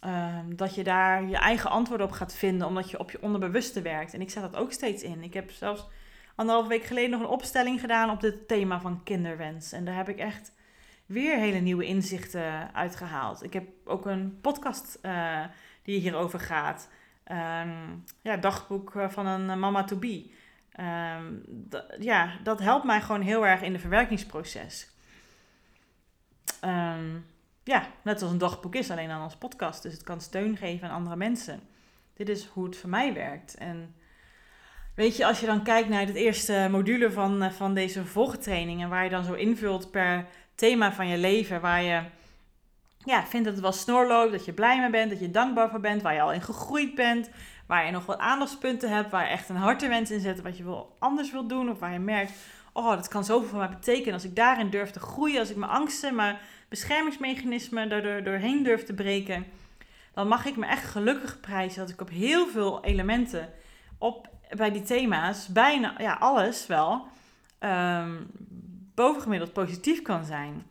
ehm, 0.00 0.56
dat 0.56 0.74
je 0.74 0.84
daar 0.84 1.28
je 1.28 1.36
eigen 1.36 1.70
antwoord 1.70 2.00
op 2.00 2.10
gaat 2.10 2.34
vinden, 2.34 2.66
omdat 2.66 2.90
je 2.90 2.98
op 2.98 3.10
je 3.10 3.22
onderbewuste 3.22 3.82
werkt. 3.82 4.14
En 4.14 4.20
ik 4.20 4.30
zet 4.30 4.42
dat 4.42 4.56
ook 4.56 4.72
steeds 4.72 5.02
in. 5.02 5.22
Ik 5.22 5.34
heb 5.34 5.50
zelfs 5.50 5.86
anderhalve 6.34 6.68
week 6.68 6.84
geleden 6.84 7.10
nog 7.10 7.20
een 7.20 7.26
opstelling 7.26 7.80
gedaan 7.80 8.10
op 8.10 8.20
het 8.20 8.48
thema 8.48 8.80
van 8.80 9.02
kinderwens. 9.02 9.72
En 9.72 9.84
daar 9.84 9.96
heb 9.96 10.08
ik 10.08 10.18
echt 10.18 10.52
weer 11.06 11.36
hele 11.36 11.58
nieuwe 11.58 11.84
inzichten 11.84 12.74
uitgehaald. 12.74 13.42
Ik 13.42 13.52
heb 13.52 13.68
ook 13.84 14.06
een 14.06 14.38
podcast 14.40 14.98
uh, 15.02 15.44
die 15.82 16.00
hierover 16.00 16.40
gaat. 16.40 16.90
Um, 17.32 18.04
ja, 18.20 18.36
dagboek 18.36 18.94
eh, 18.94 19.08
van 19.08 19.26
een 19.26 19.58
mama 19.58 19.84
to 19.84 19.96
be. 19.96 20.30
Ehm, 20.74 21.34
ja, 21.98 22.38
dat 22.42 22.58
helpt 22.58 22.84
mij 22.84 23.00
gewoon 23.00 23.20
heel 23.20 23.46
erg 23.46 23.62
in 23.62 23.72
de 23.72 23.78
verwerkingsproces. 23.78 24.90
Ehm, 26.60 27.18
ja, 27.64 27.86
net 28.02 28.22
als 28.22 28.30
een 28.30 28.38
dagboek 28.38 28.74
is, 28.74 28.90
alleen 28.90 29.08
dan 29.08 29.20
als 29.20 29.36
podcast. 29.36 29.82
Dus 29.82 29.92
het 29.92 30.02
kan 30.02 30.20
steun 30.20 30.56
geven 30.56 30.88
aan 30.88 30.94
andere 30.94 31.16
mensen. 31.16 31.60
Dit 32.14 32.28
is 32.28 32.46
hoe 32.46 32.64
het 32.64 32.76
voor 32.76 32.90
mij 32.90 33.14
werkt. 33.14 33.54
En 33.54 33.94
Weet 34.94 35.16
je, 35.16 35.26
als 35.26 35.40
je 35.40 35.46
dan 35.46 35.62
kijkt 35.62 35.88
naar 35.88 36.06
het 36.06 36.14
eerste 36.14 36.68
module 36.70 37.12
van, 37.12 37.42
eh, 37.42 37.50
van 37.50 37.74
deze 37.74 38.04
volgtraining 38.04 38.82
en 38.82 38.88
waar 38.88 39.04
je 39.04 39.10
dan 39.10 39.24
zo 39.24 39.32
invult 39.32 39.90
per 39.90 40.26
thema 40.54 40.92
van 40.92 41.08
je 41.08 41.18
leven, 41.18 41.60
waar 41.60 41.82
je 41.82 42.02
ja, 43.04 43.26
vindt 43.26 43.44
dat 43.44 43.54
het 43.54 43.62
wel 43.62 43.72
snor 43.72 44.06
loopt, 44.06 44.32
dat 44.32 44.44
je 44.44 44.52
blij 44.52 44.80
mee 44.80 44.90
bent, 44.90 45.10
dat 45.10 45.20
je 45.20 45.30
dankbaar 45.30 45.70
voor 45.70 45.80
bent, 45.80 46.02
waar 46.02 46.14
je 46.14 46.20
al 46.20 46.32
in 46.32 46.42
gegroeid 46.42 46.94
bent, 46.94 47.30
waar 47.66 47.86
je 47.86 47.92
nog 47.92 48.06
wat 48.06 48.18
aandachtspunten 48.18 48.90
hebt, 48.90 49.10
waar 49.10 49.24
je 49.24 49.30
echt 49.30 49.48
een 49.48 49.56
hartewens 49.56 50.10
in 50.10 50.20
zet, 50.20 50.42
wat 50.42 50.56
je 50.56 50.64
wil, 50.64 50.96
anders 50.98 51.30
wil 51.30 51.46
doen, 51.46 51.70
of 51.70 51.78
waar 51.78 51.92
je 51.92 51.98
merkt, 51.98 52.32
oh, 52.72 52.90
dat 52.90 53.08
kan 53.08 53.24
zoveel 53.24 53.48
voor 53.48 53.58
mij 53.58 53.68
betekenen 53.68 54.14
als 54.14 54.24
ik 54.24 54.36
daarin 54.36 54.70
durf 54.70 54.90
te 54.90 55.00
groeien, 55.00 55.38
als 55.38 55.50
ik 55.50 55.56
mijn 55.56 55.70
angsten, 55.70 56.14
mijn 56.14 56.38
beschermingsmechanismen 56.68 57.88
daardoor 57.88 58.22
doorheen 58.22 58.62
durf 58.62 58.84
te 58.84 58.94
breken, 58.94 59.46
dan 60.14 60.28
mag 60.28 60.46
ik 60.46 60.56
me 60.56 60.66
echt 60.66 60.84
gelukkig 60.84 61.40
prijzen 61.40 61.80
dat 61.80 61.90
ik 61.90 62.00
op 62.00 62.10
heel 62.10 62.46
veel 62.46 62.84
elementen 62.84 63.52
op 63.98 64.28
bij 64.56 64.70
die 64.70 64.82
thema's 64.82 65.48
bijna 65.48 65.94
ja, 65.98 66.16
alles 66.20 66.66
wel 66.66 67.06
um, 67.60 68.26
bovengemiddeld 68.94 69.52
positief 69.52 70.02
kan 70.02 70.24
zijn. 70.24 70.66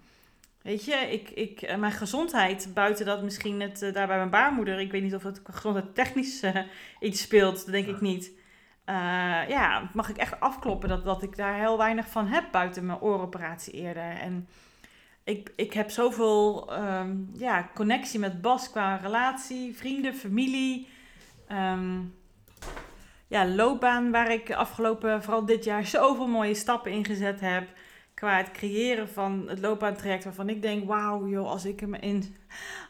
Weet 0.64 0.86
je, 0.86 0.96
ik, 0.96 1.30
ik, 1.30 1.62
eh, 1.62 1.78
mijn 1.78 1.92
gezondheid, 1.92 2.72
buiten 2.74 3.06
dat 3.06 3.24
misschien 3.24 3.62
het 3.62 3.82
uh, 3.82 3.94
daar 3.94 4.08
bij 4.08 4.18
mijn 4.18 4.30
baarmoeder, 4.30 4.80
ik 4.80 4.92
weet 4.92 5.04
niet 5.04 5.16
of 5.16 5.24
het 5.24 5.42
gezondheid 5.44 5.96
technisch 5.96 6.44
uh, 6.44 6.56
iets 7.00 7.22
speelt, 7.22 7.56
dat 7.56 7.74
denk 7.74 7.88
ik 7.88 8.02
niet. 8.02 8.32
Uh, 8.90 8.96
ja, 9.48 9.90
mag 9.94 10.10
ik 10.10 10.18
echt 10.18 10.40
afkloppen 10.40 10.90
dat, 10.90 11.06
dat 11.06 11.24
ik 11.24 11.36
daar 11.36 11.60
heel 11.60 11.78
weinig 11.78 12.08
van 12.08 12.28
heb 12.28 12.52
buiten 12.52 12.86
mijn 12.86 13.00
ooroperatie 13.00 13.74
eerder. 13.74 14.12
En 14.12 14.48
ik, 15.24 15.52
ik 15.56 15.74
heb 15.74 15.90
zoveel 15.90 16.74
um, 16.80 17.30
ja, 17.34 17.70
connectie 17.74 18.20
met 18.20 18.42
Bas 18.42 18.70
qua 18.70 18.96
relatie, 18.96 19.78
vrienden, 19.78 20.14
familie. 20.14 20.88
Um, 21.52 22.16
ja, 23.28 23.48
loopbaan 23.48 24.12
waar 24.12 24.32
ik 24.32 24.52
afgelopen, 24.52 25.24
vooral 25.24 25.46
dit 25.46 25.64
jaar, 25.64 25.86
zoveel 25.98 26.28
mooie 26.28 26.54
stappen 26.54 26.92
in 26.92 27.06
gezet 27.06 27.40
heb. 27.40 27.68
Qua 28.14 28.38
het 28.38 28.52
creëren 28.52 29.10
van 29.10 29.46
het 29.48 29.60
loopbaantraject 29.60 30.24
waarvan 30.24 30.50
ik 30.50 30.62
denk, 30.62 30.88
wauw 30.88 31.28
joh, 31.28 31.50
als 31.50 31.66
ik, 31.66 31.82
in, 31.82 32.36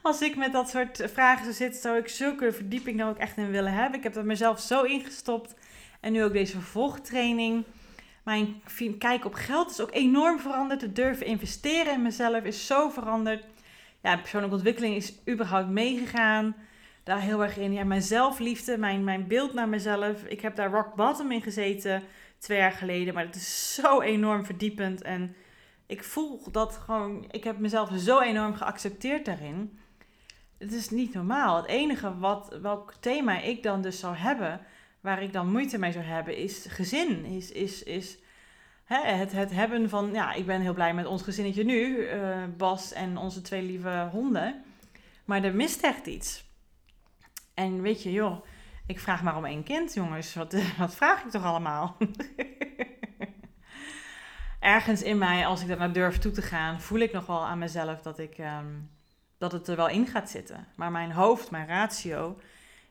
als 0.02 0.22
ik 0.22 0.36
met 0.36 0.54
dat 0.54 0.70
soort 0.70 1.04
vragen 1.14 1.54
zitten, 1.54 1.82
zou 1.82 1.98
ik 1.98 2.08
zulke 2.08 2.52
verdieping 2.52 2.98
daar 2.98 3.10
ook 3.10 3.18
echt 3.18 3.38
in 3.38 3.52
willen 3.52 3.74
hebben. 3.74 3.98
Ik 3.98 4.04
heb 4.04 4.16
er 4.16 4.26
mezelf 4.26 4.60
zo 4.60 4.84
ingestopt. 4.84 5.56
En 6.00 6.12
nu 6.12 6.24
ook 6.24 6.34
deze 6.34 6.52
vervolgtraining. 6.52 7.64
Mijn 8.24 8.62
kijk 8.98 9.26
op 9.26 9.34
geld 9.34 9.72
is 9.72 9.82
ook 9.82 9.94
enorm 9.94 10.40
veranderd. 10.40 10.82
Het 10.82 10.96
durven 10.96 11.26
investeren 11.26 11.94
in 11.94 12.02
mezelf 12.02 12.44
is 12.44 12.68
zo 12.68 12.90
veranderd. 12.90 13.44
Ja, 14.02 14.18
persoonlijke 14.18 14.56
ontwikkeling 14.56 14.96
is 14.96 15.14
überhaupt 15.30 15.70
meegegaan 15.70 16.56
daar 17.04 17.20
heel 17.20 17.44
erg 17.44 17.58
in. 17.58 17.74
Ja, 17.74 17.84
mijn 17.84 18.02
zelfliefde, 18.02 18.78
mijn, 18.78 19.04
mijn 19.04 19.28
beeld 19.28 19.54
naar 19.54 19.70
mezelf. 19.70 20.24
Ik 20.24 20.42
heb 20.42 20.56
daar 20.56 20.72
rock 20.72 20.96
bottom 20.96 21.32
in 21.32 21.42
gezeten 21.42 22.04
twee 22.44 22.58
jaar 22.58 22.72
geleden. 22.72 23.14
Maar 23.14 23.26
het 23.26 23.36
is 23.36 23.74
zo 23.74 24.02
enorm 24.02 24.46
verdiepend. 24.46 25.02
En 25.02 25.36
ik 25.86 26.04
voel 26.04 26.52
dat 26.52 26.78
gewoon. 26.78 27.26
Ik 27.32 27.44
heb 27.44 27.60
mezelf 27.60 27.90
zo 27.96 28.20
enorm 28.20 28.54
geaccepteerd 28.54 29.26
daarin. 29.26 29.80
Het 30.58 30.72
is 30.72 30.90
niet 30.90 31.14
normaal. 31.14 31.56
Het 31.56 31.66
enige 31.66 32.18
wat, 32.18 32.58
welk 32.62 32.94
thema 33.00 33.42
ik 33.42 33.64
dan 33.64 33.82
dus 33.82 34.00
zou 34.00 34.16
hebben, 34.16 34.62
waar 35.02 35.24
ik 35.24 35.34
dan 35.34 35.52
moeite 35.52 35.78
mee 35.78 35.92
zou 35.92 36.04
hebben, 36.04 36.38
is 36.38 36.66
gezin. 36.70 37.26
Is, 37.26 37.52
is, 37.52 37.84
is 37.84 38.18
hè, 38.84 39.12
het, 39.12 39.32
het 39.32 39.52
hebben 39.52 39.90
van. 39.90 40.14
Ja, 40.14 40.34
ik 40.34 40.46
ben 40.46 40.62
heel 40.62 40.74
blij 40.74 40.94
met 40.94 41.06
ons 41.06 41.22
gezinnetje 41.22 41.64
nu, 41.64 41.98
uh, 41.98 42.44
Bas 42.58 42.94
en 42.94 43.18
onze 43.18 43.42
twee 43.42 43.62
lieve 43.62 44.08
honden. 44.12 44.64
Maar 45.26 45.44
er 45.44 45.56
mist 45.56 45.84
echt 45.84 46.06
iets. 46.06 46.52
En 47.54 47.82
weet 47.82 48.04
je, 48.04 48.12
joh, 48.12 48.46
ik 48.86 49.00
vraag 49.00 49.24
maar 49.24 49.38
om 49.38 49.46
één 49.46 49.64
kind, 49.64 49.94
jongens. 49.94 50.34
Wat, 50.34 50.56
wat 50.78 50.96
vraag 50.96 51.24
ik 51.24 51.32
toch 51.32 51.44
allemaal? 51.44 51.98
ergens 54.60 55.02
in 55.02 55.18
mij, 55.18 55.46
als 55.46 55.62
ik 55.62 55.68
daar 55.68 55.78
naar 55.78 55.94
durf 55.94 56.18
toe 56.18 56.32
te 56.32 56.42
gaan, 56.42 56.82
voel 56.82 57.00
ik 57.00 57.12
nog 57.12 57.26
wel 57.26 57.46
aan 57.46 57.58
mezelf 57.58 58.02
dat, 58.02 58.20
ik, 58.20 58.38
ehm, 58.38 58.68
dat 59.38 59.52
het 59.52 59.68
er 59.68 59.76
wel 59.76 59.90
in 59.90 60.08
gaat 60.08 60.30
zitten. 60.30 60.68
Maar 60.76 60.92
mijn 60.92 61.12
hoofd, 61.12 61.52
mijn 61.52 61.68
ratio, 61.68 62.38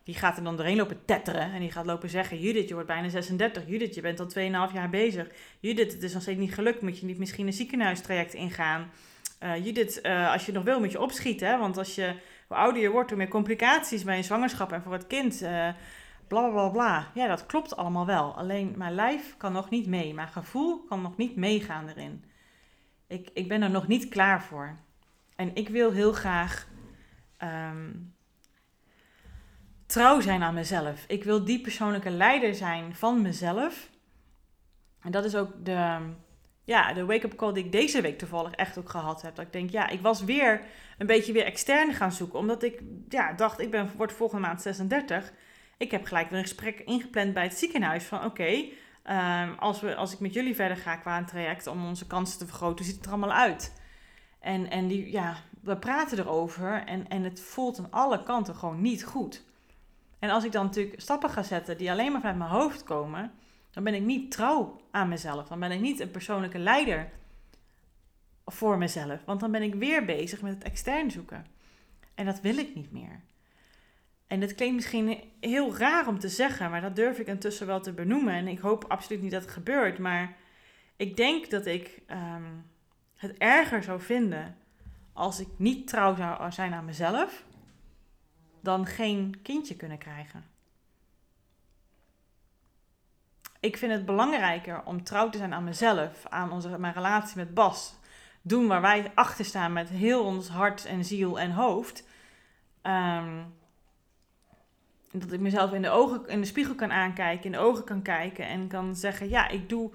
die 0.05 0.15
gaat 0.15 0.37
er 0.37 0.45
dan 0.45 0.57
doorheen 0.57 0.77
lopen 0.77 1.05
tetteren. 1.05 1.53
En 1.53 1.61
die 1.61 1.71
gaat 1.71 1.87
lopen 1.87 2.11
zeggen: 2.11 2.41
Judith, 2.41 2.69
je 2.69 2.75
wordt 2.75 2.89
bijna 2.89 3.09
36. 3.09 3.63
Judith, 3.67 3.95
je 3.95 4.01
bent 4.01 4.21
al 4.21 4.69
2,5 4.69 4.75
jaar 4.75 4.91
bezig. 4.91 5.29
Judith, 5.61 5.93
het 5.93 6.03
is 6.03 6.13
nog 6.13 6.23
steeds 6.23 6.39
niet 6.39 6.55
gelukt. 6.55 6.83
Moet 6.83 6.99
je 6.99 7.07
niet 7.07 7.19
misschien 7.19 7.47
een 7.47 7.53
ziekenhuistraject 7.53 8.35
ingaan? 8.35 8.91
Uh, 9.43 9.65
Judith, 9.65 10.01
uh, 10.03 10.33
als 10.33 10.47
je 10.47 10.53
nog 10.53 10.65
wil, 10.65 10.81
moet 10.81 10.93
je 10.93 11.01
opschieten. 11.01 11.49
Hè? 11.49 11.59
Want 11.59 11.79
als 11.79 11.95
je, 11.95 12.15
hoe 12.53 12.61
ouder 12.61 12.83
je 12.83 12.91
wordt, 12.91 13.11
hoe 13.11 13.19
meer 13.19 13.29
complicaties 13.29 14.05
bij 14.05 14.17
een 14.17 14.25
zwangerschap 14.25 14.73
en 14.73 14.83
voor 14.83 14.93
het 14.93 15.07
kind. 15.07 15.43
Uh, 15.43 15.69
bla 16.29 16.51
bla 16.51 16.69
bla. 16.69 17.11
Ja, 17.15 17.27
dat 17.27 17.47
klopt 17.47 17.77
allemaal 17.77 18.07
wel. 18.07 18.37
Alleen 18.37 18.75
mijn 18.77 18.95
lijf 18.95 19.37
kan 19.37 19.53
nog 19.53 19.71
niet 19.71 19.87
mee. 19.87 20.15
Mijn 20.15 20.29
gevoel 20.29 20.85
kan 20.89 21.03
nog 21.03 21.17
niet 21.17 21.37
meegaan 21.37 21.89
erin. 21.89 22.25
Ik, 23.07 23.31
ik 23.35 23.49
ben 23.49 23.63
er 23.63 23.71
nog 23.71 23.87
niet 23.89 24.09
klaar 24.09 24.43
voor. 24.43 24.77
En 25.37 25.55
ik 25.55 25.69
wil 25.69 25.93
heel 25.93 26.13
graag 26.13 26.69
um, 27.43 28.15
trouw 29.87 30.21
zijn 30.21 30.43
aan 30.43 30.55
mezelf. 30.55 31.05
Ik 31.09 31.25
wil 31.25 31.45
die 31.45 31.61
persoonlijke 31.61 32.11
leider 32.11 32.55
zijn 32.55 32.95
van 32.95 33.23
mezelf. 33.23 33.91
En 35.01 35.11
dat 35.11 35.25
is 35.25 35.37
ook 35.37 35.65
de, 35.65 35.99
ja, 36.65 36.93
de 36.93 37.05
wake-up 37.05 37.35
call 37.35 37.53
die 37.53 37.65
ik 37.65 37.73
deze 37.73 38.01
week 38.01 38.19
toevallig 38.19 38.53
echt 38.53 38.79
ook 38.79 38.89
gehad 38.89 39.23
heb. 39.23 39.35
Dat 39.35 39.45
ik 39.45 39.53
denk, 39.53 39.71
ja, 39.71 39.89
ik 39.89 40.01
was 40.01 40.25
weer 40.25 40.61
een 40.99 41.07
beetje 41.07 41.33
weer 41.33 41.45
extern 41.45 41.93
gaan 41.93 42.13
zoeken. 42.13 42.39
Omdat 42.39 42.63
ik 42.63 42.81
ja, 43.09 43.33
dacht, 43.33 43.61
ik 43.61 43.71
ben, 43.71 43.91
word 43.97 44.13
volgende 44.13 44.47
maand 44.47 44.63
36. 44.63 45.33
Ik 45.77 45.91
heb 45.91 46.05
gelijk 46.05 46.31
weer 46.31 46.39
een 46.39 46.45
gesprek 46.45 46.81
ingepland 46.81 47.35
bij 47.35 47.43
het 47.43 47.55
ziekenhuis. 47.55 48.05
Van 48.05 48.25
oké, 48.25 48.65
ehm, 49.03 49.53
als 49.59 49.81
we 49.81 49.95
als 49.95 50.13
ik 50.13 50.21
met 50.21 50.35
jullie 50.35 50.55
verder 50.55 50.77
ga 50.77 50.97
qua 50.97 51.19
een 51.19 51.27
traject 51.27 51.67
om 51.67 51.87
onze 51.87 52.07
kansen 52.07 52.39
te 52.39 52.47
vergroten, 52.47 52.85
ziet 52.85 52.97
het 52.97 53.05
er 53.05 53.11
allemaal 53.11 53.33
uit? 53.33 53.81
En, 54.41 54.71
en 54.71 54.89
die, 54.89 55.11
ja, 55.11 55.37
we 55.61 55.77
praten 55.77 56.19
erover 56.19 56.83
en, 56.85 57.09
en 57.09 57.23
het 57.23 57.41
voelt 57.41 57.79
aan 57.79 57.91
alle 57.91 58.23
kanten 58.23 58.55
gewoon 58.55 58.81
niet 58.81 59.05
goed. 59.05 59.45
En 60.19 60.31
als 60.31 60.45
ik 60.45 60.53
dan 60.53 60.65
natuurlijk 60.65 61.01
stappen 61.01 61.31
ga 61.31 61.43
zetten 61.43 61.79
die 61.79 61.91
alleen 61.91 62.13
maar 62.13 62.21
vanuit 62.21 62.39
mijn 62.39 62.51
hoofd 62.51 62.85
komen, 62.85 63.33
dan 63.73 63.85
ben 63.85 63.95
ik 63.95 64.03
niet 64.03 64.31
trouw 64.31 64.81
aan 64.91 65.09
mezelf. 65.09 65.49
Dan 65.49 65.61
ben 65.61 65.71
ik 65.71 65.81
niet 65.81 66.01
een 66.01 66.11
persoonlijke 66.11 66.59
leider 66.59 67.11
voor 68.47 68.79
mezelf. 68.79 69.25
Want 69.25 69.41
dan 69.41 69.51
ben 69.51 69.63
ik 69.63 69.75
weer 69.75 70.05
bezig 70.05 70.43
met 70.43 70.55
het 70.55 70.63
extern 70.63 71.11
zoeken. 71.11 71.47
En 72.15 72.27
dat 72.27 72.41
wil 72.41 72.57
ik 72.57 72.75
niet 72.75 72.93
meer. 72.93 73.21
En 74.27 74.41
dat 74.41 74.55
klinkt 74.55 74.75
misschien 74.75 75.19
heel 75.41 75.77
raar 75.77 76.09
om 76.09 76.19
te 76.19 76.29
zeggen, 76.29 76.71
maar 76.71 76.81
dat 76.81 76.97
durf 76.97 77.19
ik 77.19 77.27
intussen 77.27 77.67
wel 77.67 77.81
te 77.81 77.93
benoemen. 77.93 78.35
En 78.35 78.49
ik 78.49 78.59
hoop 78.59 78.85
absoluut 78.89 79.23
niet 79.23 79.31
dat 79.31 79.43
het 79.43 79.51
gebeurt. 79.51 79.99
Maar 79.99 80.37
ik 80.97 81.17
denk 81.17 81.51
dat 81.51 81.67
ik 81.67 82.03
ehm, 82.07 82.53
het 83.17 83.39
erger 83.39 83.83
zou 83.83 84.01
vinden 84.01 84.57
als 85.13 85.41
ik 85.41 85.49
niet 85.57 85.87
trouw 85.87 86.15
zou 86.15 86.53
zijn 86.53 86.73
aan 86.73 86.85
mezelf 86.85 87.45
dan 88.61 88.87
geen 88.87 89.43
kindje 89.43 89.77
kunnen 89.77 89.99
krijgen. 89.99 90.52
Ik 93.63 93.77
vind 93.77 93.93
het 93.93 94.07
belangrijker 94.07 94.83
om 94.85 95.05
trouw 95.05 95.31
te 95.31 95.39
zijn 95.39 95.55
aan 95.55 95.65
mezelf, 95.65 96.27
aan 96.29 96.53
onze, 96.53 96.79
mijn 96.79 96.95
relatie 96.95 97.37
met 97.37 97.55
Bas. 97.55 97.95
Doen 98.41 98.67
waar 98.67 98.81
wij 98.81 99.13
achter 99.15 99.45
staan 99.45 99.73
met 99.73 99.89
heel 99.89 100.25
ons 100.25 100.49
hart 100.49 100.85
en 100.85 101.05
ziel 101.05 101.41
en 101.41 101.51
hoofd. 101.51 102.09
Um, 102.83 103.55
dat 105.13 105.33
ik 105.33 105.41
mezelf 105.41 105.73
in 105.73 105.83
de, 105.83 105.91
ogen, 105.91 106.29
in 106.29 106.41
de 106.41 106.47
spiegel 106.47 106.75
kan 106.75 106.93
aankijken, 106.93 107.45
in 107.45 107.53
de 107.53 107.59
ogen 107.59 107.85
kan 107.85 108.03
kijken 108.03 108.47
en 108.47 108.69
kan 108.69 108.97
zeggen: 108.97 109.29
Ja, 109.29 109.49
ik 109.49 109.69
doe. 109.69 109.91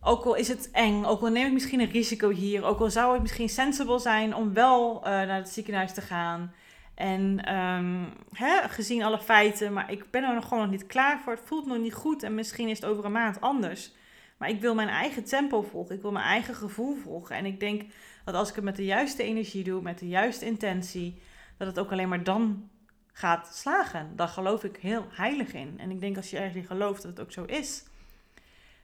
Ook 0.00 0.24
al 0.24 0.34
is 0.34 0.48
het 0.48 0.70
eng, 0.70 1.04
ook 1.04 1.20
al 1.20 1.28
neem 1.28 1.46
ik 1.46 1.52
misschien 1.52 1.80
een 1.80 1.90
risico 1.90 2.28
hier, 2.30 2.64
ook 2.64 2.80
al 2.80 2.90
zou 2.90 3.12
het 3.12 3.22
misschien 3.22 3.48
sensible 3.48 3.98
zijn 3.98 4.34
om 4.34 4.52
wel 4.52 4.96
uh, 4.96 5.04
naar 5.04 5.36
het 5.36 5.48
ziekenhuis 5.48 5.94
te 5.94 6.00
gaan. 6.00 6.52
En 6.98 7.54
um, 7.54 8.12
hè, 8.32 8.68
gezien 8.68 9.02
alle 9.02 9.18
feiten, 9.18 9.72
maar 9.72 9.92
ik 9.92 10.10
ben 10.10 10.24
er 10.24 10.34
nog 10.34 10.48
gewoon 10.48 10.62
nog 10.62 10.70
niet 10.72 10.86
klaar 10.86 11.20
voor. 11.20 11.32
Het 11.32 11.42
voelt 11.44 11.66
nog 11.66 11.78
niet 11.78 11.94
goed 11.94 12.22
en 12.22 12.34
misschien 12.34 12.68
is 12.68 12.80
het 12.80 12.90
over 12.90 13.04
een 13.04 13.12
maand 13.12 13.40
anders. 13.40 13.92
Maar 14.36 14.48
ik 14.48 14.60
wil 14.60 14.74
mijn 14.74 14.88
eigen 14.88 15.24
tempo 15.24 15.62
volgen. 15.62 15.94
Ik 15.94 16.02
wil 16.02 16.12
mijn 16.12 16.24
eigen 16.24 16.54
gevoel 16.54 16.96
volgen. 16.96 17.36
En 17.36 17.46
ik 17.46 17.60
denk 17.60 17.82
dat 18.24 18.34
als 18.34 18.48
ik 18.48 18.54
het 18.54 18.64
met 18.64 18.76
de 18.76 18.84
juiste 18.84 19.22
energie 19.22 19.64
doe, 19.64 19.82
met 19.82 19.98
de 19.98 20.08
juiste 20.08 20.44
intentie, 20.44 21.22
dat 21.56 21.66
het 21.66 21.78
ook 21.78 21.92
alleen 21.92 22.08
maar 22.08 22.24
dan 22.24 22.68
gaat 23.12 23.50
slagen. 23.56 24.12
Daar 24.16 24.28
geloof 24.28 24.64
ik 24.64 24.76
heel 24.76 25.06
heilig 25.10 25.52
in. 25.52 25.74
En 25.76 25.90
ik 25.90 26.00
denk 26.00 26.16
als 26.16 26.30
je 26.30 26.36
ergens 26.36 26.56
in 26.56 26.64
gelooft 26.64 27.02
dat 27.02 27.10
het 27.10 27.20
ook 27.20 27.32
zo 27.32 27.44
is. 27.44 27.84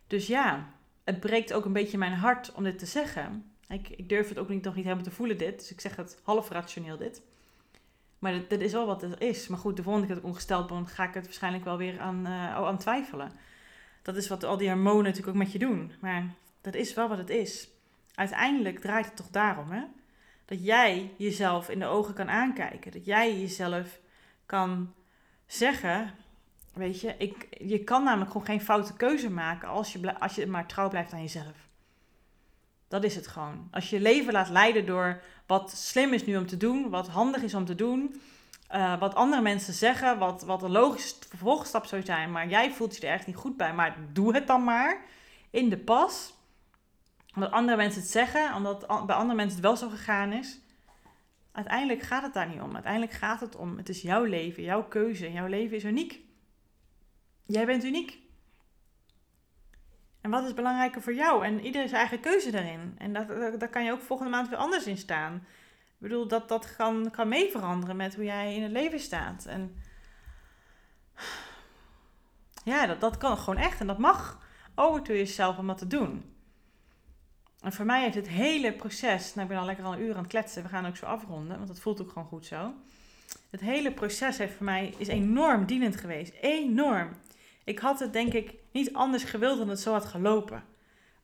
Dus 0.07 0.27
ja, 0.27 0.69
het 1.05 1.21
breekt 1.21 1.53
ook 1.53 1.65
een 1.65 1.73
beetje 1.73 1.99
mijn 1.99 2.13
hart 2.13 2.53
om 2.53 2.63
dit 2.63 2.79
te 2.79 2.87
zeggen. 2.87 3.53
Ik, 3.69 3.89
ik 3.89 4.09
durf 4.09 4.29
het 4.29 4.39
ook 4.39 4.49
niet, 4.49 4.65
nog 4.65 4.75
niet 4.75 4.85
helemaal 4.85 5.05
te 5.05 5.11
voelen 5.11 5.39
dit. 5.39 5.59
Dus 5.59 5.71
ik 5.71 5.81
zeg 5.81 5.97
het 5.97 6.21
half 6.23 6.51
rationeel 6.51 6.97
dit. 6.97 7.23
Maar 8.25 8.49
dat, 8.49 8.61
is 8.61 8.73
wel 8.73 8.87
wat 8.87 9.01
het 9.01 9.21
is. 9.21 9.49
Maar 9.49 9.59
goed, 9.59 9.77
de 9.77 9.83
volgende 9.83 10.07
keer 10.07 10.15
dat 10.17 10.25
ik 10.25 10.31
ongesteld 10.31 10.67
ben, 10.67 10.87
ga 10.87 11.05
ik 11.05 11.15
het 11.15 11.25
waarschijnlijk 11.25 11.65
wel 11.65 11.77
weer 11.77 12.01
aan, 12.01 12.27
uh, 12.27 12.55
aan 12.55 12.79
twijfelen. 12.79 13.33
Dat 14.03 14.17
is 14.17 14.29
wat 14.29 14.45
al 14.45 14.57
die 14.57 14.69
hormonen 14.69 15.03
natuurlijk 15.03 15.29
ook 15.29 15.43
met 15.43 15.53
je 15.53 15.59
doen. 15.59 15.93
Maar 16.01 16.35
dat 16.61 16.75
is 16.75 16.95
wel 16.95 17.09
wat 17.09 17.19
het 17.19 17.31
is. 17.31 17.69
Uiteindelijk 18.15 18.79
draait 18.79 19.07
het 19.07 19.17
toch 19.17 19.31
daarom, 19.31 19.71
hè? 19.71 19.83
Dat 20.45 20.65
jij 20.65 21.15
jezelf 21.17 21.69
in 21.69 21.79
de 21.79 21.87
ogen 21.87 22.15
kan 22.15 22.29
aankijken. 22.29 22.93
Dat 22.93 23.05
jij 23.05 23.41
jezelf 23.41 24.01
kan 24.47 24.95
zeggen, 25.47 26.15
weet 26.73 27.01
je, 27.01 27.15
ik, 27.19 27.47
je 27.51 27.85
kan 27.85 28.05
namelijk 28.05 28.31
gewoon 28.31 28.47
geen 28.47 28.61
foute 28.61 28.97
keuze 28.97 29.31
maken 29.31 29.69
als 29.69 29.93
je, 29.93 30.19
als 30.19 30.35
je 30.35 30.47
maar 30.47 30.67
trouw 30.67 30.89
blijft 30.89 31.13
aan 31.13 31.23
jezelf. 31.23 31.64
Dat 32.89 33.05
is 33.05 33.15
het 33.15 33.27
gewoon. 33.27 33.69
Als 33.71 33.91
je 33.91 34.01
leven 34.01 34.33
laat 34.33 34.49
leiden 34.49 34.87
door 34.87 35.23
wat 35.47 35.71
slim 35.71 36.13
is 36.13 36.25
nu 36.25 36.37
om 36.37 36.47
te 36.47 36.57
doen, 36.57 36.91
wat 36.91 37.09
handig 37.09 37.43
is 37.43 37.55
om 37.55 37.65
te 37.65 37.75
doen, 37.75 38.21
uh, 38.75 38.99
wat 38.99 39.15
andere 39.15 39.43
mensen 39.43 39.75
zeggen, 39.75 40.19
wat, 40.19 40.43
wat 40.43 40.63
een 40.63 40.71
logische 40.71 41.15
vervolgstap 41.29 41.85
zou 41.85 42.03
zijn, 42.05 42.33
maar 42.33 42.49
jij 42.49 42.73
voelt 42.73 42.97
je 42.97 43.07
er 43.07 43.13
echt 43.13 43.27
niet 43.27 43.37
goed 43.37 43.57
bij, 43.57 43.75
maar 43.75 43.97
doe 44.13 44.35
het 44.35 44.47
dan 44.47 44.65
maar 44.65 45.05
in 45.51 45.69
de 45.69 45.79
pas. 45.79 46.35
Omdat 47.35 47.51
andere 47.51 47.77
mensen 47.77 48.01
het 48.01 48.11
zeggen, 48.11 48.55
omdat 48.55 48.87
bij 48.87 49.17
andere 49.17 49.35
mensen 49.35 49.57
het 49.57 49.67
wel 49.67 49.77
zo 49.77 49.89
gegaan 49.89 50.33
is. 50.33 50.59
Uiteindelijk 51.53 52.03
gaat 52.03 52.23
het 52.23 52.33
daar 52.33 52.49
niet 52.49 52.61
om. 52.61 52.75
Uiteindelijk 52.75 53.13
gaat 53.13 53.41
het 53.41 53.57
om, 53.57 53.77
het 53.77 53.89
is 53.89 54.03
jouw 54.03 54.25
leven, 54.25 54.63
jouw 54.63 54.85
keuze. 54.85 55.33
Jouw 55.33 55.47
leven 55.47 55.77
is 55.77 55.85
uniek. 55.85 56.21
Jij 57.47 57.67
bent 57.67 57.85
uniek. 57.85 58.19
En 60.25 60.31
wat 60.31 60.45
is 60.45 60.55
belangrijker 60.55 61.03
voor 61.03 61.15
jou? 61.15 61.45
En 61.45 61.61
iedereen 61.61 61.89
zijn 61.89 62.01
eigen 62.01 62.21
keuze 62.21 62.51
daarin. 62.51 62.95
En 62.99 63.13
dat, 63.13 63.29
daar 63.61 63.69
kan 63.69 63.85
je 63.85 63.93
ook 63.93 64.01
volgende 64.01 64.31
maand 64.31 64.49
weer 64.49 64.59
anders 64.59 64.87
in 64.87 64.97
staan. 64.97 65.35
Ik 65.75 65.97
bedoel, 65.99 66.29
dat, 66.29 66.49
dat 66.49 66.77
kan, 66.77 67.11
kan 67.11 67.29
mee 67.29 67.51
veranderen 67.51 67.97
met 67.97 68.15
hoe 68.15 68.25
jij 68.25 68.55
in 68.55 68.63
het 68.63 68.73
leven 68.73 69.01
staat. 69.01 69.45
En 69.47 69.83
ja, 72.65 72.87
dat, 72.87 73.01
dat 73.01 73.17
kan 73.17 73.39
gewoon 73.39 73.61
echt. 73.61 73.81
En 73.81 73.87
dat 73.87 73.99
mag 73.99 74.39
over 74.75 75.17
jezelf 75.17 75.59
om 75.59 75.67
dat 75.67 75.79
te 75.79 75.87
doen. 75.87 76.35
En 77.61 77.73
voor 77.73 77.85
mij 77.85 78.03
heeft 78.03 78.15
het 78.15 78.29
hele 78.29 78.73
proces, 78.73 79.35
nou 79.35 79.47
ik 79.47 79.53
ben 79.53 79.61
al 79.61 79.67
lekker 79.67 79.85
al 79.85 79.93
een 79.93 80.03
uur 80.03 80.15
aan 80.15 80.23
het 80.23 80.31
kletsen, 80.31 80.63
we 80.63 80.69
gaan 80.69 80.87
ook 80.87 80.97
zo 80.97 81.07
afronden, 81.07 81.57
want 81.57 81.69
dat 81.69 81.81
voelt 81.81 82.01
ook 82.01 82.09
gewoon 82.09 82.29
goed 82.29 82.47
zo. 82.47 82.73
Het 83.51 83.61
hele 83.61 83.93
proces 83.93 84.39
heeft 84.39 84.55
voor 84.55 84.65
mij, 84.65 84.95
is 84.99 85.09
enorm 85.09 85.65
dienend 85.65 85.97
geweest. 85.97 86.35
Enorm. 86.41 87.11
Ik 87.65 87.79
had 87.79 88.01
het 88.01 88.13
denk 88.13 88.33
ik 88.33 88.55
niet 88.73 88.93
anders 88.93 89.25
gewild 89.25 89.59
dan 89.59 89.69
het 89.69 89.81
zo 89.81 89.93
had 89.93 90.05
gelopen. 90.05 90.65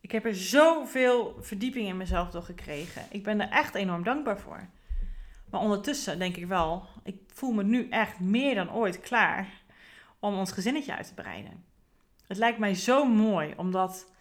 Ik 0.00 0.12
heb 0.12 0.24
er 0.24 0.34
zoveel 0.34 1.36
verdieping 1.40 1.88
in 1.88 1.96
mezelf 1.96 2.30
door 2.30 2.42
gekregen. 2.42 3.02
Ik 3.10 3.22
ben 3.22 3.40
er 3.40 3.48
echt 3.48 3.74
enorm 3.74 4.02
dankbaar 4.02 4.38
voor. 4.38 4.68
Maar 5.50 5.60
ondertussen 5.60 6.18
denk 6.18 6.36
ik 6.36 6.46
wel, 6.46 6.84
ik 7.02 7.16
voel 7.26 7.52
me 7.52 7.62
nu 7.62 7.88
echt 7.88 8.20
meer 8.20 8.54
dan 8.54 8.72
ooit 8.72 9.00
klaar 9.00 9.48
om 10.18 10.34
ons 10.34 10.52
gezinnetje 10.52 10.96
uit 10.96 11.06
te 11.06 11.14
breiden. 11.14 11.64
Het 12.26 12.36
lijkt 12.36 12.58
mij 12.58 12.74
zo 12.74 13.04
mooi 13.04 13.54
om 13.56 13.70
dat, 13.70 14.12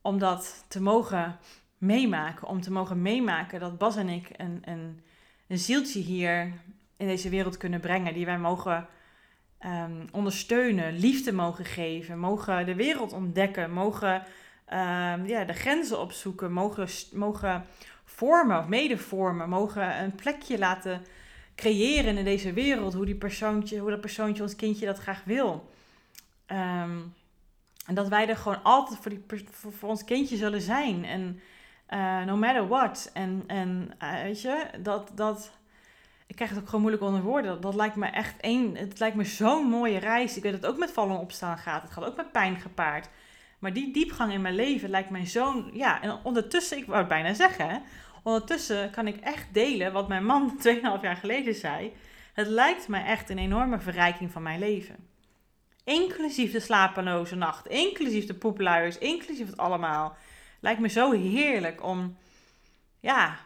om 0.00 0.18
dat 0.18 0.64
te 0.68 0.82
mogen 0.82 1.38
meemaken. 1.78 2.48
Om 2.48 2.60
te 2.60 2.72
mogen 2.72 3.02
meemaken 3.02 3.60
dat 3.60 3.78
Bas 3.78 3.96
en 3.96 4.08
ik 4.08 4.30
een, 4.36 4.62
een, 4.64 5.00
een 5.48 5.58
zieltje 5.58 6.00
hier 6.00 6.52
in 6.96 7.06
deze 7.06 7.28
wereld 7.28 7.56
kunnen 7.56 7.80
brengen. 7.80 8.14
Die 8.14 8.26
wij 8.26 8.38
mogen 8.38 8.88
um, 9.64 10.04
ondersteunen, 10.12 10.98
liefde 10.98 11.32
mogen 11.32 11.64
geven, 11.64 12.18
mogen 12.18 12.66
de 12.66 12.74
wereld 12.74 13.12
ontdekken, 13.12 13.70
mogen 13.70 14.14
um, 14.14 15.26
ja, 15.26 15.44
de 15.44 15.52
grenzen 15.52 16.00
opzoeken, 16.00 16.52
mogen, 16.52 16.88
mogen 17.12 17.64
vormen 18.04 18.58
of 18.58 18.68
medevormen, 18.68 19.48
mogen 19.48 20.02
een 20.02 20.14
plekje 20.14 20.58
laten 20.58 21.02
creëren 21.54 22.18
in 22.18 22.24
deze 22.24 22.52
wereld, 22.52 22.94
hoe, 22.94 23.04
die 23.04 23.14
persoontje, 23.14 23.78
hoe 23.78 23.90
dat 23.90 24.00
persoontje, 24.00 24.42
ons 24.42 24.56
kindje 24.56 24.86
dat 24.86 24.98
graag 24.98 25.24
wil. 25.24 25.70
Um, 26.46 27.14
en 27.86 27.94
dat 27.94 28.08
wij 28.08 28.28
er 28.28 28.36
gewoon 28.36 28.62
altijd 28.62 28.98
voor, 28.98 29.10
die, 29.10 29.48
voor, 29.50 29.88
ons 29.88 30.04
kindje 30.04 30.36
zullen 30.36 30.60
zijn. 30.60 31.04
En 31.04 31.40
uh, 31.90 32.24
no 32.24 32.36
matter 32.36 32.68
what. 32.68 33.10
En, 33.12 33.44
en 33.46 33.90
uh, 34.02 34.22
weet 34.22 34.42
je, 34.42 34.66
dat, 34.82 35.10
dat, 35.14 35.52
ik 36.34 36.40
krijg 36.40 36.54
het 36.54 36.60
ook 36.60 36.66
gewoon 36.66 36.80
moeilijk 36.80 37.04
onder 37.04 37.22
woorden. 37.22 37.60
Dat, 37.60 37.74
lijkt 37.74 37.96
me 37.96 38.06
echt 38.06 38.40
één, 38.40 38.76
het 38.76 38.98
lijkt 38.98 39.16
me 39.16 39.24
zo'n 39.24 39.66
mooie 39.66 39.98
reis. 39.98 40.36
Ik 40.36 40.42
weet 40.42 40.52
dat 40.52 40.60
het 40.60 40.70
ook 40.70 40.78
met 40.78 40.90
vallen 40.90 41.14
en 41.16 41.20
opstaan 41.20 41.58
gaat. 41.58 41.82
Het 41.82 41.90
gaat 41.90 42.04
ook 42.04 42.16
met 42.16 42.32
pijn 42.32 42.56
gepaard. 42.56 43.08
Maar 43.58 43.72
die 43.72 43.92
diepgang 43.92 44.32
in 44.32 44.40
mijn 44.40 44.54
leven 44.54 44.90
lijkt 44.90 45.10
mij 45.10 45.26
zo'n. 45.26 45.70
Ja, 45.72 46.02
en 46.02 46.18
ondertussen, 46.22 46.78
ik 46.78 46.86
wou 46.86 46.98
het 46.98 47.08
bijna 47.08 47.34
zeggen, 47.34 47.82
ondertussen 48.22 48.90
kan 48.90 49.06
ik 49.06 49.16
echt 49.16 49.54
delen 49.54 49.92
wat 49.92 50.08
mijn 50.08 50.24
man 50.24 50.58
2,5 50.66 50.80
jaar 50.80 51.16
geleden 51.16 51.54
zei. 51.54 51.92
Het 52.32 52.46
lijkt 52.46 52.88
mij 52.88 53.04
echt 53.04 53.30
een 53.30 53.38
enorme 53.38 53.78
verrijking 53.78 54.32
van 54.32 54.42
mijn 54.42 54.58
leven. 54.58 54.96
Inclusief 55.84 56.52
de 56.52 56.60
slapeloze 56.60 57.36
nacht, 57.36 57.66
inclusief 57.66 58.26
de 58.26 58.34
poepluiers, 58.34 58.98
inclusief 58.98 59.46
het 59.46 59.56
allemaal. 59.56 60.16
Lijkt 60.60 60.80
me 60.80 60.88
zo 60.88 61.12
heerlijk 61.12 61.82
om, 61.82 62.16
ja, 63.00 63.38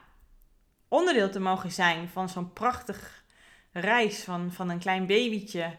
onderdeel 0.89 1.31
te 1.31 1.41
mogen 1.41 1.73
zijn 1.73 2.09
van 2.09 2.29
zo'n 2.29 2.53
prachtig 2.53 3.25
reis 3.73 4.25
van, 4.25 4.53
van 4.53 4.69
een 4.69 4.79
klein 4.79 5.07
babytje, 5.07 5.77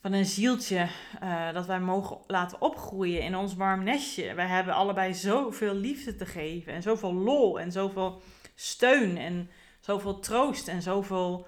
van 0.00 0.12
een 0.12 0.24
zieltje, 0.24 0.88
uh, 1.22 1.52
dat 1.52 1.66
wij 1.66 1.80
mogen 1.80 2.18
laten 2.26 2.60
opgroeien 2.60 3.22
in 3.22 3.36
ons 3.36 3.54
warm 3.54 3.84
nestje. 3.84 4.34
Wij 4.34 4.46
hebben 4.46 4.74
allebei 4.74 5.14
zoveel 5.14 5.74
liefde 5.74 6.16
te 6.16 6.26
geven 6.26 6.72
en 6.72 6.82
zoveel 6.82 7.14
lol 7.14 7.60
en 7.60 7.72
zoveel 7.72 8.22
steun 8.54 9.16
en 9.16 9.50
zoveel 9.80 10.18
troost 10.18 10.68
en 10.68 10.82
zoveel 10.82 11.46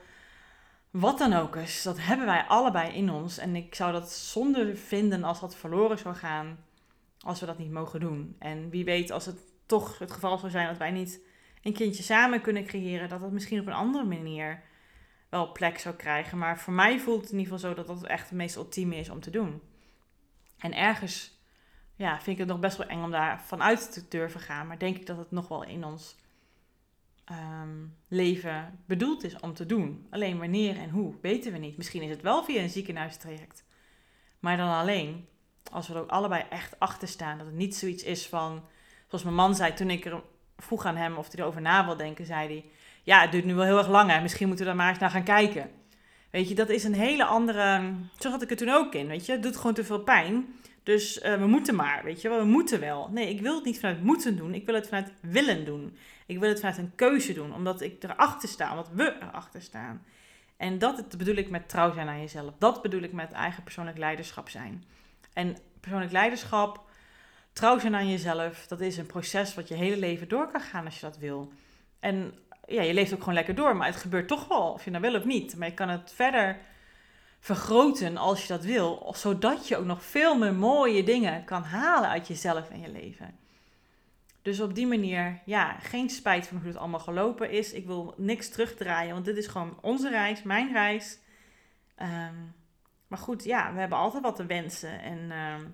wat 0.90 1.18
dan 1.18 1.32
ook 1.32 1.57
is. 1.57 1.82
Dat 1.82 1.99
hebben 2.01 2.26
wij 2.26 2.45
allebei 2.45 2.93
in 2.93 3.11
ons 3.11 3.38
en 3.38 3.57
ik 3.57 3.74
zou 3.74 3.93
dat 3.93 4.12
zonde 4.12 4.76
vinden 4.76 5.24
als 5.24 5.40
dat 5.40 5.57
verloren 5.57 5.99
zou 5.99 6.14
gaan, 6.14 6.64
als 7.20 7.40
we 7.40 7.47
dat 7.47 7.59
niet 7.59 7.70
mogen 7.70 8.01
doen. 8.01 8.36
En 8.38 8.70
wie 8.70 8.84
weet 8.84 9.11
als 9.11 9.26
het 9.26 9.38
toch 9.66 9.99
het 9.99 10.12
geval 10.12 10.38
zou 10.38 10.51
zijn 10.51 10.66
dat 10.66 10.76
wij 10.76 10.90
niet 10.90 11.20
een 11.62 11.72
kindje 11.72 12.02
samen 12.02 12.40
kunnen 12.40 12.64
creëren, 12.64 13.08
dat 13.08 13.20
dat 13.20 13.32
misschien 13.32 13.60
op 13.60 13.66
een 13.66 13.72
andere 13.72 14.04
manier 14.04 14.62
wel 15.28 15.52
plek 15.52 15.78
zou 15.78 15.94
krijgen. 15.94 16.38
Maar 16.38 16.58
voor 16.58 16.72
mij 16.72 17.00
voelt 17.00 17.20
het 17.20 17.32
in 17.32 17.38
ieder 17.38 17.52
geval 17.52 17.70
zo 17.70 17.76
dat 17.76 17.86
dat 17.86 18.04
echt 18.04 18.28
het 18.28 18.38
meest 18.38 18.56
ultieme 18.56 18.96
is 18.96 19.08
om 19.08 19.20
te 19.20 19.30
doen. 19.30 19.62
En 20.58 20.74
ergens 20.74 21.40
ja, 21.96 22.14
vind 22.14 22.26
ik 22.26 22.38
het 22.38 22.48
nog 22.48 22.60
best 22.60 22.76
wel 22.76 22.86
eng 22.86 23.02
om 23.02 23.10
daar 23.10 23.42
vanuit 23.42 23.92
te 23.92 24.08
durven 24.08 24.40
gaan. 24.40 24.66
Maar 24.66 24.78
denk 24.78 24.96
ik 24.96 25.06
dat 25.06 25.16
het 25.16 25.30
nog 25.30 25.48
wel 25.48 25.64
in 25.64 25.84
ons 25.84 26.16
ehm, 27.24 27.86
leven 28.08 28.82
bedoeld 28.86 29.24
is 29.24 29.40
om 29.40 29.54
te 29.54 29.66
doen. 29.66 30.06
Alleen 30.10 30.38
wanneer 30.38 30.76
en 30.76 30.90
hoe, 30.90 31.14
weten 31.20 31.52
we 31.52 31.58
niet. 31.58 31.76
Misschien 31.76 32.02
is 32.02 32.10
het 32.10 32.22
wel 32.22 32.44
via 32.44 32.62
een 32.62 32.70
ziekenhuistraject. 32.70 33.64
Maar 34.38 34.56
dan 34.56 34.68
alleen 34.68 35.28
als 35.70 35.88
we 35.88 35.94
er 35.94 36.00
ook 36.00 36.10
allebei 36.10 36.44
echt 36.50 36.78
achter 36.78 37.08
staan. 37.08 37.38
Dat 37.38 37.46
het 37.46 37.56
niet 37.56 37.76
zoiets 37.76 38.02
is 38.02 38.26
van, 38.26 38.64
zoals 39.08 39.24
mijn 39.24 39.36
man 39.36 39.54
zei 39.54 39.74
toen 39.74 39.90
ik 39.90 40.04
er 40.04 40.22
vroeg 40.62 40.84
aan 40.84 40.96
hem 40.96 41.16
of 41.16 41.32
hij 41.32 41.40
erover 41.40 41.60
na 41.60 41.84
wil 41.84 41.96
denken, 41.96 42.26
zei 42.26 42.46
hij 42.46 42.64
ja, 43.02 43.20
het 43.20 43.32
duurt 43.32 43.44
nu 43.44 43.54
wel 43.54 43.64
heel 43.64 43.78
erg 43.78 43.88
lang. 43.88 44.10
Hè. 44.10 44.20
Misschien 44.20 44.46
moeten 44.46 44.64
we 44.64 44.70
daar 44.70 44.80
maar 44.80 44.90
eens 44.90 44.98
naar 44.98 45.10
gaan 45.10 45.24
kijken. 45.24 45.70
Weet 46.30 46.48
je, 46.48 46.54
dat 46.54 46.68
is 46.68 46.84
een 46.84 46.94
hele 46.94 47.24
andere. 47.24 47.92
Zo 48.18 48.30
had 48.30 48.42
ik 48.42 48.48
het 48.48 48.58
toen 48.58 48.68
ook 48.68 48.94
in. 48.94 49.06
Weet 49.06 49.26
je, 49.26 49.32
het 49.32 49.42
doet 49.42 49.56
gewoon 49.56 49.74
te 49.74 49.84
veel 49.84 50.00
pijn. 50.00 50.46
Dus 50.82 51.22
uh, 51.22 51.34
we 51.34 51.46
moeten 51.46 51.74
maar, 51.74 52.04
weet 52.04 52.20
je 52.20 52.28
we 52.28 52.44
moeten 52.44 52.80
wel. 52.80 53.08
Nee, 53.10 53.28
ik 53.28 53.40
wil 53.40 53.54
het 53.54 53.64
niet 53.64 53.80
vanuit 53.80 54.02
moeten 54.02 54.36
doen. 54.36 54.54
Ik 54.54 54.66
wil 54.66 54.74
het 54.74 54.88
vanuit 54.88 55.12
willen 55.20 55.64
doen. 55.64 55.96
Ik 56.26 56.38
wil 56.38 56.48
het 56.48 56.60
vanuit 56.60 56.78
een 56.78 56.92
keuze 56.94 57.32
doen. 57.32 57.54
Omdat 57.54 57.80
ik 57.80 58.02
erachter 58.02 58.48
sta. 58.48 58.70
Omdat 58.70 58.90
we 58.92 59.16
erachter 59.20 59.62
staan. 59.62 60.02
En 60.56 60.78
dat 60.78 61.18
bedoel 61.18 61.36
ik 61.36 61.50
met 61.50 61.68
trouw 61.68 61.92
zijn 61.92 62.08
aan 62.08 62.20
jezelf. 62.20 62.52
Dat 62.58 62.82
bedoel 62.82 63.02
ik 63.02 63.12
met 63.12 63.32
eigen 63.32 63.62
persoonlijk 63.62 63.98
leiderschap 63.98 64.48
zijn. 64.48 64.84
En 65.32 65.56
persoonlijk 65.80 66.12
leiderschap, 66.12 66.84
trouw 67.53 67.78
zijn 67.78 67.94
aan 67.94 68.11
jezelf, 68.11 68.66
dat 68.66 68.80
is 68.80 68.96
een 68.96 69.07
proces 69.07 69.55
wat 69.55 69.68
je 69.68 69.74
hele 69.74 69.96
leven 69.96 70.28
door 70.28 70.50
kan 70.50 70.61
gaan 70.61 70.84
als 70.84 70.94
je 70.94 71.07
dat 71.07 71.18
wil. 71.18 71.53
En 72.00 72.34
ja, 72.66 72.82
je 72.82 72.94
leeft 72.94 73.12
ook 73.12 73.18
gewoon 73.18 73.34
lekker 73.34 73.55
door, 73.55 73.76
maar 73.76 73.86
het 73.86 73.96
gebeurt 73.96 74.28
toch 74.28 74.48
wel, 74.48 74.72
of 74.72 74.84
je 74.84 74.90
nou 74.90 75.03
wil 75.03 75.14
of 75.14 75.24
niet. 75.24 75.57
Maar 75.57 75.68
je 75.68 75.74
kan 75.74 75.88
het 75.88 76.12
verder 76.14 76.59
vergroten 77.40 78.16
als 78.16 78.42
je 78.42 78.48
dat 78.48 78.64
wil, 78.64 79.14
zodat 79.16 79.68
je 79.68 79.76
ook 79.76 79.84
nog 79.84 80.05
veel 80.05 80.38
meer 80.38 80.55
mooie 80.55 81.03
dingen 81.03 81.44
kan 81.44 81.62
halen 81.62 82.09
uit 82.09 82.28
jezelf 82.28 82.70
en 82.70 82.80
je 82.80 82.88
leven. 82.88 83.38
Dus 84.42 84.61
op 84.61 84.74
die 84.74 84.86
manier, 84.86 85.40
ja, 85.44 85.72
geen 85.72 86.11
spijt 86.11 86.46
van 86.46 86.57
hoe 86.57 86.66
het 86.66 86.76
allemaal 86.76 87.00
gelopen 87.00 87.50
is. 87.50 87.72
Ik 87.72 87.86
wil 87.86 88.14
niks 88.16 88.48
terugdraaien, 88.48 89.12
want 89.12 89.24
dit 89.24 89.36
is 89.36 89.46
gewoon 89.46 89.78
onze 89.80 90.11
reis, 90.11 90.42
mijn 90.42 90.72
reis. 90.72 91.18
Ehm, 91.94 92.34
maar 93.07 93.18
goed, 93.18 93.44
ja, 93.44 93.72
we 93.72 93.80
hebben 93.80 93.98
altijd 93.98 94.22
wat 94.22 94.36
te 94.36 94.46
wensen. 94.46 95.03
En 95.03 95.30
ehm, 95.30 95.64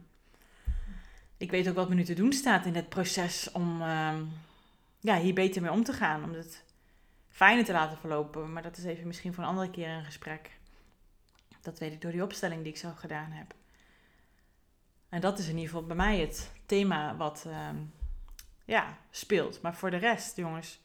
ik 1.38 1.50
weet 1.50 1.68
ook 1.68 1.74
wat 1.74 1.88
me 1.88 1.94
nu 1.94 2.04
te 2.04 2.14
doen 2.14 2.32
staat 2.32 2.66
in 2.66 2.74
het 2.74 2.88
proces 2.88 3.50
om 3.52 3.82
ehm, 3.82 4.24
ja, 5.00 5.18
hier 5.18 5.34
beter 5.34 5.62
mee 5.62 5.70
om 5.70 5.84
te 5.84 5.92
gaan. 5.92 6.24
Om 6.24 6.32
het 6.32 6.64
fijner 7.28 7.64
te 7.64 7.72
laten 7.72 7.98
verlopen. 7.98 8.52
Maar 8.52 8.62
dat 8.62 8.76
is 8.76 8.84
even 8.84 9.06
misschien 9.06 9.34
voor 9.34 9.42
een 9.42 9.50
andere 9.50 9.70
keer 9.70 9.88
een 9.88 10.04
gesprek. 10.04 10.50
Dat 11.60 11.78
weet 11.78 11.92
ik 11.92 12.00
door 12.00 12.12
die 12.12 12.22
opstelling 12.22 12.62
die 12.62 12.72
ik 12.72 12.78
zo 12.78 12.92
gedaan 12.96 13.30
heb. 13.30 13.54
En 15.08 15.20
dat 15.20 15.38
is 15.38 15.44
in 15.44 15.54
ieder 15.54 15.68
geval 15.70 15.86
bij 15.86 15.96
mij 15.96 16.18
het 16.18 16.52
thema 16.66 17.16
wat 17.16 17.44
ehm, 17.46 17.76
ja, 18.64 18.98
speelt. 19.10 19.60
Maar 19.62 19.74
voor 19.74 19.90
de 19.90 19.96
rest, 19.96 20.36
jongens, 20.36 20.80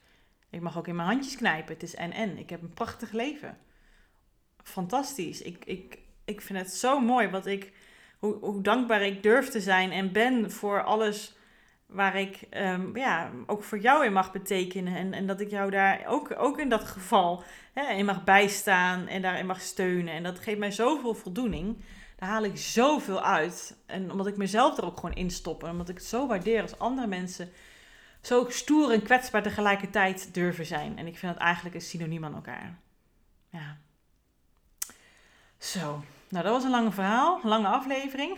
ik 0.49 0.61
mag 0.61 0.77
ook 0.77 0.87
in 0.87 0.95
mijn 0.95 1.07
handjes 1.07 1.35
knijpen. 1.35 1.73
Het 1.73 1.83
is 1.83 1.95
en-en. 1.95 2.37
Ik 2.37 2.49
heb 2.49 2.61
een 2.61 2.73
prachtig 2.73 3.11
leven. 3.11 3.57
Fantastisch. 4.63 5.41
Ik, 5.41 5.65
ik, 5.65 5.99
ik 6.25 6.41
vind 6.41 6.59
het 6.59 6.73
zo 6.73 6.99
mooi 6.99 7.27
wat 7.29 7.45
ik, 7.45 7.73
hoe, 8.31 8.61
dankbaar 8.61 9.01
ik 9.01 9.23
durf 9.23 9.49
te 9.49 9.61
zijn 9.61 9.91
en 9.91 10.11
ben 10.11 10.51
voor 10.51 10.83
alles 10.83 11.35
waar 11.85 12.15
ik 12.15 12.47
um, 12.51 12.97
ja, 12.97 13.31
ook 13.45 13.63
voor 13.63 13.79
jou 13.79 14.05
in 14.05 14.13
mag 14.13 14.31
betekenen. 14.31 14.95
En, 14.95 15.13
en 15.13 15.27
dat 15.27 15.39
ik 15.39 15.49
jou 15.49 15.71
daar 15.71 16.03
ook, 16.07 16.33
ook 16.37 16.59
in 16.59 16.69
dat 16.69 16.83
geval 16.83 17.43
hè, 17.73 17.93
in 17.93 18.05
mag 18.05 18.23
bijstaan 18.23 19.07
en 19.07 19.21
daarin 19.21 19.45
mag 19.45 19.61
steunen. 19.61 20.13
En 20.13 20.23
dat 20.23 20.39
geeft 20.39 20.59
mij 20.59 20.71
zoveel 20.71 21.13
voldoening. 21.13 21.83
Daar 22.15 22.29
haal 22.29 22.43
ik 22.43 22.57
zoveel 22.57 23.23
uit. 23.23 23.77
En 23.85 24.11
omdat 24.11 24.27
ik 24.27 24.37
mezelf 24.37 24.77
er 24.77 24.85
ook 24.85 24.99
gewoon 24.99 25.15
in 25.15 25.31
stop. 25.31 25.63
En 25.63 25.69
omdat 25.69 25.89
ik 25.89 25.97
het 25.97 26.05
zo 26.05 26.27
waardeer 26.27 26.61
als 26.61 26.79
andere 26.79 27.07
mensen 27.07 27.49
zo 28.21 28.45
stoer 28.49 28.91
en 28.91 29.03
kwetsbaar 29.03 29.43
tegelijkertijd 29.43 30.33
durven 30.33 30.65
zijn. 30.65 30.97
En 30.97 31.07
ik 31.07 31.17
vind 31.17 31.33
dat 31.33 31.41
eigenlijk 31.41 31.75
een 31.75 31.81
synoniem 31.81 32.25
aan 32.25 32.35
elkaar. 32.35 32.79
Ja. 33.49 33.77
Zo. 35.57 36.03
Nou, 36.33 36.45
dat 36.45 36.53
was 36.53 36.63
een 36.63 36.69
lange 36.69 36.91
verhaal, 36.91 37.39
lange 37.43 37.67
aflevering. 37.67 38.37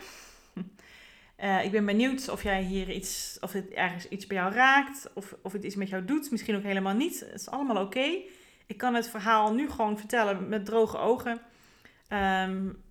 Uh, 1.43 1.63
ik 1.65 1.71
ben 1.71 1.85
benieuwd 1.85 2.29
of 2.29 2.43
jij 2.43 2.61
hier 2.61 2.91
iets, 2.91 3.37
of 3.39 3.51
het 3.51 3.69
ergens 3.69 4.07
iets 4.07 4.27
bij 4.27 4.37
jou 4.37 4.53
raakt, 4.53 5.09
of, 5.13 5.35
of 5.41 5.51
het 5.51 5.63
iets 5.63 5.75
met 5.75 5.89
jou 5.89 6.05
doet. 6.05 6.31
Misschien 6.31 6.55
ook 6.55 6.63
helemaal 6.63 6.93
niet. 6.93 7.19
Het 7.19 7.39
is 7.39 7.49
allemaal 7.49 7.83
oké. 7.83 8.21
Ik 8.65 8.77
kan 8.77 8.93
het 8.93 9.09
verhaal 9.09 9.53
nu 9.53 9.69
gewoon 9.69 9.97
vertellen 9.97 10.49
met 10.49 10.65
droge 10.65 10.97
ogen. 10.97 11.41
Um, 12.09 12.83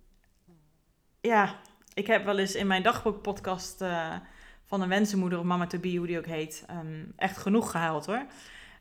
ja, 1.21 1.59
ik 1.93 2.07
heb 2.07 2.25
wel 2.25 2.37
eens 2.37 2.55
in 2.55 2.67
mijn 2.67 2.83
dagboekpodcast 2.83 3.81
uh, 3.81 4.15
van 4.63 4.81
een 4.81 4.89
wensenmoeder 4.89 5.39
of 5.39 5.45
Mama 5.45 5.67
to 5.67 5.79
Be, 5.79 5.95
hoe 5.95 6.07
die 6.07 6.17
ook 6.17 6.25
heet, 6.25 6.65
um, 6.71 7.13
echt 7.15 7.37
genoeg 7.37 7.71
gehuild 7.71 8.05
hoor. 8.05 8.25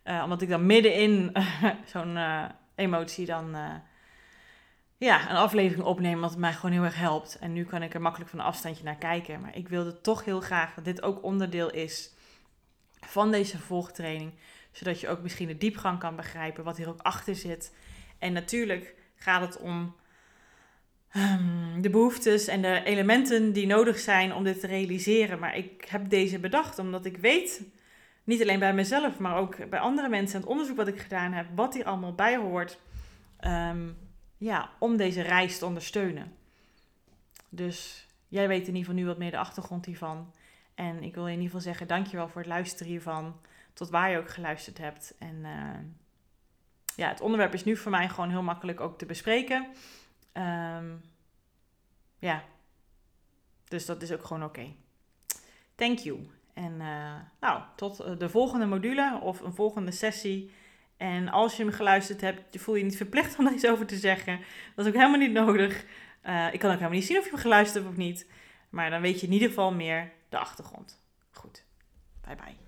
Uh, 0.04 0.22
omdat 0.24 0.42
ik 0.42 0.48
dan 0.48 0.66
middenin 0.66 1.32
zo'n 1.92 2.18
emotie 2.74 3.26
dan 3.26 3.56
ja, 4.98 5.30
een 5.30 5.36
aflevering 5.36 5.86
opnemen, 5.86 6.20
wat 6.20 6.36
mij 6.36 6.52
gewoon 6.52 6.72
heel 6.72 6.84
erg 6.84 6.96
helpt. 6.96 7.38
En 7.40 7.52
nu 7.52 7.64
kan 7.64 7.82
ik 7.82 7.94
er 7.94 8.00
makkelijk 8.00 8.30
van 8.30 8.40
afstandje 8.40 8.84
naar 8.84 8.96
kijken. 8.96 9.40
Maar 9.40 9.56
ik 9.56 9.68
wilde 9.68 10.00
toch 10.00 10.24
heel 10.24 10.40
graag 10.40 10.74
dat 10.74 10.84
dit 10.84 11.02
ook 11.02 11.22
onderdeel 11.22 11.70
is 11.70 12.14
van 13.00 13.30
deze 13.30 13.56
vervolgtraining. 13.56 14.32
Zodat 14.72 15.00
je 15.00 15.08
ook 15.08 15.22
misschien 15.22 15.48
de 15.48 15.58
diepgang 15.58 15.98
kan 15.98 16.16
begrijpen, 16.16 16.64
wat 16.64 16.76
hier 16.76 16.88
ook 16.88 17.02
achter 17.02 17.34
zit. 17.34 17.74
En 18.18 18.32
natuurlijk 18.32 18.94
gaat 19.16 19.40
het 19.40 19.58
om 19.58 19.94
um, 21.16 21.82
de 21.82 21.90
behoeftes 21.90 22.46
en 22.46 22.62
de 22.62 22.82
elementen 22.84 23.52
die 23.52 23.66
nodig 23.66 23.98
zijn 23.98 24.34
om 24.34 24.44
dit 24.44 24.60
te 24.60 24.66
realiseren. 24.66 25.38
Maar 25.38 25.56
ik 25.56 25.84
heb 25.88 26.08
deze 26.08 26.38
bedacht 26.38 26.78
omdat 26.78 27.04
ik 27.04 27.16
weet, 27.16 27.62
niet 28.24 28.42
alleen 28.42 28.58
bij 28.58 28.74
mezelf, 28.74 29.18
maar 29.18 29.36
ook 29.36 29.68
bij 29.70 29.80
andere 29.80 30.08
mensen, 30.08 30.40
het 30.40 30.48
onderzoek 30.48 30.76
wat 30.76 30.88
ik 30.88 31.00
gedaan 31.00 31.32
heb, 31.32 31.46
wat 31.54 31.74
hier 31.74 31.84
allemaal 31.84 32.14
bij 32.14 32.36
hoort. 32.36 32.78
Um, 33.40 33.96
ja, 34.36 34.70
om 34.78 34.96
deze 34.96 35.22
reis 35.22 35.58
te 35.58 35.66
ondersteunen. 35.66 36.36
Dus 37.48 38.08
jij 38.28 38.48
weet 38.48 38.60
in 38.60 38.66
ieder 38.66 38.80
geval 38.80 38.94
nu 38.94 39.06
wat 39.06 39.18
meer 39.18 39.30
de 39.30 39.38
achtergrond 39.38 39.86
hiervan. 39.86 40.32
En 40.74 41.02
ik 41.02 41.14
wil 41.14 41.24
in 41.24 41.32
ieder 41.32 41.46
geval 41.46 41.60
zeggen, 41.60 41.86
dankjewel 41.86 42.28
voor 42.28 42.40
het 42.40 42.50
luisteren 42.50 42.88
hiervan. 42.88 43.40
Tot 43.72 43.90
waar 43.90 44.10
je 44.10 44.18
ook 44.18 44.30
geluisterd 44.30 44.78
hebt. 44.78 45.14
En 45.18 45.34
uh, 45.34 45.78
ja, 46.96 47.08
het 47.08 47.20
onderwerp 47.20 47.54
is 47.54 47.64
nu 47.64 47.76
voor 47.76 47.90
mij 47.90 48.08
gewoon 48.08 48.30
heel 48.30 48.42
makkelijk 48.42 48.80
ook 48.80 48.98
te 48.98 49.06
bespreken. 49.06 49.66
Um, 50.32 51.02
ja, 52.18 52.44
dus 53.68 53.86
dat 53.86 54.02
is 54.02 54.12
ook 54.12 54.24
gewoon 54.24 54.44
oké. 54.44 54.74
Thank 55.74 55.98
you. 55.98 56.30
En 56.52 56.72
uh, 56.72 57.14
nou, 57.40 57.62
tot 57.76 58.18
de 58.18 58.28
volgende 58.28 58.66
module 58.66 59.18
of 59.22 59.40
een 59.40 59.54
volgende 59.54 59.90
sessie. 59.90 60.52
En 60.96 61.28
als 61.28 61.56
je 61.56 61.62
hem 61.62 61.72
geluisterd 61.72 62.20
hebt, 62.20 62.60
voel 62.60 62.74
je 62.74 62.84
niet 62.84 62.96
verplicht 62.96 63.38
om 63.38 63.46
er 63.46 63.52
iets 63.52 63.66
over 63.66 63.86
te 63.86 63.96
zeggen. 63.96 64.40
Dat 64.74 64.84
is 64.84 64.92
ook 64.92 64.98
helemaal 64.98 65.18
niet 65.18 65.32
nodig. 65.32 65.84
Uh, 66.26 66.52
ik 66.52 66.58
kan 66.58 66.70
ook 66.70 66.76
helemaal 66.76 66.98
niet 66.98 67.06
zien 67.06 67.18
of 67.18 67.24
je 67.24 67.30
hem 67.30 67.38
geluisterd 67.38 67.84
hebt 67.84 67.96
of 67.96 68.02
niet. 68.02 68.26
Maar 68.70 68.90
dan 68.90 69.00
weet 69.00 69.20
je 69.20 69.26
in 69.26 69.32
ieder 69.32 69.48
geval 69.48 69.72
meer 69.72 70.12
de 70.28 70.38
achtergrond. 70.38 71.02
Goed. 71.30 71.64
Bye 72.20 72.36
bye. 72.36 72.63